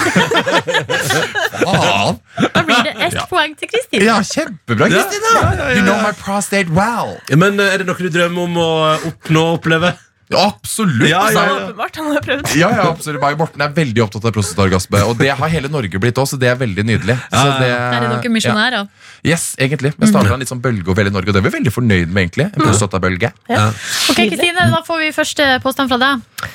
Faen! 1.62 2.16
Da 2.42 2.62
blir 2.66 2.80
det 2.88 2.94
ett 3.06 3.20
poeng 3.30 3.54
til 3.58 3.70
Kristine. 3.70 4.02
Ja, 4.02 4.16
kjempebra, 4.26 4.88
Kristina! 4.90 5.34
You 5.76 5.84
know 5.86 5.94
my 6.02 6.10
prostate 6.18 6.74
well. 6.74 7.14
Men 7.30 7.60
eh, 7.62 7.70
er 7.76 7.84
det 7.84 7.86
noe 7.86 8.02
du 8.02 8.10
drømmer 8.10 8.48
om 8.48 8.58
å 8.58 8.68
oppnå 9.12 9.44
og 9.52 9.60
oppleve? 9.60 9.92
Absolutt. 10.36 11.08
Ja, 11.08 11.22
Så 11.32 11.38
ja, 11.40 11.44
ja. 11.46 11.54
åpenbart, 11.64 11.96
han 11.96 12.10
har 12.12 12.24
prøvd. 12.24 12.50
Ja, 12.60 12.68
ja, 12.76 12.82
absolutt. 12.90 13.20
Bare 13.22 13.38
Morten 13.40 13.62
er 13.64 13.72
veldig 13.72 14.02
opptatt 14.04 14.26
av 14.28 14.34
prostataorgasme, 14.36 15.00
og 15.08 15.16
det 15.20 15.30
har 15.38 15.52
hele 15.54 15.70
Norge 15.72 16.00
blitt 16.02 16.20
også. 16.20 16.36
Det 16.40 16.50
er 16.50 16.58
veldig 16.60 16.84
nydelig. 16.84 17.16
Så 17.32 17.44
det, 17.62 17.70
er 17.72 18.04
det 18.04 18.10
dere 18.12 18.32
misjonærer. 18.34 18.84
Ja. 18.84 19.32
Yes, 19.32 19.54
egentlig. 19.58 19.94
Vi 19.96 20.10
starta 20.10 20.36
en 20.36 20.44
litt 20.44 20.52
sånn 20.52 20.60
bølge 20.64 20.92
over 20.92 21.00
hele 21.02 21.14
Norge, 21.14 21.32
og 21.32 21.38
det 21.38 21.40
er 21.40 21.48
vi 21.48 21.54
veldig 21.56 21.72
fornøyd 21.72 22.12
med, 22.12 22.20
egentlig. 22.26 22.50
En 22.52 22.66
prostatabølge. 22.66 23.32
Ok, 23.48 24.20
Kristine, 24.20 24.68
Da 24.74 24.82
får 24.86 25.04
vi 25.06 25.10
første 25.16 25.48
påstand 25.64 25.92
fra 25.94 26.00
deg. 26.04 26.46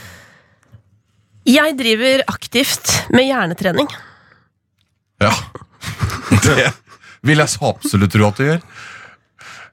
Jeg 1.50 1.76
driver 1.82 2.24
aktivt 2.32 2.94
med 3.12 3.26
hjernetrening. 3.28 3.90
Ja. 5.24 5.34
Det 6.44 6.70
vil 7.24 7.40
jeg 7.42 7.52
så 7.52 7.74
absolutt 7.74 8.14
tro 8.14 8.30
at 8.30 8.40
du 8.40 8.46
gjør. 8.48 8.64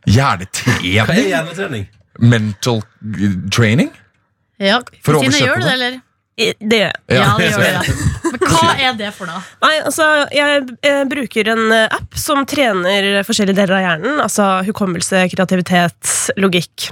Hjernetrening? 0.08 0.92
Hva 1.04 1.14
er 1.14 1.26
Hjernetrening? 1.34 1.88
Mental 2.18 2.82
training? 3.54 3.92
Ja, 4.60 4.80
For 5.04 5.16
å 5.16 5.22
Kristine, 5.24 5.46
oversette 5.46 5.46
gjør 5.46 5.60
du 5.60 5.64
det. 5.64 5.68
det, 5.68 5.74
eller? 5.74 6.00
Det 6.40 6.78
gjør 6.80 6.90
jeg. 6.90 7.16
Ja, 7.16 7.26
det 7.36 7.48
gjør 7.50 7.64
jeg. 7.66 7.94
Men 8.30 8.52
hva 8.54 8.68
er 8.80 8.94
det 8.96 9.10
for 9.16 9.28
noe? 9.28 9.40
Nei, 9.60 9.72
altså, 9.84 10.06
jeg 10.32 10.62
eh, 10.88 11.02
bruker 11.10 11.50
en 11.52 11.64
eh, 11.76 11.96
app 11.96 12.16
som 12.16 12.40
trener 12.48 13.20
forskjellige 13.28 13.58
deler 13.58 13.76
av 13.76 13.84
hjernen. 13.84 14.22
Altså 14.24 14.46
hukommelse, 14.68 15.26
kreativitet, 15.34 16.14
logikk. 16.40 16.90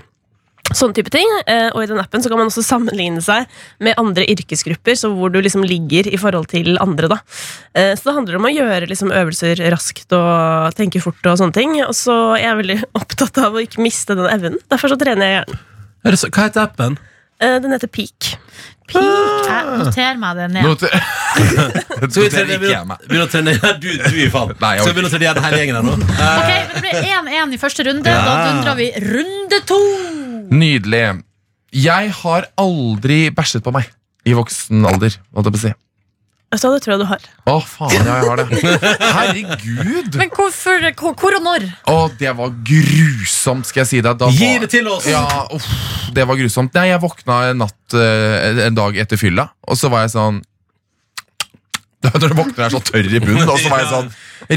Sånne 0.76 0.96
type 0.98 1.10
ting. 1.14 1.28
Eh, 1.48 1.70
og 1.72 1.82
i 1.82 1.88
den 1.88 2.00
appen 2.02 2.20
så 2.22 2.28
kan 2.28 2.40
man 2.40 2.50
også 2.50 2.64
sammenligne 2.66 3.22
seg 3.24 3.46
med 3.84 3.96
andre 4.00 4.26
yrkesgrupper, 4.28 4.98
så 5.00 5.10
hvor 5.14 5.32
du 5.32 5.38
liksom 5.40 5.64
ligger 5.64 6.08
i 6.12 6.18
forhold 6.20 6.50
til 6.52 6.76
andre. 6.82 7.08
da. 7.14 7.20
Eh, 7.74 7.94
så 7.96 8.10
det 8.10 8.16
handler 8.18 8.36
om 8.40 8.48
å 8.48 8.52
gjøre 8.52 8.88
liksom, 8.90 9.12
øvelser 9.16 9.62
raskt 9.72 10.12
og 10.16 10.74
tenke 10.78 11.00
fort 11.04 11.24
og 11.30 11.38
sånne 11.40 11.56
ting. 11.56 11.78
Og 11.86 11.94
så 11.96 12.18
er 12.36 12.50
jeg 12.50 12.60
veldig 12.62 12.78
opptatt 13.00 13.40
av 13.44 13.56
å 13.56 13.64
ikke 13.64 13.80
miste 13.84 14.16
den 14.18 14.28
evnen. 14.28 14.58
Derfor 14.68 14.92
så 14.92 15.00
trener 15.00 15.24
jeg 15.30 15.38
hjernen. 15.40 15.64
Er 16.06 16.14
det 16.14 16.20
så, 16.20 16.28
hva 16.30 16.46
heter 16.50 16.66
appen? 16.68 16.98
Eh, 17.40 17.56
den 17.62 17.72
heter 17.74 17.88
Peak. 17.90 18.34
Peak. 18.88 19.04
Jeg 19.48 19.64
noterer 19.82 20.16
meg 20.20 20.36
det 20.38 20.46
ned. 20.54 20.64
Noter 20.64 20.88
Skal 22.08 22.22
vi 22.22 22.28
Det 22.28 22.30
trene, 22.32 22.56
jeg 22.72 22.86
meg. 22.88 23.02
begynne 23.04 23.26
å 23.26 23.30
trene 23.30 23.52
ja, 23.52 23.72
Du, 23.78 23.88
du 23.92 24.22
faen. 24.32 24.54
Nei, 24.62 24.70
jeg 24.78 24.86
Skal 24.86 24.94
vi 24.94 24.96
begynne 24.96 25.10
å 25.10 25.12
trene 25.12 25.26
igjen 25.26 25.42
hele 25.44 25.58
gjengen 25.60 25.76
her 25.78 25.84
nå? 25.84 25.96
Ok, 25.98 26.48
men 26.48 26.72
Det 26.72 26.82
ble 26.86 26.92
1-1 27.12 27.52
i 27.52 27.60
første 27.60 27.84
runde. 27.88 28.14
Da 28.16 28.36
dundrer 28.48 28.78
vi 28.80 28.88
runde 29.04 29.60
to. 29.68 29.78
Nydelig. 30.50 31.04
Jeg 31.74 32.12
har 32.22 32.48
aldri 32.60 33.28
bæsjet 33.34 33.64
på 33.64 33.72
meg 33.74 33.90
i 34.28 34.34
voksen 34.36 34.86
alder. 34.88 35.18
Holdt 35.36 35.48
jeg 35.50 35.54
på 35.54 35.60
å 35.60 35.64
si. 35.66 35.74
Vet 36.48 36.62
det 36.64 36.78
tror 36.80 36.94
jeg 36.94 37.00
du 37.02 37.08
har. 37.10 37.24
Å, 37.52 37.54
faen, 37.68 37.92
ja, 37.92 38.14
jeg 38.22 38.28
har 38.30 38.40
det. 38.40 38.46
Herregud! 39.04 40.14
Men 40.16 40.30
hvorfor, 40.32 40.86
hvor, 40.96 41.12
hvor 41.20 41.34
og 41.36 41.42
når? 41.44 41.66
Å, 41.92 41.96
det 42.16 42.30
var 42.38 42.54
grusomt, 42.64 43.68
skal 43.68 43.82
jeg 43.82 43.90
si 43.90 44.00
deg. 44.00 44.16
Da 44.16 44.30
Gi 44.32 44.46
var- 44.54 44.62
det 44.64 44.70
til 44.72 44.88
oss! 44.88 45.08
Ja, 45.12 45.26
uff, 45.52 45.66
det 46.16 46.24
var 46.30 46.38
grusomt. 46.40 46.72
Nei, 46.78 46.86
jeg 46.88 47.02
våkna 47.04 47.36
en 47.50 47.60
natt 47.66 47.96
eh, 48.00 48.62
en 48.64 48.78
dag 48.80 48.96
etter 49.04 49.20
fylla, 49.20 49.50
og 49.68 49.76
så 49.76 49.90
var 49.92 50.06
jeg 50.06 50.14
sånn 50.16 50.40
Når 52.06 52.16
du 52.22 52.34
våkner 52.38 52.64
er 52.68 52.72
så 52.72 52.80
tørr 52.86 53.08
i 53.10 53.20
bunnen, 53.20 53.44
og 53.50 53.58
så 53.60 53.68
var 53.72 53.80
jeg 53.82 53.90
sånn 53.90 54.08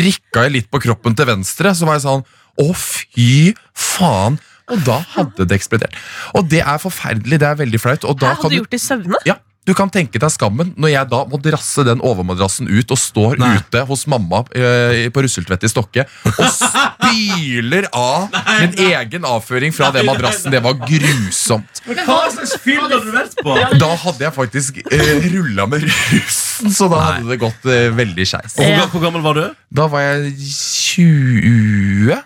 Rikka 0.05 0.43
jeg 0.45 0.53
litt 0.55 0.67
på 0.71 0.79
kroppen 0.83 1.15
til 1.17 1.27
venstre, 1.27 1.73
så 1.75 1.87
var 1.89 1.97
jeg 1.97 2.05
sånn 2.05 2.23
Å, 2.61 2.67
fy 2.77 3.31
faen! 3.73 4.37
Og 4.71 4.83
da 4.87 4.97
hadde 5.17 5.45
det 5.51 5.59
eksplodert. 5.59 5.95
Og 6.35 6.47
det 6.51 6.63
er 6.63 6.81
forferdelig, 6.81 7.39
det 7.43 7.47
er 7.51 7.61
veldig 7.61 7.79
flaut. 7.83 8.03
Og 8.07 8.19
da 8.21 8.33
Hæ, 8.33 8.41
kan 8.41 8.43
hadde 8.49 8.55
du 8.55 8.59
du 8.59 8.61
gjort 8.63 8.75
det 8.77 8.81
i 8.81 8.85
søvne? 8.87 9.23
ja, 9.27 9.35
du 9.69 9.75
kan 9.77 9.91
tenke 9.93 10.17
deg 10.17 10.31
skammen 10.33 10.71
når 10.81 10.89
jeg 10.89 11.07
da 11.11 11.19
må 11.29 11.37
drasse 11.37 11.83
den 11.85 11.99
overmadrassen 12.01 12.65
ut 12.65 12.89
og 12.91 12.97
står 12.97 13.37
Nei. 13.37 13.51
ute 13.61 13.83
hos 13.85 14.07
mamma 14.09 14.39
eh, 14.57 15.03
på 15.13 15.21
Russeltvedt 15.21 15.67
i 15.67 15.69
Stokke 15.69 16.05
og 16.31 16.47
spyler 16.49 17.85
av 17.93 18.25
min 18.63 18.73
egen 18.87 19.27
avføring 19.29 19.69
fra 19.75 19.91
den 19.93 20.09
madrassen. 20.09 20.49
Det 20.55 20.63
var 20.65 20.79
grusomt. 20.81 21.83
Hva 21.85 22.17
slags 22.33 22.55
fyll 22.63 22.81
hadde 22.81 23.03
du 23.05 23.11
vært 23.13 23.37
på? 23.45 23.53
Da 23.77 23.91
hadde 24.01 24.25
jeg 24.25 24.33
faktisk 24.39 24.81
eh, 24.87 25.29
rulla 25.29 25.69
med 25.69 25.85
rusen, 25.85 26.73
så 26.73 26.89
da 26.89 27.03
hadde 27.11 27.29
det 27.29 27.37
gått 27.45 27.69
eh, 27.69 27.91
veldig 28.01 28.27
skeis. 28.33 28.57
Hvor, 28.57 28.89
hvor 28.95 29.05
gammel 29.05 29.21
var 29.29 29.37
du? 29.37 29.45
Da 29.77 29.85
var 29.93 30.07
jeg 30.09 30.33
21? 30.41 32.17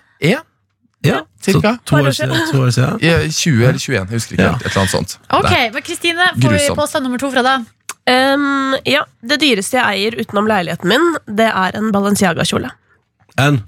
Ja, 1.06 1.22
cirka. 1.42 1.72
Så 1.78 1.86
to 1.86 1.96
år 2.02 2.12
siden. 2.12 2.52
To 2.52 2.58
år 2.66 2.72
siden. 2.76 3.00
Ja, 3.02 3.18
20 3.28 3.68
eller 3.68 3.80
21, 3.80 3.96
jeg 3.96 4.08
husker 4.20 4.32
ikke 4.36 4.44
Ja. 4.44 4.52
helt. 4.52 4.66
Et 4.66 4.72
eller 4.72 4.82
annet 4.82 4.92
sånt. 4.96 5.18
Ok, 5.30 5.50
Der. 5.50 5.72
men 5.74 5.82
Kristine, 5.84 6.30
får 6.42 6.52
vi 6.58 6.76
påstand 6.76 7.04
nummer 7.04 7.18
to 7.22 7.32
fra 7.32 7.42
deg? 7.44 7.66
Um, 8.08 8.76
ja, 8.86 9.02
Det 9.28 9.40
dyreste 9.42 9.78
jeg 9.80 9.86
eier 9.86 10.20
utenom 10.22 10.46
leiligheten 10.48 10.88
min, 10.88 11.16
det 11.28 11.48
er 11.50 11.72
en 11.78 11.92
Balenciaga-kjole. 11.92 12.70
En. 13.38 13.64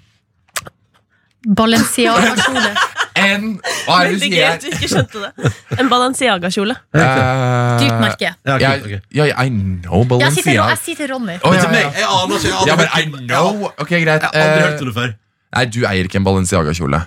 Balenciaga-kjole. 1.48 2.76
En 3.18 3.56
Hva 3.88 3.96
er 4.06 4.12
det 4.12 4.20
du 4.20 4.20
Veldig 4.20 4.28
sier? 4.28 4.34
gøy 4.38 4.44
at 4.46 4.62
du 4.62 4.68
ikke 4.70 4.88
skjønte 4.92 5.22
det. 5.24 5.52
En 5.82 5.88
Balenciaga-kjole. 5.90 6.76
Uh, 6.94 7.80
Dyrt 7.82 7.96
merke. 8.04 8.30
Ja, 8.46 8.58
Jeg, 8.62 8.84
okay. 8.86 9.00
Yeah, 9.10 9.28
ja, 9.32 9.42
I 9.42 9.50
know 9.50 10.04
Balenciaga. 10.06 10.68
jeg 10.76 10.78
sier 10.84 11.00
til 11.00 11.10
Ronny. 11.16 11.40
Oh, 11.42 11.56
ja, 11.56 11.64
ja. 11.66 11.80
jeg 11.98 12.06
aner 12.06 12.36
ikke. 12.38 12.68
Jeg 12.68 12.78
men 12.78 12.86
I 12.86 12.92
hørt 12.94 13.08
om- 13.08 13.26
know. 13.58 13.72
Ok, 13.82 13.90
greit. 13.90 14.06
Jeg 14.06 14.22
har 14.22 14.38
aldri 14.38 14.62
Eh, 14.62 14.70
hørt 14.70 14.82
om 14.82 14.88
det 14.92 14.96
før. 15.00 15.14
nei, 15.58 15.66
du 15.66 15.80
eier 15.90 16.04
ikke 16.12 16.20
en 16.22 16.28
Balenciaga-kjole. 16.30 17.02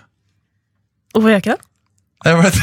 Hvorfor 1.13 1.29
gjør 1.29 1.37
jeg 1.37 1.43
ikke 1.45 1.55
det? 1.57 1.63
Jeg 2.25 2.37
vet 2.37 2.57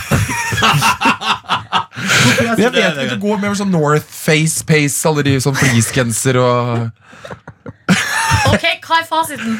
Jeg 2.62 2.72
vet 2.74 3.00
ikke, 3.02 3.16
Du 3.16 3.22
går 3.24 3.40
med 3.42 3.56
sånn 3.58 3.72
North 3.74 4.06
Face 4.06 4.62
Pace, 4.68 5.00
alle 5.10 5.24
de 5.26 5.34
sånn 5.44 5.56
fleecegenser 5.58 6.38
og 6.42 6.92
Ok, 8.52 8.64
Hva 8.86 9.02
er 9.02 9.08
fasiten? 9.10 9.58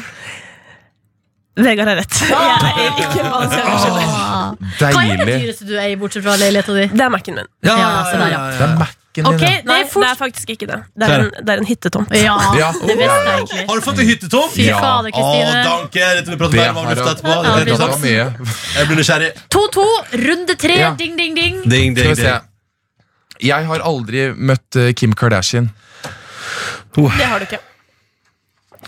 Vegard 1.58 1.88
har 1.90 1.96
rett. 1.98 2.14
Jeg 2.22 2.36
eier 2.68 3.00
ikke 3.02 3.18
en 3.24 3.32
Balenciaga-kjole. 3.32 4.02
Ah. 4.06 4.52
Hva 4.78 4.86
er 5.02 5.08
det 5.18 5.24
Deilig. 5.26 5.38
dyreste 5.42 5.64
du 5.66 5.72
eier, 5.74 5.96
bortsett 5.98 6.22
fra 6.22 6.36
leiligheta 6.38 6.76
di? 6.76 6.84
Det 6.92 7.02
er 7.02 7.10
Mac-en 7.10 7.34
min. 7.40 7.48
Ja, 7.66 7.74
Ja, 7.74 7.78
ja, 7.82 7.88
ja, 8.14 8.28
ja. 8.30 8.38
Det 8.54 8.62
er 8.68 8.76
Mac-en 8.78 8.97
Ok, 9.18 9.38
din. 9.38 9.38
det 9.40 9.64
Nei, 9.66 9.80
er 9.82 9.88
det 9.88 10.08
er 10.10 10.14
faktisk 10.18 10.50
ikke 10.52 10.66
det. 10.68 10.76
Det 10.94 11.06
er 11.08 11.20
en, 11.24 11.30
det 11.44 11.50
er 11.54 11.58
en 11.62 11.66
hyttetomt. 11.66 12.10
Ja, 12.14 12.34
Ja. 12.54 12.68
det 12.72 12.94
jeg 12.98 13.08
egentlig. 13.08 13.64
Har 13.68 13.74
du 13.80 13.82
fått 13.82 13.98
en 13.98 14.06
hyttetomt? 14.06 14.52
Fy 14.54 14.66
Ja. 14.68 14.78
fader, 14.78 15.10
Å, 15.10 15.14
Kristine. 15.16 15.64
danke! 15.64 16.04
Dette 16.18 16.28
vil 16.28 16.38
prate 16.38 16.56
mer 16.56 16.68
om 16.70 16.86
lufta 16.86 17.04
jeg- 17.04 17.16
etterpå. 17.16 17.28
Ja, 17.28 17.56
Det 17.56 17.64
blir. 17.64 18.34
Jeg 18.76 18.86
nysgjerrig. 18.98 19.32
2-2, 19.50 19.86
runde 20.28 20.54
tre. 20.58 20.76
Ja. 20.78 20.90
Ding, 20.94 21.16
ding, 21.16 21.34
ding. 21.34 21.62
Ding, 21.68 21.94
ding, 21.94 22.14
ding. 22.14 22.40
Jeg 23.40 23.66
har 23.66 23.78
aldri 23.80 24.34
møtt 24.34 24.76
eh, 24.76 24.92
Kim 24.92 25.12
Kardashian. 25.14 25.70
Det 26.94 27.26
har 27.26 27.38
du 27.38 27.44
ikke. 27.46 27.58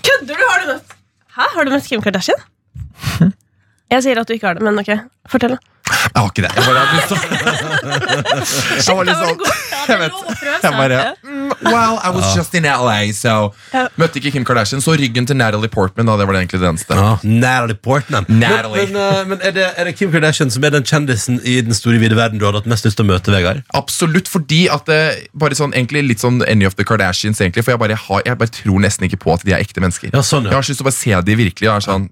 Kødder 0.03 0.37
du? 0.37 0.45
Har 0.49 0.61
du 0.61 0.73
møtt 0.75 0.97
Hæ? 1.37 1.45
Har 1.55 1.65
du 1.65 1.71
møtt 1.71 1.87
Kim 1.89 2.03
Kardashian? 2.03 2.39
Jeg 3.91 4.03
sier 4.03 4.19
at 4.21 4.27
du 4.27 4.35
ikke 4.35 4.47
har 4.47 4.55
det, 4.55 4.63
men 4.63 4.79
ok. 4.79 4.91
Fortell. 5.31 5.59
Jeg 5.91 6.17
har 6.17 6.29
ikke 6.31 6.45
det. 6.45 6.51
Jeg 6.57 6.65
bare 6.67 6.81
hadde 6.81 6.97
lyst 6.97 7.09
til 7.11 7.17
å 7.17 7.21
Jeg 8.91 8.97
var 8.97 9.09
litt 9.09 9.21
sånn. 9.21 9.41
Ja, 9.71 9.81
Jeg 9.91 9.99
vet. 10.01 10.13
Jeg 10.61 10.73
bare 10.77 10.99
mm, 11.25 11.53
well, 11.67 11.99
I 12.05 12.11
was 12.15 12.31
just 12.37 12.55
in 12.59 12.67
LA, 12.69 12.99
so 13.17 13.51
Møtte 14.01 14.21
ikke 14.21 14.33
Kim 14.35 14.45
Kardashian. 14.47 14.83
Så 14.85 14.95
ryggen 14.99 15.27
til 15.29 15.39
Natalie 15.41 15.71
Portman, 15.73 16.09
da. 16.09 16.17
Det 16.21 16.27
var 16.29 16.37
det 16.37 16.43
egentlig 16.45 16.61
det 16.63 16.69
eneste. 16.71 16.99
Ja, 16.99 17.17
Natalie 17.25 17.79
Portman. 17.79 18.29
Natalie. 18.29 18.87
Men, 18.91 18.95
men, 18.95 19.03
eh, 19.03 19.25
men 19.33 19.45
er, 19.47 19.57
det, 19.57 19.67
er 19.77 19.91
det 19.91 19.97
Kim 19.99 20.13
Kardashian 20.15 20.53
som 20.53 20.65
er 20.67 20.75
den 20.77 20.87
kjendisen 20.87 21.41
i 21.45 21.59
den 21.65 21.77
store 21.77 22.01
vide 22.03 22.19
verden 22.19 22.41
du 22.41 22.47
hadde 22.49 22.63
hatt 22.63 22.71
mest 22.71 22.87
lyst 22.89 23.01
til 23.01 23.09
å 23.09 23.11
møte, 23.13 23.35
Vegard? 23.35 23.65
Absolutt, 23.77 24.31
fordi 24.31 24.65
at 24.73 24.87
det 24.91 25.01
bare 25.39 25.59
sånn, 25.59 25.75
egentlig 25.77 26.05
litt 26.13 26.23
sånn 26.25 26.41
Any 26.49 26.69
of 26.69 26.79
the 26.79 26.87
Kardashians, 26.87 27.43
egentlig. 27.43 27.67
For 27.67 27.75
jeg 27.75 27.83
bare, 27.83 27.99
har, 28.07 28.25
jeg 28.27 28.41
bare 28.41 28.55
tror 28.61 28.87
nesten 28.87 29.09
ikke 29.09 29.21
på 29.25 29.35
at 29.37 29.47
de 29.47 29.57
er 29.57 29.65
ekte 29.65 29.83
mennesker. 29.83 30.15
Ja, 30.15 30.25
sånn, 30.27 30.49
Jeg 30.51 30.57
har 30.57 30.67
så 30.67 30.75
lyst 30.75 30.83
til 30.83 30.87
å 30.87 30.91
bare 30.91 31.01
se 31.01 31.23
de 31.31 31.39
virkelig. 31.45 31.71
Og 31.71 31.77
er 31.77 31.87
sånn, 31.87 32.09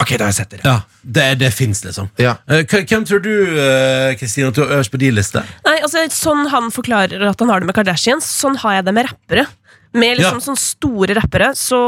ok, 0.00 0.16
da 0.18 0.24
har 0.26 0.32
jeg 0.32 0.38
sett 0.40 0.50
det. 0.56 0.60
ja 0.64 0.80
det, 1.04 1.26
det 1.40 1.52
fins, 1.54 1.84
liksom. 1.84 2.10
Ja. 2.20 2.36
Eh, 2.48 2.64
hvem- 2.64 2.86
Hvem 2.90 3.04
tror 3.08 3.22
du 3.22 3.32
eh, 3.58 4.14
Kristine, 4.20 4.48
at 4.48 4.54
du 4.54 4.64
har 4.64 4.74
øverst 4.78 4.90
på 4.92 4.98
din 5.00 5.14
liste? 5.14 5.44
Nei, 5.66 5.78
altså 5.80 6.04
Sånn 6.10 6.46
han 6.52 6.70
forklarer 6.70 7.22
at 7.30 7.38
han 7.40 7.48
har 7.48 7.60
det 7.60 7.66
med 7.70 7.74
Kardashians, 7.78 8.24
sånn 8.26 8.56
har 8.64 8.80
jeg 8.80 8.84
det 8.84 8.94
med 8.94 9.06
rappere. 9.10 9.46
Med 9.92 10.18
liksom 10.20 10.36
Ja. 10.38 10.44
sånne 10.44 10.60
store 10.60 11.14
rappere. 11.18 11.48
Så 11.58 11.78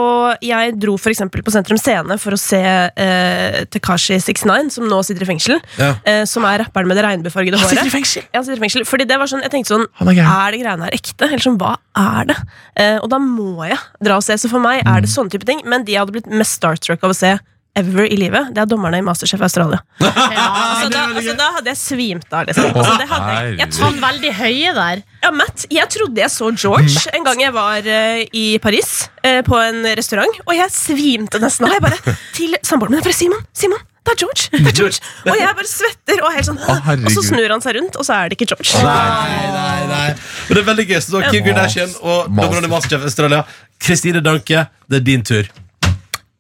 jeg 0.43 0.73
dro 0.81 0.97
for 0.99 1.11
eksempel 1.13 1.41
på 1.47 1.53
Sentrum 1.55 1.79
Scene 1.79 2.17
for 2.19 2.33
å 2.35 2.39
se 2.41 2.59
eh, 2.59 3.65
Tekashi 3.71 4.17
69, 4.19 4.73
som 4.75 4.89
nå 4.91 4.99
sitter 5.07 5.23
i 5.23 5.29
fengsel. 5.29 5.61
Ja. 5.79 5.93
Eh, 6.05 6.25
som 6.27 6.43
er 6.45 6.65
rapperen 6.65 6.89
med 6.91 6.97
det 6.99 7.05
regnbuefargede 7.07 7.61
håret. 7.61 7.71
sitter 7.77 7.87
i 7.87 7.95
fengsel? 7.95 8.25
Ja, 8.33 8.41
han 8.41 8.45
sitter 8.49 8.59
i 8.59 8.65
fengsel. 8.65 8.85
Fordi 8.91 9.07
det 9.07 9.19
var 9.23 9.31
sånn, 9.31 9.43
jeg 9.47 9.53
tenkte 9.55 9.77
sånn 9.77 9.87
Han 10.01 10.09
er 10.09 10.19
Er, 10.19 10.51
det 10.51 10.61
greiene 10.65 10.89
her 10.89 10.97
ekte? 10.99 11.29
Eller 11.29 11.39
sånn, 11.47 11.59
hva 11.63 11.77
er 11.95 12.25
det? 12.33 12.37
Eh, 12.77 12.99
og 12.99 13.09
da 13.15 13.19
må 13.23 13.69
jeg 13.69 13.79
dra 14.03 14.17
og 14.19 14.25
se. 14.27 14.35
Så 14.35 14.51
for 14.51 14.59
meg 14.59 14.83
er 14.83 15.01
det 15.01 15.09
Mm. 15.11 15.15
sånne 15.15 15.31
type 15.31 15.47
ting. 15.47 15.63
Men 15.65 15.85
de 15.85 15.93
jeg 15.93 16.01
hadde 16.03 16.13
blitt 16.19 16.27
mest 16.27 16.59
starstruck 16.59 17.05
av 17.05 17.11
å 17.11 17.15
se 17.15 17.39
ever 17.79 18.05
i 18.05 18.17
livet, 18.21 18.51
det 18.53 18.61
er 18.63 18.69
dommerne 18.69 18.99
i 19.01 19.05
Masterchef 19.05 19.41
Australia. 19.45 19.81
altså, 20.03 20.89
da, 20.93 21.05
altså, 21.09 21.37
da 21.39 21.49
hadde 21.57 21.73
jeg 21.73 21.81
svimt 21.81 22.35
av, 22.35 22.49
liksom. 22.49 22.69
Altså, 22.73 22.97
det 23.01 23.07
hadde 23.13 23.37
jeg, 23.37 23.55
jeg 23.63 23.79
Han 23.85 24.03
veldig 24.03 24.33
høye 24.41 24.75
der. 24.77 25.05
ja, 25.23 25.31
Matt, 25.37 25.65
jeg 25.73 25.89
trodde 25.95 26.21
jeg 26.21 26.35
så 26.35 26.51
George 26.53 27.15
en 27.17 27.25
gang 27.29 27.41
jeg 27.41 27.55
var 27.57 27.87
uh, 27.87 28.21
i 28.37 28.45
Paris, 28.63 28.93
uh, 29.25 29.41
på 29.47 29.63
en 29.63 29.89
restaurant, 29.97 30.43
og 30.45 30.53
jeg 30.59 30.75
svimte 30.75 31.41
nesten 31.43 31.69
av. 31.69 31.79
Jeg 31.79 31.87
bare 31.87 32.19
til 32.37 32.61
samboeren 32.61 32.99
min 32.99 33.07
bare, 33.07 33.17
Simon, 33.17 33.41
Simon, 33.57 33.81
det 34.03 34.17
er 34.17 34.21
George! 34.21 34.49
det 34.53 34.67
er 34.67 34.77
George 34.77 35.31
Og 35.31 35.37
jeg 35.39 35.57
bare 35.63 35.71
svetter, 35.71 36.23
og, 36.27 36.31
helt 36.35 36.49
sånn, 36.49 36.61
oh, 36.61 36.93
og 36.93 37.11
så 37.15 37.23
snur 37.25 37.55
han 37.55 37.65
seg 37.65 37.79
rundt, 37.79 37.97
og 37.97 38.05
så 38.05 38.19
er 38.19 38.33
det 38.33 38.37
ikke 38.37 38.51
George. 38.53 38.85
Nei, 38.85 39.51
nei, 39.55 39.81
nei. 39.89 40.07
Men 40.49 40.59
det 40.59 40.63
er 40.65 40.71
veldig 40.73 40.89
gøy. 40.91 41.01
Så 41.07 41.25
Kim 41.31 41.47
Kardashian 41.47 41.95
og 42.03 42.29
dommerne 42.35 42.67
i 42.67 42.73
Masterchef 42.73 43.07
Australia. 43.09 43.45
Kristine 43.83 44.21
Danke, 44.25 44.67
det 44.91 45.01
er 45.01 45.07
din 45.07 45.23
tur. 45.27 45.47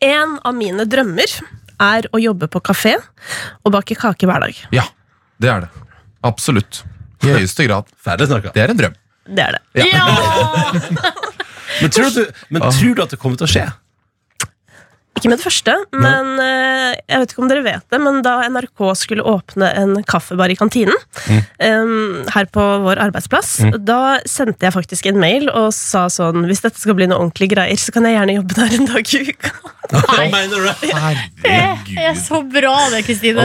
En 0.03 0.39
av 0.43 0.55
mine 0.59 0.85
drømmer 0.89 1.31
er 1.83 2.09
å 2.11 2.21
jobbe 2.23 2.49
på 2.51 2.61
kafé 2.65 2.97
og 3.63 3.73
bake 3.75 3.95
kake 3.99 4.27
hver 4.29 4.43
dag. 4.47 4.63
Ja, 4.75 4.87
det 5.43 5.51
er 5.51 5.65
det. 5.67 5.71
Absolutt. 6.27 6.83
I 7.23 7.37
høyeste 7.37 7.67
grad. 7.69 7.91
Ferdig 8.03 8.27
snakka. 8.31 8.51
Det 8.55 8.65
er 8.65 8.73
en 8.75 8.81
drøm. 8.81 8.97
Det 9.31 9.45
er 9.45 9.59
det. 9.59 9.63
Men, 11.83 11.91
tror 11.91 12.11
du, 12.13 12.27
men 12.53 12.63
tror 12.69 12.95
du 12.95 13.01
at 13.03 13.15
det 13.15 13.19
kommer 13.19 13.39
til 13.41 13.47
å 13.47 13.51
skje? 13.51 13.63
Ikke 15.23 15.31
med 15.31 15.39
det 15.39 15.45
første, 15.47 15.75
men 15.95 16.33
Nei. 16.35 16.97
jeg 17.07 17.23
vet 17.23 17.33
ikke 17.33 17.43
om 17.45 17.51
dere 17.51 17.63
vet 17.63 17.85
det, 17.95 18.01
men 18.03 18.17
da 18.27 18.41
NRK 18.51 18.83
skulle 18.99 19.23
åpne 19.23 19.69
en 19.79 19.93
kaffebar 20.09 20.51
i 20.51 20.57
kantinen 20.59 20.99
em, 21.63 22.25
her 22.35 22.49
på 22.51 22.65
vår 22.83 22.99
arbeidsplass, 23.07 23.53
da 23.79 24.19
sendte 24.27 24.67
jeg 24.67 24.75
faktisk 24.75 25.07
en 25.13 25.21
mail 25.23 25.47
og 25.53 25.71
sa 25.77 26.09
sånn 26.11 26.49
Hvis 26.49 26.65
dette 26.65 26.81
skal 26.81 26.97
bli 26.99 27.07
noe 27.07 27.23
ordentlige 27.23 27.55
greier, 27.55 27.79
så 27.79 27.95
kan 27.95 28.09
jeg 28.09 28.17
gjerne 28.17 28.41
jobbe 28.41 28.59
der 28.59 28.75
en 28.81 28.91
dag 28.91 29.15
i 29.15 29.23
uka. 29.31 29.53
Hva 29.93 30.25
mener 30.33 30.63
du? 30.63 30.71
Det 31.43 32.05
er 32.07 32.17
så 32.17 32.41
bra, 32.49 32.73
det, 32.93 33.03
Kristine. 33.07 33.45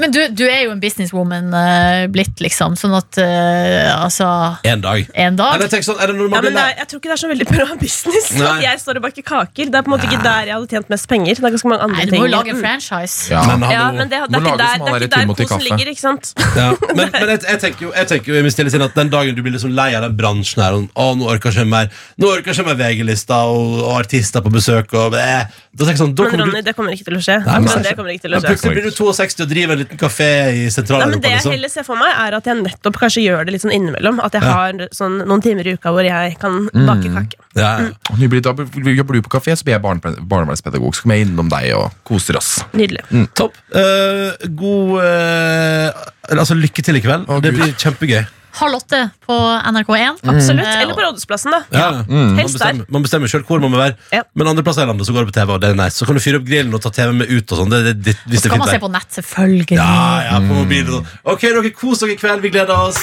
Men 0.00 0.12
du, 0.12 0.18
du 0.36 0.44
er 0.44 0.66
jo 0.66 0.74
en 0.74 0.82
businesswoman 0.82 1.48
uh, 1.54 2.04
blitt, 2.12 2.36
liksom. 2.44 2.76
Sånn 2.78 2.94
at 2.96 3.18
uh, 3.22 3.94
Altså, 3.96 4.26
En 4.66 4.82
dag. 4.84 5.06
en 5.14 5.38
dag 5.38 5.56
Eller 5.56 5.70
tenk 5.72 5.86
sånn, 5.86 5.98
er 6.02 6.12
det 6.12 6.18
Ja, 6.18 6.28
man 6.28 6.44
men 6.44 6.56
det 6.58 6.62
er, 6.62 6.74
jeg 6.82 6.90
tror 6.90 7.00
ikke 7.00 7.10
det 7.10 7.16
er 7.16 7.22
så 7.22 7.30
veldig 7.30 7.46
bra 7.48 7.66
business 7.80 8.28
Nei. 8.36 8.56
jeg 8.66 8.82
står 8.82 9.00
og 9.00 9.06
baker 9.06 9.26
kaker. 9.26 9.70
Det 9.72 9.80
er 9.80 9.86
på 9.86 9.90
en 9.90 9.94
måte 9.94 10.08
ikke 10.10 10.22
der 10.24 10.50
jeg 10.50 10.56
hadde 10.58 10.70
tjent 10.74 10.92
mest 10.92 11.08
penger. 11.08 11.15
Det 11.24 11.38
er 11.38 11.50
ganske 11.56 11.68
mange 11.70 11.82
andre 11.82 11.96
Nei, 11.96 12.04
du 12.04 12.10
ting. 12.10 12.20
må 12.20 12.26
jo 12.28 12.32
lage 12.36 12.48
en 12.50 12.56
Mm. 12.56 12.62
franchise. 12.62 13.30
Ja. 13.30 13.40
Men 13.46 13.70
Ja, 13.70 13.92
men 13.92 14.08
det, 14.08 14.10
det, 14.10 14.36
er 14.36 14.40
ikke 14.44 14.58
der, 14.58 14.76
som 14.76 14.86
det 14.86 14.92
er 14.92 15.00
ikke 15.06 15.16
der 15.16 15.26
posen 15.34 15.60
ligger, 15.64 15.86
ikke 15.92 16.00
sant? 16.00 16.32
Ja. 16.56 16.68
Men, 16.94 17.10
men 17.20 17.28
jeg, 17.32 17.40
jeg 17.48 17.58
tenker 17.60 17.80
jo, 17.86 17.92
jeg 17.96 18.06
tenker 18.08 18.26
jo 18.32 18.38
at 18.86 18.94
den 18.94 19.08
dagen 19.10 19.34
du 19.34 19.42
blir 19.42 19.52
liksom 19.56 19.72
lei 19.74 19.94
av 19.94 20.02
den 20.02 20.16
bransjen 20.16 20.62
her 20.62 20.72
og, 20.74 20.88
Å, 20.94 21.14
nå 21.16 21.24
orker 21.30 21.50
jeg 21.50 21.64
ikke 21.64 21.68
mer 21.70 21.88
Nå 22.18 22.26
orker 22.28 22.52
jeg 22.52 22.66
mer 22.66 22.76
VG-lista 22.76 23.36
og, 23.48 23.80
og 23.86 23.94
artister 24.00 24.40
på 24.44 24.50
besøk 24.52 24.92
og 24.94 25.14
eh. 25.14 25.46
Da 25.76 25.84
jeg 25.92 25.98
sånn, 26.00 26.14
da 26.16 26.24
Men 26.24 26.40
Ronny, 26.40 26.60
du 26.62 26.62
det 26.70 26.72
kommer 26.76 26.92
ikke 26.96 27.04
til 27.04 27.16
å 27.18 27.20
skje. 27.20 27.34
Nei, 27.44 27.58
men- 27.60 27.68
Men 27.68 27.82
det 27.84 27.96
kommer 27.98 28.10
ikke 28.14 28.22
til 28.24 28.32
å 28.32 28.38
skje. 28.40 28.48
Plutselig 28.48 28.72
blir 28.72 28.84
du 28.88 28.90
62 28.96 29.42
og 29.44 29.48
driver 29.50 29.72
en 29.76 29.78
liten 29.82 29.98
kafé 30.00 30.28
i 30.56 30.70
Nei. 30.72 31.18
Det 31.20 31.28
jeg 31.28 31.36
Liksom. 31.36 31.52
heller 31.52 31.68
ser 31.68 31.84
for 31.84 31.96
meg, 32.00 32.14
er 32.16 32.34
at 32.38 32.44
jeg 32.48 32.56
nettopp 32.62 32.96
kanskje 32.96 33.22
gjør 33.26 33.44
det 33.44 33.52
litt 33.52 33.62
sånn 33.62 33.74
innimellom. 33.76 34.20
At 34.24 34.32
jeg 34.32 34.42
Ja. 34.42 34.52
har 34.56 34.72
sånn 34.96 35.20
noen 35.28 35.42
timer 35.44 35.66
i 35.66 35.74
uka 35.76 35.92
hvor 35.92 36.02
jeg 36.02 36.38
kan 36.40 36.70
bake 36.72 37.12
kake. 37.12 37.36
Mm. 37.36 37.60
ja. 37.60 37.76
Mm. 37.76 37.92
Da 38.40 38.90
jobber 38.96 39.12
du 39.12 39.22
på 39.22 39.28
kafé, 39.36 39.52
så 39.52 39.64
blir 39.64 39.74
jeg 39.76 39.82
barne- 39.82 40.16
barnevernspedagog. 40.24 40.94
Så 41.06 41.12
vi 41.12 41.20
innom 41.22 41.46
deg 41.52 41.68
og 41.78 41.92
koser 42.06 42.34
oss. 42.40 42.56
Nydelig. 42.74 43.04
Topp. 43.38 43.54
Uh, 43.70 44.34
god 44.58 44.96
uh, 44.98 46.06
Altså, 46.34 46.56
lykke 46.58 46.82
til 46.82 46.98
i 46.98 47.02
kveld. 47.04 47.28
Å, 47.30 47.36
det 47.38 47.52
Gud. 47.54 47.60
blir 47.62 47.76
kjempegøy. 47.78 48.24
Halv 48.56 48.78
åtte 48.80 48.98
på 49.22 49.34
NRK1. 49.68 50.22
Absolutt. 50.32 50.64
Eh, 50.64 50.80
Eller 50.80 50.96
på 50.96 51.02
Rådhusplassen, 51.04 51.52
da. 51.52 51.60
Ja. 51.76 51.90
Man 52.08 52.38
Helst 52.40 52.56
der. 52.56 52.72
bestemmer, 52.72 52.86
man 52.96 53.04
bestemmer 53.04 53.30
selv 53.30 53.44
hvor 53.46 53.60
man 53.62 53.70
må 53.70 53.78
være. 53.78 53.94
Ja. 54.16 54.22
Men 54.34 54.48
andre 54.50 54.64
plasser 54.66 54.82
i 54.82 54.88
landet 54.90 55.06
så 55.06 55.12
går 55.14 55.26
det 55.28 55.34
på 55.34 55.36
TV, 55.36 55.52
og 55.54 55.60
det 55.62 55.70
er 55.70 55.78
nice. 55.78 55.98
Så 56.00 56.08
kan 56.08 56.16
du 56.18 56.22
fyre 56.24 56.40
opp 56.40 56.48
grillen 56.48 56.74
og 56.74 56.82
ta 56.82 56.90
TV 56.96 57.12
med 57.20 57.30
ut 57.30 57.52
og 57.52 57.60
sånn. 57.60 57.70
Det, 57.74 57.82
det, 57.84 57.94
det, 58.08 58.16
hvis 58.26 58.42
det 58.42 58.48
er 58.50 58.56
Skal 58.56 58.62
man 58.64 58.66
fint 58.66 58.72
se 58.72 58.80
vær. 58.80 58.86
på 58.88 58.92
nett, 58.96 59.10
selvfølgelig. 59.20 59.78
Ja, 59.78 59.98
ja, 60.26 60.40
på 60.42 60.56
mobilen 60.64 60.88
og 60.88 61.04
sånn. 61.04 61.20
Ok, 61.36 61.46
dere 61.52 61.74
kos 61.76 62.02
dere 62.02 62.16
i 62.16 62.20
kveld. 62.24 62.42
Vi 62.48 62.54
gleder 62.56 62.74
oss. 62.88 63.02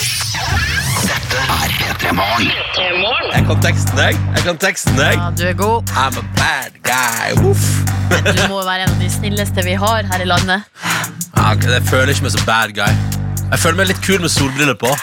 Dette 1.06 1.46
Er 1.62 1.78
P3 1.80 2.18
Morgen. 2.18 2.52
Jeg 3.04 3.44
kan 3.48 3.60
teksten, 3.60 3.98
jeg. 4.00 4.16
Jeg 4.36 4.44
kan 4.46 4.58
teksten, 4.58 5.00
jeg. 5.00 5.18
Ja, 5.20 5.30
du 5.38 5.44
er 5.44 5.54
god. 5.60 5.90
I'm 5.92 6.16
a 6.20 6.24
bad 6.38 6.72
guy. 6.88 7.34
Uff. 7.50 7.66
Du 8.10 8.40
må 8.48 8.62
være 8.64 8.86
en 8.86 8.94
av 8.94 9.02
de 9.02 9.10
snilleste 9.12 9.66
vi 9.66 9.74
har 9.76 10.08
her 10.08 10.24
i 10.24 10.28
landet. 10.30 10.64
Ja, 11.36 11.50
jeg 11.74 11.84
føler 11.90 12.14
ikke 12.14 12.30
meg 12.30 12.36
så 12.38 12.46
bad 12.48 12.72
guy. 12.78 12.96
Jeg 13.52 13.60
føler 13.60 13.82
meg 13.82 13.90
litt 13.92 14.00
kul 14.06 14.24
med 14.24 14.32
solbriller 14.32 14.78
på. 14.80 14.94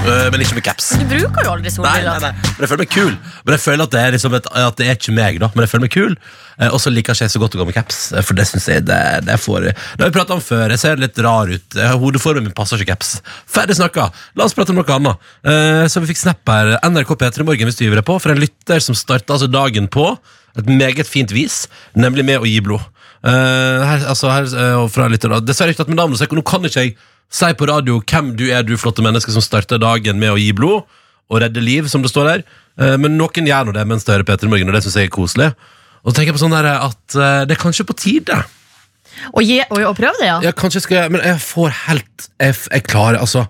Øh, 0.00 0.30
men 0.32 0.40
ikke 0.40 0.56
med 0.56 0.64
caps. 0.64 0.86
Du 0.96 1.02
bruker 1.10 1.44
jo 1.44 1.50
aldri 1.52 1.68
Nei, 1.68 1.70
nei, 1.70 1.72
solbriller. 1.74 2.22
nei, 2.24 2.30
men 2.32 2.62
jeg 2.64 2.70
føler 2.70 2.80
meg 2.80 2.92
kul. 2.94 3.10
Men 3.44 3.52
jeg 3.56 3.60
føler 3.66 3.82
at 3.84 3.92
det 3.92 4.00
er, 4.00 4.14
liksom 4.14 4.36
et, 4.38 4.46
at 4.62 4.78
det 4.80 4.86
er 4.88 4.96
ikke 4.96 5.12
meg 5.16 5.40
da. 5.42 5.50
Men 5.52 5.66
jeg 5.66 5.70
føler 5.74 5.84
meg 5.84 5.92
kul. 5.92 6.14
Eh, 6.56 6.70
Og 6.72 6.80
så 6.80 6.92
liker 6.92 7.12
ikke 7.16 7.26
jeg 7.26 7.34
så 7.34 7.42
godt 7.42 7.56
å 7.56 7.60
gå 7.60 7.66
med 7.68 7.76
caps 7.76 7.98
eh, 8.16 8.24
For 8.24 8.38
det 8.38 8.46
synes 8.48 8.68
jeg 8.70 8.86
det, 8.88 9.00
det 9.28 9.36
får 9.40 9.66
Det 9.68 9.74
har 10.00 10.08
vi 10.08 10.16
pratet 10.16 10.34
om 10.36 10.40
før. 10.44 10.72
Jeg 10.72 10.82
ser 10.82 11.02
litt 11.02 11.20
rar 11.20 11.52
ut. 11.52 11.76
Eh, 11.76 11.92
Hodeformen 12.00 12.48
min 12.48 12.56
passer 12.56 12.80
ikke 12.80 12.94
caps. 12.94 13.12
Ferdig 13.50 13.76
snakket. 13.76 14.16
La 14.40 14.48
oss 14.48 14.56
prate 14.56 14.72
om 14.72 14.80
noe 14.80 14.96
annet. 14.96 15.28
Eh, 15.44 15.84
Så 15.92 16.00
vi 16.00 16.10
fikk 16.14 16.22
snap 16.24 16.48
her. 16.48 16.78
NRK 16.88 17.12
P3 17.20 17.44
Morgen 17.44 17.68
hvis 17.68 17.76
du 17.80 17.84
gir 17.84 18.00
det 18.00 18.06
på 18.08 18.16
For 18.22 18.32
en 18.32 18.40
lytter 18.40 18.80
som 18.80 18.96
startet 18.96 19.30
altså 19.36 19.50
dagen 19.52 19.88
på 19.92 20.08
Et 20.58 20.66
meget 20.66 21.06
fint 21.06 21.30
vis 21.36 21.66
Nemlig 21.94 22.24
med 22.24 22.40
å 22.40 22.48
gi 22.48 22.58
blod. 22.64 22.80
Uh, 23.20 23.84
her, 23.84 24.04
altså 24.08 24.30
her, 24.32 24.46
uh, 24.48 24.86
fra 24.88 25.04
da. 25.12 25.42
Dessverre 25.44 25.74
ikke 25.74 25.82
tatt 25.82 25.90
med 25.92 25.98
navnet 26.00 26.16
Så 26.16 26.24
nå 26.32 26.40
kan 26.40 26.64
ikke 26.64 26.86
jeg 26.86 26.94
si 27.30 27.50
på 27.54 27.68
radio 27.70 28.00
Hvem 28.02 28.32
du 28.38 28.48
er 28.50 28.64
du 28.66 28.74
flotte 28.80 29.04
menneske 29.06 29.30
Som 29.34 29.44
starter 29.44 29.78
dagen 29.78 30.18
med 30.18 30.32
å 30.34 30.38
gi 30.40 30.50
blod 30.56 30.82
og 31.30 31.38
redde 31.44 31.62
liv, 31.62 31.86
som 31.86 32.02
det 32.02 32.10
står 32.10 32.24
der. 32.26 32.40
Eh, 32.82 32.96
Men 32.98 33.14
noen 33.14 33.46
gjør 33.46 33.68
nå 33.68 33.74
det 33.76 33.84
mens 33.86 34.02
det 34.02 34.16
hører 34.16 34.26
Peter 34.26 34.50
morgen, 34.50 34.66
og 34.66 34.74
det 34.74 34.80
syns 34.82 34.96
jeg 34.98 35.06
er 35.06 35.12
koselig. 35.14 35.46
Og 36.02 36.10
så 36.10 36.16
tenker 36.16 36.32
jeg 36.32 36.38
på 36.40 36.42
sånn 36.42 36.56
der 36.56 36.66
at 36.72 37.14
eh, 37.14 37.42
det 37.46 37.54
er 37.54 37.60
kanskje 37.60 37.86
på 37.86 37.94
tide. 37.94 38.38
Å, 39.30 39.42
gi, 39.46 39.60
og, 39.68 39.78
og 39.92 39.94
prøv 39.94 40.18
det, 40.18 40.26
ja. 40.26 40.40
Ja, 40.48 40.50
kanskje 40.58 40.82
skal 40.82 40.96
jeg, 41.04 41.12
Men 41.14 41.22
jeg 41.26 41.38
får 41.42 41.72
helt 41.84 42.26
Jeg, 42.40 42.54
jeg 42.70 42.84
klarer 42.86 43.18
altså 43.22 43.44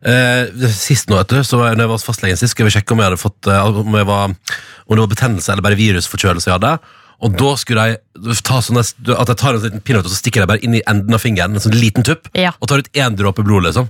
eh, 0.00 0.48
Sist 0.72 1.08
nå, 1.12 1.16
vet 1.20 1.32
du, 1.32 1.38
så 1.44 1.60
når 1.60 1.82
jeg 1.84 1.90
var 1.90 1.96
hos 1.96 2.04
fastlegen 2.08 2.40
sist, 2.40 2.52
skulle 2.56 2.68
jeg 2.70 2.78
sjekke 2.78 2.96
om 2.96 3.00
jeg 3.04 3.10
hadde 3.10 3.20
fått 3.20 3.48
eh, 3.52 3.80
om, 3.84 3.96
jeg 4.00 4.08
var, 4.08 4.32
om 4.32 4.92
det 4.96 5.02
var 5.04 5.12
betennelse 5.12 5.52
eller 5.52 5.64
bare 5.66 5.78
virusforkjølelse 5.80 6.50
jeg 6.52 6.56
hadde. 6.56 6.72
Og 7.24 7.32
da 7.38 7.54
skulle 7.56 7.84
jeg 7.88 8.36
ta 8.44 8.58
sånne, 8.60 8.82
at 9.16 9.28
jeg 9.32 9.38
tar 9.40 9.54
en 9.56 9.62
liten 9.64 9.80
peanøtt 9.80 10.04
og 10.04 10.12
så 10.12 10.18
stikker 10.20 10.42
jeg 10.44 10.48
bare 10.50 10.60
inn 10.66 10.74
i 10.76 10.82
enden 10.86 11.14
av 11.16 11.22
fingeren, 11.22 11.54
en 11.56 11.62
sånn 11.64 11.72
liten 11.78 12.04
tupp, 12.04 12.28
Ja. 12.36 12.52
og 12.60 12.68
tar 12.68 12.78
ut 12.84 12.90
én 12.92 13.16
dråpe 13.16 13.42
blod, 13.44 13.64
liksom. 13.64 13.88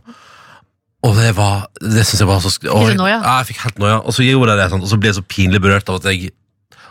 Og 1.02 1.14
det 1.16 1.34
var 1.36 1.66
Det 1.80 2.04
synes 2.06 2.18
jeg 2.20 2.26
var 2.28 2.40
så 2.40 2.48
sk- 2.50 2.66
Fikk 2.70 2.96
du 2.96 3.02
noia? 3.02 3.20
Ja, 3.22 3.38
jeg 3.42 3.46
fikk 3.54 3.62
helt 3.64 3.78
noia. 3.78 3.98
Og 4.06 4.14
så 4.14 4.22
gjorde 4.24 4.54
jeg 4.54 4.58
det 4.58 4.70
sånn, 4.72 4.82
og 4.82 4.88
så 4.88 4.98
ble 4.98 5.08
jeg 5.10 5.18
så 5.18 5.26
pinlig 5.26 5.60
berørt 5.62 5.88
av 5.88 5.96
at 6.00 6.02
jeg 6.12 6.30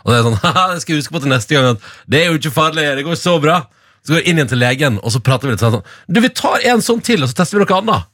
Og 0.04 0.12
det 0.12 0.18
er 0.18 0.22
sånn, 0.28 0.38
haha, 0.44 0.72
jeg 0.76 0.80
skal 0.84 0.96
huske 1.00 1.12
på 1.16 1.20
til 1.24 1.28
neste 1.32 1.56
gang 1.56 1.66
at 1.74 1.80
det 2.08 2.20
er 2.22 2.30
jo 2.30 2.38
ikke 2.38 2.52
farlig, 2.54 2.84
det 2.96 3.04
går 3.04 3.16
så 3.18 3.40
bra. 3.42 3.66
Så 4.06 4.12
går 4.14 4.20
jeg 4.22 4.28
inn 4.30 4.36
igjen 4.38 4.48
til 4.52 4.58
legen, 4.62 5.00
og 5.02 5.10
så 5.10 5.18
prater 5.20 5.48
vi 5.48 5.56
litt 5.56 5.64
sånn 5.64 5.82
Du, 6.08 6.20
vi 6.20 6.28
tar 6.28 6.60
en 6.62 6.78
sånn 6.84 7.02
til, 7.02 7.22
og 7.24 7.28
så 7.28 7.34
tester 7.34 7.58
vi 7.58 7.64
noe 7.64 7.80
annet. 7.80 8.06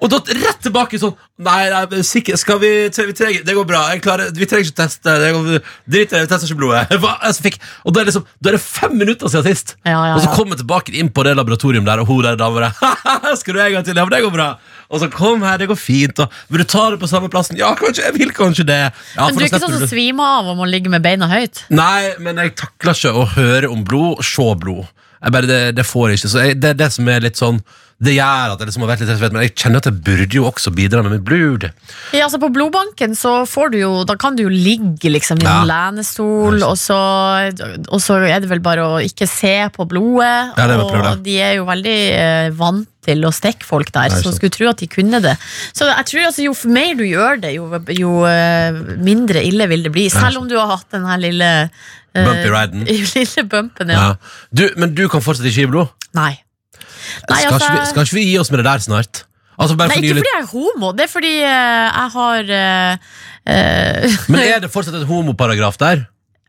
Og 0.00 0.08
da 0.08 0.20
rett 0.24 0.62
tilbake 0.64 1.00
sånn 1.00 1.16
Nei, 1.40 1.70
nei 1.72 2.02
sikker, 2.04 2.36
skal 2.36 2.58
vi, 2.60 2.68
vi 2.92 3.14
trenger, 3.16 3.44
Det 3.46 3.54
går 3.56 3.64
bra. 3.68 3.86
Klarer, 4.04 4.28
vi 4.36 4.44
trenger 4.48 4.68
ikke 4.68 4.76
teste. 4.82 5.14
Det 5.22 5.30
går, 5.32 5.62
drit 5.88 6.10
i 6.10 6.12
det, 6.12 6.20
vi 6.26 6.28
tester 6.28 6.50
ikke 6.50 6.60
blodet. 6.60 6.82
Jeg 7.30 7.36
fikk, 7.46 7.56
og 7.84 7.94
da 7.94 8.02
er, 8.02 8.08
det 8.08 8.12
liksom, 8.12 8.26
da 8.40 8.50
er 8.50 8.58
det 8.58 8.60
fem 8.64 8.98
minutter 9.00 9.32
siden 9.32 9.46
sist. 9.48 9.72
Ja, 9.88 10.02
ja, 10.10 10.18
Og 10.18 10.20
så 10.24 10.34
kom 10.34 10.52
jeg 10.52 10.60
tilbake 10.60 10.92
inn 11.00 11.08
på 11.14 11.24
det 11.24 11.32
laboratorium 11.38 11.86
der, 11.88 12.02
og 12.02 12.10
hun 12.12 12.20
der 12.26 12.36
dama 12.36 12.66
der 12.66 12.76
Skal 13.40 13.56
du 13.56 13.62
en 13.62 13.72
gang 13.78 13.88
til? 13.88 13.96
Ja, 13.96 14.04
men 14.04 14.12
det 14.12 14.20
går 14.26 14.34
bra. 14.34 14.50
Og 14.90 15.00
så 15.00 15.08
kom 15.12 15.44
her, 15.46 15.56
det 15.60 15.70
går 15.70 15.80
fint. 15.80 16.20
Og, 16.20 16.38
vil 16.52 16.64
du 16.64 16.68
ta 16.68 16.84
det 16.92 17.00
på 17.00 17.08
samme 17.08 17.32
plassen? 17.32 17.56
Ja, 17.56 17.72
kanskje. 17.78 18.04
Jeg 18.10 18.18
vil 18.18 18.36
kanskje 18.36 18.68
det. 18.68 18.80
Ja, 19.16 19.26
Men 19.30 19.38
du 19.38 19.44
er 19.44 19.48
ikke 19.48 19.62
sånn 19.64 19.78
som 19.78 19.88
svimer 19.88 20.40
av 20.40 20.52
om 20.52 20.60
å 20.60 20.68
ligge 20.68 20.92
med 20.92 21.04
beina 21.06 21.30
høyt? 21.30 21.64
Nei, 21.72 22.12
men 22.20 22.40
jeg 22.42 22.56
takler 22.60 22.98
ikke 22.98 23.16
å 23.16 23.28
høre 23.36 23.72
om 23.72 23.86
blod 23.86 24.24
se 24.26 24.50
blod. 24.60 24.90
Jeg 25.20 25.32
bare, 25.34 25.46
det, 25.50 25.60
det 25.76 25.84
får 25.84 26.08
jeg 26.10 26.18
ikke. 26.20 26.28
Så 26.32 26.42
jeg, 26.46 26.58
det 26.62 26.68
er 26.74 26.78
det 26.80 26.90
som 26.94 27.08
er 27.12 27.20
litt 27.26 27.36
sånn 27.40 27.58
Det 28.00 28.14
gjør 28.14 28.54
at 28.54 28.62
jeg 28.62 28.70
liksom 28.70 28.84
har 28.86 28.88
vært 28.94 29.02
litt 29.04 29.10
redd, 29.20 29.34
men 29.34 29.42
jeg 29.44 29.52
kjenner 29.60 29.82
at 29.82 29.88
jeg 29.90 29.98
burde 30.06 30.36
jo 30.38 30.46
også 30.48 30.70
bidra 30.72 31.02
med 31.04 31.12
mitt 31.18 31.24
blod. 31.28 31.66
Ja, 32.16 32.22
altså 32.24 32.38
På 32.40 32.48
blodbanken 32.48 33.12
så 33.18 33.42
får 33.44 33.74
du 33.74 33.76
jo 33.82 33.90
Da 34.08 34.16
kan 34.16 34.38
du 34.38 34.46
jo 34.46 34.52
ligge 34.54 35.12
liksom 35.12 35.42
i 35.42 35.44
Ja. 35.44 35.58
en 35.60 35.68
lenestol, 35.68 36.62
og 36.64 36.78
så, 36.80 36.96
og 37.90 38.00
så 38.00 38.16
er 38.24 38.40
det 38.40 38.48
vel 38.48 38.62
bare 38.64 38.86
å 38.88 38.96
ikke 39.04 39.28
se 39.28 39.52
på 39.76 39.84
blodet. 39.90 40.56
Ja, 40.56 40.78
og 40.80 41.20
de 41.26 41.36
er 41.44 41.58
jo 41.58 41.68
veldig 41.68 41.98
eh, 42.16 42.48
vant 42.56 42.88
til 43.04 43.24
å 43.24 43.30
stikke 43.32 43.64
folk 43.64 43.92
der, 43.94 44.12
så 44.12 44.32
skulle 44.32 44.52
tro 44.52 44.68
at 44.68 44.80
de 44.82 44.88
kunne 44.92 45.20
det. 45.24 45.36
Så 45.76 45.86
jeg 45.88 46.08
tror 46.10 46.26
altså 46.28 46.44
Jo 46.44 46.52
mer 46.72 46.96
du 46.98 47.04
gjør 47.08 47.40
det, 47.44 47.54
jo, 47.56 47.68
jo 47.96 48.10
eh, 48.28 48.80
mindre 49.00 49.44
ille 49.44 49.68
vil 49.70 49.84
det 49.84 49.92
bli. 49.94 50.08
Selv 50.12 50.40
om 50.42 50.48
du 50.48 50.56
har 50.56 50.72
hatt 50.72 50.88
den 50.96 51.04
her 51.08 51.20
lille 51.20 51.50
Bumpy 52.14 52.50
riden. 52.50 52.86
Lille 53.14 53.44
bumpen, 53.48 53.90
ja. 53.94 54.04
Ja. 54.04 54.14
Du, 54.50 54.68
men 54.76 54.94
du 54.94 55.06
kan 55.12 55.22
fortsatt 55.22 55.46
ikke 55.50 55.64
gi 55.64 55.70
blod? 55.70 55.92
Nei. 56.16 56.32
Nei, 57.28 57.40
skal, 57.42 57.54
altså, 57.54 57.66
ikke 57.66 57.80
vi, 57.80 57.90
skal 57.90 58.06
ikke 58.06 58.18
vi 58.18 58.24
gi 58.28 58.38
oss 58.40 58.50
med 58.52 58.62
det 58.62 58.66
der 58.66 58.84
snart? 58.84 59.24
Altså 59.60 59.76
Nei, 59.76 59.90
ikke 60.00 60.16
fordi 60.16 60.30
jeg 60.30 60.40
er 60.40 60.48
homo, 60.48 60.92
det 60.96 61.04
er 61.04 61.10
fordi 61.12 61.32
uh, 61.44 61.50
jeg 61.50 62.08
har 62.14 62.52
eh, 62.56 63.10
eh, 63.44 64.14
Men 64.32 64.40
er 64.54 64.62
det 64.64 64.70
fortsatt 64.72 64.96
en 64.96 65.08
homoparagraf 65.08 65.76
der? 65.80 66.06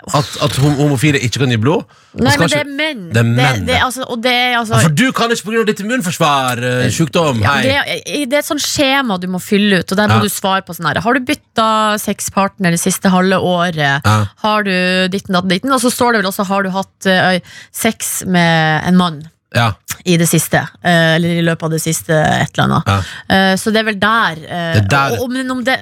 At, 0.10 0.30
at 0.41 0.56
homofile 0.57 1.19
ikke 1.22 1.44
kan 1.44 1.52
gi 1.53 1.57
blod? 1.61 1.84
Nei, 2.18 2.34
men 2.41 2.49
det 2.49 2.57
er 2.60 2.69
menn. 2.69 3.02
Det 3.14 3.19
er 3.22 3.28
menn, 3.28 3.60
det, 3.61 3.68
det, 3.69 3.76
altså, 3.86 4.07
det 4.19 4.32
er 4.34 4.56
altså 4.57 4.73
Ja, 4.73 4.80
For 4.88 4.95
du 4.98 5.11
kan 5.15 5.32
ikke 5.32 5.45
pga. 5.52 5.65
ditt 5.69 5.84
immunforsvar, 5.84 6.61
uh, 6.64 6.86
sjukdom. 6.91 7.41
ja, 7.44 7.53
det, 7.61 7.76
er- 7.78 8.26
det 8.32 8.40
et 8.41 8.48
sånt 8.49 8.64
skjema 8.65 9.19
du 9.22 9.28
må 9.32 9.40
fylle 9.44 9.80
ut, 9.84 9.91
og 9.94 9.98
der 9.99 10.10
må 10.10 10.18
Ja. 10.18 10.26
du 10.26 10.34
svare 10.34 10.65
på 10.65 10.73
sånn 10.76 10.90
her 10.90 10.99
Har 11.06 11.14
du 11.14 11.19
bytta 11.28 11.69
sexpartner 12.02 12.72
det 12.73 12.80
siste 12.82 13.10
halve 13.14 13.38
året? 13.38 14.02
Har 14.41 14.64
du 14.64 14.73
ditten, 15.14 15.34
datten, 15.38 15.49
ditten? 15.53 15.72
Og 15.72 15.82
så 15.86 15.91
står 15.94 16.14
det 16.18 16.23
vel 16.23 16.32
også 16.32 16.48
Har 16.49 16.64
du 16.64 16.69
hatt 16.73 17.07
uh, 17.07 17.40
sex 17.72 18.23
med 18.26 18.82
en 18.88 18.98
mann? 18.98 19.22
Ja. 19.56 19.73
I 20.07 20.15
det 20.18 20.28
siste, 20.32 20.61
eh, 20.82 21.15
eller 21.18 21.41
i 21.41 21.44
løpet 21.44 21.68
av 21.68 21.73
det 21.76 21.82
siste 21.84 22.15
et 22.15 22.53
eller 22.56 22.64
annet. 22.69 22.88
Ja. 22.88 22.99
Eh, 23.36 23.56
så 23.60 23.73
det 23.73 23.82
er 23.82 23.88
vel 23.91 23.99
der. 23.99 24.40
eh, 24.48 24.73
Det 24.78 24.84
er 24.86 24.88
der. 24.94 25.18
Og, 25.22 25.30
men 25.32 25.52
om 25.52 25.64
det 25.68 25.76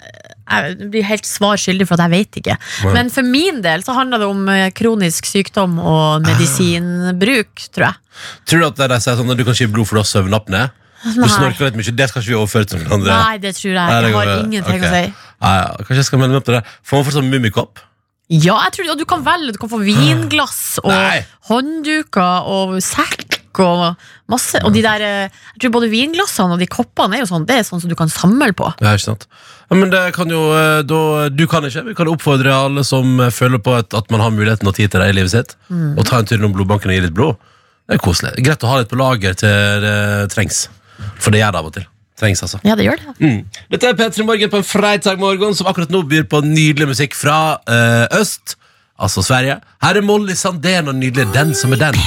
Jeg 0.50 0.90
blir 0.90 1.04
helt 1.06 1.28
svar 1.30 1.60
skyldig, 1.62 1.86
for 1.86 1.94
at 1.94 2.08
jeg 2.10 2.12
vet 2.26 2.38
ikke. 2.42 2.56
Men 2.96 3.12
for 3.14 3.22
min 3.22 3.60
del 3.62 3.84
så 3.86 3.94
handler 3.94 4.18
det 4.18 4.26
om 4.32 4.48
kronisk 4.74 5.28
sykdom 5.30 5.76
og 5.78 6.24
medisinbruk, 6.26 7.68
tror 7.70 7.86
jeg. 7.86 7.96
Tror 8.50 8.64
du 8.64 8.68
at 8.72 8.90
de 8.90 8.98
sier 9.04 9.20
sånn 9.20 9.30
at 9.30 9.38
du 9.38 9.44
kan 9.46 9.54
ikke 9.54 9.68
gi 9.68 9.74
blod 9.76 9.86
for 9.90 10.00
du 10.00 10.02
har 10.02 10.10
søvnapné? 10.10 10.64
Du 11.16 11.22
snorker 11.30 11.70
litt 11.70 11.78
mye. 11.80 11.94
Det 11.96 12.08
skal 12.10 12.24
ikke 12.24 12.34
vi 12.34 12.40
overføre 12.40 12.68
til 12.68 12.82
noen 12.82 12.98
andre. 12.98 13.20
Nei, 13.22 13.38
det 13.40 13.54
tror 13.56 13.70
jeg. 13.72 13.78
Nei, 13.78 14.00
det 14.02 14.10
Jeg 14.10 14.18
har 14.18 14.32
ingenting 14.44 14.82
okay. 14.82 14.90
å 14.90 14.96
si. 14.96 15.14
Ja. 15.40 15.54
Kanskje 15.86 16.00
jeg 16.02 16.08
skal 16.10 16.20
melde 16.24 16.34
meg 16.34 16.42
opp 16.42 16.50
til 16.50 16.58
det. 16.58 16.64
Får 16.90 16.98
man 17.00 17.08
fortsatt 17.08 17.30
mummikopp? 17.30 17.84
Ja, 18.30 18.58
jeg 18.68 18.74
tror, 18.76 18.90
og 18.94 19.00
du 19.00 19.06
kan 19.10 19.24
velge. 19.26 19.54
Du 19.56 19.62
kan 19.62 19.72
få 19.72 19.80
vinglass 19.86 20.60
og 20.84 20.92
Nei. 20.92 21.22
håndduker 21.50 22.50
og 22.52 22.76
sekk 22.84 23.39
og 23.58 23.96
masse. 24.30 24.60
Og 24.64 24.74
de 24.76 24.82
der 24.86 25.02
eh, 25.02 25.30
Jeg 25.56 25.62
tror 25.64 25.72
både 25.80 25.90
vinglassene 25.90 26.54
og 26.54 26.60
de 26.62 26.68
koppene 26.70 27.18
er 27.18 27.24
jo 27.24 27.30
sånn 27.32 27.46
Det 27.50 27.58
er 27.58 27.66
sånn 27.68 27.82
som 27.82 27.90
du 27.90 27.96
kan 27.98 28.10
samle 28.14 28.52
på. 28.54 28.70
Ja, 28.84 28.94
ikke 28.94 29.08
sant? 29.10 29.26
Ja, 29.70 29.76
men 29.78 29.90
det 29.90 30.04
kan 30.14 30.30
jo 30.30 30.44
eh, 30.54 30.82
da, 30.86 31.30
Du 31.34 31.46
kan 31.50 31.66
ikke. 31.66 31.84
Vi 31.90 31.96
kan 31.98 32.08
oppfordre 32.14 32.54
alle 32.54 32.84
som 32.86 33.20
eh, 33.20 33.30
føler 33.34 33.58
på 33.66 33.74
at, 33.80 33.94
at 33.98 34.10
man 34.14 34.22
har 34.22 34.32
muligheten 34.36 34.68
og 34.70 34.76
tid 34.78 34.92
til 34.94 35.02
det 35.02 35.10
i 35.10 35.18
livet 35.18 35.32
sitt, 35.34 35.56
Mm. 35.70 35.98
og 35.98 36.06
ta 36.06 36.18
en 36.20 36.26
tur 36.26 36.38
innom 36.38 36.54
blodbanken 36.54 36.90
og 36.90 36.96
gi 36.98 37.02
litt 37.08 37.14
blod. 37.18 37.38
Det 37.90 37.98
er 37.98 38.02
koselig. 38.06 38.36
Greit 38.46 38.64
å 38.66 38.70
ha 38.70 38.80
litt 38.82 38.90
på 38.90 38.98
lager 38.98 39.34
til 39.38 39.82
det 39.86 40.30
trengs. 40.34 40.68
For 41.22 41.32
det 41.34 41.40
gjør 41.42 41.54
det 41.56 41.60
av 41.62 41.68
og 41.70 41.74
til. 41.78 41.86
Trengs, 42.20 42.42
altså. 42.44 42.60
Ja, 42.68 42.76
det 42.76 42.84
gjør 42.88 42.98
det. 43.00 43.14
Mm. 43.22 43.44
Dette 43.72 43.88
er 43.88 43.96
P3 43.96 44.26
Morgen 44.28 44.50
på 44.52 44.60
en 44.60 44.66
fredag 44.68 45.22
morgen, 45.22 45.54
som 45.56 45.70
akkurat 45.72 45.90
nå 45.94 46.02
byr 46.10 46.26
på 46.30 46.42
nydelig 46.44 46.90
musikk 46.92 47.16
fra 47.16 47.38
øst, 48.18 48.58
altså 49.00 49.24
Sverige. 49.24 49.60
Her 49.86 50.02
er 50.02 50.04
Molly 50.04 50.36
Sandén 50.36 50.90
og 50.92 50.98
nydelig 51.00 51.30
Den 51.34 51.54
som 51.56 51.72
er 51.78 51.80
den. 51.86 52.02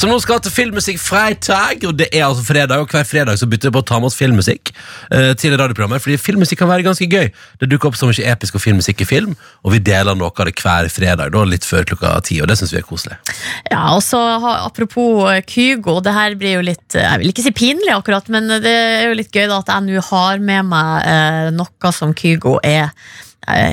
Som 0.00 0.08
nå 0.08 0.16
skal 0.22 0.38
til 0.40 0.52
filmmusikk 0.54 0.96
fredag, 0.96 1.82
og 1.84 1.92
det 1.98 2.06
er 2.08 2.22
altså 2.24 2.40
fredag, 2.46 2.80
og 2.80 2.88
hver 2.88 3.04
fredag 3.04 3.36
så 3.36 3.44
bytter 3.50 3.68
vi 3.68 3.74
på 3.74 3.82
å 3.82 3.84
ta 3.84 3.98
med 4.00 4.08
oss 4.08 4.16
filmmusikk 4.16 4.70
eh, 5.12 5.34
til 5.36 5.52
radioprogrammet, 5.60 6.00
fordi 6.00 6.16
filmmusikk 6.16 6.62
kan 6.62 6.70
være 6.70 6.86
ganske 6.86 7.04
gøy. 7.04 7.28
Det 7.60 7.68
dukker 7.68 7.90
opp 7.90 7.98
så 8.00 8.08
mye 8.08 8.30
episk 8.32 8.56
og 8.56 8.64
filmmusikk 8.64 9.04
i 9.04 9.08
film, 9.10 9.34
og 9.60 9.74
vi 9.74 9.82
deler 9.90 10.16
noe 10.16 10.32
av 10.32 10.48
det 10.48 10.56
hver 10.56 10.88
fredag, 10.88 11.34
da 11.34 11.44
litt 11.44 11.68
før 11.68 11.84
klokka 11.92 12.14
ti, 12.24 12.40
og 12.40 12.48
det 12.48 12.56
synes 12.56 12.72
vi 12.72 12.80
er 12.80 12.88
koselig. 12.88 13.20
Ja, 13.68 13.90
og 13.92 14.00
så 14.06 14.22
Apropos 14.40 15.28
eh, 15.34 15.44
Kygo, 15.44 15.98
det 16.00 16.16
her 16.16 16.40
blir 16.40 16.56
jo 16.56 16.64
litt 16.64 16.96
eh, 16.96 17.04
Jeg 17.04 17.20
vil 17.20 17.34
ikke 17.34 17.44
si 17.44 17.52
pinlig, 17.60 17.92
akkurat, 17.92 18.32
men 18.32 18.48
det 18.64 18.72
er 18.72 19.10
jo 19.10 19.18
litt 19.20 19.36
gøy 19.36 19.50
da 19.50 19.60
at 19.60 19.74
jeg 19.74 19.84
nå 19.90 20.06
har 20.08 20.40
med 20.40 20.70
meg 20.72 21.10
eh, 21.12 21.50
noe 21.60 21.92
som 21.92 22.16
Kygo 22.16 22.56
er 22.64 22.88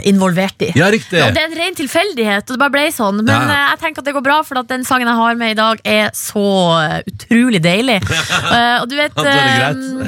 involvert 0.10 0.62
i. 0.66 0.72
Ja, 0.78 0.90
riktig. 0.94 1.20
Og 1.24 1.34
det 1.36 1.42
er 1.44 1.50
en 1.52 1.58
ren 1.60 1.76
tilfeldighet, 1.78 2.44
og 2.48 2.56
det 2.56 2.62
bare 2.62 2.74
ble 2.74 2.86
sånn. 2.94 3.22
Men 3.24 3.34
Ja. 3.34 3.42
eh, 3.48 3.66
jeg 3.74 3.80
tenker 3.84 4.04
at 4.04 4.06
det 4.10 4.16
går 4.18 4.26
bra, 4.26 4.38
for 4.48 4.60
at 4.62 4.68
den 4.72 4.84
sangen 4.88 5.08
jeg 5.08 5.16
har 5.20 5.36
med 5.40 5.52
i 5.52 5.60
dag, 5.60 5.82
er 5.86 6.10
så 6.18 6.46
eh, 6.84 7.02
utrolig 7.12 7.62
deilig. 7.64 8.00
uh, 8.08 8.78
og 8.82 8.90
du 8.90 8.96
vet 9.00 9.18
eh. 9.24 9.60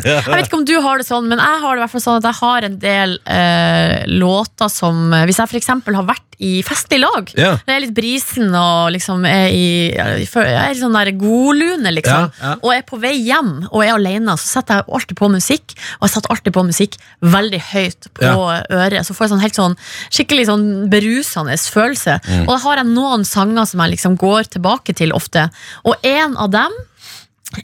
Jeg 0.03 0.25
vet 0.29 0.47
ikke 0.47 0.59
om 0.61 0.65
du 0.65 0.75
har 0.81 0.97
det 1.01 1.07
sånn, 1.07 1.27
men 1.31 1.39
jeg 1.41 1.61
har 1.63 1.75
det 1.75 1.79
i 1.81 1.83
hvert 1.85 1.95
fall 1.97 2.05
sånn 2.07 2.19
at 2.21 2.29
jeg 2.29 2.39
har 2.41 2.67
en 2.69 2.79
del 2.79 3.17
uh, 3.27 3.97
låter 4.07 4.69
som 4.71 5.13
eh, 5.13 5.25
Hvis 5.29 5.39
jeg 5.41 5.49
f.eks. 5.51 5.67
har 5.69 6.07
vært 6.09 6.28
i 6.39 6.61
festlig 6.63 7.01
lag, 7.01 7.27
Ja. 7.35 7.57
det 7.67 7.73
er 7.75 7.81
litt 7.83 7.93
brisen 7.93 8.53
og 8.55 8.93
liksom 8.95 9.25
er 9.27 9.49
i 9.51 9.91
Jeg 9.91 10.27
er 10.31 10.73
sånn 10.79 10.93
der 10.95 11.11
godlune, 11.19 11.91
liksom. 11.91 12.31
Ja, 12.31 12.31
ja. 12.41 12.53
Og 12.63 12.71
er 12.73 12.81
på 12.87 12.99
vei 12.99 13.11
hjem 13.19 13.67
og 13.71 13.83
er 13.83 13.93
alene, 13.97 14.37
så 14.39 14.47
setter 14.61 14.79
jeg 14.79 14.85
alltid 14.87 15.17
på 15.19 15.29
musikk. 15.29 15.75
Og 15.99 16.07
jeg 16.07 16.13
setter 16.15 16.31
alltid 16.31 16.53
på 16.55 16.63
musikk 16.65 16.95
veldig 17.21 17.59
høyt 17.73 18.07
på 18.13 18.23
øret. 18.71 19.03
Så 19.05 19.13
får 19.13 19.27
jeg 19.27 19.33
sånn 19.33 19.43
helt 19.43 19.59
sånn 19.59 19.75
skikkelig 20.09 20.45
sånn 20.47 20.67
berusende 20.89 21.57
følelse. 21.59 22.19
Mm. 22.23 22.47
Og 22.47 22.53
da 22.55 22.57
har 22.63 22.75
jeg 22.77 22.85
noen 22.93 23.25
sanger 23.27 23.65
som 23.67 23.81
jeg 23.83 23.97
liksom 23.97 24.15
går 24.17 24.47
tilbake 24.55 24.95
til 24.95 25.11
ofte. 25.11 25.49
Og 25.83 25.95
en 26.07 26.37
av 26.37 26.49
dem 26.55 26.71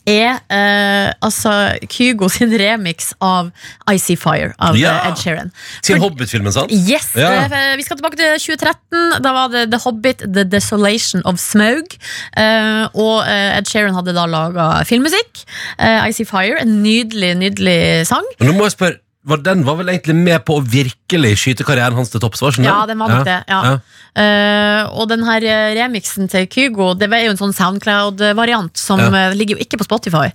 er 0.09 0.39
eh, 0.49 1.11
altså 1.21 1.51
Kygo 1.91 2.27
sin 2.33 2.49
remix 2.57 3.11
av 3.21 3.51
I 3.91 3.97
See 4.01 4.15
Fire 4.17 4.53
av 4.59 4.75
Ja. 4.79 4.95
eh, 5.03 5.11
Ed 5.11 5.17
Sheeran. 5.21 5.51
Til 5.85 5.99
Hobbit-filmen, 6.01 6.51
sant? 6.51 6.71
Yes, 6.73 7.11
Ja. 7.15 7.45
eh, 7.45 7.75
Vi 7.77 7.83
skal 7.85 7.97
tilbake 7.99 8.17
til 8.17 8.33
2013. 8.39 9.21
Da 9.21 9.31
var 9.35 9.49
det 9.53 9.69
The 9.71 9.79
Hobbit, 9.85 10.25
The 10.33 10.43
Desolation 10.43 11.21
of 11.25 11.37
Smaug. 11.39 11.97
Eh, 12.37 12.87
og 12.95 13.27
eh, 13.27 13.57
Ed 13.59 13.69
Sheeran 13.69 13.93
hadde 13.93 14.13
da 14.17 14.25
laga 14.25 14.83
filmmusikk. 14.89 15.45
Eh, 15.79 16.07
I 16.09 16.11
See 16.11 16.25
Fire, 16.25 16.57
en 16.61 16.81
nydelig, 16.83 17.35
nydelig 17.37 18.07
sang. 18.09 18.25
Nå 18.41 18.53
må 18.57 18.65
jeg 18.65 18.77
spørre, 18.77 18.97
var 19.25 19.41
den 19.41 19.63
var 19.65 19.79
vel 19.79 19.89
egentlig 19.89 20.15
med 20.17 20.43
på 20.45 20.59
å 20.59 20.63
virkelig 20.63 21.31
skyte 21.41 21.65
karrieren 21.65 21.97
hans 21.97 22.11
til 22.13 22.21
topps? 22.21 22.43
Ja, 22.61 22.83
den 22.85 22.99
var 23.01 23.09
nok 23.09 23.25
det. 23.25 23.39
Ja. 23.49 23.77
Uh, 24.15 24.85
og 24.95 25.09
den 25.11 25.25
her 25.27 25.43
eh, 25.43 25.73
remixen 25.75 26.29
til 26.31 26.45
Kygo 26.47 26.93
Det 26.95 27.09
er 27.11 27.25
jo 27.25 27.33
en 27.33 27.39
sånn 27.41 27.51
Soundcloud-variant 27.51 28.79
som 28.79 29.01
Ja. 29.01 29.09
eh, 29.11 29.33
ligger 29.35 29.57
jo 29.57 29.65
ikke 29.65 29.81
på 29.81 29.87
Spotify. 29.87 30.29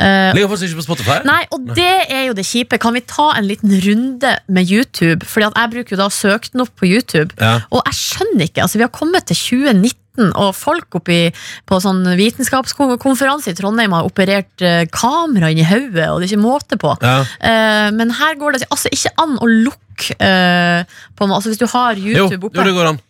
Uh, 0.00 0.32
Ligger 0.32 0.48
faktisk 0.48 0.70
ikke 0.70 0.80
på 0.80 0.86
Spotify? 0.86 1.18
Nei, 1.28 1.42
og 1.52 1.66
det 1.76 2.06
er 2.08 2.24
jo 2.30 2.36
det 2.38 2.46
kjipe. 2.48 2.78
Kan 2.80 2.96
vi 2.96 3.02
ta 3.04 3.32
en 3.36 3.44
liten 3.44 3.74
runde 3.84 4.32
med 4.48 4.70
YouTube? 4.72 5.26
Fordi 5.28 5.50
at 5.50 5.60
jeg 5.60 5.74
bruker 5.74 5.96
jo 5.96 6.00
da 6.00 6.08
å 6.08 6.16
søke 6.16 6.54
den 6.54 6.64
opp 6.64 6.72
på 6.80 6.88
YouTube. 6.88 7.34
Ja. 7.36 7.60
Og 7.68 7.82
jeg 7.90 7.98
skjønner 8.00 8.48
ikke, 8.48 8.64
altså 8.64 8.80
vi 8.80 8.86
har 8.86 8.94
kommet 8.94 9.28
til 9.28 9.36
2019 9.36 10.05
og 10.28 10.52
folk 10.56 10.98
oppi 11.00 11.20
på 11.68 11.80
sånn 11.82 12.02
vitenskapskonferanse 12.18 13.52
i 13.52 13.58
Trondheim 13.58 13.94
har 13.96 14.08
operert 14.08 14.64
eh, 14.64 14.84
kamera 14.92 15.50
inn 15.52 15.62
i 15.62 15.66
hodet, 15.68 16.08
og 16.10 16.20
det 16.20 16.28
er 16.28 16.34
ikke 16.34 16.44
måte 16.44 16.80
på. 16.80 16.94
Ja. 17.02 17.18
Eh, 17.40 17.88
men 17.96 18.14
her 18.18 18.38
går 18.40 18.56
det 18.56 18.68
altså 18.70 18.92
ikke 18.92 19.14
an 19.22 19.36
å 19.40 19.50
lukke 19.50 20.18
eh, 20.20 21.00
på 21.16 21.28
noe. 21.28 21.40
Altså 21.40 21.52
hvis 21.52 21.62
du 21.62 21.68
har 21.70 21.96
YouTube 21.96 22.26
YouTube 22.26 22.48
jo, 22.48 22.52
oppe. 22.52 22.68
det 22.68 22.76
går 22.76 22.92
an. 22.92 23.00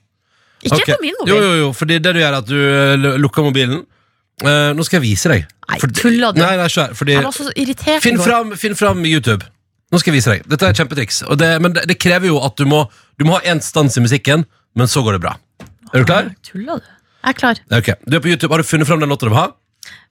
ikke 0.63 0.81
okay. 0.81 0.95
på 0.95 1.03
min 1.03 1.19
mobil. 1.21 1.35
Jo, 1.35 1.43
jo, 1.43 1.53
jo, 1.65 1.69
fordi 1.77 1.99
det 2.03 2.15
du 2.15 2.23
gjør 2.23 2.33
er 2.33 2.41
at 2.41 2.49
du 2.49 3.21
lukker 3.23 3.47
mobilen. 3.47 3.85
Uh, 4.45 4.75
nå 4.77 4.85
skal 4.85 4.99
jeg 4.99 5.07
vise 5.07 5.31
deg. 5.33 5.47
Nei, 5.67 5.79
tuller 5.97 6.35
du? 6.37 6.43
Nei, 6.43 6.57
nei, 6.61 6.69
fordi, 6.69 7.15
Jeg 7.17 7.25
var 7.25 7.33
så 7.33 7.47
irritert. 7.57 8.03
finn, 8.05 8.19
fram, 8.21 8.53
finn 8.61 8.77
fram 8.77 9.01
YouTube. 9.09 9.47
Nå 9.93 10.01
skal 10.03 10.13
jeg 10.13 10.19
vise 10.19 10.35
deg. 10.35 10.45
Dette 10.51 10.67
er 10.67 10.75
et 10.75 10.81
kjempetriks. 10.83 11.23
Det, 11.41 11.49
men 11.63 11.73
det, 11.73 11.87
det 11.89 11.97
krever 12.03 12.29
jo 12.29 12.43
at 12.45 12.59
du 12.59 12.67
må 12.69 12.85
Du 13.17 13.25
må 13.25 13.39
ha 13.39 13.41
én 13.49 13.63
stans 13.65 13.97
i 13.97 14.03
musikken, 14.05 14.45
men 14.77 14.91
så 14.93 15.01
går 15.01 15.17
det 15.17 15.23
bra. 15.25 15.37
Er 15.95 16.03
du 16.03 16.05
klar? 16.05 16.29
Tuller 16.45 16.83
du? 16.83 16.91
Jeg 17.27 17.35
er 17.35 17.39
klar. 17.41 17.59
Ok, 17.75 17.89
Du 18.07 18.17
er 18.17 18.21
på 18.23 18.31
YouTube. 18.31 18.53
Har 18.55 18.63
du 18.63 18.67
funnet 18.69 18.87
fram 18.87 19.01
den 19.03 19.11
låta 19.11 19.27
du 19.27 19.33
vil 19.33 19.39
ha? 19.41 19.49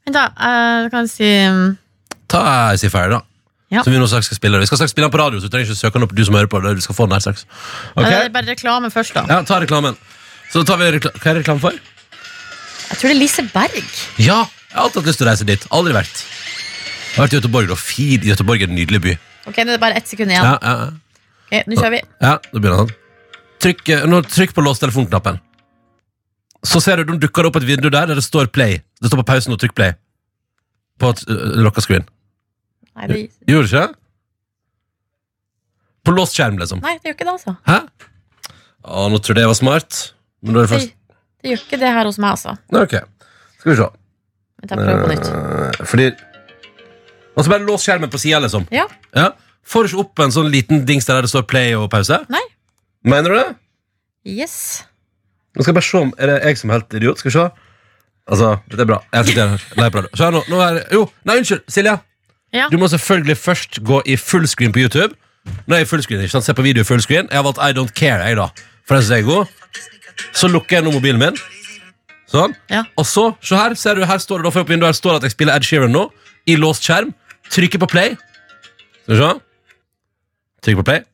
Vent, 0.05 0.13
da. 0.17 0.25
eh, 0.35 0.89
kan 0.91 1.05
jeg 1.07 1.11
si 1.13 1.29
um, 1.47 1.77
Ta 2.27 2.41
I 2.73 2.77
See 2.81 2.89
Fire, 2.91 3.09
da. 3.15 3.21
Ja. 3.73 3.81
Som 3.83 3.93
vi 3.95 3.99
nå 3.99 4.05
straks 4.07 4.27
skal 4.29 4.37
spille. 4.37 4.59
Vi 4.61 4.67
skal 4.69 4.77
straks 4.81 4.91
spille 4.93 5.07
den 5.07 5.13
på 5.15 5.19
radio, 5.21 5.39
så 5.39 5.47
du 5.47 5.53
trenger 5.55 5.71
ikke 5.71 5.79
søke 5.79 5.97
den 5.97 6.05
opp, 6.05 6.13
du 6.15 6.21
som 6.27 6.35
hører 6.37 6.49
på. 6.51 6.59
Du 6.61 6.81
skal 6.83 6.95
få 6.97 7.07
den 7.07 7.15
her 7.15 7.23
straks. 7.23 7.45
Ok? 7.95 8.05
eh, 8.05 8.27
Bare 8.35 8.45
reklame 8.51 8.91
først, 8.93 9.15
da. 9.15 9.23
Ja, 9.31 9.39
ta 9.47 9.57
reklamen. 9.63 9.97
Så 10.53 10.61
tar 10.67 10.77
vi 10.77 10.91
rekla 10.97 11.11
Hva 11.17 11.31
er 11.31 11.39
reklame 11.41 11.63
for? 11.63 11.71
Jeg 12.85 12.99
tror 12.99 13.09
det 13.09 13.15
er 13.15 13.19
Liseberg. 13.23 13.79
Ja, 14.21 14.41
jeg 14.45 14.75
har 14.75 14.83
alltid 14.85 15.01
hatt 15.01 15.09
lyst 15.09 15.19
til 15.23 15.25
å 15.25 15.29
reise 15.31 15.47
dit. 15.47 15.65
Aldri 15.73 15.95
vært. 15.95 16.21
Jeg 16.21 17.15
har 17.17 17.25
vært 17.25 17.33
i 17.33 17.39
Göteborg, 17.39 17.71
da. 17.71 17.79
Fin 17.79 18.27
Göteborg 18.27 18.61
er 18.61 18.69
en 18.69 18.75
nydelig 18.77 19.01
by. 19.07 19.15
Ok, 19.49 19.57
Nå 19.63 19.71
er 19.71 19.73
det 19.77 19.81
bare 19.81 19.97
ett 19.97 20.07
sekund 20.11 20.29
igjen. 20.35 20.45
Ja, 20.45 20.59
ja, 20.61 20.75
ja. 20.83 21.25
Ok, 21.45 21.67
Nå 21.71 21.79
kjører 21.79 21.95
vi. 21.95 22.01
ja 22.21 22.35
nå 22.51 22.59
begynner 22.61 22.83
han. 22.83 22.93
Trykk, 23.65 23.89
eh, 23.95 24.05
nå 24.09 24.21
trykk 24.29 24.53
på 24.57 24.61
lås 24.65 24.81
telefonknappen. 24.83 25.39
Så 26.65 26.81
ser 26.83 27.01
du, 27.01 27.13
de 27.13 27.19
dukker 27.27 27.47
opp 27.49 27.59
et 27.59 27.67
vindu 27.67 27.89
der 27.89 28.09
der 28.09 28.17
det 28.19 28.25
står 28.25 28.49
play. 28.53 28.79
Det 29.01 29.11
står 29.11 29.21
på 29.21 29.27
pausen 29.31 29.53
og 29.53 29.61
trykk 29.61 29.75
play. 29.77 29.93
På 31.01 31.11
et 31.13 31.21
uh, 31.29 31.55
lokka 31.65 31.83
screen. 31.83 32.05
Nei 32.95 33.07
det, 33.11 33.21
Gjorde 33.51 33.67
det 33.67 33.71
ikke? 33.73 33.87
På 36.05 36.13
låst 36.15 36.37
skjerm, 36.37 36.59
liksom. 36.61 36.83
nei, 36.85 36.95
det 37.01 37.09
gjør 37.09 37.17
ikke 37.17 37.25
det, 37.27 37.33
altså. 37.33 37.55
Hæ? 37.65 37.79
Å, 38.85 39.07
nå 39.09 39.17
tror 39.19 39.33
jeg 39.33 39.41
det 39.41 39.49
var 39.49 39.57
smart. 39.57 40.01
Men 40.45 40.53
da 40.55 40.61
er 40.61 40.67
det 40.67 40.69
Det, 40.69 40.75
først 40.75 40.93
det 41.45 41.51
gjør 41.53 41.63
ikke 41.65 41.77
det 41.81 41.89
her 41.93 42.07
hos 42.09 42.17
meg, 42.21 42.35
altså. 42.37 42.55
Nei, 42.73 42.81
Ok, 42.85 42.93
skal 43.61 43.71
vi 43.71 43.77
se. 43.77 43.87
Vi 44.61 44.69
jeg 44.69 44.79
prøver 44.79 45.01
på 45.03 45.09
nytt. 45.11 45.27
Eh, 45.29 45.85
Fordi 45.91 46.05
Og 47.35 47.43
så 47.43 47.51
bare 47.51 47.65
lås 47.67 47.83
skjermen 47.85 48.09
på 48.09 48.21
sida, 48.21 48.39
liksom. 48.41 48.65
Ja. 48.73 48.85
Ja. 49.13 49.27
Får 49.65 49.83
du 49.85 49.91
ikke 49.91 50.03
opp 50.05 50.21
en 50.23 50.33
sånn 50.33 50.49
liten 50.53 50.85
dings 50.87 51.05
der 51.09 51.25
det 51.25 51.29
står 51.29 51.45
play 51.49 51.75
og 51.77 51.89
pause? 51.91 52.21
Nei. 52.31 52.41
Mener 53.05 53.29
du 53.33 53.37
det? 53.37 53.47
Yes. 54.39 54.55
Nå 55.55 55.63
skal 55.63 55.71
jeg 55.71 55.77
bare 55.77 55.87
se 55.87 56.01
om 56.01 56.11
Er 56.19 56.31
det 56.31 56.35
jeg 56.43 56.59
som 56.59 56.69
er 56.69 56.79
helt 56.79 56.97
idiot. 56.99 57.21
Skal 57.21 57.31
vi 57.31 57.35
se. 57.37 57.45
Altså, 58.25 58.55
dette 58.71 58.81
er 58.81 58.89
bra. 58.89 58.99
Jeg 59.13 59.29
sitter 59.29 59.53
her. 59.53 59.65
Nei, 59.77 59.89
bra. 59.93 60.03
Se 60.13 60.23
her 60.25 60.33
nå. 60.33 60.41
nå 60.49 60.61
er, 60.65 60.81
jo, 60.93 61.05
nei, 61.27 61.37
unnskyld. 61.41 61.61
Silje. 61.71 61.97
Ja. 62.55 62.67
Du 62.71 62.77
må 62.81 62.87
selvfølgelig 62.89 63.37
først 63.37 63.79
gå 63.85 64.01
i 64.05 64.17
fullscreen 64.17 64.73
på 64.73 64.81
YouTube. 64.85 65.13
Nå 65.67 65.75
er 65.75 65.83
jeg 65.83 65.87
i 65.87 65.89
fullscreen, 65.89 66.23
ikke 66.25 66.33
sant? 66.37 66.47
Se 66.47 66.55
på 66.57 66.65
video 66.65 66.81
i 66.81 66.87
fullscreen. 66.87 67.29
Jeg 67.29 67.37
har 67.37 67.45
valgt 67.45 67.61
I 67.61 67.75
don't 67.77 67.93
care, 67.93 68.23
jeg, 68.25 68.39
da. 68.39 68.49
For 68.87 68.97
den 68.97 69.05
synes 69.05 69.13
jeg 69.13 69.25
er 69.25 69.29
god. 69.29 69.45
Så 70.33 70.49
lukker 70.49 70.79
jeg 70.79 70.87
nå 70.87 70.93
mobilen 70.95 71.21
min. 71.21 71.37
Sånn. 72.31 72.55
Ja. 72.71 72.85
Og 72.97 73.05
så, 73.05 73.27
se 73.45 73.57
her, 73.59 73.75
ser 73.77 73.99
du, 73.99 74.05
her 74.09 74.21
står 74.21 74.41
det 74.41 74.49
da, 74.49 74.53
for 74.55 74.69
vinduet, 74.69 74.89
her 74.89 74.97
står 74.97 75.15
det 75.15 75.21
at 75.21 75.29
jeg 75.29 75.35
spiller 75.37 75.59
Ed 75.59 75.67
Sheeran 75.67 75.93
nå. 75.93 76.07
I 76.49 76.57
låst 76.61 76.87
skjerm. 76.87 77.13
Trykker 77.53 77.81
på 77.83 77.91
play. 77.91 78.15
Skal 79.05 79.13
vi 79.13 79.19
se. 79.21 79.33
Trykker 80.65 80.81
på 80.81 80.89
play. 80.89 81.05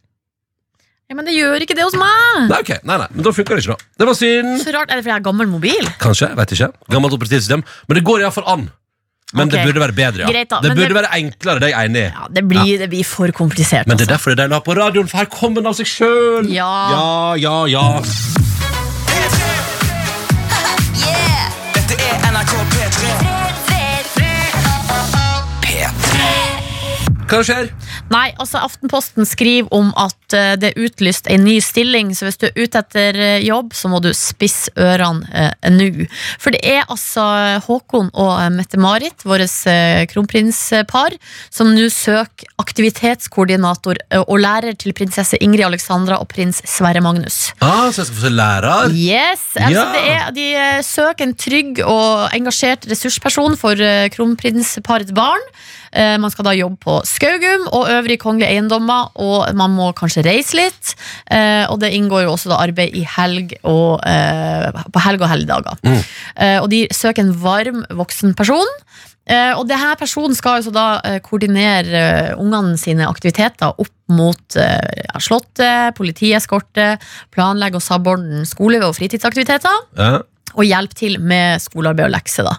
Ja, 1.11 1.15
men 1.19 1.27
det 1.27 1.33
gjør 1.35 1.59
ikke 1.65 1.75
det 1.75 1.83
hos 1.83 1.95
meg! 1.99 2.45
Nei, 2.47 2.57
ok, 2.63 2.69
nei, 2.88 2.95
nei, 3.01 3.07
men 3.11 3.25
da 3.25 3.33
funker 3.35 3.57
det 3.59 3.65
ikke, 3.65 3.75
da. 3.75 3.89
Det 3.99 4.05
var 4.07 4.15
synd. 4.15 4.51
Så 4.63 4.71
rart. 4.71 4.88
Er 4.88 4.95
det 4.95 5.03
fordi 5.03 5.11
jeg 5.11 5.17
har 5.17 5.25
gammel 5.25 5.49
mobil? 5.51 5.89
Kanskje, 5.99 6.29
vet 6.39 6.53
ikke. 6.55 6.69
Gammelt 6.93 7.17
operativsystem. 7.17 7.65
Men 7.89 7.99
det 7.99 8.03
går 8.07 8.23
iallfall 8.23 8.47
an. 8.47 8.69
Men 9.35 9.51
det 9.51 9.65
burde 9.67 9.83
være 9.83 9.95
bedre, 9.95 10.23
ja. 10.23 10.31
Greit 10.31 10.49
da, 10.51 10.61
det 10.63 10.71
men 10.71 10.79
burde 10.79 10.88
det- 10.93 10.99
være 11.01 11.11
enklere, 11.19 11.59
det 11.59 11.67
er 11.67 11.73
jeg 11.75 11.89
enig 11.91 12.01
i. 12.01 12.07
Ja, 12.15 12.27
det 12.31 12.43
blir, 12.47 12.71
det 12.79 12.89
blir 12.95 13.03
for 13.07 13.27
komplisert. 13.35 13.88
Men 13.91 13.99
det 13.99 14.07
er 14.07 14.13
altså. 14.13 14.15
derfor 14.15 14.31
det 14.31 14.39
er 14.39 14.41
deilig 14.45 14.55
å 14.55 14.59
ha 14.61 14.65
på 14.69 14.77
radioen, 14.79 15.11
for 15.11 15.17
her 15.17 15.29
kommer 15.35 15.59
den 15.59 15.67
av 15.67 15.75
seg 15.75 15.91
sjøl. 15.91 16.47
Ja. 16.51 16.71
ja, 16.95 17.35
ja, 17.43 17.65
ja. 17.75 17.85
Hva 27.31 27.39
skjer? 27.47 27.69
Nei, 28.11 28.27
altså 28.41 28.59
Aftenposten 28.65 29.23
skriver 29.27 29.69
om 29.73 29.93
at 29.99 30.35
eh, 30.35 30.53
det 30.59 30.73
er 30.73 30.83
utlyst 30.83 31.29
en 31.31 31.45
ny 31.47 31.57
stilling, 31.63 32.11
så 32.17 32.27
hvis 32.27 32.39
du 32.41 32.49
er 32.49 32.57
ute 32.59 32.81
etter 32.81 33.15
eh, 33.15 33.45
jobb, 33.45 33.71
så 33.77 33.87
må 33.91 34.01
du 34.03 34.09
spisse 34.17 34.71
ørene 34.75 35.23
eh, 35.31 35.69
nå. 35.71 35.87
For 36.41 36.51
det 36.51 36.59
er 36.67 36.83
altså 36.91 37.23
Håkon 37.65 38.11
og 38.11 38.33
eh, 38.35 38.49
Mette-Marit, 38.57 39.23
vårt 39.27 39.47
eh, 39.71 40.03
kronprinspar, 40.11 41.15
som 41.53 41.71
nå 41.71 41.87
søker 41.93 42.51
aktivitetskoordinator 42.61 43.99
eh, 44.09 44.21
og 44.25 44.39
lærer 44.43 44.75
til 44.79 44.93
prinsesse 44.97 45.39
Ingrid 45.41 45.65
Alexandra 45.69 46.19
og 46.21 46.27
prins 46.31 46.61
Sverre 46.67 47.01
Magnus. 47.03 47.51
Ah, 47.63 47.87
så 47.91 48.01
jeg 48.03 48.11
skal 48.11 48.19
få 48.19 48.27
se 48.27 48.33
lærer? 48.35 48.95
Yes, 48.97 49.47
altså 49.55 49.71
Ja. 49.71 49.85
det 49.95 50.03
er, 50.11 50.31
De 50.35 50.47
eh, 50.55 50.81
søker 50.85 51.27
en 51.29 51.35
trygg 51.35 51.79
og 51.85 52.27
engasjert 52.35 52.87
ressursperson 52.91 53.55
for 53.59 53.79
eh, 53.79 54.09
kronprinsparets 54.13 55.15
barn. 55.15 55.43
Eh, 55.93 56.18
Man 56.18 56.31
skal 56.31 56.45
da 56.47 56.53
jobbe 56.55 56.77
på 56.80 56.97
Skaugum 57.07 57.68
og 57.72 57.89
øvrige 57.91 58.22
kongelige 58.22 58.49
eiendommer, 58.55 59.09
og 59.15 59.53
man 59.55 59.73
må 59.76 59.91
kanskje 59.97 60.23
reise 60.26 60.55
litt. 60.57 60.95
Eh, 61.30 61.65
Og 61.69 61.80
det 61.80 61.93
inngår 61.93 62.23
jo 62.26 62.34
også 62.35 62.49
da 62.49 62.61
arbeid 62.63 62.95
i 62.95 63.03
helg 63.03 63.53
og, 63.63 64.01
eh, 64.07 64.72
på 64.91 64.99
helg 65.03 65.22
og 65.22 65.30
helligdager. 65.30 65.77
Mm. 65.84 66.03
Og 66.63 66.69
de 66.69 66.88
søker 66.91 67.22
en 67.23 67.34
varm 67.34 67.85
voksen 67.89 68.34
person. 68.35 68.68
Og 69.31 69.68
denne 69.69 69.95
personen 69.95 70.35
skal 70.35 70.57
altså 70.59 70.72
da 70.73 71.19
koordinere 71.23 72.34
ungene 72.41 72.77
sine 72.77 73.05
aktiviteter 73.07 73.72
opp 73.80 73.93
mot 74.09 74.57
Slottet, 75.22 75.95
politieskorte, 75.95 76.97
planlegge 77.31 77.76
og 77.80 77.81
samordne 77.85 78.43
skole- 78.49 78.84
og 78.84 78.95
fritidsaktiviteter. 78.97 79.77
Ja. 79.97 80.22
Og 80.55 80.65
hjelpe 80.67 80.93
til 80.97 81.17
med 81.19 81.61
skolearbeid 81.63 82.05
og 82.09 82.13
lekser. 82.15 82.43
Da. 82.47 82.55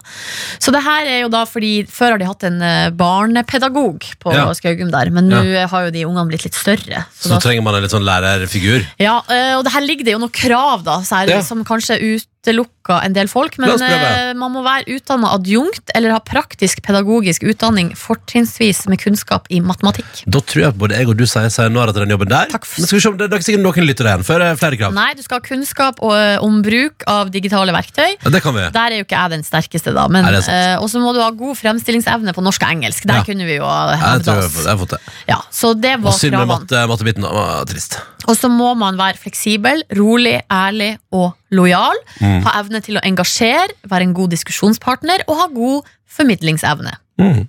Så 0.59 0.71
det 0.73 0.81
her 0.83 1.05
er 1.05 1.19
jo 1.23 1.29
da 1.33 1.43
fordi 1.45 1.85
Før 1.89 2.11
har 2.15 2.17
de 2.21 2.25
hatt 2.25 2.43
en 2.47 2.61
eh, 2.61 2.89
barnepedagog 2.89 4.05
på 4.23 4.33
Ja. 4.33 4.45
Skaugum 4.53 4.91
der, 4.91 5.09
men 5.13 5.29
nå 5.29 5.41
har 5.69 5.85
jo 5.87 5.91
de 5.93 6.05
ungene 6.05 6.27
blitt 6.29 6.43
litt 6.45 6.55
større. 6.57 7.05
Så 7.17 7.27
Så 7.27 7.33
da 7.35 7.39
trenger 7.39 7.63
man 7.63 7.75
en 7.75 7.81
litt 7.85 7.91
sånn 7.93 8.05
lærerfigur. 8.07 8.85
ja, 8.99 9.17
eh, 9.29 9.55
og 9.57 9.63
det 9.65 9.73
her 9.73 9.81
ligger 9.81 10.05
det 10.05 10.13
jo 10.13 10.19
noen 10.19 10.31
krav 10.33 10.83
da, 10.83 10.99
så 11.01 11.21
her, 11.23 11.27
Ja. 11.37 11.41
som 11.41 11.63
kanskje 11.65 11.99
utelukka 12.43 12.99
en 13.05 13.13
del 13.15 13.27
folk. 13.31 13.55
Men 13.61 13.71
oss 13.73 13.81
eh, 13.81 14.33
man 14.35 14.51
må 14.51 14.63
være 14.65 14.83
utdanna 14.97 15.31
adjunkt 15.37 15.91
eller 15.95 16.11
ha 16.15 16.19
praktisk 16.23 16.81
pedagogisk 16.83 17.43
utdanning, 17.47 17.93
fortrinnsvis 17.95 18.83
med 18.91 18.99
kunnskap 19.01 19.47
i 19.53 19.61
matematikk. 19.63 20.23
Da 20.27 20.41
tror 20.43 20.61
jeg 20.65 20.71
at 20.73 20.79
både 20.79 20.97
jeg 20.99 21.07
og 21.11 21.17
du 21.19 21.25
sier 21.29 21.49
sayonara 21.53 21.93
til 21.95 22.03
den 22.05 22.13
jobben 22.15 22.29
der. 22.31 22.49
Takk 22.51 22.65
for- 22.67 22.81
Men 22.83 22.87
skal 22.87 22.97
vi 22.97 23.01
se 23.01 23.09
om 23.09 23.17
det, 23.17 23.29
det 23.29 23.33
er 23.37 23.39
ikke 23.39 23.49
sikkert 23.51 23.63
noen 23.67 23.87
lytter 23.87 24.09
igjen. 24.11 24.23
Før 24.27 24.41
er 24.49 24.55
flere 24.59 24.77
krav. 24.77 24.93
Nei, 24.93 25.13
du 25.15 25.23
skal 25.23 25.39
ha 25.39 25.47
kunnskap 25.47 26.01
og, 26.03 26.43
om 26.43 26.61
bruk 26.65 27.03
av 27.07 27.31
digitale 27.31 27.71
verktøy. 27.75 28.17
Ja, 28.23 28.29
det 28.29 28.41
kan 28.43 28.53
vi. 28.55 28.67
Der 28.75 28.91
er 28.91 28.97
jo 28.99 29.07
ikke 29.07 29.19
jeg 29.21 29.29
den 29.37 29.43
sterkeste, 29.47 29.93
da. 29.95 30.07
Men, 30.11 30.25
eh, 30.27 30.75
og 30.79 30.89
så 30.89 30.99
må 30.99 31.13
du 31.13 31.21
ha 31.23 31.29
god 31.31 31.55
fremstillingsevne 31.57 32.33
på 32.35 32.43
norsk 32.43 32.61
og 32.63 32.69
engelsk. 32.75 33.05
Der 33.07 33.21
Ja. 33.21 33.23
kunne 33.23 33.45
vi 33.45 33.55
jo 33.55 33.63
hevde 33.63 34.25
Ja, 34.27 34.33
jeg 34.35 34.43
oss. 34.43 34.65
har 34.65 34.77
fått 34.77 34.89
det. 34.89 34.99
Ja, 35.27 35.39
så 35.51 35.73
det 35.79 35.95
Og 35.95 36.03
var 36.03 36.11
synd 36.11 36.31
med 36.35 36.47
mattebiten. 36.47 36.87
matte, 36.87 37.23
mattebiten. 37.23 37.67
Trist. 37.67 37.99
Og 38.27 38.35
så 38.37 38.47
må 38.49 38.75
man 38.77 38.95
være 38.97 39.17
fleksibel, 39.19 39.83
rolig, 39.91 40.41
ærlig 40.49 40.97
og 41.11 41.33
lojal. 41.55 41.97
Mm. 42.19 42.41
Ha 42.45 42.55
evne 42.59 42.81
til 42.85 42.99
å 42.99 43.03
engasjere, 43.05 43.73
være 43.89 44.09
en 44.09 44.15
god 44.17 44.33
diskusjonspartner 44.35 45.25
og 45.27 45.39
ha 45.39 45.49
god 45.53 45.89
formidlingsevne. 46.13 46.97
Men 47.21 47.45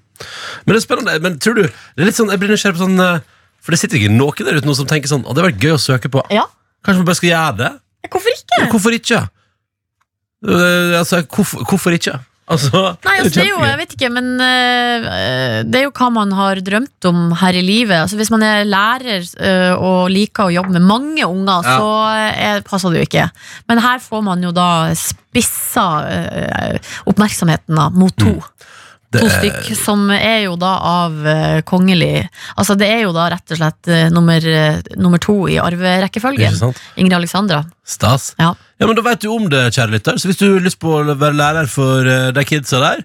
det 0.71 0.77
er 0.79 0.85
spennende. 0.85 1.17
Men 1.25 1.39
tror 1.43 1.57
du 1.59 1.63
Det 1.65 2.03
er 2.05 2.07
litt 2.07 2.17
sånn, 2.17 2.29
Jeg 2.31 2.39
blir 2.39 2.53
nysgjerrig 2.53 2.77
på 2.77 2.85
sånn 2.85 3.01
eh, 3.03 3.23
For 3.65 3.75
det 3.75 3.81
sitter 3.81 3.99
ikke 3.99 4.13
noen 4.13 4.47
der 4.47 4.61
ute 4.61 4.69
nå 4.69 4.75
som 4.79 4.87
tenker 4.87 5.11
sånn 5.11 5.25
Å, 5.25 5.33
det 5.33 5.41
hadde 5.43 5.49
vært 5.49 5.65
gøy 5.65 5.73
å 5.75 5.81
søke 5.81 6.11
på. 6.13 6.23
Ja, 6.31 6.45
Kanskje 6.85 7.01
vi 7.01 7.09
bare 7.09 7.19
skal 7.19 7.31
gjøre 7.31 7.57
det? 7.59 7.71
Hvorfor 8.13 8.37
ikke? 8.37 8.61
Hvorfor 8.71 8.97
ikke? 8.99 9.21
Eh, 10.45 10.95
altså, 11.01 11.23
hvorfor, 11.25 11.65
hvorfor 11.71 11.97
ikke? 11.97 12.19
Altså, 12.45 12.81
Nei, 13.07 13.15
altså, 13.23 13.31
det 13.39 13.45
er 13.47 13.49
jo, 13.55 13.61
jeg 13.65 13.79
vet 13.81 13.93
ikke, 13.97 14.09
men 14.13 14.27
uh, 14.37 15.07
det 15.65 15.79
er 15.79 15.87
jo 15.87 15.93
hva 15.97 16.11
man 16.13 16.35
har 16.37 16.61
drømt 16.61 17.09
om 17.09 17.23
her 17.41 17.57
i 17.57 17.63
livet. 17.65 17.97
Altså, 18.03 18.19
hvis 18.21 18.29
man 18.35 18.45
er 18.45 18.67
lærer 18.69 19.25
uh, 19.41 19.73
og 19.81 20.13
liker 20.13 20.51
å 20.51 20.53
jobbe 20.53 20.75
med 20.77 20.85
mange 20.85 21.25
unger, 21.25 21.65
Ja. 21.65 21.79
så 21.81 21.89
er, 22.51 22.61
passer 22.69 22.93
det 22.93 23.01
jo 23.01 23.09
ikke. 23.09 23.27
Men 23.71 23.81
her 23.81 24.03
får 24.05 24.23
man 24.29 24.45
jo 24.45 24.53
da 24.53 24.69
spissa 24.99 25.87
uh, 26.05 26.93
oppmerksomheten 27.09 27.81
da, 27.81 27.89
mot 27.97 28.13
to. 28.21 28.37
Det 28.37 28.74
To 29.23 29.29
stykk 29.31 29.71
som 29.79 30.11
er 30.11 30.45
jo 30.47 30.57
da 30.61 30.73
av 30.91 31.13
øh, 31.27 31.63
kongelig 31.69 32.29
Altså 32.59 32.75
det 32.79 32.89
er 32.91 33.03
jo 33.05 33.13
da 33.15 33.29
rett 33.35 33.55
og 33.55 33.61
slett 33.61 33.89
øh, 33.93 34.11
nummer, 34.15 34.41
øh, 34.41 34.83
nummer 34.97 35.19
to 35.23 35.37
i 35.49 35.59
arverekkefølgen. 35.63 36.59
Ingrid 36.97 37.17
Alexandra. 37.21 37.65
Stas. 37.85 38.35
Ja. 38.39 38.55
Ja, 38.81 38.87
men 38.87 38.97
Da 38.97 39.03
vet 39.07 39.23
du 39.23 39.29
om 39.33 39.49
det, 39.51 39.65
kjære 39.77 39.91
lytter. 39.97 40.19
Så 40.19 40.29
hvis 40.31 40.39
du 40.41 40.47
har 40.53 40.61
lyst 40.65 40.79
på 40.83 40.93
å 41.01 41.05
være 41.15 41.37
lærer 41.39 41.69
for 41.71 42.07
eh, 42.09 42.31
de 42.35 42.45
kidsa 42.45 42.81
der, 42.83 43.05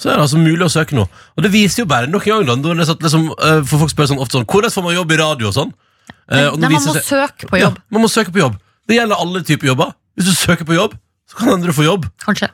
så 0.00 0.08
er 0.08 0.16
det 0.16 0.22
altså 0.28 0.38
mulig 0.40 0.64
å 0.64 0.70
søke 0.72 0.96
nå. 0.96 1.02
Og 1.36 1.42
det 1.44 1.50
viser 1.52 1.82
jo 1.82 1.88
bare 1.90 2.08
nok 2.08 2.24
en 2.30 2.46
gang 2.48 2.62
da, 2.62 2.72
når 2.74 2.78
liksom, 3.02 3.26
eh, 3.36 3.60
For 3.68 3.82
folk 3.82 3.90
spør 3.92 4.08
sånn, 4.08 4.20
ofte 4.22 4.38
sånn 4.38 4.46
Hvordan 4.48 4.72
får 4.72 4.86
man 4.86 4.94
jobb 4.96 5.12
i 5.12 5.18
radio 5.20 5.50
og 5.50 5.56
sånn? 5.58 5.72
Eh, 6.30 6.46
og 6.48 6.58
Nei, 6.62 6.70
man 6.72 6.80
må 6.86 6.94
seg- 6.94 7.04
søke 7.04 7.50
på 7.50 7.58
jobb, 7.60 7.76
Ja, 7.76 7.84
man 7.92 8.02
må 8.06 8.08
søke 8.08 8.32
på 8.32 8.40
jobb. 8.40 8.56
Det 8.88 8.96
gjelder 8.96 9.20
alle 9.20 9.42
typer 9.44 9.66
jobber. 9.74 9.92
Hvis 10.16 10.30
du 10.30 10.34
søker 10.34 10.64
på 10.64 10.74
jobb, 10.78 10.94
så 11.30 11.36
kan 11.38 11.52
andre 11.54 11.72
få 11.72 11.86
jobb. 11.86 12.06
kanskje. 12.24 12.48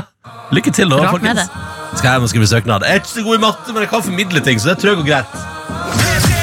Lykke 0.54 0.72
til, 0.74 0.90
da, 0.90 0.96
Rart 1.04 1.16
folkens. 1.18 1.40
det. 1.44 1.98
Skal 1.98 2.06
jeg 2.08 2.16
hjem 2.18 2.22
og 2.28 2.30
skrive 2.32 2.46
søknad? 2.46 2.86
Jeg 2.86 2.90
er 2.90 3.02
ikke 3.02 3.12
så 3.14 3.22
god 3.26 3.38
i 3.40 3.42
matte, 3.42 3.72
men 3.74 3.82
jeg 3.84 3.90
kan 3.90 4.02
formidle 4.06 4.40
ting, 4.46 4.60
så 4.62 4.70
det 4.72 4.78
tror 4.82 4.94
jeg 4.94 5.02
går 5.02 5.10
greit. 5.12 6.40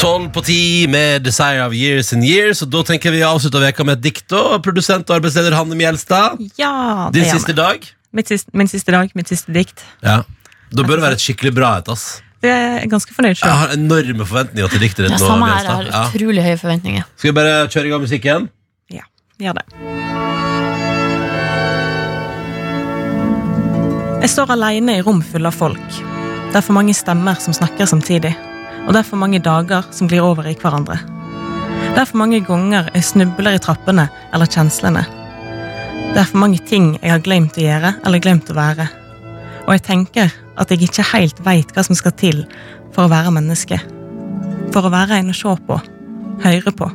Tolv 0.00 0.30
på 0.32 0.40
ti 0.46 0.86
med 0.88 1.20
Desire 1.26 1.60
of 1.66 1.74
Years 1.76 2.14
and 2.16 2.24
Years, 2.24 2.62
og 2.64 2.70
da 2.72 2.80
tenker 2.88 3.12
vi 3.12 3.20
å 3.20 3.34
avslutte 3.34 3.60
veka 3.60 3.84
med 3.84 3.98
et 3.98 4.04
dikt. 4.06 4.32
og 4.32 4.62
Produsent 4.64 5.04
og 5.12 5.18
arbeidsleder 5.18 5.52
Hanne 5.58 5.76
Mjelstad. 5.76 6.38
Ja, 6.56 7.10
Din 7.12 7.20
det 7.20 7.26
gjør 7.28 7.36
siste 7.36 7.52
vi. 7.52 7.58
dag. 7.60 7.84
Mitt 8.16 8.32
siste, 8.32 8.50
min 8.56 8.70
siste 8.70 8.94
dag, 8.96 9.12
mitt 9.14 9.28
siste 9.28 9.52
dikt. 9.52 9.84
Ja. 10.02 10.22
Da 10.72 10.86
bør 10.86 10.96
det 10.96 11.04
være 11.04 11.18
et 11.18 11.24
skikkelig 11.24 11.52
bra 11.58 11.74
et. 11.82 11.90
ass. 11.92 12.22
Det 12.40 12.48
er 12.50 12.78
jeg 12.80 12.88
ganske 12.90 13.12
fornøyd 13.12 13.36
Jeg 13.42 13.52
har 13.52 13.72
enorme 13.74 14.24
forventninger 14.24 14.70
til 14.72 14.80
diktet 14.80 15.04
ditt. 15.04 15.12
Ja, 15.12 15.18
nå, 15.20 15.26
samme 15.26 15.46
her, 15.50 15.62
jeg 15.64 15.72
har 15.74 15.82
Ja. 15.90 16.04
utrolig 16.08 16.42
høye 16.46 16.56
forventninger. 16.58 17.04
Skal 17.16 17.30
vi 17.32 17.34
bare 17.36 17.68
kjøre 17.68 17.86
i 17.86 17.90
gang 17.90 18.00
musikken? 18.00 18.48
Ja, 18.90 19.02
gjør 19.38 19.58
det. 19.60 19.66
Jeg 24.20 24.28
står 24.34 24.50
aleine 24.52 24.96
i 24.98 25.02
rom 25.04 25.22
fulle 25.24 25.48
av 25.48 25.56
folk. 25.56 25.86
Det 26.50 26.56
er 26.58 26.64
for 26.66 26.76
mange 26.76 26.92
stemmer 26.96 27.38
som 27.40 27.54
snakker 27.56 27.86
samtidig. 27.88 28.32
Og 28.86 28.92
det 28.92 29.00
er 29.00 29.08
for 29.08 29.16
mange 29.20 29.38
dager 29.44 29.84
som 29.92 30.08
glir 30.08 30.24
over 30.24 30.46
i 30.50 30.54
hverandre. 30.54 30.98
Det 31.94 31.98
er 32.02 32.04
for 32.08 32.18
mange 32.20 32.40
ganger 32.44 32.90
jeg 32.94 33.02
snubler 33.04 33.56
i 33.56 33.58
trappene 33.62 34.08
eller 34.34 34.46
kjenslene. 34.46 35.04
Det 36.12 36.18
er 36.20 36.24
for 36.28 36.38
mange 36.42 36.58
ting 36.66 36.98
jeg 37.02 37.10
har 37.14 37.20
glemt 37.24 37.56
å 37.56 37.64
gjøre 37.64 37.94
eller 38.04 38.18
glemt 38.24 38.50
å 38.50 38.56
være. 38.56 38.88
Og 39.66 39.72
jeg 39.76 39.82
tenker 39.86 40.32
at 40.60 40.70
jeg 40.70 40.84
ikke 40.86 41.06
helt 41.14 41.40
veit 41.44 41.72
hva 41.74 41.84
som 41.86 41.96
skal 41.98 42.14
til 42.20 42.44
for 42.94 43.06
å 43.06 43.12
være 43.12 43.32
menneske. 43.34 43.78
For 44.74 44.86
å 44.86 44.92
være 44.92 45.20
en 45.20 45.32
å 45.32 45.36
se 45.36 45.54
på, 45.66 45.78
høre 46.44 46.74
på. 46.76 46.90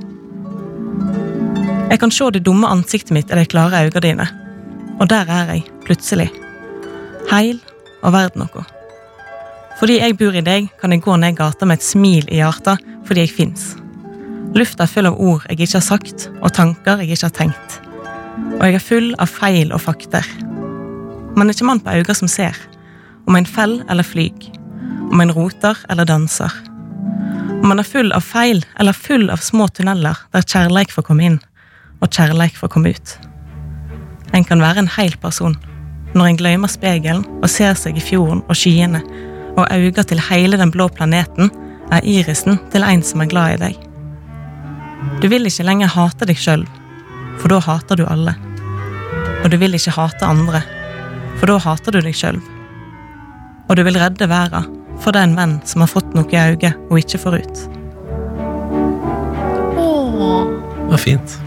Jeg 1.89 2.01
kan 2.01 2.11
se 2.11 2.27
det 2.33 2.43
dumme 2.45 2.69
ansiktet 2.71 3.13
mitt 3.15 3.31
i 3.31 3.37
de 3.37 3.45
klare 3.49 3.85
øynene 3.85 4.03
dine. 4.03 4.25
Og 4.99 5.09
der 5.11 5.29
er 5.31 5.53
jeg, 5.53 5.65
plutselig. 5.85 6.29
Heil 7.31 7.59
og 8.01 8.13
verd 8.15 8.37
noe. 8.39 8.65
Fordi 9.79 9.97
jeg 9.99 10.15
bor 10.19 10.35
i 10.35 10.43
deg, 10.45 10.69
kan 10.79 10.93
jeg 10.93 11.03
gå 11.03 11.17
ned 11.19 11.35
gata 11.37 11.67
med 11.67 11.81
et 11.81 11.85
smil 11.85 12.29
i 12.31 12.39
hjertet 12.39 12.83
fordi 13.05 13.25
jeg 13.25 13.35
fins. 13.35 13.73
Lufta 14.55 14.85
er 14.85 14.91
full 14.91 15.09
av 15.09 15.17
ord 15.19 15.43
jeg 15.49 15.59
ikke 15.65 15.77
har 15.77 15.83
sagt, 15.83 16.29
og 16.39 16.53
tanker 16.55 17.01
jeg 17.03 17.11
ikke 17.15 17.27
har 17.27 17.35
tenkt. 17.35 17.79
Og 18.55 18.63
jeg 18.63 18.77
er 18.77 18.83
full 18.83 19.09
av 19.21 19.29
feil 19.29 19.73
og 19.75 19.83
fakter. 19.83 20.25
Man 21.35 21.49
er 21.49 21.53
ikke 21.53 21.67
mann 21.67 21.83
på 21.83 21.91
øynene 21.91 22.15
som 22.17 22.31
ser, 22.31 22.55
om 23.25 23.35
en 23.35 23.45
fell 23.45 23.83
eller 23.89 24.03
flyg, 24.03 24.51
om 25.11 25.21
en 25.21 25.33
roter 25.33 25.77
eller 25.89 26.05
danser. 26.05 26.53
Om 27.61 27.67
man 27.69 27.81
er 27.81 27.87
full 27.87 28.11
av 28.13 28.25
feil 28.25 28.63
eller 28.79 28.93
full 28.93 29.29
av 29.33 29.41
små 29.41 29.67
tunneler 29.67 30.19
der 30.33 30.45
kjærleik 30.45 30.93
får 30.93 31.07
komme 31.07 31.25
inn, 31.29 31.39
og 32.01 32.11
kjærleik 32.11 32.57
får 32.59 32.73
komme 32.75 32.93
ut. 32.93 33.15
En 34.35 34.45
kan 34.45 34.61
være 34.61 34.83
en 34.83 34.93
heil 34.97 35.15
person 35.21 35.55
når 36.15 36.29
en 36.29 36.39
glemmer 36.39 36.71
spegelen 36.71 37.25
og 37.41 37.49
ser 37.51 37.75
seg 37.79 37.97
i 37.97 38.03
fjorden 38.03 38.43
og 38.47 38.55
skyene, 38.57 39.01
og 39.55 39.67
øynene 39.71 40.03
til 40.07 40.21
hele 40.29 40.59
den 40.59 40.71
blå 40.71 40.87
planeten 40.91 41.51
er 41.91 42.05
irisen 42.07 42.59
til 42.71 42.85
en 42.87 43.03
som 43.03 43.23
er 43.23 43.31
glad 43.31 43.55
i 43.55 43.61
deg. 43.65 43.85
Du 45.21 45.27
vil 45.31 45.47
ikke 45.47 45.65
lenger 45.67 45.91
hate 45.91 46.27
deg 46.27 46.39
sjøl, 46.39 46.65
for 47.39 47.51
da 47.51 47.59
hater 47.63 47.99
du 47.99 48.05
alle. 48.07 48.35
Og 49.43 49.51
du 49.51 49.57
vil 49.61 49.77
ikke 49.77 49.93
hate 49.95 50.27
andre, 50.27 50.63
for 51.39 51.51
da 51.51 51.59
hater 51.61 51.95
du 51.95 52.01
deg 52.03 52.15
sjøl. 52.17 52.39
Og 53.69 53.75
du 53.79 53.81
vil 53.87 53.97
redde 53.97 54.27
verden, 54.29 54.67
for 55.01 55.11
det 55.15 55.21
er 55.23 55.29
en 55.29 55.37
venn 55.37 55.55
som 55.67 55.81
har 55.83 55.89
fått 55.91 56.13
noe 56.15 56.27
i 56.29 56.37
øyet 56.37 56.75
og 56.89 56.99
ikke 57.01 57.19
får 57.21 57.39
ut. 57.41 57.63
Åh, 59.77 60.47
Det 60.85 60.91
var 60.91 61.01
fint. 61.01 61.37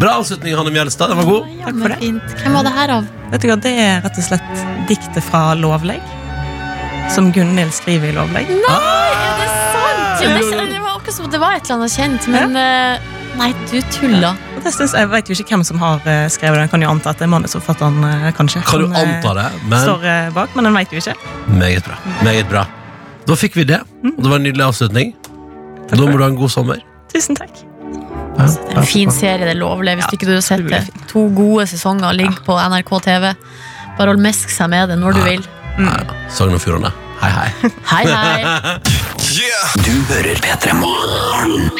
Bra 0.00 0.16
avslutning, 0.18 0.56
Hanne 0.58 0.72
Mjelstad. 0.74 1.08
Den 1.12 1.20
var 1.22 1.24
god. 1.28 1.46
Takk 1.64 1.78
for 1.80 1.88
det. 1.94 1.98
fint. 2.02 2.34
Hvem 2.42 2.56
var 2.58 2.66
det 2.66 2.72
her 2.76 2.92
av? 2.98 3.06
Vet 3.32 3.44
du 3.44 3.48
hva, 3.48 3.56
Det 3.62 3.72
er 3.78 4.02
rett 4.04 4.18
og 4.18 4.26
slett 4.26 4.64
diktet 4.90 5.22
fra 5.24 5.42
Lovlegg, 5.58 6.02
som 7.14 7.30
Gunhild 7.32 7.72
skriver 7.76 8.10
i 8.10 8.16
Lovlegg. 8.16 8.50
Er 8.50 9.38
det 9.40 9.48
sant? 9.48 10.22
Ja, 10.22 10.36
det, 10.36 10.68
det 10.74 10.80
var 10.82 10.98
akkurat 10.98 11.16
som 11.16 11.30
det 11.32 11.40
var 11.42 11.56
et 11.56 11.64
eller 11.64 11.80
annet 11.80 11.94
kjent, 11.96 12.28
men 12.32 12.56
eh, 12.58 13.10
Nei, 13.38 13.50
du 13.70 13.78
tuller. 13.94 14.36
Og 14.56 14.62
det 14.64 14.72
synes, 14.74 14.92
jeg 14.96 15.08
vet 15.10 15.30
jo 15.30 15.36
ikke 15.38 15.56
hvem 15.56 15.64
som 15.66 15.80
har 15.82 16.04
eh, 16.08 16.26
skrevet 16.32 16.60
den. 16.60 16.68
Kan 16.72 16.84
jo 16.84 16.90
anta 16.92 17.10
at 17.14 17.18
det 17.20 17.26
er 17.26 17.32
manusforfatteren, 17.32 17.98
eh, 18.04 18.28
kanskje. 18.36 18.62
Kan 18.68 18.84
du 18.84 18.92
eh, 18.92 19.00
anta 19.00 19.32
det? 19.38 19.46
Men 19.70 19.84
Står 19.86 20.06
bak, 20.36 20.54
men 20.58 20.68
den 20.68 20.76
vet 20.76 20.92
jo 20.92 21.00
ikke. 21.02 21.16
meget 21.48 21.84
bra. 21.88 21.98
Meget 22.22 22.48
bra. 22.52 22.66
Da 23.26 23.36
fikk 23.38 23.56
vi 23.56 23.64
det. 23.72 23.80
Og 24.04 24.20
det 24.22 24.30
var 24.30 24.38
en 24.40 24.46
nydelig 24.46 24.66
avslutning. 24.68 25.14
Da 25.92 26.00
må 26.00 26.16
du 26.16 26.24
ha 26.24 26.30
en 26.30 26.38
god 26.38 26.50
sommer. 26.52 26.80
Tusen 27.12 27.36
takk. 27.36 27.52
Ja. 28.38 28.46
Det 28.46 28.72
er 28.72 28.78
en 28.80 28.88
fin 28.88 29.10
serie, 29.12 29.44
det 29.44 29.54
er 29.56 29.60
lovlig. 29.60 29.96
Hvis 30.00 30.12
ikke 30.16 30.28
du 30.28 30.34
har 30.36 30.44
sett 30.44 30.64
det. 30.68 30.82
To 31.12 31.26
gode 31.36 31.66
sesonger 31.70 32.14
ligger 32.16 32.40
på 32.46 32.56
NRK 32.56 32.94
TV. 33.04 33.32
Bare 33.98 34.08
hold 34.14 34.22
mesk 34.24 34.52
seg 34.52 34.70
med 34.72 34.88
det 34.92 34.98
når 35.00 35.18
du 35.18 35.24
vil. 35.26 35.44
Sogn 36.32 36.56
og 36.56 36.62
Fjordane. 36.64 36.92
Hei, 37.22 37.30
hei. 37.30 37.72
Hei, 37.92 38.04
hei. 38.08 38.78
Du 39.86 39.92
hører 40.10 40.36
P3 40.44 40.74
Morgen. 40.76 41.70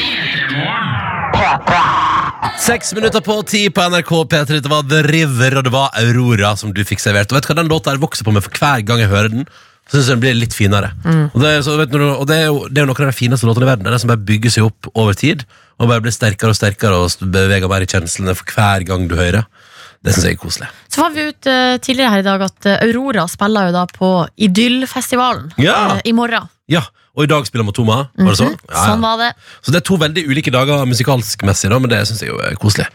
Seks 2.63 2.93
minutter 2.95 3.21
på 3.23 3.35
ti 3.47 3.65
på 3.73 3.83
NRK 3.89 4.11
P3. 4.31 4.59
Det 4.63 4.71
var 4.71 4.85
The 4.87 5.01
River, 5.07 5.57
og 5.59 5.67
det 5.67 5.73
var 5.73 5.93
Aurora 5.99 6.53
som 6.59 6.71
du 6.75 6.83
fikk 6.87 7.01
servert. 7.03 7.31
Og 7.31 7.37
vet 7.37 7.47
du 7.47 7.51
hva 7.51 7.59
den 7.59 7.71
låta 7.71 7.91
her 7.93 8.01
vokser 8.01 8.27
på 8.27 8.33
meg 8.35 8.45
for 8.45 8.55
hver 8.59 8.83
gang 8.87 9.01
jeg 9.03 9.11
hører 9.11 9.33
den? 9.33 9.47
Så 9.89 9.97
synes 9.97 10.13
den 10.13 10.21
blir 10.23 10.37
litt 10.37 10.55
finere. 10.55 10.93
Og, 11.03 11.41
det 11.43 11.49
er, 11.57 11.61
så, 11.65 11.75
vet 11.75 11.91
du, 11.91 11.99
og 12.05 12.23
det 12.29 12.37
er 12.39 12.45
jo 12.47 12.61
det 12.69 12.79
er 12.79 12.85
jo 12.85 12.91
noen 12.93 13.03
av 13.03 13.11
de 13.11 13.17
fineste 13.17 13.49
låtene 13.49 13.67
i 13.67 13.71
verden. 13.73 13.83
Det 13.83 13.91
er 13.91 13.97
det 13.97 14.03
som 14.05 14.13
bare 14.13 14.27
bygger 14.29 14.53
seg 14.55 14.69
opp 14.69 14.87
over 14.93 15.17
tid. 15.19 15.43
Og 15.81 15.89
bare 15.91 16.05
blir 16.05 16.15
sterkere 16.15 16.53
og 16.53 16.59
sterkere 16.59 17.01
og 17.03 17.27
beveger 17.33 17.71
mer 17.71 17.83
i 17.83 17.89
kjenslene 17.89 18.35
for 18.37 18.55
hver 18.55 18.85
gang 18.87 19.09
du 19.11 19.17
hører. 19.19 19.43
Det 20.03 20.13
syns 20.15 20.29
jeg 20.29 20.37
er 20.37 20.39
koselig. 20.39 20.69
Så 20.91 20.99
fant 21.01 21.15
vi 21.15 21.27
ut 21.31 21.47
uh, 21.49 21.75
tidligere 21.83 22.11
her 22.11 22.23
i 22.23 22.27
dag 22.27 22.41
at 22.43 22.67
eh, 22.67 22.81
Aurora 22.87 23.23
spiller 23.31 23.69
jo 23.69 23.75
da 23.75 23.83
på 23.87 24.09
Idyllfestivalen 24.47 25.53
Ja. 25.63 25.77
uh, 25.95 26.01
i 26.03 26.11
morgen. 26.15 26.47
Ja, 26.73 26.83
Og 27.13 27.27
i 27.27 27.29
dag 27.29 27.45
spiller 27.45 27.61
Matoma. 27.67 27.95
Var 28.17 28.31
det 28.33 28.39
sånn? 28.39 28.55
Ja, 28.57 28.71
ja. 28.73 28.83
Sånn 28.87 29.03
var 29.05 29.19
det. 29.21 29.27
Så 29.61 29.69
det 29.69 29.83
er 29.83 29.85
to 29.85 29.97
veldig 30.01 30.23
ulike 30.31 30.49
dager 30.53 30.81
musikalsk-messig, 30.89 31.69
da, 31.69 31.77
men 31.83 31.91
det 31.91 31.99
syns 32.09 32.23
jeg 32.23 32.31
jo 32.31 32.39
er 32.41 32.55
koselig. 32.57 32.87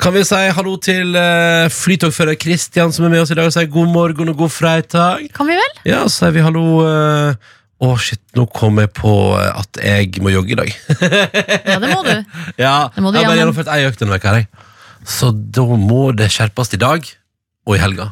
Kan 0.00 0.14
vi 0.14 0.22
si 0.24 0.38
hallo 0.56 0.78
til 0.80 1.12
uh, 1.12 1.66
flytogfører 1.68 2.38
Kristian 2.40 2.94
som 2.96 3.04
er 3.04 3.12
med 3.12 3.20
oss 3.26 3.34
i 3.34 3.36
dag, 3.36 3.50
og 3.50 3.52
si 3.52 3.66
god 3.74 3.92
morgen 3.92 4.32
og 4.32 4.40
god 4.40 4.54
fredag? 4.54 5.26
Kan 5.36 5.50
vi 5.50 5.58
vel? 5.60 5.76
Ja, 5.84 6.00
så 6.08 6.22
sier 6.22 6.32
vi 6.38 6.46
hallo 6.46 6.64
uh, 6.88 7.52
Å, 7.84 7.90
shit, 8.00 8.22
nå 8.32 8.46
kom 8.48 8.80
jeg 8.80 8.88
på 8.96 9.12
eh, 9.36 9.50
at 9.60 9.76
jeg 9.84 10.22
må 10.24 10.32
jogge 10.32 10.54
i 10.54 10.56
dag. 10.62 10.72
Ja, 11.68 11.76
det 11.82 11.90
må 11.92 12.00
du. 12.06 12.14
ja, 12.56 12.88
Det 12.94 13.04
må 13.04 13.12
du 13.12 13.18
jeg 13.20 13.26
har 13.26 13.34
bare 13.34 13.42
gjennomført 13.42 13.68
ei 13.74 13.82
økt 13.90 14.00
denne 14.00 14.16
uka. 14.16 14.32
Så 15.04 15.28
da 15.36 15.66
må 15.76 16.06
det 16.16 16.30
skjerpes 16.32 16.72
i 16.72 16.80
dag 16.80 17.04
og 17.66 17.74
i 17.74 17.80
helga. 17.82 18.06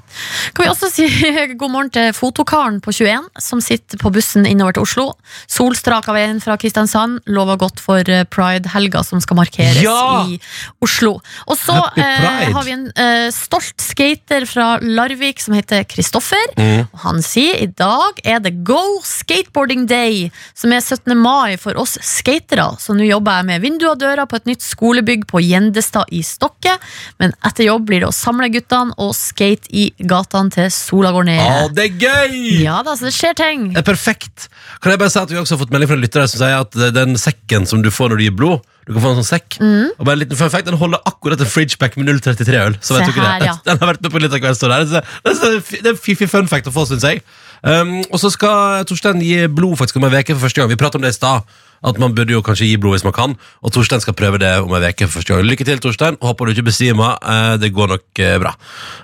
Kan 0.55 0.64
vi 0.64 0.70
også 0.70 0.89
si 0.90 1.06
god 1.60 1.70
morgen 1.70 1.90
til 1.94 2.10
fotokaren 2.16 2.81
på 2.82 2.90
21, 2.94 3.28
som 3.39 3.60
sitter 3.62 4.01
på 4.01 4.10
bussen 4.14 4.48
innover 4.51 4.74
til 4.74 4.86
Oslo. 4.86 5.05
Solstrak 5.51 6.09
av 6.10 6.18
veien 6.18 6.40
fra 6.43 6.56
Kristiansand. 6.59 7.20
Lover 7.31 7.60
godt 7.62 7.82
for 7.82 8.02
eh, 8.10 8.24
Pride-helga 8.26 9.05
som 9.06 9.22
skal 9.22 9.39
markeres 9.39 9.78
Ja! 9.85 10.24
i 10.26 10.40
Oslo. 10.82 11.20
Og 11.47 11.59
så 11.60 11.76
eh, 12.02 12.51
har 12.51 12.66
vi 12.66 12.74
en 12.74 12.89
eh, 12.98 13.28
stolt 13.35 13.78
skater 13.82 14.48
fra 14.51 14.81
Larvik 14.82 15.43
som 15.44 15.55
heter 15.55 15.86
Kristoffer. 15.86 16.56
Mm. 16.59 16.90
Og 16.90 17.05
han 17.05 17.22
sier 17.22 17.62
i 17.62 17.70
dag 17.70 18.18
er 18.26 18.43
det 18.43 18.56
Go 18.66 18.82
Skateboarding 19.06 19.86
Day, 19.90 20.32
som 20.59 20.74
er 20.74 20.82
17. 20.82 21.14
mai 21.14 21.55
for 21.62 21.78
oss 21.78 21.94
skatere. 22.02 22.72
Så 22.82 22.98
nå 22.98 23.06
jobber 23.06 23.39
jeg 23.39 23.51
med 23.52 23.62
vinduer 23.62 23.94
og 23.94 24.02
dører 24.02 24.26
på 24.26 24.43
et 24.43 24.51
nytt 24.51 24.66
skolebygg 24.66 25.28
på 25.31 25.47
Gjendestad 25.47 26.10
i 26.10 26.24
Stokke. 26.26 26.74
Men 27.22 27.39
etter 27.47 27.68
jobb 27.70 27.86
blir 27.86 28.02
det 28.02 28.10
å 28.10 28.16
samle 28.16 28.51
guttene 28.51 28.98
og 28.98 29.14
skate 29.14 29.44
i 29.75 29.85
gatene 30.11 30.51
til 30.55 30.69
sola 30.75 31.11
går 31.15 31.27
ned. 31.29 31.41
Å, 31.45 31.69
det 31.75 31.85
er 31.85 31.99
gøy! 32.05 32.37
Ja 32.65 32.81
da, 32.87 32.95
så 32.99 33.09
det 33.09 33.15
skjer 33.16 33.35
ting. 33.39 33.66
Det 33.75 33.83
er 33.83 33.87
perfekt. 33.87 34.49
Kan 34.83 34.95
jeg 34.95 35.01
bare 35.03 35.12
si 35.12 35.19
at 35.21 35.31
Vi 35.33 35.39
også 35.41 35.55
har 35.57 35.62
fått 35.65 35.73
melding 35.75 35.91
fra 35.91 35.99
lyttere 36.01 36.27
som 36.31 36.41
sier 36.43 36.61
at 36.65 36.79
den 36.95 37.16
sekken 37.21 37.66
som 37.69 37.83
du 37.85 37.91
får 37.95 38.12
når 38.12 38.21
du 38.21 38.25
gir 38.27 38.35
blod 38.37 38.62
Du 38.87 38.93
kan 38.93 39.01
få 39.05 39.12
en 39.15 39.19
sånn 39.23 39.29
sekk 39.29 39.57
Og 39.61 40.03
bare 40.05 40.15
en 40.16 40.23
liten 40.23 40.37
fun 40.39 40.51
fact 40.53 40.69
Den 40.69 40.77
holder 40.81 41.01
akkurat 41.09 41.41
en 41.41 41.51
fridgepack 41.51 41.97
med 42.01 42.11
033 42.21 42.61
øl. 42.61 42.77
Så 42.85 42.97
vet 42.97 43.07
du 43.09 43.15
ikke 43.15 43.25
det 43.25 43.49
ja. 43.51 43.57
Den 43.69 43.81
har 43.81 43.93
vært 43.95 44.05
med 44.05 44.12
på 44.15 44.23
litt 44.25 44.35
av 44.37 44.45
hver 44.45 44.57
stund 44.59 44.75
her. 44.75 44.85
Det 44.89 45.03
er- 45.03 45.83
det 45.85 45.93
en 45.95 46.01
fiffig 46.01 46.29
fun 46.31 46.49
fact 46.51 46.69
å 46.69 46.75
få, 46.75 46.85
syns 46.89 47.05
jeg. 47.07 47.23
Um, 47.65 48.03
og 48.12 48.19
så 48.21 48.29
skal 48.33 48.85
Torstein 48.89 49.23
gi 49.25 49.47
blod 49.49 49.79
faktisk 49.81 49.97
om 49.97 50.05
en 50.09 50.19
uke 50.19 50.35
for 50.37 50.45
første 50.45 50.61
gang. 50.61 50.69
Vi 50.73 50.77
pratet 50.81 50.99
om 51.01 51.05
det 51.07 51.15
i 51.15 51.16
stad. 51.16 51.47
At 51.85 52.01
man 52.01 52.15
burde 52.16 52.32
jo 52.32 52.43
kanskje 52.44 52.70
gi 52.70 52.81
blod 52.81 52.97
hvis 52.97 53.06
man 53.06 53.15
kan. 53.16 53.36
Og 53.62 53.74
Torstein 53.74 54.02
skal 54.02 54.16
prøve 54.16 54.40
det 54.43 54.55
om 54.62 54.73
en 54.73 54.89
uke 54.89 55.06
for 55.06 55.19
første 55.19 55.35
gang. 55.35 55.44
Lykke 55.44 55.66
til, 55.69 55.82
Torstein. 55.85 56.19
Håper 56.23 56.48
du 56.48 56.55
ikke 56.55 56.70
besvimer. 56.70 57.19
Eh, 57.20 57.55
det 57.61 57.74
går 57.77 57.93
nok 57.93 58.24
eh, 58.24 58.39
bra. 58.40 58.55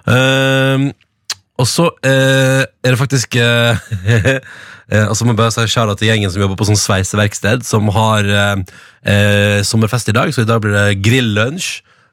Um, 0.09 0.91
og 1.61 1.69
så 1.69 1.91
eh, 2.09 2.65
er 2.65 2.95
det 2.95 2.99
faktisk 2.99 3.37
Og 4.91 5.13
så 5.15 5.23
må 5.23 5.31
jeg 5.31 5.39
bare 5.39 5.53
si 5.55 5.69
shout 5.71 5.93
til 6.01 6.09
gjengen 6.09 6.33
som 6.33 6.41
jobber 6.43 6.59
på 6.59 6.67
sånn 6.67 6.79
sveiseverksted, 6.81 7.63
som 7.63 7.87
har 7.95 8.27
sommerfest 9.63 10.11
i 10.11 10.15
dag. 10.17 10.33
Så 10.35 10.43
i 10.43 10.49
dag 10.49 10.59
blir 10.65 10.75
det 10.75 10.97
grilllunsj. 11.05 11.69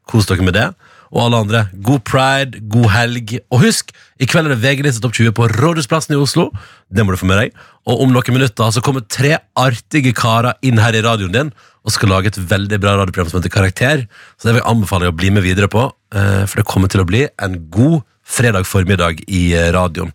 Kos 0.06 0.30
dere 0.30 0.46
med 0.46 0.54
det. 0.54 0.68
Og 1.14 1.22
alle 1.24 1.40
andre, 1.46 1.64
god 1.84 2.04
pride, 2.08 2.62
god 2.72 2.90
helg. 2.94 3.38
Og 3.54 3.64
husk, 3.64 3.94
i 4.20 4.28
kveld 4.30 4.50
er 4.50 4.56
det 4.56 4.64
VG-liste 4.64 5.04
topp 5.04 5.16
20 5.18 5.36
på 5.38 5.48
Rådhusplassen 5.54 6.16
i 6.16 6.20
Oslo. 6.20 6.50
Det 6.92 7.06
må 7.06 7.14
du 7.14 7.22
få 7.22 7.30
med 7.30 7.42
deg. 7.42 7.58
Og 7.88 8.04
om 8.04 8.12
noen 8.14 8.36
minutter 8.36 8.74
så 8.74 8.84
kommer 8.84 9.06
tre 9.08 9.38
artige 9.58 10.14
karer 10.18 10.58
inn 10.68 10.82
her 10.82 10.98
i 10.98 11.04
radioen 11.06 11.36
din 11.36 11.54
og 11.88 11.94
skal 11.96 12.12
lage 12.12 12.34
et 12.34 12.42
veldig 12.50 12.82
bra 12.84 12.98
radioprogram 13.00 13.30
som 13.32 13.40
heter 13.40 13.54
Karakter. 13.54 14.04
Så 14.36 14.50
det 14.50 14.58
vil 14.58 14.64
jeg 14.64 14.72
anbefale 14.74 15.08
deg 15.08 15.14
å 15.14 15.20
bli 15.22 15.32
med 15.32 15.46
videre 15.46 15.72
på, 15.72 15.86
eh, 16.12 16.44
for 16.44 16.60
det 16.60 16.68
kommer 16.68 16.92
til 16.92 17.06
å 17.06 17.08
bli 17.08 17.24
en 17.40 17.56
god 17.72 18.02
fredag 18.28 18.66
formiddag 18.68 19.22
i 19.28 19.54
eh, 19.56 19.70
radioen. 19.74 20.12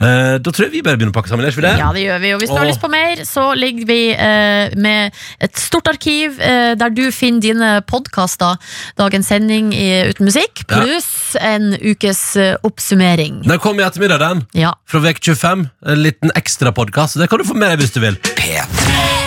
Eh, 0.00 0.38
Da 0.40 0.50
tror 0.50 0.64
jeg 0.66 0.72
vi 0.72 0.82
bare 0.82 0.96
begynner 0.96 1.12
å 1.12 1.18
pakke 1.18 1.28
sammen. 1.30 1.44
Ikke 1.46 1.60
vi 1.60 1.66
det? 1.68 1.74
Ja, 1.78 1.90
det 1.92 2.04
gjør 2.06 2.20
vi. 2.22 2.32
Og 2.34 2.40
hvis 2.40 2.50
du 2.50 2.56
har 2.56 2.64
Åh. 2.64 2.70
lyst 2.72 2.80
på 2.82 2.90
mer, 2.90 3.22
så 3.28 3.44
ligger 3.58 3.86
vi 3.90 3.98
eh, 4.14 4.72
med 4.80 5.12
et 5.44 5.60
stort 5.60 5.90
arkiv 5.92 6.40
eh, 6.40 6.72
der 6.80 6.94
du 6.96 7.04
finner 7.12 7.44
dine 7.44 7.70
podkaster. 7.86 8.56
Dagens 8.98 9.28
sending 9.30 9.72
i, 9.76 9.90
uten 10.10 10.24
musikk, 10.30 10.64
Ja. 10.70 10.80
pluss 10.80 11.36
en 11.40 11.74
ukes 11.76 12.24
eh, 12.40 12.56
oppsummering. 12.66 13.42
Den 13.46 13.58
kom 13.62 13.78
i 13.80 13.84
ettermiddag, 13.84 14.18
den. 14.24 14.44
Ja. 14.56 14.74
Fra 14.88 15.04
vek 15.04 15.20
25. 15.20 15.68
En 15.86 16.02
liten 16.02 16.32
ekstra 16.34 16.72
podkast. 16.72 17.18
Det 17.20 17.28
kan 17.30 17.38
du 17.38 17.44
få 17.44 17.54
med 17.58 17.74
deg 17.74 17.84
hvis 17.84 17.92
du 17.92 18.00
vil. 18.00 18.16
P3 18.40 19.19